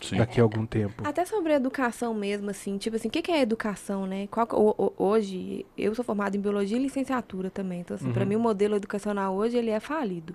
Sim. 0.00 0.16
daqui 0.18 0.38
a 0.40 0.42
algum 0.42 0.64
tempo. 0.66 1.02
Até 1.04 1.24
sobre 1.24 1.52
a 1.52 1.56
educação 1.56 2.12
mesmo, 2.14 2.50
assim, 2.50 2.76
tipo 2.78 2.94
assim, 2.96 3.08
o 3.08 3.10
que, 3.10 3.22
que 3.22 3.32
é 3.32 3.40
educação, 3.40 4.06
né? 4.06 4.26
Qual, 4.28 4.46
o- 4.52 4.74
o- 4.86 4.92
hoje, 4.96 5.64
eu 5.76 5.94
sou 5.94 6.04
formada 6.04 6.36
em 6.36 6.40
biologia 6.40 6.76
e 6.76 6.82
licenciatura 6.82 7.50
também. 7.50 7.80
Então, 7.80 7.94
assim, 7.96 8.12
pra 8.12 8.22
Uhum. 8.22 8.28
mim 8.28 8.36
o 8.36 8.40
modelo 8.40 8.76
educacional 8.76 9.34
hoje, 9.34 9.56
ele 9.56 9.70
é 9.70 9.80
falido. 9.80 10.34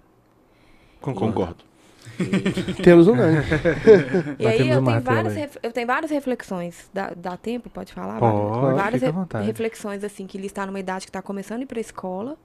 Concordo. 0.99 1.64
Temos 2.84 3.07
um 3.07 3.15
ganho. 3.15 3.41
E 4.40 4.48
aí 4.48 4.69
eu 4.69 4.84
tenho, 4.84 5.02
várias, 5.02 5.38
aí. 5.38 5.49
eu 5.64 5.72
tenho 5.72 5.88
várias 5.88 6.11
reflexões. 6.11 6.90
Dá, 6.94 7.14
dá 7.15 7.38
tempo? 7.38 7.69
Pode 7.69 7.94
falar? 7.94 8.19
Pode, 8.19 8.76
várias 8.76 9.02
re- 9.02 9.11
vontade. 9.11 9.45
reflexões, 9.45 10.03
assim, 10.03 10.28
que 10.28 10.38
ele 10.38 10.48
está 10.48 10.65
numa 10.65 10.80
idade 10.80 11.06
que 11.06 11.10
está 11.10 11.22
começando 11.22 11.60
a 11.60 11.64
ir 11.64 11.68
para 11.68 11.80
a 11.80 11.82
escola. 11.82 12.38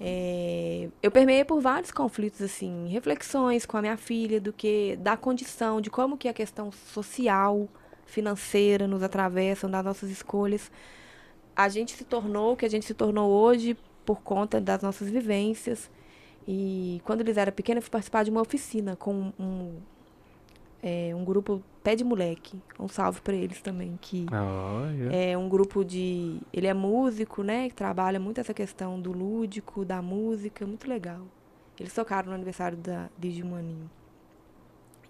É, 0.00 0.88
eu 1.02 1.10
permeei 1.10 1.44
por 1.44 1.60
vários 1.60 1.90
conflitos, 1.92 2.42
assim, 2.42 2.88
reflexões 2.88 3.64
com 3.64 3.76
a 3.76 3.80
minha 3.80 3.96
filha 3.96 4.40
do 4.40 4.52
que 4.52 4.96
da 4.96 5.16
condição, 5.16 5.80
de 5.80 5.88
como 5.90 6.16
que 6.18 6.28
a 6.28 6.32
questão 6.32 6.70
social, 6.72 7.68
financeira 8.04 8.86
nos 8.88 9.02
atravessam, 9.02 9.70
das 9.70 9.84
nossas 9.84 10.10
escolhas. 10.10 10.70
A 11.54 11.68
gente 11.68 11.92
se 11.96 12.04
tornou 12.04 12.52
o 12.54 12.56
que 12.56 12.66
a 12.66 12.70
gente 12.70 12.84
se 12.84 12.94
tornou 12.94 13.30
hoje 13.30 13.76
por 14.04 14.20
conta 14.22 14.60
das 14.60 14.82
nossas 14.82 15.08
vivências. 15.10 15.90
E 16.46 17.00
quando 17.04 17.20
eles 17.22 17.36
eram 17.36 17.52
pequenos, 17.52 17.78
eu 17.78 17.82
fui 17.82 17.90
participar 17.90 18.22
de 18.24 18.30
uma 18.30 18.42
oficina 18.42 18.94
com 18.96 19.32
um, 19.38 19.76
é, 20.82 21.12
um 21.14 21.24
grupo 21.24 21.62
Pé 21.82 21.94
de 21.96 22.04
Moleque. 22.04 22.60
Um 22.78 22.88
salve 22.88 23.20
pra 23.22 23.34
eles 23.34 23.60
também, 23.62 23.98
que 24.00 24.26
Olha. 24.30 25.10
é 25.14 25.36
um 25.38 25.48
grupo 25.48 25.84
de. 25.84 26.38
Ele 26.52 26.66
é 26.66 26.74
músico, 26.74 27.42
né? 27.42 27.68
Que 27.68 27.74
trabalha 27.74 28.20
muito 28.20 28.40
essa 28.40 28.52
questão 28.52 29.00
do 29.00 29.10
lúdico, 29.12 29.84
da 29.84 30.02
música, 30.02 30.66
muito 30.66 30.88
legal. 30.88 31.22
Eles 31.80 31.94
tocaram 31.94 32.28
no 32.28 32.34
aniversário 32.34 32.76
da 32.78 33.08
Lígia 33.20 33.44
Maninho. 33.44 33.90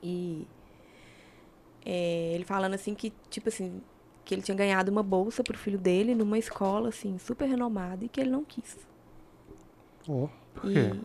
E 0.03 0.47
é, 1.85 2.33
ele 2.35 2.45
falando 2.45 2.75
assim 2.75 2.95
que, 2.95 3.13
tipo 3.29 3.49
assim, 3.49 3.81
que 4.25 4.35
ele 4.35 4.43
tinha 4.43 4.57
ganhado 4.57 4.91
uma 4.91 5.03
bolsa 5.03 5.43
pro 5.43 5.59
filho 5.59 5.79
dele 5.79 6.15
numa 6.15 6.39
escola, 6.39 6.89
assim, 6.91 7.19
super 7.19 7.47
renomada 7.49 8.05
e 8.05 8.09
que 8.09 8.21
ele 8.21 8.31
não 8.31 8.45
quis. 8.45 8.79
Ó. 10.09 10.29
Por 10.55 10.71
E- 10.71 10.75
quê? 10.75 11.01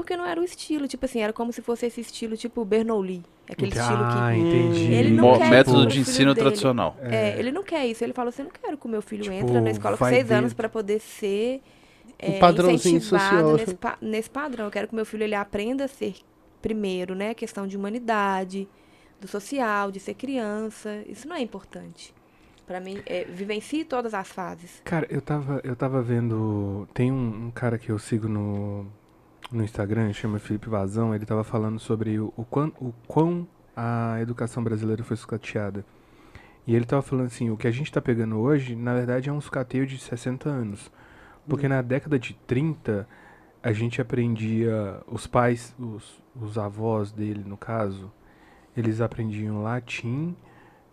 Porque 0.00 0.16
não 0.16 0.24
era 0.26 0.40
o 0.40 0.44
estilo, 0.44 0.88
tipo 0.88 1.04
assim, 1.04 1.20
era 1.20 1.32
como 1.32 1.52
se 1.52 1.62
fosse 1.62 1.86
esse 1.86 2.00
estilo 2.00 2.36
tipo 2.36 2.64
Bernoulli. 2.64 3.22
Aquele 3.48 3.70
estilo 3.70 3.98
que 3.98 4.18
ah, 4.18 4.36
entendi. 4.36 4.92
Ele 4.92 5.10
não 5.10 5.24
Mo- 5.32 5.38
quer 5.38 5.50
método 5.50 5.86
de 5.86 6.00
ensino 6.00 6.34
dele. 6.34 6.44
tradicional. 6.46 6.96
É, 7.00 7.38
ele 7.38 7.50
não 7.50 7.62
quer 7.62 7.86
isso. 7.86 8.02
Ele 8.04 8.12
falou 8.12 8.28
assim, 8.28 8.42
eu 8.42 8.46
não 8.46 8.52
quero 8.52 8.78
que 8.78 8.86
o 8.86 8.88
meu 8.88 9.02
filho 9.02 9.22
Tipo, 9.24 9.34
entre 9.34 9.60
na 9.60 9.70
escola 9.70 9.96
com 9.96 10.04
seis 10.08 10.26
ver- 10.28 10.34
anos 10.34 10.54
para 10.54 10.68
poder 10.68 11.00
ser 11.00 11.60
é, 12.18 12.38
padrãozinho 12.38 12.96
incentivado 12.98 13.30
social. 13.36 13.56
nesse, 13.56 13.74
pa- 13.74 13.98
nesse 14.00 14.30
padrão. 14.30 14.66
Eu 14.66 14.70
quero 14.70 14.86
que 14.86 14.92
o 14.92 14.96
meu 14.96 15.04
filho 15.06 15.24
ele 15.24 15.34
aprenda 15.34 15.84
a 15.84 15.88
ser 15.88 16.14
primeiro, 16.62 17.14
né? 17.14 17.34
Questão 17.34 17.66
de 17.66 17.76
humanidade, 17.76 18.68
do 19.20 19.26
social, 19.26 19.90
de 19.90 19.98
ser 19.98 20.14
criança. 20.14 21.02
Isso 21.08 21.26
não 21.26 21.34
é 21.36 21.40
importante. 21.40 22.14
Para 22.66 22.78
mim, 22.78 23.00
é, 23.04 23.24
vivencie 23.24 23.84
todas 23.84 24.14
as 24.14 24.28
fases. 24.28 24.80
Cara, 24.84 25.04
eu 25.10 25.20
tava, 25.20 25.60
eu 25.64 25.74
tava 25.74 26.00
vendo. 26.00 26.86
Tem 26.94 27.10
um, 27.10 27.46
um 27.46 27.50
cara 27.50 27.76
que 27.78 27.90
eu 27.90 27.98
sigo 27.98 28.28
no, 28.28 28.86
no 29.52 29.64
Instagram, 29.64 30.12
chama 30.12 30.38
Felipe 30.38 30.68
Vazão, 30.68 31.14
ele 31.14 31.26
tava 31.26 31.42
falando 31.42 31.78
sobre 31.78 32.18
o, 32.18 32.32
o, 32.36 32.44
quão, 32.44 32.72
o 32.80 32.92
quão 33.06 33.48
a 33.76 34.18
educação 34.20 34.62
brasileira 34.62 35.02
foi 35.02 35.16
sucateada. 35.16 35.84
E 36.66 36.74
ele 36.74 36.84
tava 36.84 37.02
falando 37.02 37.26
assim, 37.26 37.50
o 37.50 37.56
que 37.56 37.66
a 37.66 37.70
gente 37.70 37.90
tá 37.90 38.00
pegando 38.00 38.38
hoje, 38.38 38.76
na 38.76 38.94
verdade, 38.94 39.28
é 39.28 39.32
um 39.32 39.40
sucateio 39.40 39.86
de 39.86 39.98
60 39.98 40.48
anos. 40.48 40.90
Porque 41.48 41.66
na 41.66 41.82
década 41.82 42.18
de 42.18 42.34
30, 42.46 43.08
a 43.62 43.72
gente 43.72 44.00
aprendia, 44.00 45.00
os 45.06 45.26
pais, 45.26 45.74
os, 45.78 46.22
os 46.34 46.56
avós 46.58 47.10
dele, 47.10 47.42
no 47.44 47.56
caso, 47.56 48.12
eles 48.76 49.00
aprendiam 49.00 49.62
latim, 49.62 50.36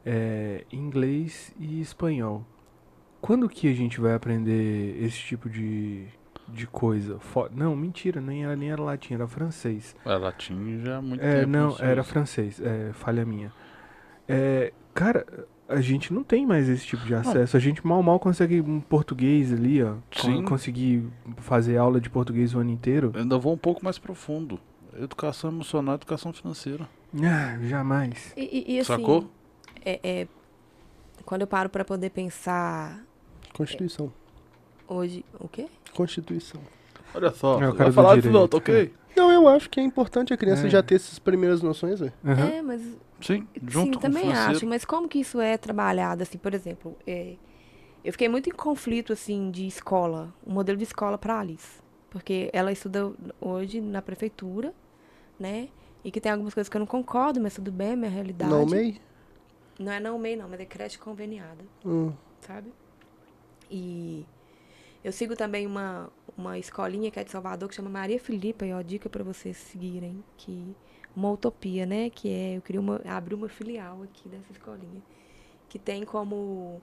é, 0.05 0.65
inglês 0.71 1.53
e 1.59 1.79
espanhol. 1.79 2.45
Quando 3.21 3.49
que 3.49 3.69
a 3.69 3.73
gente 3.73 3.99
vai 3.99 4.13
aprender 4.13 4.97
esse 5.03 5.17
tipo 5.17 5.49
de, 5.49 6.07
de 6.47 6.65
coisa? 6.67 7.19
Fo- 7.19 7.49
não, 7.53 7.75
mentira, 7.75 8.19
nem 8.21 8.43
era, 8.45 8.55
nem 8.55 8.71
era 8.71 8.81
latim, 8.81 9.13
era 9.15 9.27
francês. 9.27 9.95
É, 10.05 10.15
latim 10.15 10.79
já 10.83 10.97
há 10.97 11.01
muito 11.01 11.23
É, 11.23 11.39
tempo. 11.41 11.49
não, 11.51 11.75
era 11.79 12.03
francês, 12.03 12.59
é, 12.61 12.91
falha 12.93 13.25
minha. 13.25 13.51
É, 14.27 14.71
cara, 14.93 15.25
a 15.67 15.79
gente 15.81 16.13
não 16.13 16.23
tem 16.23 16.45
mais 16.45 16.67
esse 16.69 16.85
tipo 16.85 17.05
de 17.05 17.13
acesso. 17.13 17.55
A 17.57 17.59
gente 17.59 17.85
mal 17.85 18.01
mal 18.01 18.19
consegue 18.19 18.61
um 18.61 18.79
português 18.79 19.51
ali, 19.53 19.83
ó. 19.83 19.95
Sim. 20.11 20.43
Conseguir 20.43 21.07
fazer 21.37 21.77
aula 21.77 21.99
de 21.99 22.09
português 22.09 22.53
o 22.55 22.59
ano 22.59 22.71
inteiro. 22.71 23.11
Eu 23.13 23.21
ainda 23.21 23.37
vou 23.37 23.53
um 23.53 23.57
pouco 23.57 23.83
mais 23.83 23.97
profundo. 23.97 24.59
Educação 24.99 25.51
emocional 25.51 25.95
educação 25.95 26.33
financeira. 26.33 26.87
Ah, 27.23 27.57
jamais. 27.61 28.33
E, 28.35 28.41
e- 28.65 28.75
e, 28.75 28.79
assim, 28.79 28.93
Sacou? 28.93 29.29
É, 29.85 29.99
é, 30.03 30.27
quando 31.23 31.41
eu 31.41 31.47
paro 31.47 31.69
para 31.69 31.85
poder 31.85 32.09
pensar 32.09 33.03
Constituição. 33.53 34.11
hoje... 34.87 35.23
O 35.39 35.47
quê? 35.47 35.67
Constituição. 35.97 36.61
Olha 37.15 37.31
só, 37.31 37.59
É 37.59 37.69
o 37.69 37.73
vai 37.73 37.91
falar 37.91 38.15
não, 38.17 38.21
direito. 38.21 38.47
tá 38.49 38.57
ok? 38.57 38.93
Não, 39.15 39.31
eu 39.31 39.47
acho 39.47 39.67
que 39.67 39.79
é 39.79 39.83
importante 39.83 40.31
a 40.31 40.37
criança 40.37 40.67
É. 40.67 40.69
já 40.69 40.83
ter 40.83 40.93
essas 40.95 41.17
primeiras 41.17 41.63
noções, 41.63 41.99
velho. 41.99 42.13
Aham. 42.23 42.47
É, 42.49 42.61
mas 42.61 42.81
Sim, 43.19 43.47
junto 43.67 43.71
Sim, 43.85 43.91
com 43.93 43.97
o 43.97 44.01
também 44.01 44.21
financeiro. 44.25 44.57
acho, 44.57 44.67
mas 44.67 44.85
como 44.85 45.09
que 45.09 45.17
isso 45.19 45.41
é 45.41 45.57
trabalhado, 45.57 46.21
assim, 46.21 46.37
por 46.37 46.53
exemplo, 46.53 46.95
é, 47.07 47.35
eu 48.05 48.11
fiquei 48.11 48.29
muito 48.29 48.47
em 48.47 48.53
conflito, 48.53 49.11
assim, 49.11 49.49
de 49.49 49.65
escola, 49.65 50.31
um 50.45 50.53
modelo 50.53 50.77
de 50.77 50.83
escola 50.83 51.17
para 51.17 51.39
Alice, 51.39 51.79
porque 52.11 52.51
ela 52.53 52.71
estuda 52.71 53.11
hoje 53.41 53.81
na 53.81 54.03
prefeitura, 54.03 54.71
né, 55.39 55.69
e 56.03 56.11
que 56.11 56.21
tem 56.21 56.31
algumas 56.31 56.53
coisas 56.53 56.69
que 56.69 56.77
eu 56.77 56.79
não 56.79 56.85
concordo, 56.85 57.41
mas 57.41 57.55
tudo 57.55 57.71
bem, 57.71 57.93
é 57.93 57.95
minha 57.95 58.11
realidade. 58.11 58.51
Não, 58.51 58.67
MEI? 58.67 59.01
Não 59.79 59.91
é 59.91 59.99
não 59.99 60.19
MEI, 60.19 60.35
não, 60.35 60.47
mas 60.47 60.59
é 60.59 60.65
creche 60.65 60.99
conveniada, 60.99 61.65
Hum. 61.83 62.13
sabe? 62.41 62.71
E 63.71 64.27
eu 65.07 65.13
sigo 65.13 65.37
também 65.37 65.65
uma, 65.65 66.09
uma 66.37 66.59
escolinha 66.59 67.09
que 67.09 67.17
é 67.17 67.23
de 67.23 67.31
Salvador, 67.31 67.69
que 67.69 67.75
chama 67.75 67.89
Maria 67.89 68.19
Filipa, 68.19 68.65
e 68.65 68.73
ó, 68.73 68.81
dica 68.81 69.07
para 69.07 69.23
vocês 69.23 69.55
seguirem, 69.55 70.21
que 70.35 70.75
uma 71.15 71.31
utopia, 71.31 71.85
né? 71.85 72.09
Que 72.09 72.27
é, 72.29 72.57
eu 72.57 72.61
queria 72.61 72.81
uma, 72.81 73.01
abrir 73.05 73.33
uma 73.33 73.47
filial 73.47 74.03
aqui 74.03 74.27
dessa 74.27 74.51
escolinha, 74.51 75.01
que 75.69 75.79
tem 75.79 76.03
como... 76.03 76.81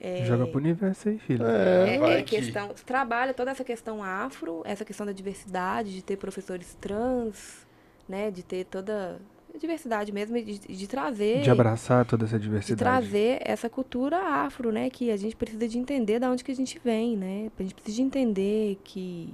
é, 0.00 0.24
Joga 0.24 0.48
pro 0.48 0.58
universo 0.58 1.08
aí, 1.08 1.18
filho. 1.20 1.46
É. 1.46 1.90
é, 1.90 2.18
é 2.18 2.22
que- 2.24 2.36
questão, 2.40 2.74
trabalha 2.84 3.32
toda 3.32 3.52
essa 3.52 3.62
questão 3.62 4.02
afro, 4.02 4.60
essa 4.64 4.84
questão 4.84 5.06
da 5.06 5.12
diversidade, 5.12 5.94
de 5.94 6.02
ter 6.02 6.16
professores 6.16 6.74
trans, 6.80 7.64
né? 8.08 8.32
De 8.32 8.42
ter 8.42 8.64
toda 8.64 9.20
diversidade 9.58 10.10
mesmo, 10.12 10.36
de, 10.42 10.58
de 10.58 10.86
trazer 10.86 11.42
De 11.42 11.50
abraçar 11.50 12.04
toda 12.04 12.24
essa 12.24 12.38
de 12.38 12.44
diversidade. 12.44 12.78
trazer 12.78 13.38
essa 13.42 13.68
cultura 13.70 14.18
afro, 14.18 14.70
né? 14.72 14.90
Que 14.90 15.10
a 15.10 15.16
gente 15.16 15.36
precisa 15.36 15.66
de 15.68 15.78
entender 15.78 16.18
de 16.18 16.26
onde 16.26 16.42
que 16.44 16.50
a 16.52 16.54
gente 16.56 16.80
vem, 16.84 17.16
né? 17.16 17.50
A 17.58 17.62
gente 17.62 17.74
precisa 17.74 17.96
de 17.96 18.02
entender 18.02 18.78
que 18.84 19.32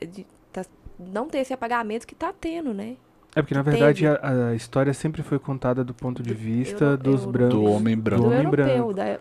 de, 0.00 0.26
tá- 0.52 0.64
não 0.98 1.28
ter 1.28 1.38
esse 1.38 1.52
apagamento 1.52 2.06
que 2.06 2.14
tá 2.14 2.32
tendo, 2.32 2.74
né? 2.74 2.96
É 3.34 3.42
porque, 3.42 3.54
na 3.54 3.62
verdade, 3.62 4.06
a, 4.06 4.48
a 4.50 4.54
história 4.54 4.94
sempre 4.94 5.22
foi 5.22 5.38
contada 5.38 5.84
do 5.84 5.92
ponto 5.92 6.22
de 6.22 6.32
Do 6.32 6.38
vista 6.38 6.84
euro- 6.84 6.96
dos 7.02 7.24
brancos. 7.26 7.54
Do 7.58 7.64
homem 7.64 7.94
Do 7.96 8.02
branco. 8.02 8.22
do 8.22 8.26
homem 8.28 8.42
europeu. 8.44 8.64
branco. 8.66 8.94
Da... 8.94 9.18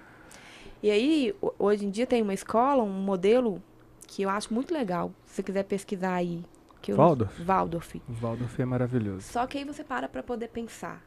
E 0.82 0.90
aí, 0.90 1.36
ho- 1.42 1.54
hoje 1.60 1.86
em 1.86 1.90
dia 1.90 2.08
tem 2.08 2.22
uma 2.22 2.34
escola, 2.34 2.82
um 2.82 2.90
modelo 2.90 3.62
que 4.08 4.22
eu 4.24 4.30
acho 4.30 4.54
muito 4.54 4.74
legal. 4.74 5.12
Se 5.26 5.36
você 5.36 5.44
quiser 5.44 5.64
pesquisar 5.64 6.14
aí. 6.14 6.42
Que 6.86 6.92
eu... 6.92 6.98
Waldorf? 6.98 7.42
Waldorf. 7.44 7.96
O 8.08 8.14
Waldorf 8.22 8.60
é 8.62 8.66
maravilhoso. 8.66 9.22
Só 9.22 9.48
que 9.48 9.58
aí 9.58 9.64
você 9.66 9.84
para 9.84 10.08
pra 10.08 10.22
poder 10.22 10.50
pensar. 10.50 11.02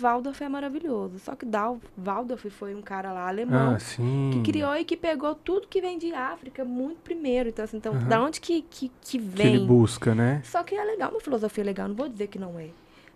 Waldorf 0.00 0.42
é 0.42 0.48
maravilhoso. 0.48 1.18
Só 1.20 1.36
que 1.36 1.46
Dal- 1.46 1.80
Waldorf 1.96 2.48
foi 2.50 2.74
um 2.74 2.82
cara 2.82 3.12
lá 3.12 3.28
alemão 3.28 3.74
Ah, 3.74 3.78
sim. 3.78 4.30
que 4.32 4.50
criou 4.50 4.74
e 4.76 4.84
que 4.84 4.96
pegou 4.96 5.34
tudo 5.36 5.68
que 5.68 5.80
vem 5.80 5.98
de 5.98 6.12
África 6.12 6.64
muito 6.64 6.98
primeiro. 6.98 7.48
Então, 7.48 7.64
assim, 7.64 7.76
então 7.76 7.96
da 8.08 8.20
onde 8.20 8.40
que, 8.40 8.62
que, 8.62 8.90
que 9.00 9.18
Que 9.18 9.42
ele 9.42 9.58
vem? 9.58 9.66
busca, 9.66 10.14
né? 10.14 10.42
Só 10.44 10.62
que 10.64 10.74
é 10.74 10.82
legal, 10.84 11.10
uma 11.10 11.20
filosofia 11.20 11.62
legal, 11.64 11.86
não 11.88 11.94
vou 11.94 12.08
dizer 12.08 12.26
que 12.26 12.38
não 12.38 12.58
é. 12.58 12.70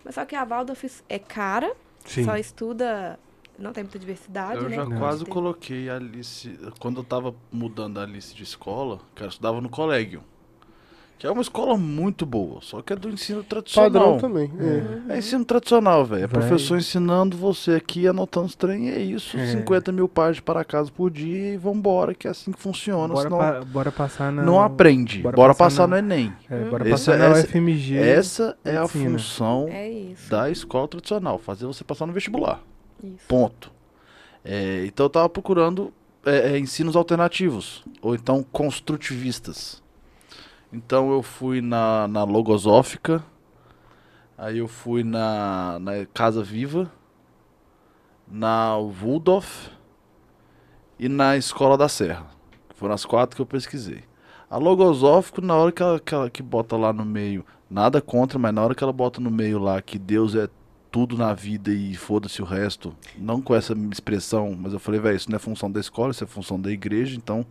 Mas 0.04 0.14
só 0.14 0.24
que 0.24 0.36
a 0.36 0.44
Waldorf 0.44 0.84
é 1.08 1.18
cara, 1.18 1.74
Sim. 2.04 2.24
só 2.24 2.36
estuda, 2.36 3.18
não 3.58 3.72
tem 3.72 3.82
muita 3.84 3.98
diversidade, 3.98 4.62
Eu 4.62 4.68
né? 4.68 4.76
já 4.76 4.84
Não. 4.84 4.98
quase 4.98 5.24
coloquei 5.24 5.88
a 5.88 5.96
Alice. 5.96 6.58
Quando 6.78 6.98
eu 7.00 7.04
tava 7.04 7.34
mudando 7.52 7.98
a 7.98 8.02
Alice 8.02 8.34
de 8.34 8.42
escola, 8.42 9.00
que 9.14 9.22
ela 9.22 9.30
estudava 9.30 9.60
no 9.60 9.68
colégio. 9.68 10.22
Que 11.16 11.26
é 11.28 11.30
uma 11.30 11.40
escola 11.40 11.76
muito 11.78 12.26
boa, 12.26 12.58
só 12.60 12.82
que 12.82 12.92
é 12.92 12.96
do 12.96 13.08
ensino 13.08 13.42
tradicional. 13.42 13.90
Padrão 13.90 14.18
também. 14.18 14.52
é. 14.58 14.62
Uhum. 14.62 15.02
É 15.10 15.18
ensino 15.18 15.42
tradicional, 15.44 16.04
velho. 16.04 16.24
É 16.24 16.28
professor 16.28 16.76
ensinando 16.76 17.34
você 17.36 17.72
aqui, 17.76 18.06
anotando 18.06 18.46
os 18.46 18.54
trem, 18.54 18.88
e 18.88 18.90
é 18.92 18.98
isso. 18.98 19.34
É. 19.38 19.46
50 19.52 19.90
mil 19.92 20.06
páginas 20.08 20.40
para 20.40 20.62
casa 20.64 20.90
por 20.90 21.10
dia 21.10 21.54
e 21.54 21.56
vambora, 21.56 22.12
que 22.14 22.26
é 22.26 22.30
assim 22.30 22.52
que 22.52 22.60
funciona. 22.60 23.14
Bora, 23.14 23.22
senão 23.22 23.38
pa- 23.38 23.60
bora 23.64 23.92
passar 23.92 24.30
na. 24.32 24.42
não 24.42 24.60
aprende. 24.60 25.22
bora 25.22 25.36
Bora, 25.36 25.54
passar 25.54 25.64
passar 25.64 25.88
na- 25.88 26.02
no 26.02 26.12
Enem. 26.12 26.32
É, 26.50 26.64
bora 26.64 26.82
Esse- 26.82 26.90
passar 26.90 27.16
na 27.18 27.24
essa- 27.26 27.46
UFMG. 27.46 27.96
Essa 27.96 28.56
é 28.64 28.76
a 28.76 28.86
função 28.88 29.68
É 29.70 29.88
isso. 29.88 30.28
da 30.28 30.50
escola 30.50 30.88
tradicional, 30.88 31.38
fazer 31.38 31.64
você 31.64 31.82
passar 31.84 32.04
no 32.06 32.12
vestibular. 32.12 32.60
isso. 33.02 33.24
Ponto. 33.28 33.72
É, 34.44 34.84
então 34.86 35.06
eu 35.06 35.10
tava 35.10 35.28
procurando 35.28 35.90
é, 36.26 36.52
é, 36.54 36.58
ensinos 36.58 36.96
alternativos, 36.96 37.84
ou 38.02 38.14
então 38.14 38.42
construtivistas. 38.50 39.82
Então 40.74 41.12
eu 41.12 41.22
fui 41.22 41.60
na, 41.60 42.08
na 42.08 42.24
Logosófica, 42.24 43.24
aí 44.36 44.58
eu 44.58 44.66
fui 44.66 45.04
na, 45.04 45.78
na 45.78 46.04
Casa 46.12 46.42
Viva, 46.42 46.90
na 48.26 48.76
Waldorf 48.76 49.70
e 50.98 51.08
na 51.08 51.36
Escola 51.36 51.78
da 51.78 51.88
Serra. 51.88 52.26
Foram 52.74 52.92
as 52.92 53.04
quatro 53.04 53.36
que 53.36 53.42
eu 53.42 53.46
pesquisei. 53.46 54.02
A 54.50 54.58
Logosófico, 54.58 55.40
na 55.40 55.54
hora 55.54 55.70
que 55.70 55.80
ela, 55.80 56.00
que 56.00 56.12
ela 56.12 56.28
que 56.28 56.42
bota 56.42 56.76
lá 56.76 56.92
no 56.92 57.04
meio, 57.04 57.46
nada 57.70 58.00
contra, 58.00 58.36
mas 58.36 58.52
na 58.52 58.64
hora 58.64 58.74
que 58.74 58.82
ela 58.82 58.92
bota 58.92 59.20
no 59.20 59.30
meio 59.30 59.60
lá 59.60 59.80
que 59.80 59.96
Deus 59.96 60.34
é 60.34 60.48
tudo 60.90 61.16
na 61.16 61.32
vida 61.34 61.70
e 61.70 61.94
foda-se 61.94 62.42
o 62.42 62.44
resto, 62.44 62.92
não 63.16 63.40
com 63.40 63.54
essa 63.54 63.74
expressão, 63.92 64.58
mas 64.60 64.72
eu 64.72 64.80
falei, 64.80 64.98
velho, 64.98 65.16
isso 65.16 65.30
não 65.30 65.36
é 65.36 65.38
função 65.38 65.70
da 65.70 65.78
escola, 65.78 66.10
isso 66.10 66.24
é 66.24 66.26
função 66.26 66.60
da 66.60 66.72
igreja, 66.72 67.16
então 67.16 67.46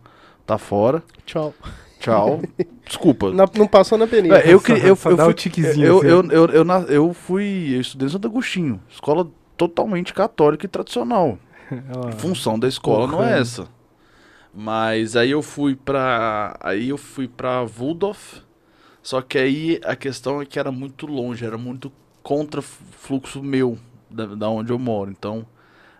tá 0.46 0.58
fora. 0.58 1.02
Tchau. 1.26 1.54
Tchau. 2.00 2.42
Desculpa. 2.86 3.30
Na- 3.32 3.48
não 3.56 3.66
passou 3.66 3.96
na 3.96 4.06
peninha. 4.06 4.34
É, 4.36 4.52
eu, 4.52 4.58
Só- 4.58 4.64
cri- 4.66 4.86
eu, 4.86 4.96
só 4.96 5.10
eu 5.10 5.16
dá 5.16 5.24
fui, 5.24 5.34
tiquezinho, 5.34 5.86
eu, 5.86 5.98
assim. 5.98 6.06
eu, 6.08 6.24
eu, 6.30 6.64
eu, 6.64 6.66
eu 6.88 7.14
fui, 7.14 7.70
eu 7.74 7.80
estudei 7.80 8.08
em 8.08 8.10
Santo 8.10 8.28
Agostinho, 8.28 8.80
escola 8.90 9.26
totalmente 9.56 10.12
católica 10.12 10.66
e 10.66 10.68
tradicional. 10.68 11.38
Ó, 11.96 12.12
Função 12.12 12.58
da 12.58 12.68
escola 12.68 13.06
não 13.06 13.22
é 13.22 13.28
Porra. 13.28 13.38
essa. 13.40 13.68
Mas 14.52 15.16
aí 15.16 15.30
eu 15.30 15.42
fui 15.42 15.74
pra. 15.74 16.56
Aí 16.60 16.90
eu 16.90 16.98
fui 16.98 17.26
pra 17.26 17.64
Waldorf. 17.64 18.42
Só 19.02 19.20
que 19.20 19.36
aí 19.36 19.80
a 19.84 19.94
questão 19.96 20.40
é 20.40 20.46
que 20.46 20.58
era 20.58 20.70
muito 20.72 21.06
longe, 21.06 21.44
era 21.44 21.58
muito 21.58 21.92
contra 22.22 22.62
fluxo 22.62 23.42
meu 23.42 23.76
da, 24.08 24.26
da 24.26 24.48
onde 24.48 24.72
eu 24.72 24.78
moro. 24.78 25.10
Então, 25.10 25.44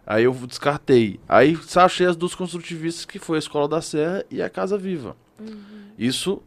aí 0.07 0.25
eu 0.25 0.33
descartei. 0.33 1.21
Aí 1.29 1.57
só 1.57 1.81
achei 1.81 2.07
as 2.07 2.17
duas 2.17 2.35
construtivistas, 2.35 3.05
que 3.05 3.19
foi 3.19 3.37
a 3.37 3.39
Escola 3.39 3.69
da 3.69 3.83
Serra 3.83 4.25
e 4.31 4.43
a 4.43 4.51
Casa 4.51 4.79
Viva. 4.79 5.17
Isso 5.99 6.43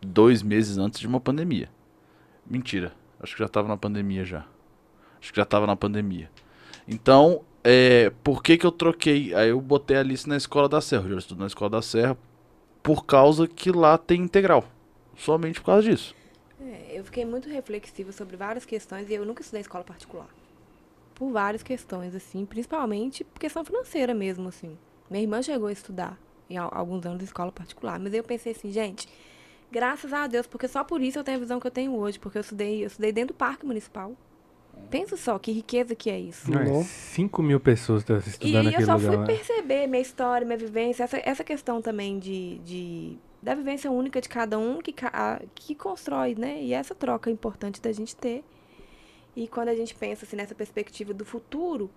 dois 0.00 0.42
meses 0.42 0.78
antes 0.78 1.00
de 1.00 1.06
uma 1.06 1.20
pandemia. 1.20 1.68
Mentira, 2.46 2.92
acho 3.20 3.34
que 3.34 3.42
já 3.42 3.48
tava 3.48 3.68
na 3.68 3.76
pandemia 3.76 4.24
já. 4.24 4.44
Acho 5.20 5.32
que 5.32 5.36
já 5.36 5.44
tava 5.44 5.66
na 5.66 5.76
pandemia. 5.76 6.28
Então, 6.86 7.42
é, 7.62 8.10
por 8.24 8.42
que 8.42 8.58
que 8.58 8.66
eu 8.66 8.72
troquei? 8.72 9.32
Aí 9.34 9.50
eu 9.50 9.60
botei 9.60 9.96
a 9.96 10.00
Alice 10.00 10.28
na 10.28 10.36
Escola 10.36 10.68
da 10.68 10.80
Serra. 10.80 11.04
Eu 11.04 11.10
já 11.12 11.18
estudo 11.18 11.40
na 11.40 11.46
Escola 11.46 11.70
da 11.70 11.82
Serra 11.82 12.18
por 12.82 13.06
causa 13.06 13.46
que 13.46 13.70
lá 13.70 13.96
tem 13.96 14.20
integral. 14.22 14.64
Somente 15.16 15.60
por 15.60 15.66
causa 15.66 15.88
disso. 15.88 16.14
É, 16.60 16.98
eu 16.98 17.04
fiquei 17.04 17.24
muito 17.24 17.48
reflexiva 17.48 18.10
sobre 18.10 18.36
várias 18.36 18.64
questões 18.64 19.08
e 19.08 19.14
eu 19.14 19.24
nunca 19.24 19.42
estudei 19.42 19.60
em 19.60 19.62
escola 19.62 19.84
particular. 19.84 20.28
Por 21.14 21.30
várias 21.30 21.62
questões, 21.62 22.14
assim, 22.14 22.44
principalmente 22.46 23.24
por 23.24 23.38
questão 23.38 23.64
financeira 23.64 24.14
mesmo, 24.14 24.48
assim. 24.48 24.76
Minha 25.10 25.22
irmã 25.22 25.42
chegou 25.42 25.68
a 25.68 25.72
estudar 25.72 26.18
em 26.48 26.56
al- 26.56 26.70
alguns 26.72 27.04
anos 27.06 27.20
em 27.22 27.24
escola 27.24 27.52
particular, 27.52 27.98
mas 27.98 28.12
eu 28.14 28.24
pensei 28.24 28.52
assim, 28.52 28.70
gente, 28.72 29.08
graças 29.70 30.12
a 30.12 30.26
Deus, 30.26 30.46
porque 30.46 30.68
só 30.68 30.84
por 30.84 31.00
isso 31.00 31.18
eu 31.18 31.24
tenho 31.24 31.38
a 31.38 31.40
visão 31.40 31.60
que 31.60 31.66
eu 31.66 31.70
tenho 31.70 31.94
hoje, 31.96 32.18
porque 32.18 32.38
eu 32.38 32.42
estudei, 32.42 32.82
eu 32.82 32.86
estudei 32.88 33.12
dentro 33.12 33.34
do 33.34 33.38
parque 33.38 33.64
municipal. 33.66 34.12
Pensa 34.90 35.16
só, 35.16 35.38
que 35.38 35.52
riqueza 35.52 35.94
que 35.94 36.10
é 36.10 36.18
isso. 36.18 36.50
Não, 36.50 36.60
é 36.60 36.64
Não. 36.64 36.82
5 36.82 37.42
mil 37.42 37.58
pessoas 37.60 38.04
tá 38.04 38.14
E 38.14 38.28
estudando 38.28 38.68
aí 38.68 38.74
eu 38.74 38.80
só 38.82 38.94
lugar 38.94 39.08
fui 39.08 39.16
lá. 39.16 39.26
perceber 39.26 39.86
minha 39.86 40.02
história, 40.02 40.46
minha 40.46 40.58
vivência, 40.58 41.04
essa, 41.04 41.18
essa 41.24 41.44
questão 41.44 41.80
também 41.80 42.18
de, 42.18 42.58
de 42.58 43.18
da 43.42 43.54
vivência 43.54 43.90
única 43.90 44.20
de 44.20 44.28
cada 44.28 44.58
um 44.58 44.80
que, 44.80 44.94
que 45.54 45.74
constrói, 45.74 46.34
né? 46.34 46.62
E 46.62 46.72
essa 46.74 46.94
troca 46.94 47.30
é 47.30 47.32
importante 47.32 47.80
da 47.80 47.90
gente 47.92 48.14
ter. 48.14 48.44
E 49.34 49.48
quando 49.48 49.68
a 49.68 49.74
gente 49.74 49.94
pensa 49.94 50.24
assim, 50.24 50.36
nessa 50.36 50.54
perspectiva 50.54 51.14
do 51.14 51.24
futuro, 51.24 51.90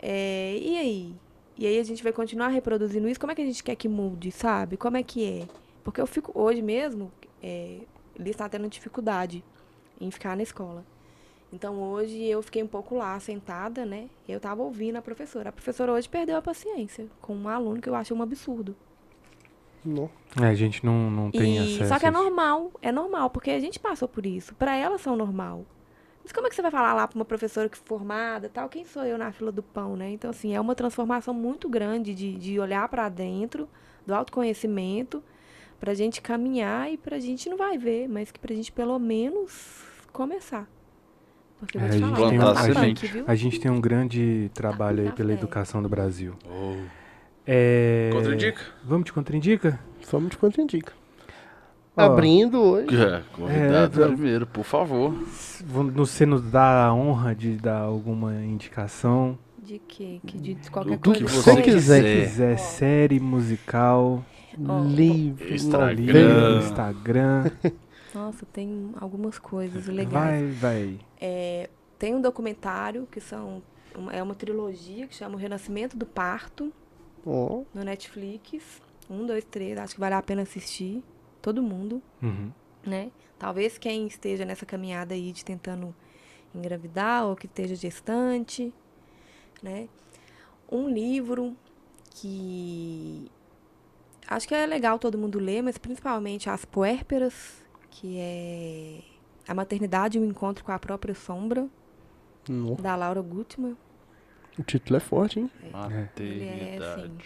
é, 0.00 0.56
e 0.60 0.76
aí? 0.78 1.14
E 1.56 1.66
aí 1.66 1.78
a 1.78 1.84
gente 1.84 2.02
vai 2.02 2.12
continuar 2.12 2.48
reproduzindo 2.48 3.08
isso? 3.08 3.20
Como 3.20 3.30
é 3.30 3.34
que 3.34 3.42
a 3.42 3.46
gente 3.46 3.62
quer 3.62 3.76
que 3.76 3.88
mude, 3.88 4.32
sabe? 4.32 4.76
Como 4.76 4.96
é 4.96 5.02
que 5.02 5.24
é? 5.24 5.46
Porque 5.84 6.00
eu 6.00 6.06
fico, 6.06 6.32
hoje 6.34 6.60
mesmo, 6.60 7.12
é, 7.42 7.78
ele 8.18 8.30
está 8.30 8.48
tendo 8.48 8.68
dificuldade 8.68 9.44
em 10.00 10.10
ficar 10.10 10.36
na 10.36 10.42
escola. 10.42 10.84
Então 11.52 11.80
hoje 11.80 12.20
eu 12.24 12.42
fiquei 12.42 12.62
um 12.62 12.66
pouco 12.66 12.96
lá, 12.96 13.18
sentada, 13.20 13.84
né? 13.86 14.08
E 14.26 14.32
eu 14.32 14.40
tava 14.40 14.62
ouvindo 14.62 14.96
a 14.96 15.02
professora. 15.02 15.50
A 15.50 15.52
professora 15.52 15.92
hoje 15.92 16.08
perdeu 16.08 16.36
a 16.36 16.42
paciência 16.42 17.06
com 17.20 17.36
um 17.36 17.48
aluno 17.48 17.80
que 17.80 17.88
eu 17.88 17.94
achei 17.94 18.16
um 18.16 18.22
absurdo. 18.22 18.74
Não. 19.84 20.10
É, 20.42 20.46
a 20.46 20.54
gente 20.54 20.84
não, 20.84 21.08
não 21.10 21.30
tem 21.30 21.56
E, 21.56 21.74
acesso. 21.76 21.88
só 21.90 21.98
que 22.00 22.06
é 22.06 22.10
normal, 22.10 22.72
é 22.82 22.90
normal, 22.90 23.30
porque 23.30 23.50
a 23.52 23.60
gente 23.60 23.78
passou 23.78 24.08
por 24.08 24.26
isso. 24.26 24.54
Pra 24.56 24.74
elas 24.74 25.00
são 25.02 25.14
normal. 25.14 25.64
Mas 26.24 26.32
como 26.32 26.46
é 26.46 26.50
que 26.50 26.56
você 26.56 26.62
vai 26.62 26.70
falar 26.70 26.94
lá 26.94 27.06
pra 27.06 27.16
uma 27.18 27.24
professora 27.24 27.68
que 27.68 27.76
formada, 27.76 28.48
tal? 28.48 28.66
Quem 28.68 28.84
sou 28.84 29.04
eu 29.04 29.18
na 29.18 29.30
fila 29.30 29.52
do 29.52 29.62
pão, 29.62 29.94
né? 29.94 30.10
Então 30.10 30.30
assim, 30.30 30.54
é 30.56 30.60
uma 30.60 30.74
transformação 30.74 31.34
muito 31.34 31.68
grande 31.68 32.14
de, 32.14 32.34
de 32.34 32.58
olhar 32.58 32.88
pra 32.88 33.08
dentro, 33.10 33.68
do 34.06 34.14
autoconhecimento, 34.14 35.22
pra 35.78 35.92
gente 35.92 36.22
caminhar 36.22 36.90
e 36.90 36.96
pra 36.96 37.18
gente 37.18 37.48
não 37.50 37.58
vai 37.58 37.76
ver, 37.76 38.08
mas 38.08 38.30
que 38.32 38.38
pra 38.40 38.54
gente 38.54 38.72
pelo 38.72 38.98
menos 38.98 39.82
começar. 40.12 40.66
Porque 41.60 41.76
eu 41.76 41.82
vou 41.82 41.88
É, 41.88 41.92
te 41.92 41.96
a 41.96 42.00
falar, 42.00 42.16
gente 42.16 42.24
o 42.26 42.28
tem 42.30 42.38
um- 42.38 42.42
tá 42.42 42.50
a 42.50 42.64
punk, 42.64 43.06
gente-? 43.06 43.24
A 43.26 43.34
gente 43.34 43.60
tem 43.60 43.70
um 43.70 43.80
grande 43.80 44.50
trabalho 44.54 45.00
aí 45.02 45.08
Tá 45.10 45.12
pela 45.12 45.28
feio. 45.28 45.38
educação 45.38 45.82
do 45.82 45.88
Brasil. 45.88 46.34
É... 47.46 48.10
Contraindica? 48.12 48.62
Vamos 48.82 49.04
de 49.04 49.12
contraindica? 49.12 49.78
Vamos 50.10 50.30
de 50.30 50.38
contraindica. 50.38 50.92
Ó. 51.96 52.02
Abrindo 52.02 52.60
hoje. 52.60 52.96
É, 52.96 53.22
convidado 53.32 54.02
É, 54.02 54.06
primeiro, 54.08 54.46
por 54.46 54.64
favor. 54.64 55.12
Você 55.94 56.26
nos 56.26 56.42
dá 56.42 56.86
a 56.86 56.94
honra 56.94 57.34
de 57.34 57.56
dar 57.56 57.78
alguma 57.80 58.34
indicação? 58.44 59.38
De 59.62 59.78
quê? 59.78 60.20
Que 60.26 60.36
de 60.38 60.70
qualquer 60.70 60.98
Do 60.98 61.10
coisa. 61.12 61.24
que 61.24 61.30
você 61.30 61.62
quiser. 61.62 62.02
quiser. 62.02 62.24
quiser 62.26 62.58
série 62.58 63.20
musical, 63.20 64.24
Ó, 64.68 64.84
Livro, 64.84 65.54
Instagram. 65.54 65.94
livro. 65.94 66.56
Instagram. 66.58 67.50
Nossa, 68.14 68.44
tem 68.52 68.90
algumas 69.00 69.38
coisas 69.38 69.86
legais. 69.86 70.12
Vai, 70.12 70.46
vai. 70.52 70.98
É, 71.20 71.68
tem 71.98 72.14
um 72.14 72.20
documentário 72.20 73.08
que 73.10 73.20
são 73.20 73.62
uma- 73.96 74.12
é 74.12 74.22
uma 74.22 74.34
trilogia 74.34 75.06
que 75.06 75.14
chama 75.14 75.34
O 75.36 75.38
Renascimento 75.38 75.96
do 75.96 76.04
Parto 76.06 76.72
Ó, 77.26 77.62
no 77.74 77.82
Netflix. 77.84 78.82
Um, 79.08 79.26
dois, 79.26 79.44
três. 79.44 79.78
Acho 79.78 79.94
que 79.94 80.00
vale 80.00 80.14
a 80.14 80.22
pena 80.22 80.42
assistir. 80.42 81.02
Todo 81.44 81.62
mundo, 81.62 82.02
Uhum. 82.22 82.50
né? 82.86 83.10
Talvez 83.38 83.76
quem 83.76 84.06
esteja 84.06 84.46
nessa 84.46 84.64
caminhada 84.64 85.12
aí 85.12 85.30
de 85.30 85.44
tentando 85.44 85.94
engravidar 86.54 87.26
ou 87.26 87.36
que 87.36 87.44
esteja 87.44 87.74
gestante, 87.74 88.72
né? 89.62 89.86
Um 90.72 90.88
livro 90.88 91.54
que 92.10 93.30
acho 94.26 94.48
que 94.48 94.54
é 94.54 94.64
legal 94.64 94.98
todo 94.98 95.18
mundo 95.18 95.38
ler, 95.38 95.62
mas 95.62 95.76
principalmente 95.76 96.48
As 96.48 96.64
Puérperas, 96.64 97.62
que 97.90 98.16
é 98.18 99.00
A 99.46 99.52
Maternidade 99.52 100.16
e 100.16 100.20
o 100.20 100.24
Encontro 100.24 100.64
com 100.64 100.72
a 100.72 100.78
Própria 100.78 101.14
Sombra, 101.14 101.68
não. 102.48 102.74
da 102.76 102.96
Laura 102.96 103.20
Gutman. 103.20 103.76
O 104.58 104.62
título 104.62 104.96
é 104.96 105.00
forte, 105.00 105.40
hein? 105.40 105.50
Ele 105.62 105.68
é, 105.74 105.76
Maternidade. 105.76 106.84
assim, 107.02 107.18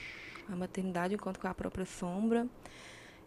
A 0.53 0.57
Maternidade 0.57 1.13
e 1.13 1.17
o 1.17 1.19
Encontro 1.19 1.41
com 1.41 1.47
a 1.47 1.55
Própria 1.55 1.87
Sombra. 1.87 2.49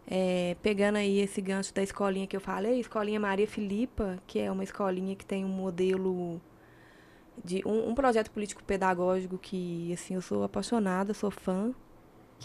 É, 0.06 0.56
pegando 0.62 0.96
aí 0.96 1.20
esse 1.20 1.40
gancho 1.40 1.72
da 1.72 1.82
escolinha 1.82 2.26
que 2.26 2.36
eu 2.36 2.40
falei, 2.40 2.80
Escolinha 2.80 3.20
Maria 3.20 3.46
Filipa, 3.46 4.18
que 4.26 4.38
é 4.38 4.50
uma 4.50 4.64
escolinha 4.64 5.14
que 5.14 5.24
tem 5.24 5.44
um 5.44 5.48
modelo 5.48 6.40
de 7.44 7.62
um, 7.64 7.90
um 7.90 7.94
projeto 7.94 8.30
político 8.30 8.62
pedagógico 8.64 9.38
que 9.38 9.92
assim 9.92 10.14
eu 10.14 10.20
sou 10.22 10.42
apaixonada, 10.44 11.14
sou 11.14 11.30
fã. 11.30 11.72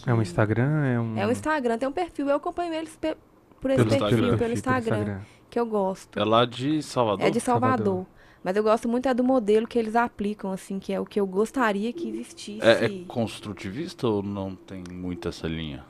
É 0.06 0.12
um 0.12 0.16
que- 0.16 0.22
Instagram? 0.22 0.84
É 0.86 1.00
um, 1.00 1.18
É 1.18 1.26
um 1.26 1.30
Instagram, 1.32 1.76
tem 1.78 1.88
um 1.88 1.92
perfil, 1.92 2.28
eu 2.28 2.36
acompanho 2.36 2.72
eles 2.72 2.96
pe- 2.96 3.16
por 3.60 3.70
esse 3.70 3.78
Pelo 3.84 3.90
perfil, 3.90 4.08
Instagram. 4.18 4.38
pelo 4.38 4.52
Instagram, 4.52 5.20
que 5.50 5.58
eu 5.58 5.66
gosto. 5.66 6.18
É 6.18 6.24
lá 6.24 6.44
de 6.44 6.80
Salvador? 6.82 7.26
É 7.26 7.30
de 7.30 7.40
Salvador. 7.40 7.76
Salvador. 7.86 8.06
Mas 8.44 8.56
eu 8.56 8.62
gosto 8.62 8.88
muito 8.88 9.08
é 9.08 9.12
do 9.12 9.24
modelo 9.24 9.66
que 9.66 9.76
eles 9.76 9.96
aplicam, 9.96 10.52
assim, 10.52 10.78
que 10.78 10.92
é 10.92 11.00
o 11.00 11.04
que 11.04 11.18
eu 11.18 11.26
gostaria 11.26 11.92
que 11.92 12.08
existisse. 12.08 12.60
É, 12.62 12.84
é 12.84 12.88
construtivista 13.08 14.06
ou 14.06 14.22
não 14.22 14.54
tem 14.54 14.84
muito 14.90 15.28
essa 15.28 15.48
linha? 15.48 15.84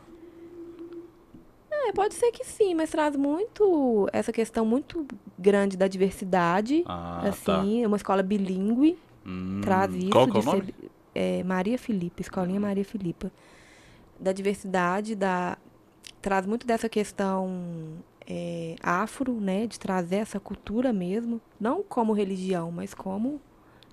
É, 1.89 1.93
pode 1.93 2.15
ser 2.15 2.31
que 2.32 2.44
sim, 2.44 2.74
mas 2.74 2.90
traz 2.90 3.16
muito 3.16 4.06
essa 4.12 4.31
questão 4.32 4.65
muito 4.66 5.06
grande 5.39 5.77
da 5.77 5.89
diversidade. 5.89 6.82
Ah, 6.86 7.20
tá. 7.23 7.28
assim, 7.31 7.82
é 7.82 7.86
uma 7.86 7.97
escola 7.97 8.23
bilíngue, 8.23 8.98
Hum, 9.27 9.60
traz 9.62 9.94
isso. 9.94 10.10
Qual 10.10 10.27
é 10.27 10.28
o 10.28 10.32
de 10.32 10.44
nome? 10.47 10.65
ser- 10.66 10.74
é, 11.15 11.43
Maria 11.44 11.78
Filipa, 11.78 12.20
Escolinha 12.20 12.60
Maria 12.60 12.85
Filipa. 12.85 13.32
Da 14.20 14.32
diversidade, 14.32 15.15
da, 15.15 15.56
traz 16.20 16.44
muito 16.47 16.66
dessa 16.66 16.89
questão 16.89 17.94
é, 18.27 18.77
afro, 18.82 19.32
né? 19.40 19.66
De 19.66 19.78
trazer 19.78 20.16
essa 20.16 20.39
cultura 20.39 20.93
mesmo. 20.93 21.40
Não 21.59 21.82
como 21.82 22.12
religião, 22.12 22.70
mas 22.70 22.93
como 22.93 23.40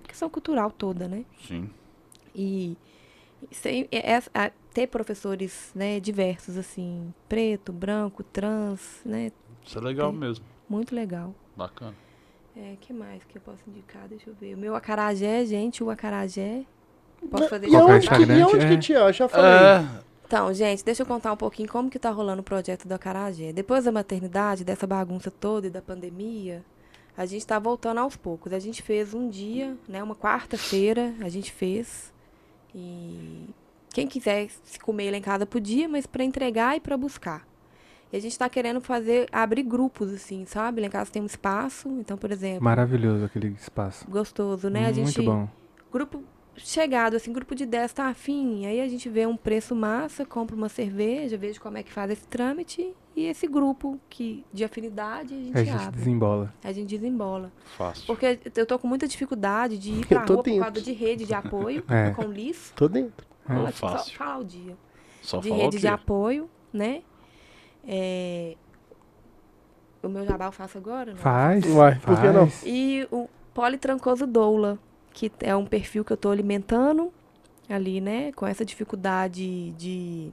questão 0.06 0.28
cultural 0.28 0.70
toda, 0.70 1.08
né? 1.08 1.24
Sim. 1.48 1.70
E 2.34 2.76
sem- 3.50 3.88
é- 3.90 4.12
é- 4.12 4.22
a- 4.34 4.52
ter 4.76 4.88
professores 4.88 5.70
né, 5.74 5.98
diversos, 5.98 6.58
assim, 6.58 7.14
preto, 7.26 7.72
branco, 7.72 8.22
trans, 8.22 9.00
né? 9.06 9.32
Isso 9.64 9.78
é 9.78 9.80
legal 9.80 10.10
Tem. 10.10 10.20
mesmo. 10.20 10.44
Muito 10.68 10.94
legal. 10.94 11.34
Bacana. 11.56 11.94
É, 12.54 12.76
que 12.78 12.92
mais 12.92 13.24
que 13.24 13.38
eu 13.38 13.40
posso 13.40 13.60
indicar? 13.66 14.06
Deixa 14.06 14.28
eu 14.28 14.34
ver. 14.34 14.54
O 14.54 14.58
meu 14.58 14.76
acarajé, 14.76 15.46
gente, 15.46 15.82
o 15.82 15.88
acarajé. 15.88 16.62
Posso 17.30 17.48
fazer 17.48 17.68
E 17.68 17.70
Qual 17.70 17.86
que 17.86 17.92
é 18.32 18.36
e 18.36 18.42
aonde 18.42 18.66
É. 18.66 18.68
que 18.68 18.76
te 18.76 18.94
acha? 18.94 19.24
Já 19.24 19.28
falei. 19.28 19.50
É, 19.50 19.88
Então, 20.26 20.52
gente, 20.52 20.84
deixa 20.84 21.04
eu 21.04 21.06
contar 21.06 21.32
um 21.32 21.36
pouquinho 21.38 21.70
como 21.70 21.88
que 21.88 21.98
tá 21.98 22.10
rolando 22.10 22.42
o 22.42 22.44
projeto 22.44 22.86
do 22.86 22.92
Acarajé. 22.92 23.54
Depois 23.54 23.84
da 23.84 23.92
maternidade, 23.92 24.62
dessa 24.62 24.86
bagunça 24.86 25.30
toda 25.30 25.68
e 25.68 25.70
da 25.70 25.80
pandemia, 25.80 26.62
a 27.16 27.24
gente 27.24 27.46
tá 27.46 27.58
voltando 27.58 27.98
aos 28.00 28.14
poucos. 28.14 28.52
A 28.52 28.58
gente 28.58 28.82
fez 28.82 29.14
um 29.14 29.26
dia, 29.30 29.74
né, 29.88 30.02
uma 30.02 30.14
quarta-feira, 30.16 31.14
a 31.22 31.30
gente 31.30 31.50
fez. 31.50 32.12
E 32.74 33.48
quem 33.96 34.06
quiser 34.06 34.48
se 34.62 34.78
comer 34.78 35.10
lá 35.10 35.16
em 35.16 35.22
casa 35.22 35.46
podia, 35.46 35.88
mas 35.88 36.06
para 36.06 36.22
entregar 36.22 36.76
e 36.76 36.80
para 36.80 36.96
buscar. 36.98 37.46
E 38.12 38.16
a 38.16 38.20
gente 38.20 38.38
tá 38.38 38.46
querendo 38.48 38.78
fazer, 38.80 39.26
abrir 39.32 39.62
grupos, 39.62 40.12
assim, 40.12 40.44
sabe? 40.44 40.82
Lá 40.82 40.86
em 40.86 40.90
casa 40.90 41.10
tem 41.10 41.22
um 41.22 41.26
espaço, 41.26 41.88
então, 41.98 42.16
por 42.18 42.30
exemplo, 42.30 42.62
Maravilhoso 42.62 43.24
aquele 43.24 43.48
espaço. 43.48 44.06
gostoso, 44.08 44.68
né? 44.68 44.80
A 44.80 44.92
Muito 44.92 44.96
gente 45.06 45.22
bom. 45.22 45.48
grupo 45.90 46.22
chegado, 46.58 47.16
assim, 47.16 47.32
grupo 47.32 47.54
de 47.54 47.64
10 47.66 47.92
tá 47.94 48.06
afim, 48.08 48.64
aí 48.66 48.80
a 48.80 48.88
gente 48.88 49.08
vê 49.08 49.26
um 49.26 49.36
preço 49.36 49.74
massa, 49.74 50.24
compra 50.24 50.54
uma 50.56 50.68
cerveja, 50.68 51.36
vejo 51.36 51.60
como 51.60 51.76
é 51.78 51.82
que 51.82 51.92
faz 51.92 52.10
esse 52.10 52.26
trâmite, 52.28 52.94
e 53.14 53.24
esse 53.24 53.46
grupo 53.46 53.98
que 54.10 54.44
de 54.52 54.62
afinidade 54.64 55.34
a 55.34 55.38
gente 55.38 55.58
A 55.58 55.64
gente 55.64 55.82
abre. 55.86 55.98
desembola. 55.98 56.54
A 56.62 56.70
gente 56.72 56.88
desembola. 56.96 57.50
fácil. 57.76 58.06
Porque 58.06 58.38
eu 58.54 58.66
tô 58.66 58.78
com 58.78 58.86
muita 58.86 59.08
dificuldade 59.08 59.78
de 59.78 59.90
ir 59.90 60.04
pra 60.06 60.18
rua 60.20 60.36
por 60.36 60.42
dentro. 60.44 60.60
causa 60.60 60.80
de 60.82 60.92
rede 60.92 61.24
de 61.26 61.34
apoio, 61.34 61.82
É. 61.90 62.10
com 62.10 62.22
liço. 62.24 62.72
Tô 62.74 62.86
dentro. 62.88 63.25
É 63.48 63.72
fácil. 63.72 64.12
Só 64.12 64.18
falar 64.18 64.38
o 64.38 64.44
dia. 64.44 64.76
Só 65.22 65.38
de 65.38 65.50
rede 65.50 65.76
o 65.76 65.80
de 65.80 65.86
apoio, 65.88 66.48
né? 66.72 67.02
É, 67.86 68.56
O 70.02 70.08
meu 70.08 70.24
jabá 70.24 70.46
eu 70.46 70.52
faço 70.52 70.78
agora, 70.78 71.12
não? 71.12 71.18
Faz. 71.18 71.64
Uai, 71.66 71.98
por 72.00 72.20
que 72.20 72.28
não? 72.30 72.48
E 72.64 73.06
o 73.10 73.28
politrancoso 73.54 74.26
doula, 74.26 74.78
que 75.12 75.30
é 75.40 75.54
um 75.56 75.64
perfil 75.64 76.04
que 76.04 76.12
eu 76.12 76.16
tô 76.16 76.30
alimentando 76.30 77.12
ali, 77.68 78.00
né? 78.00 78.32
Com 78.32 78.46
essa 78.46 78.64
dificuldade 78.64 79.72
de 79.72 80.32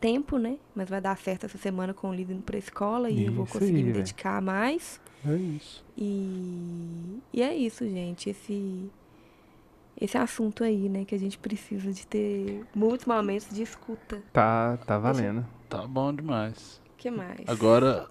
tempo, 0.00 0.38
né? 0.38 0.58
Mas 0.74 0.88
vai 0.88 1.00
dar 1.00 1.16
certo 1.18 1.46
essa 1.46 1.58
semana 1.58 1.92
com 1.92 2.10
o 2.10 2.14
Lido 2.14 2.32
indo 2.32 2.42
pra 2.42 2.56
escola 2.58 3.10
e 3.10 3.26
eu 3.26 3.32
vou 3.32 3.46
conseguir 3.46 3.78
aí, 3.78 3.82
me 3.84 3.92
dedicar 3.92 4.40
mais. 4.40 5.00
É 5.26 5.34
isso. 5.34 5.84
E, 5.96 7.18
e 7.32 7.42
é 7.42 7.54
isso, 7.54 7.84
gente. 7.84 8.30
Esse, 8.30 8.88
esse 10.00 10.16
assunto 10.18 10.62
aí, 10.64 10.88
né? 10.88 11.04
Que 11.04 11.14
a 11.14 11.18
gente 11.18 11.38
precisa 11.38 11.92
de 11.92 12.06
ter 12.06 12.64
muitos 12.74 13.06
momentos 13.06 13.48
de 13.50 13.62
escuta. 13.62 14.22
Tá, 14.32 14.76
tá 14.86 14.98
valendo. 14.98 15.44
Tá 15.68 15.86
bom 15.86 16.12
demais. 16.14 16.80
O 16.94 16.96
que 16.96 17.10
mais? 17.10 17.40
Agora, 17.46 18.06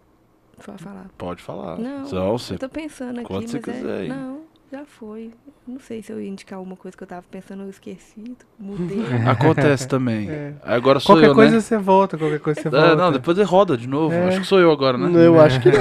Pode 0.65 0.84
falar. 0.84 1.09
pode 1.18 1.41
falar. 1.43 1.77
Não, 1.77 2.05
Então, 2.05 2.38
você 2.38 2.55
eu 2.55 2.59
tô 2.59 2.69
pensando 2.69 3.19
aqui, 3.19 3.27
quando 3.27 3.41
mas 3.43 3.51
você 3.51 3.57
é- 3.57 3.61
quiser 3.61 3.97
aí. 4.01 4.07
Não, 4.09 4.41
já 4.72 4.84
foi. 4.85 5.31
Não 5.68 5.80
sei 5.80 6.02
se 6.02 6.11
eu 6.11 6.22
ia 6.22 6.27
indicar 6.30 6.57
alguma 6.60 6.76
coisa 6.76 6.95
que 6.95 7.03
eu 7.03 7.07
tava 7.07 7.23
pensando, 7.30 7.64
eu 7.64 7.69
esqueci. 7.69 8.35
Mudei. 8.60 8.99
Acontece 9.27 9.88
também. 9.88 10.30
É. 10.30 10.53
Agora 10.64 10.99
sou 10.99 11.15
Qualquer 11.15 11.30
eu, 11.30 11.35
coisa 11.35 11.56
né? 11.56 11.61
você 11.61 11.77
volta, 11.77 12.18
qualquer 12.18 12.39
coisa 12.39 12.61
você 12.61 12.68
É, 12.68 12.72
volta. 12.72 12.95
não, 12.95 13.11
depois 13.11 13.38
ele 13.38 13.48
roda 13.48 13.77
de 13.77 13.88
novo. 13.88 14.14
É. 14.14 14.27
Acho 14.27 14.41
que 14.41 14.48
sou 14.48 14.60
eu 14.60 14.72
agora, 14.72 14.98
né? 14.98 15.26
Eu 15.26 15.39
acho 15.39 15.60
que 15.61 15.69
não. 15.72 15.80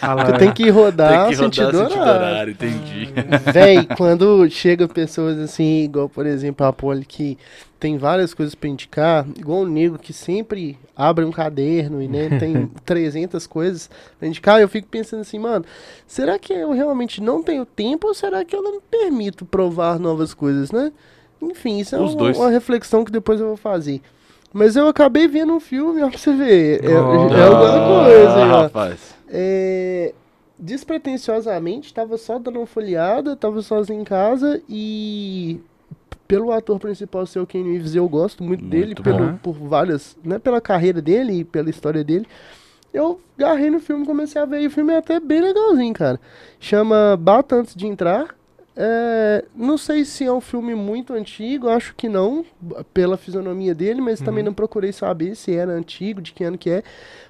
Ah 0.00 0.24
Tu 0.32 0.38
tem 0.38 0.52
que 0.52 0.68
rodar, 0.70 1.08
Tem 1.08 1.18
que 1.18 1.34
rodar 1.36 1.36
sentido 1.36 1.78
sentido 1.78 2.00
horário. 2.00 2.20
horário, 2.26 2.52
entendi. 2.52 3.08
Véi, 3.52 3.86
quando 3.96 4.48
chega 4.50 4.86
pessoas 4.88 5.38
assim, 5.38 5.84
igual 5.84 6.08
por 6.08 6.26
exemplo 6.26 6.66
a 6.66 6.72
Poli, 6.72 7.04
que 7.04 7.38
tem 7.82 7.98
várias 7.98 8.32
coisas 8.32 8.54
pra 8.54 8.68
indicar, 8.68 9.26
igual 9.36 9.62
o 9.62 9.66
Nego, 9.68 9.98
que 9.98 10.12
sempre 10.12 10.78
abre 10.94 11.24
um 11.24 11.32
caderno 11.32 12.00
e 12.00 12.06
né, 12.06 12.28
tem 12.38 12.68
300 12.84 13.44
coisas 13.48 13.90
pra 14.20 14.28
indicar, 14.28 14.60
eu 14.60 14.68
fico 14.68 14.86
pensando 14.86 15.22
assim, 15.22 15.36
mano, 15.36 15.64
será 16.06 16.38
que 16.38 16.52
eu 16.52 16.70
realmente 16.70 17.20
não 17.20 17.42
tenho 17.42 17.66
tempo 17.66 18.06
ou 18.06 18.14
será 18.14 18.44
que 18.44 18.54
eu 18.54 18.62
não 18.62 18.76
me 18.76 18.80
permito 18.88 19.44
provar 19.44 19.98
novas 19.98 20.32
coisas, 20.32 20.70
né? 20.70 20.92
Enfim, 21.42 21.80
isso 21.80 21.96
é 21.96 21.98
uma, 21.98 22.12
uma 22.36 22.50
reflexão 22.50 23.04
que 23.04 23.10
depois 23.10 23.40
eu 23.40 23.48
vou 23.48 23.56
fazer. 23.56 24.00
Mas 24.52 24.76
eu 24.76 24.86
acabei 24.86 25.26
vendo 25.26 25.52
um 25.52 25.58
filme, 25.58 26.04
ó, 26.04 26.08
pra 26.08 26.18
você 26.18 26.32
ver. 26.32 26.84
É, 26.84 26.88
Oh. 27.00 27.34
é 27.34 27.46
alguma 27.46 28.04
coisa, 28.04 28.30
Ah, 28.44 28.62
rapaz. 28.62 29.14
É, 29.28 30.14
despretensiosamente, 30.56 31.92
tava 31.92 32.16
só 32.16 32.38
dando 32.38 32.60
uma 32.60 32.66
folheada, 32.66 33.34
tava 33.34 33.60
sozinho 33.60 34.00
em 34.00 34.04
casa 34.04 34.62
e 34.68 35.58
pelo 36.32 36.50
ator 36.50 36.78
principal 36.78 37.26
ser 37.26 37.40
o 37.40 37.46
Ken 37.46 37.62
Reeves, 37.62 37.94
eu 37.94 38.08
gosto 38.08 38.42
muito, 38.42 38.64
dele, 38.64 38.86
Muito 38.86 39.02
pelo, 39.02 39.18
bom. 39.18 39.36
por 39.36 39.52
várias, 39.52 40.16
né, 40.24 40.38
pela 40.38 40.62
carreira 40.62 41.02
dele 41.02 41.40
e 41.40 41.44
pela 41.44 41.68
história 41.68 42.02
dele. 42.02 42.26
Eu 42.90 43.20
garrei 43.36 43.70
no 43.70 43.78
filme, 43.78 44.06
comecei 44.06 44.40
a 44.40 44.46
ver 44.46 44.62
e 44.62 44.66
o 44.66 44.70
filme 44.70 44.94
é 44.94 44.96
até 44.96 45.20
bem 45.20 45.42
legalzinho, 45.42 45.92
cara. 45.92 46.18
Chama 46.58 47.18
Bata 47.20 47.56
Antes 47.56 47.74
de 47.74 47.86
Entrar. 47.86 48.34
É, 48.74 49.44
não 49.54 49.76
sei 49.76 50.06
se 50.06 50.24
é 50.24 50.32
um 50.32 50.40
filme 50.40 50.74
muito 50.74 51.12
antigo, 51.12 51.68
acho 51.68 51.94
que 51.94 52.08
não, 52.08 52.46
pela 52.94 53.18
fisionomia 53.18 53.74
dele, 53.74 54.00
mas 54.00 54.18
também 54.18 54.40
Uhum. 54.42 54.46
não 54.46 54.54
procurei 54.54 54.90
saber 54.90 55.34
se 55.36 55.54
era 55.54 55.72
antigo, 55.72 56.22
de 56.22 56.32
que 56.32 56.42
ano 56.44 56.56
que 56.56 56.70
é. 56.70 56.82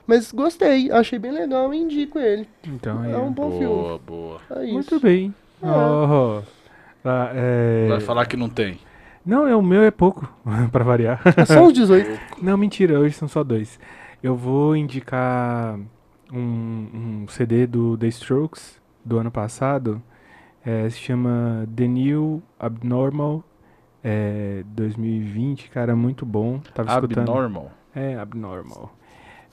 Mas 0.07 0.31
gostei, 0.31 0.93
achei 0.93 1.19
bem 1.19 1.33
legal 1.33 1.74
e 1.74 1.79
indico 1.79 2.20
ele. 2.20 2.49
Então, 2.65 3.01
aí, 3.03 3.11
É 3.11 3.19
um 3.19 3.33
bom 3.33 3.51
filme. 3.51 3.66
Boa, 3.66 3.99
boa. 3.99 4.41
É. 4.51 4.66
Muito 4.70 5.01
bem. 5.01 5.35
É. 5.61 5.66
Oh, 5.66 6.41
ah, 7.05 7.33
é... 7.35 7.89
Vai 7.89 8.01
falar 8.01 8.27
que 8.27 8.37
não 8.37 8.49
tem. 8.49 8.79
Não, 9.24 9.47
é 9.47 9.55
o 9.55 9.62
meu 9.62 9.82
é 9.82 9.90
pouco, 9.90 10.28
pra 10.73 10.85
variar. 10.85 11.20
É 11.36 11.44
só 11.44 11.65
uns 11.65 11.73
18. 11.73 12.20
Não, 12.43 12.57
mentira, 12.57 12.99
hoje 12.99 13.15
são 13.15 13.28
só 13.28 13.44
dois. 13.44 13.78
Eu 14.23 14.36
vou 14.36 14.77
indicar 14.77 15.78
um, 16.32 17.23
um 17.23 17.28
CD 17.28 17.66
do 17.66 17.97
The 17.97 18.09
Strokes, 18.09 18.81
do 19.05 19.19
ano 19.19 19.31
passado. 19.31 20.03
É, 20.65 20.89
se 20.89 20.99
chama 20.99 21.66
The 21.74 21.89
New 21.89 22.43
Abnormal 22.59 23.44
é, 24.03 24.65
2020, 24.66 25.70
cara, 25.70 25.94
muito 25.94 26.27
bom. 26.27 26.61
Tava 26.74 26.90
escutando. 26.90 27.31
Abnormal. 27.31 27.70
É, 27.94 28.16
Abnormal. 28.16 28.93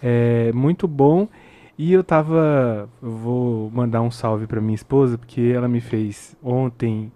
É, 0.02 0.52
muito 0.54 0.88
bom. 0.88 1.28
E 1.78 1.94
eu 1.94 2.04
tava. 2.04 2.90
Eu 3.02 3.12
vou 3.12 3.72
mandar 3.72 4.02
um 4.02 4.12
salve 4.12 4.48
pra 4.48 4.60
minha 4.60 4.76
esposa, 4.76 5.18
porque 5.18 5.42
ela 5.56 5.68
me 5.68 5.80
fez 5.80 6.36
ontem 6.44 7.12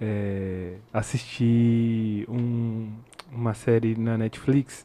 é, 0.00 0.72
assistir 0.92 2.24
um- 2.28 2.88
uma 3.32 3.54
série 3.54 3.94
na 3.98 4.16
Netflix. 4.18 4.84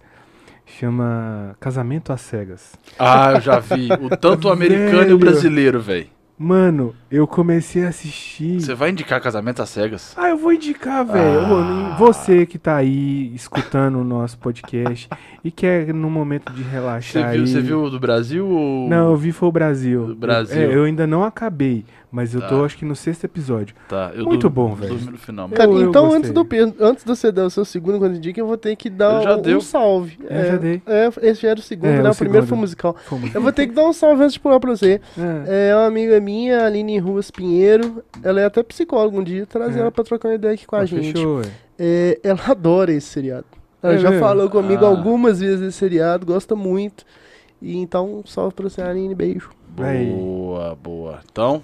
Chama 0.66 1.56
Casamento 1.60 2.12
às 2.12 2.22
Cegas. 2.22 2.74
Ah, 2.98 3.34
eu 3.36 3.42
já 3.42 3.60
vi. 3.60 3.88
O 4.02 4.16
tanto 4.18 4.48
o 4.48 4.52
americano 4.52 5.10
e 5.10 5.14
o 5.14 5.18
brasileiro, 5.18 5.80
velho. 5.80 6.08
Mano, 6.38 6.94
eu 7.10 7.26
comecei 7.26 7.86
a 7.86 7.90
assistir. 7.90 8.60
Você 8.60 8.74
vai 8.76 8.90
indicar 8.90 9.22
casamento 9.22 9.62
às 9.62 9.70
cegas? 9.70 10.14
Ah, 10.18 10.30
eu 10.30 10.38
vou 10.38 10.52
indicar, 10.52 11.06
velho. 11.06 11.40
Ah. 11.46 11.96
Você 11.98 12.46
que 12.46 12.60
tá 12.60 12.76
aí 12.76 13.34
escutando 13.34 14.00
o 14.00 14.04
nosso 14.04 14.38
podcast 14.38 15.08
e 15.44 15.50
quer 15.50 15.94
num 15.94 16.10
momento 16.10 16.52
de 16.52 16.62
Você 16.64 16.70
relaxar 16.70 17.32
viu, 17.32 17.42
aí. 17.44 17.48
você 17.48 17.62
viu 17.62 17.84
o 17.84 17.90
do 17.90 18.00
Brasil 18.02 18.46
ou. 18.46 18.90
Não, 18.90 19.12
eu 19.12 19.16
vi 19.16 19.32
foi 19.32 19.48
o 19.48 19.52
Brasil. 19.52 20.08
Do 20.08 20.16
Brasil. 20.16 20.62
Eu, 20.62 20.72
é, 20.72 20.76
eu 20.76 20.84
ainda 20.84 21.08
não 21.08 21.24
acabei, 21.24 21.86
mas 22.12 22.34
eu 22.36 22.42
tô 22.42 22.60
Tá. 22.60 22.66
acho 22.66 22.78
que 22.78 22.84
no 22.84 22.98
sexto 22.98 23.24
episódio. 23.24 23.74
Tá, 23.88 24.12
eu 24.14 24.26
Muito 24.26 24.50
bom, 24.50 24.76
velho. 24.76 24.96
No. 25.30 25.50
Cara, 25.52 25.70
Eu- 25.72 25.82
eu 25.84 25.90
então 25.90 26.08
gostei. 26.10 26.20
antes, 26.20 26.32
do, 26.32 26.84
antes 26.84 27.04
de 27.06 27.08
você 27.10 27.32
dar 27.32 27.46
o 27.46 27.50
seu 27.50 27.64
segundo 27.64 27.98
quando 27.98 28.18
indica, 28.18 28.42
eu 28.42 28.46
vou 28.48 28.58
ter 28.58 28.76
que 28.76 28.90
dar 28.90 29.22
Eu 29.24 29.24
já 29.24 29.54
um, 29.54 29.58
um 29.58 29.62
salve. 29.62 30.18
Eu 30.30 30.46
já 30.46 30.58
dei. 30.58 30.82
É, 30.86 31.10
esse 31.22 31.44
já 31.44 31.50
era 31.52 31.60
o 31.60 31.64
segundo, 31.64 31.88
É, 31.92 32.02
né? 32.02 32.10
o 32.10 32.12
O, 32.12 32.16
primeiro 32.16 32.46
segundo. 32.46 32.50
foi 32.50 32.58
musical. 32.58 32.96
Fomos. 33.06 33.34
Eu 33.34 33.42
vou 33.42 33.54
ter 33.54 33.68
que 33.68 33.74
dar 33.74 33.86
um 33.86 33.94
salve 33.94 34.22
antes 34.22 34.34
de 34.34 34.40
pular 34.42 34.60
pra 34.60 34.72
você. 34.72 35.00
É. 35.18 35.70
É 35.70 35.76
uma 35.76 35.86
amiga 35.88 36.20
minha, 36.26 36.66
Aline 36.66 36.98
Ruas 37.00 37.30
Pinheiro. 37.32 38.04
Ela 38.24 38.42
é 38.42 38.46
até 38.46 38.62
psicóloga 38.64 39.18
um 39.18 39.24
dia, 39.24 39.46
trazer 39.46 39.78
É. 39.80 39.82
ela 39.84 39.92
pra 39.92 40.04
trocar 40.04 40.30
uma 40.30 40.36
ideia 40.36 40.54
aqui 40.56 40.66
com 40.66 40.76
a 40.76 40.80
Pô, 40.80 40.86
gente. 40.88 41.14
Fechou. 41.14 41.42
É, 41.78 42.20
ela 42.24 42.42
adora 42.48 42.92
esse 42.92 43.08
seriado. 43.08 43.46
Ela 43.84 43.94
É 43.94 43.98
já 44.00 44.10
mesmo? 44.10 44.26
falou 44.26 44.50
comigo 44.50 44.84
Ah. 44.84 44.90
algumas 44.90 45.40
vezes 45.40 45.60
desse 45.60 45.78
seriado, 45.78 46.26
gosta 46.26 46.56
muito. 46.56 47.06
E 47.62 47.78
então, 47.78 48.24
salve 48.26 48.54
pra 48.56 48.68
você, 48.68 48.82
Aline, 48.82 49.14
beijo. 49.16 49.50
Aí. 49.78 50.10
Boa, 50.12 50.76
boa. 50.76 51.20
Então, 51.32 51.62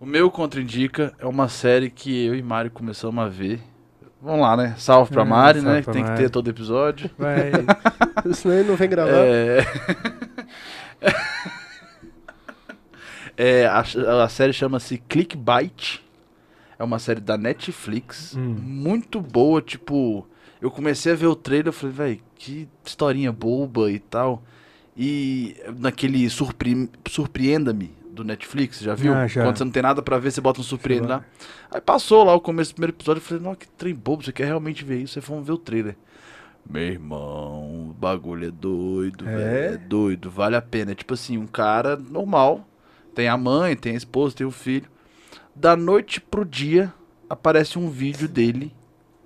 o 0.00 0.04
meu 0.06 0.30
contraindica 0.30 1.12
é 1.18 1.26
uma 1.26 1.48
série 1.48 1.88
que 1.90 2.26
eu 2.26 2.34
e 2.34 2.42
Mário 2.42 2.70
começamos 2.70 3.24
a 3.24 3.28
ver. 3.28 3.60
Vamos 4.20 4.40
lá, 4.40 4.56
né? 4.56 4.74
Salve 4.76 5.12
pra 5.12 5.22
É, 5.22 5.24
Mari, 5.24 5.60
salve 5.60 5.74
né? 5.74 5.78
Que 5.78 5.84
pra 5.84 5.92
tem 5.94 6.02
que 6.02 6.10
Mari. 6.10 6.22
ter 6.24 6.28
todo 6.30 6.50
episódio. 6.50 7.08
Vai. 7.16 7.52
Senão 8.34 8.54
ele 8.56 8.68
não 8.68 8.74
vem 8.76 8.88
gravar. 8.88 9.12
É... 9.14 9.58
É, 13.38 13.66
a, 13.66 13.84
a 14.24 14.28
série 14.28 14.52
chama-se 14.52 14.98
Clickbait. 15.08 16.00
É 16.76 16.82
uma 16.82 16.98
série 16.98 17.20
da 17.20 17.38
Netflix. 17.38 18.34
Hum. 18.36 18.56
Muito 18.60 19.20
boa, 19.20 19.62
tipo... 19.62 20.26
Eu 20.60 20.72
comecei 20.72 21.12
a 21.12 21.14
ver 21.14 21.26
o 21.28 21.36
trailer, 21.36 21.68
eu 21.68 21.72
falei, 21.72 21.94
velho, 21.94 22.20
que 22.34 22.68
historinha 22.84 23.30
boba 23.30 23.92
e 23.92 24.00
tal. 24.00 24.42
E 24.96 25.56
naquele 25.78 26.28
surpre... 26.28 26.90
Surpreenda-me 27.08 27.92
do 28.10 28.24
Netflix, 28.24 28.80
já 28.80 28.96
viu? 28.96 29.14
Ah, 29.14 29.28
já. 29.28 29.44
Quando 29.44 29.56
você 29.56 29.64
não 29.64 29.70
tem 29.70 29.82
nada 29.82 30.02
pra 30.02 30.18
ver, 30.18 30.32
você 30.32 30.40
bota 30.40 30.60
um 30.60 30.64
surpreende 30.64 31.06
Sei 31.06 31.14
lá. 31.14 31.24
Aí 31.70 31.80
passou 31.80 32.24
lá 32.24 32.34
o 32.34 32.40
começo 32.40 32.72
do 32.72 32.74
primeiro 32.74 32.96
episódio, 32.96 33.20
eu 33.20 33.24
falei, 33.24 33.42
nossa, 33.44 33.56
que 33.56 33.68
trem 33.68 33.94
bobo, 33.94 34.24
você 34.24 34.32
quer 34.32 34.46
realmente 34.46 34.84
ver 34.84 35.00
isso? 35.00 35.16
Aí 35.16 35.24
vamos 35.24 35.46
ver 35.46 35.52
o 35.52 35.58
trailer. 35.58 35.96
Meu 36.68 36.82
irmão, 36.82 37.88
o 37.88 37.94
bagulho 37.96 38.48
é 38.48 38.50
doido, 38.50 39.26
É? 39.28 39.36
velho. 39.36 39.74
É 39.74 39.78
doido, 39.78 40.30
vale 40.30 40.56
a 40.56 40.62
pena. 40.62 40.90
É 40.90 40.94
tipo 40.94 41.14
assim, 41.14 41.38
um 41.38 41.46
cara 41.46 41.96
normal. 41.96 42.67
Tem 43.18 43.26
a 43.26 43.36
mãe, 43.36 43.74
tem 43.74 43.94
a 43.94 43.96
esposa, 43.96 44.36
tem 44.36 44.46
o 44.46 44.50
filho. 44.52 44.88
Da 45.52 45.74
noite 45.74 46.20
pro 46.20 46.44
dia, 46.44 46.94
aparece 47.28 47.76
um 47.76 47.90
vídeo 47.90 48.28
dele 48.28 48.72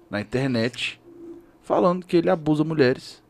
na 0.08 0.18
internet 0.18 0.98
falando 1.62 2.06
que 2.06 2.16
ele 2.16 2.30
abusa 2.30 2.64
mulheres. 2.64 3.22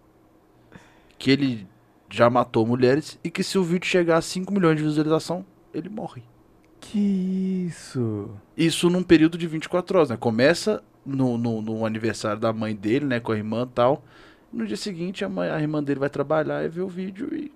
Que 1.19 1.33
ele 1.33 1.67
já 2.09 2.31
matou 2.31 2.65
mulheres 2.65 3.19
e 3.25 3.29
que 3.29 3.43
se 3.43 3.59
o 3.59 3.65
vídeo 3.65 3.87
chegar 3.87 4.19
a 4.19 4.23
5 4.23 4.55
milhões 4.55 4.77
de 4.77 4.85
visualização, 4.85 5.45
ele 5.75 5.89
morre. 5.89 6.23
que 6.81 7.67
isso? 7.67 8.31
Isso 8.57 8.89
num 8.89 9.03
período 9.03 9.37
de 9.37 9.49
24 9.49 9.99
horas, 9.99 10.11
né? 10.11 10.17
Começa 10.17 10.81
no, 11.05 11.37
no, 11.37 11.61
no 11.61 11.85
aniversário 11.85 12.41
da 12.41 12.53
mãe 12.53 12.73
dele, 12.73 13.05
né? 13.05 13.19
Com 13.19 13.33
a 13.33 13.37
irmã 13.37 13.65
e 13.69 13.75
tal. 13.75 14.05
No 14.53 14.65
dia 14.65 14.77
seguinte, 14.77 15.25
a, 15.25 15.29
mãe, 15.29 15.51
a 15.51 15.61
irmã 15.61 15.83
dele 15.83 15.99
vai 15.99 16.09
trabalhar 16.09 16.65
e 16.65 16.69
vê 16.69 16.83
o 16.83 16.89
vídeo 16.89 17.35
e. 17.35 17.51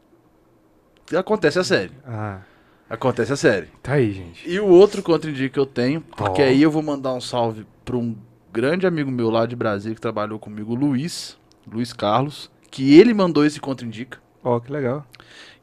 Acontece 1.16 1.60
a 1.60 1.62
série. 1.62 1.92
Ah, 2.04 2.40
Acontece 2.88 3.32
a 3.32 3.36
série. 3.36 3.66
tá 3.82 3.94
aí, 3.94 4.12
gente. 4.12 4.48
E 4.48 4.60
o 4.60 4.66
outro 4.66 5.02
contraindico 5.02 5.54
que 5.54 5.58
eu 5.58 5.66
tenho, 5.66 6.00
porque 6.00 6.40
Ó. 6.40 6.44
aí 6.44 6.62
eu 6.62 6.70
vou 6.70 6.82
mandar 6.82 7.12
um 7.14 7.20
salve 7.20 7.66
pra 7.84 7.96
um 7.96 8.14
grande 8.52 8.86
amigo 8.86 9.10
meu 9.10 9.28
lá 9.28 9.44
de 9.44 9.56
Brasília 9.56 9.94
que 9.94 10.00
trabalhou 10.00 10.38
comigo, 10.38 10.74
Luiz, 10.74 11.36
Luiz 11.70 11.92
Carlos, 11.92 12.50
que 12.70 12.94
ele 12.98 13.12
mandou 13.12 13.44
esse 13.44 13.58
contraindica, 13.60 14.18
Ó, 14.42 14.60
que 14.60 14.70
legal. 14.72 15.04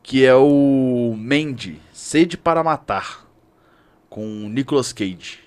que 0.01 0.25
é 0.25 0.35
o 0.35 1.15
Mandy, 1.17 1.79
Sede 1.93 2.37
para 2.37 2.63
Matar, 2.63 3.25
com 4.09 4.25
Nicolas 4.49 4.91
Cage. 4.91 5.39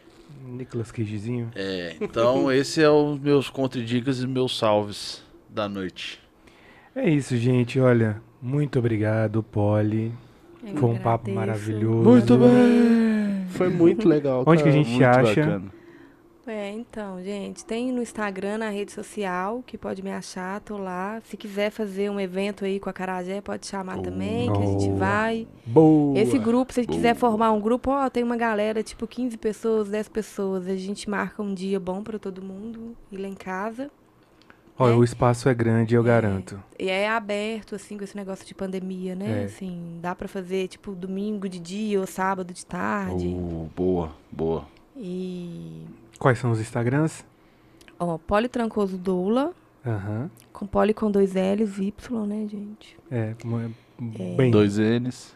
Nicolas 0.46 0.90
Cagezinho. 0.90 1.50
É, 1.54 1.96
então 2.00 2.50
esse 2.52 2.82
é 2.82 2.88
os 2.88 3.18
meus 3.18 3.50
contraindicas 3.50 4.22
e 4.22 4.26
meus 4.26 4.56
salves 4.56 5.22
da 5.48 5.68
noite. 5.68 6.20
É 6.94 7.08
isso, 7.10 7.36
gente. 7.36 7.78
Olha, 7.78 8.22
muito 8.40 8.78
obrigado, 8.78 9.42
Polly. 9.42 10.12
Eu 10.66 10.76
Foi 10.76 10.90
um 10.90 10.98
papo 10.98 11.30
agradeço. 11.30 11.34
maravilhoso. 11.34 12.38
bem! 12.38 13.46
Foi 13.50 13.68
muito 13.68 14.08
legal. 14.08 14.44
Onde 14.46 14.62
que 14.62 14.68
a 14.68 14.72
gente 14.72 15.02
acha? 15.02 15.62
É, 16.48 16.70
então, 16.70 17.20
gente, 17.24 17.64
tem 17.64 17.90
no 17.90 18.00
Instagram, 18.00 18.58
na 18.58 18.70
rede 18.70 18.92
social, 18.92 19.64
que 19.66 19.76
pode 19.76 20.00
me 20.00 20.12
achar, 20.12 20.60
tô 20.60 20.78
lá. 20.78 21.20
Se 21.24 21.36
quiser 21.36 21.70
fazer 21.70 22.08
um 22.08 22.20
evento 22.20 22.64
aí 22.64 22.78
com 22.78 22.88
a 22.88 22.92
Carajé, 22.92 23.40
pode 23.40 23.66
chamar 23.66 23.98
também, 23.98 24.52
que 24.52 24.58
a 24.62 24.66
gente 24.66 24.86
Boa. 24.86 24.96
vai. 24.96 25.48
Boa! 25.66 26.16
Esse 26.16 26.38
grupo, 26.38 26.72
se 26.72 26.86
quiser 26.86 27.14
Boa. 27.14 27.30
formar 27.30 27.50
um 27.50 27.60
grupo, 27.60 27.90
ó, 27.90 28.08
tem 28.08 28.22
uma 28.22 28.36
galera, 28.36 28.80
tipo 28.80 29.08
15 29.08 29.36
pessoas, 29.36 29.88
10 29.88 30.08
pessoas. 30.08 30.68
A 30.68 30.76
gente 30.76 31.10
marca 31.10 31.42
um 31.42 31.52
dia 31.52 31.80
bom 31.80 32.00
pra 32.04 32.16
todo 32.16 32.40
mundo 32.40 32.96
ir 33.10 33.16
lá 33.16 33.26
em 33.26 33.34
casa. 33.34 33.90
Ó, 34.78 34.88
né? 34.88 34.94
o 34.94 35.02
espaço 35.02 35.48
é 35.48 35.54
grande, 35.54 35.94
eu 35.94 36.02
garanto. 36.02 36.62
E 36.78 36.88
é 36.90 37.08
aberto, 37.08 37.74
assim, 37.74 37.96
com 37.96 38.04
esse 38.04 38.16
negócio 38.16 38.46
de 38.46 38.54
pandemia, 38.54 39.14
né? 39.14 39.42
É. 39.42 39.44
Assim, 39.44 39.98
dá 40.02 40.14
pra 40.14 40.28
fazer, 40.28 40.68
tipo, 40.68 40.92
domingo 40.92 41.48
de 41.48 41.58
dia 41.58 41.98
ou 42.00 42.06
sábado 42.06 42.52
de 42.52 42.64
tarde. 42.66 43.26
Oh, 43.34 43.68
boa, 43.74 44.10
boa. 44.30 44.66
E. 44.96 45.82
Quais 46.18 46.38
são 46.38 46.50
os 46.50 46.60
Instagrams? 46.60 47.24
Ó, 47.98 48.18
Politrancoso 48.18 48.98
Doula, 48.98 49.52
Aham. 49.86 50.30
com 50.52 50.66
poli 50.66 50.92
com 50.92 51.10
dois 51.10 51.32
L's 51.34 51.78
e 51.78 51.84
Y, 51.88 52.26
né, 52.26 52.46
gente? 52.48 52.98
É, 53.10 53.34
como 53.40 53.58
é- 53.60 53.70
bem. 53.98 54.50
Dois 54.50 54.76
N's. 54.78 55.34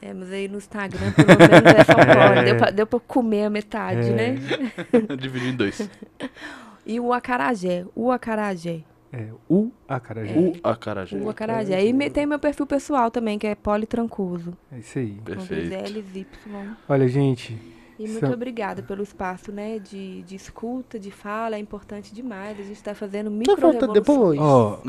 É, 0.00 0.14
mas 0.14 0.30
aí 0.32 0.46
no 0.48 0.58
Instagram, 0.58 1.12
pelo 1.12 1.28
menos, 1.28 1.74
é 1.76 1.84
só 1.84 1.92
poli. 2.00 2.38
É. 2.38 2.44
Deu, 2.44 2.56
pra, 2.56 2.70
deu 2.70 2.86
pra 2.86 3.00
comer 3.00 3.44
a 3.44 3.50
metade, 3.50 4.08
É. 4.08 4.12
né? 4.12 4.34
Dividir 5.20 5.48
em 5.52 5.56
dois. 5.56 5.90
E 6.88 6.98
o 6.98 7.12
acarajé, 7.12 7.84
o 7.94 8.10
acarajé. 8.10 8.80
É, 9.12 9.28
o 9.48 9.70
Acarajé. 9.88 10.34
O 10.38 10.52
acarajé. 10.68 11.16
O 11.16 11.30
acarajé. 11.30 11.82
E 11.86 11.92
me- 11.94 12.10
tem 12.10 12.26
meu 12.26 12.38
perfil 12.38 12.66
pessoal 12.66 13.10
também, 13.10 13.38
que 13.38 13.46
é 13.46 13.54
Politrancoso. 13.54 14.52
É 14.72 14.78
isso 14.80 14.98
aí. 14.98 15.12
Com 15.18 15.22
dois 15.34 15.48
Perfeito. 15.48 15.92
L's 15.98 16.14
e 16.16 16.18
Y. 16.20 16.76
Olha, 16.88 17.08
gente, 17.08 17.56
E 17.98 18.02
muito 18.06 18.20
São- 18.20 18.32
obrigada 18.32 18.80
pelo 18.82 19.02
espaço, 19.02 19.50
né? 19.50 19.78
De, 19.80 20.22
de 20.22 20.36
escuta, 20.36 20.98
de 21.00 21.10
fala, 21.10 21.56
é 21.56 21.58
importante 21.58 22.14
demais. 22.14 22.60
A 22.60 22.62
gente 22.62 22.80
tá 22.82 22.94
fazendo 22.94 23.28
micro 23.30 23.56
volta 23.56 23.88
depois. 23.88 24.38
ó, 24.38 24.80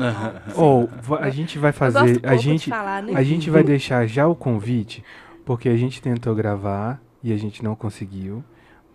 ó, 0.54 0.86
va- 1.02 1.18
a 1.20 1.30
gente 1.30 1.58
vai 1.58 1.72
fazer, 1.72 2.20
a 2.22 2.36
gente, 2.36 2.70
falar, 2.70 3.02
né? 3.02 3.12
a 3.16 3.22
gente 3.24 3.50
vai 3.50 3.64
deixar 3.64 4.06
já 4.06 4.28
o 4.28 4.36
convite, 4.36 5.02
porque 5.44 5.68
a 5.68 5.76
gente 5.76 6.00
tentou 6.00 6.34
gravar 6.36 7.00
e 7.22 7.32
a 7.32 7.36
gente 7.36 7.64
não 7.64 7.74
conseguiu. 7.74 8.44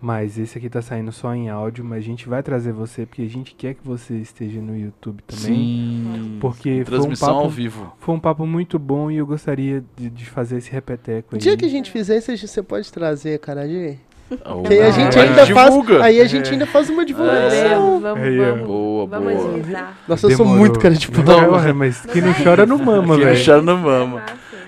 Mas 0.01 0.37
esse 0.37 0.57
aqui 0.57 0.69
tá 0.69 0.81
saindo 0.81 1.11
só 1.11 1.33
em 1.33 1.49
áudio, 1.49 1.83
mas 1.83 1.99
a 1.99 2.05
gente 2.05 2.27
vai 2.29 2.43
trazer 2.43 2.71
você 2.71 3.05
porque 3.05 3.23
a 3.23 3.29
gente 3.29 3.55
quer 3.55 3.73
que 3.73 3.79
você 3.83 4.13
esteja 4.15 4.61
no 4.61 4.77
YouTube 4.77 5.23
também. 5.25 5.45
Sim. 5.55 6.37
Porque 6.39 6.69
foi 6.85 6.97
um 6.97 6.99
Transmissão 7.01 7.27
papo 7.29 7.39
ao 7.41 7.49
vivo. 7.49 7.93
Foi 7.99 8.13
um 8.15 8.19
papo 8.19 8.45
muito 8.45 8.77
bom 8.77 9.09
e 9.09 9.17
eu 9.17 9.25
gostaria 9.25 9.83
de, 9.97 10.09
de 10.09 10.25
fazer 10.25 10.57
esse 10.57 10.69
repeteco 10.71 11.29
O 11.31 11.35
aí. 11.35 11.41
dia 11.41 11.57
que 11.57 11.65
a 11.65 11.69
gente 11.69 11.89
fizer 11.89 12.17
isso, 12.17 12.35
você 12.37 12.61
pode 12.61 12.91
trazer 12.91 13.35
a 13.35 13.39
Carajé? 13.39 13.97
Oh, 14.43 14.63
aí 14.67 14.79
a 14.81 14.89
gente 14.89 15.19
ainda 15.19 15.45
faz. 15.45 15.67
divulga. 15.69 16.03
Aí 16.03 16.19
a 16.19 16.25
gente 16.25 16.49
É. 16.49 16.51
ainda 16.53 16.65
faz 16.65 16.89
uma 16.89 17.05
divulgação. 17.05 17.99
Vamos, 17.99 18.03
ó. 18.03 18.15
vamos. 18.51 18.67
Boa, 18.67 19.05
Vamos 19.07 19.33
boa. 19.33 19.49
agilizar. 19.49 19.97
Nossa, 20.07 20.25
eu 20.25 20.31
sou 20.31 20.45
Demorou. 20.45 20.59
muito 20.59 20.79
cara 20.79 20.93
de 20.95 21.11
pau. 21.11 21.23
Não, 21.23 21.51
Ué, 21.53 21.73
mas 21.73 22.01
quem 22.07 22.21
não 22.23 22.31
é 22.31 22.43
chora 22.43 22.63
isso. 22.63 22.75
não 22.75 22.83
mama, 22.83 23.15
Que 23.15 23.21
velho. 23.21 23.35
deixar 23.35 23.61
no 23.61 23.77
mama. 23.77 24.23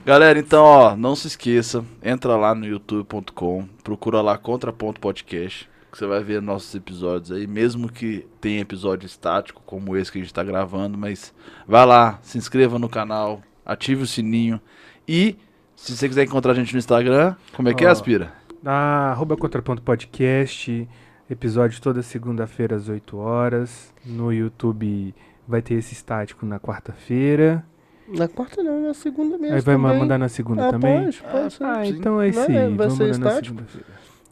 Galera, 0.08 0.40
então, 0.40 0.64
ó, 0.64 0.96
não 0.96 1.18
se 1.18 1.28
esqueça, 1.28 1.84
entra 2.02 2.38
lá 2.38 2.56
no 2.56 2.66
youtube.com, 2.66 3.68
procura 3.84 4.22
lá 4.22 4.38
Contraponto 4.38 5.02
Podcast, 5.02 5.70
que 5.92 5.98
você 5.98 6.08
vai 6.08 6.24
ver 6.24 6.42
nossos 6.42 6.74
episódios 6.74 7.30
aí, 7.30 7.46
mesmo 7.46 7.92
que 7.92 8.26
tenha 8.40 8.62
episódio 8.62 9.06
estático, 9.06 9.62
como 9.66 9.98
esse 9.98 10.10
que 10.10 10.18
a 10.18 10.22
gente 10.22 10.34
tá 10.34 10.46
gravando, 10.46 10.98
mas 10.98 11.34
vai 11.68 11.86
lá, 11.86 12.20
se 12.22 12.38
inscreva 12.38 12.80
no 12.80 12.88
canal, 12.88 13.42
ative 13.66 14.04
o 14.04 14.08
sininho 14.08 14.62
e 15.06 15.36
se 15.76 15.94
você 15.94 16.08
quiser 16.08 16.24
encontrar 16.24 16.54
a 16.54 16.56
gente 16.56 16.72
no 16.72 16.80
Instagram, 16.80 17.36
como 17.52 17.68
é 17.68 17.74
que 17.74 17.84
é. 17.84 17.90
Aspira? 17.90 18.32
Ah, 18.66 19.12
arroba 19.12 19.36
Contraponto 19.36 19.82
Podcast, 19.82 20.88
episódio 21.30 21.82
toda 21.82 22.02
segunda-feira 22.02 22.78
às 22.78 22.88
8 22.88 23.18
horas. 23.18 23.94
No 24.06 24.32
YouTube 24.32 25.14
vai 25.46 25.62
ter 25.62 25.74
esse 25.74 25.92
estático 25.92 26.46
na 26.46 26.62
quarta-feira. 26.62 27.66
Na 28.08 28.28
quarta 28.28 28.64
não, 28.64 28.82
na 28.84 28.94
segunda 28.94 29.38
mesmo. 29.38 29.56
Aí 29.56 29.62
vai 29.62 29.76
também. 29.76 30.00
mandar 30.00 30.18
na 30.18 30.30
segunda 30.30 30.68
ah, 30.68 30.72
também? 30.72 31.04
Pode, 31.04 31.24
pode 31.24 31.54
ser. 31.54 31.64
Ah, 31.64 31.86
sim. 31.86 31.92
então 31.92 32.22
é 32.22 32.30
isso 32.30 32.40
Vai, 32.40 32.48
aí. 32.48 32.68
vai 32.68 32.88
Vamos 32.88 32.94
ser 32.98 33.10
estático. 33.10 33.64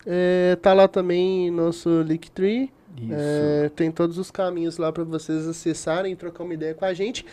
É, 0.06 0.58
tá 0.62 0.74
lá 0.74 0.88
também 0.88 1.52
nosso 1.52 2.02
Linktree. 2.02 2.72
Isso. 2.98 3.14
É, 3.14 3.70
tem 3.76 3.92
todos 3.92 4.18
os 4.18 4.32
caminhos 4.32 4.78
lá 4.78 4.92
para 4.92 5.04
vocês 5.04 5.48
acessarem 5.48 6.14
e 6.14 6.16
trocar 6.16 6.44
uma 6.44 6.54
ideia 6.54 6.74
com 6.74 6.86
a 6.86 6.94
gente. 6.94 7.26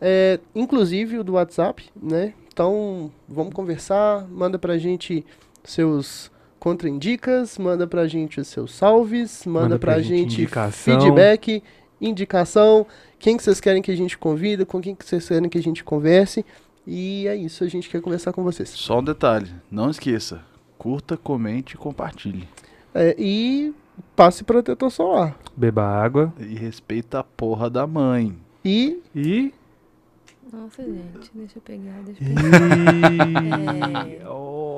É, 0.00 0.40
inclusive 0.54 1.18
o 1.18 1.24
do 1.24 1.32
WhatsApp, 1.34 1.84
né? 2.00 2.32
Então, 2.52 3.10
vamos 3.28 3.52
conversar. 3.52 4.26
Manda 4.28 4.58
pra 4.58 4.78
gente 4.78 5.24
seus 5.62 6.30
contraindicas, 6.58 7.58
manda 7.58 7.86
pra 7.86 8.06
gente 8.06 8.40
os 8.40 8.48
seus 8.48 8.74
salves, 8.74 9.44
manda, 9.46 9.60
Manda 9.60 9.78
pra, 9.78 9.94
pra 9.94 10.02
gente 10.02 10.42
gente 10.42 10.72
feedback, 10.72 11.62
indicação, 12.00 12.86
quem 13.18 13.36
que 13.36 13.42
vocês 13.42 13.60
querem 13.60 13.82
que 13.82 13.90
a 13.90 13.96
gente 13.96 14.16
convida, 14.16 14.64
com 14.64 14.80
quem 14.80 14.94
que 14.94 15.04
vocês 15.04 15.28
querem 15.28 15.48
que 15.48 15.58
a 15.58 15.62
gente 15.62 15.84
converse. 15.84 16.44
E 16.86 17.26
é 17.28 17.36
isso, 17.36 17.62
a 17.62 17.68
gente 17.68 17.88
quer 17.88 18.00
conversar 18.00 18.32
com 18.32 18.42
vocês. 18.42 18.70
Só 18.70 18.98
um 18.98 19.04
detalhe, 19.04 19.50
não 19.70 19.90
esqueça, 19.90 20.40
curta, 20.78 21.16
comente 21.16 21.74
e 21.74 21.78
compartilhe. 21.78 22.48
É, 22.94 23.14
e 23.18 23.72
passe 24.16 24.42
protetor 24.42 24.90
solar. 24.90 25.38
Beba 25.56 25.84
água. 25.84 26.32
E 26.38 26.54
respeita 26.56 27.20
a 27.20 27.24
porra 27.24 27.68
da 27.68 27.86
mãe. 27.86 28.36
E 28.64 29.00
E. 29.14 29.52
Nossa, 30.52 30.82
gente, 30.82 31.30
deixa 31.32 31.58
eu 31.58 31.62
pegar, 31.62 32.00
deixa 32.04 32.24
eu 32.24 32.34
pegar. 32.34 33.12
e... 34.08 34.20
É. 34.20 34.28
Oh. 34.28 34.69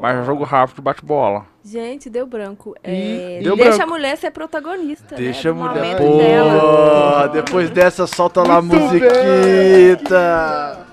Mas 0.00 0.24
jogo 0.26 0.44
rápido, 0.44 0.80
bate 0.82 1.04
bola. 1.04 1.46
Gente, 1.64 2.08
deu 2.08 2.26
branco. 2.26 2.74
É, 2.82 3.40
deu 3.42 3.54
deixa 3.56 3.70
branco. 3.78 3.84
a 3.84 3.86
mulher 3.86 4.16
ser 4.16 4.30
protagonista. 4.30 5.16
Deixa 5.16 5.50
a 5.50 5.52
né, 5.52 5.60
do 5.60 5.68
mulher. 5.68 6.00
momento 6.00 6.18
dela. 6.18 7.22
Pô, 7.22 7.28
depois 7.28 7.70
dessa, 7.70 8.06
solta 8.06 8.42
lá 8.42 8.56
a 8.56 8.62
Muito 8.62 8.76
bem. 8.78 9.00
musiquita. 9.00 10.87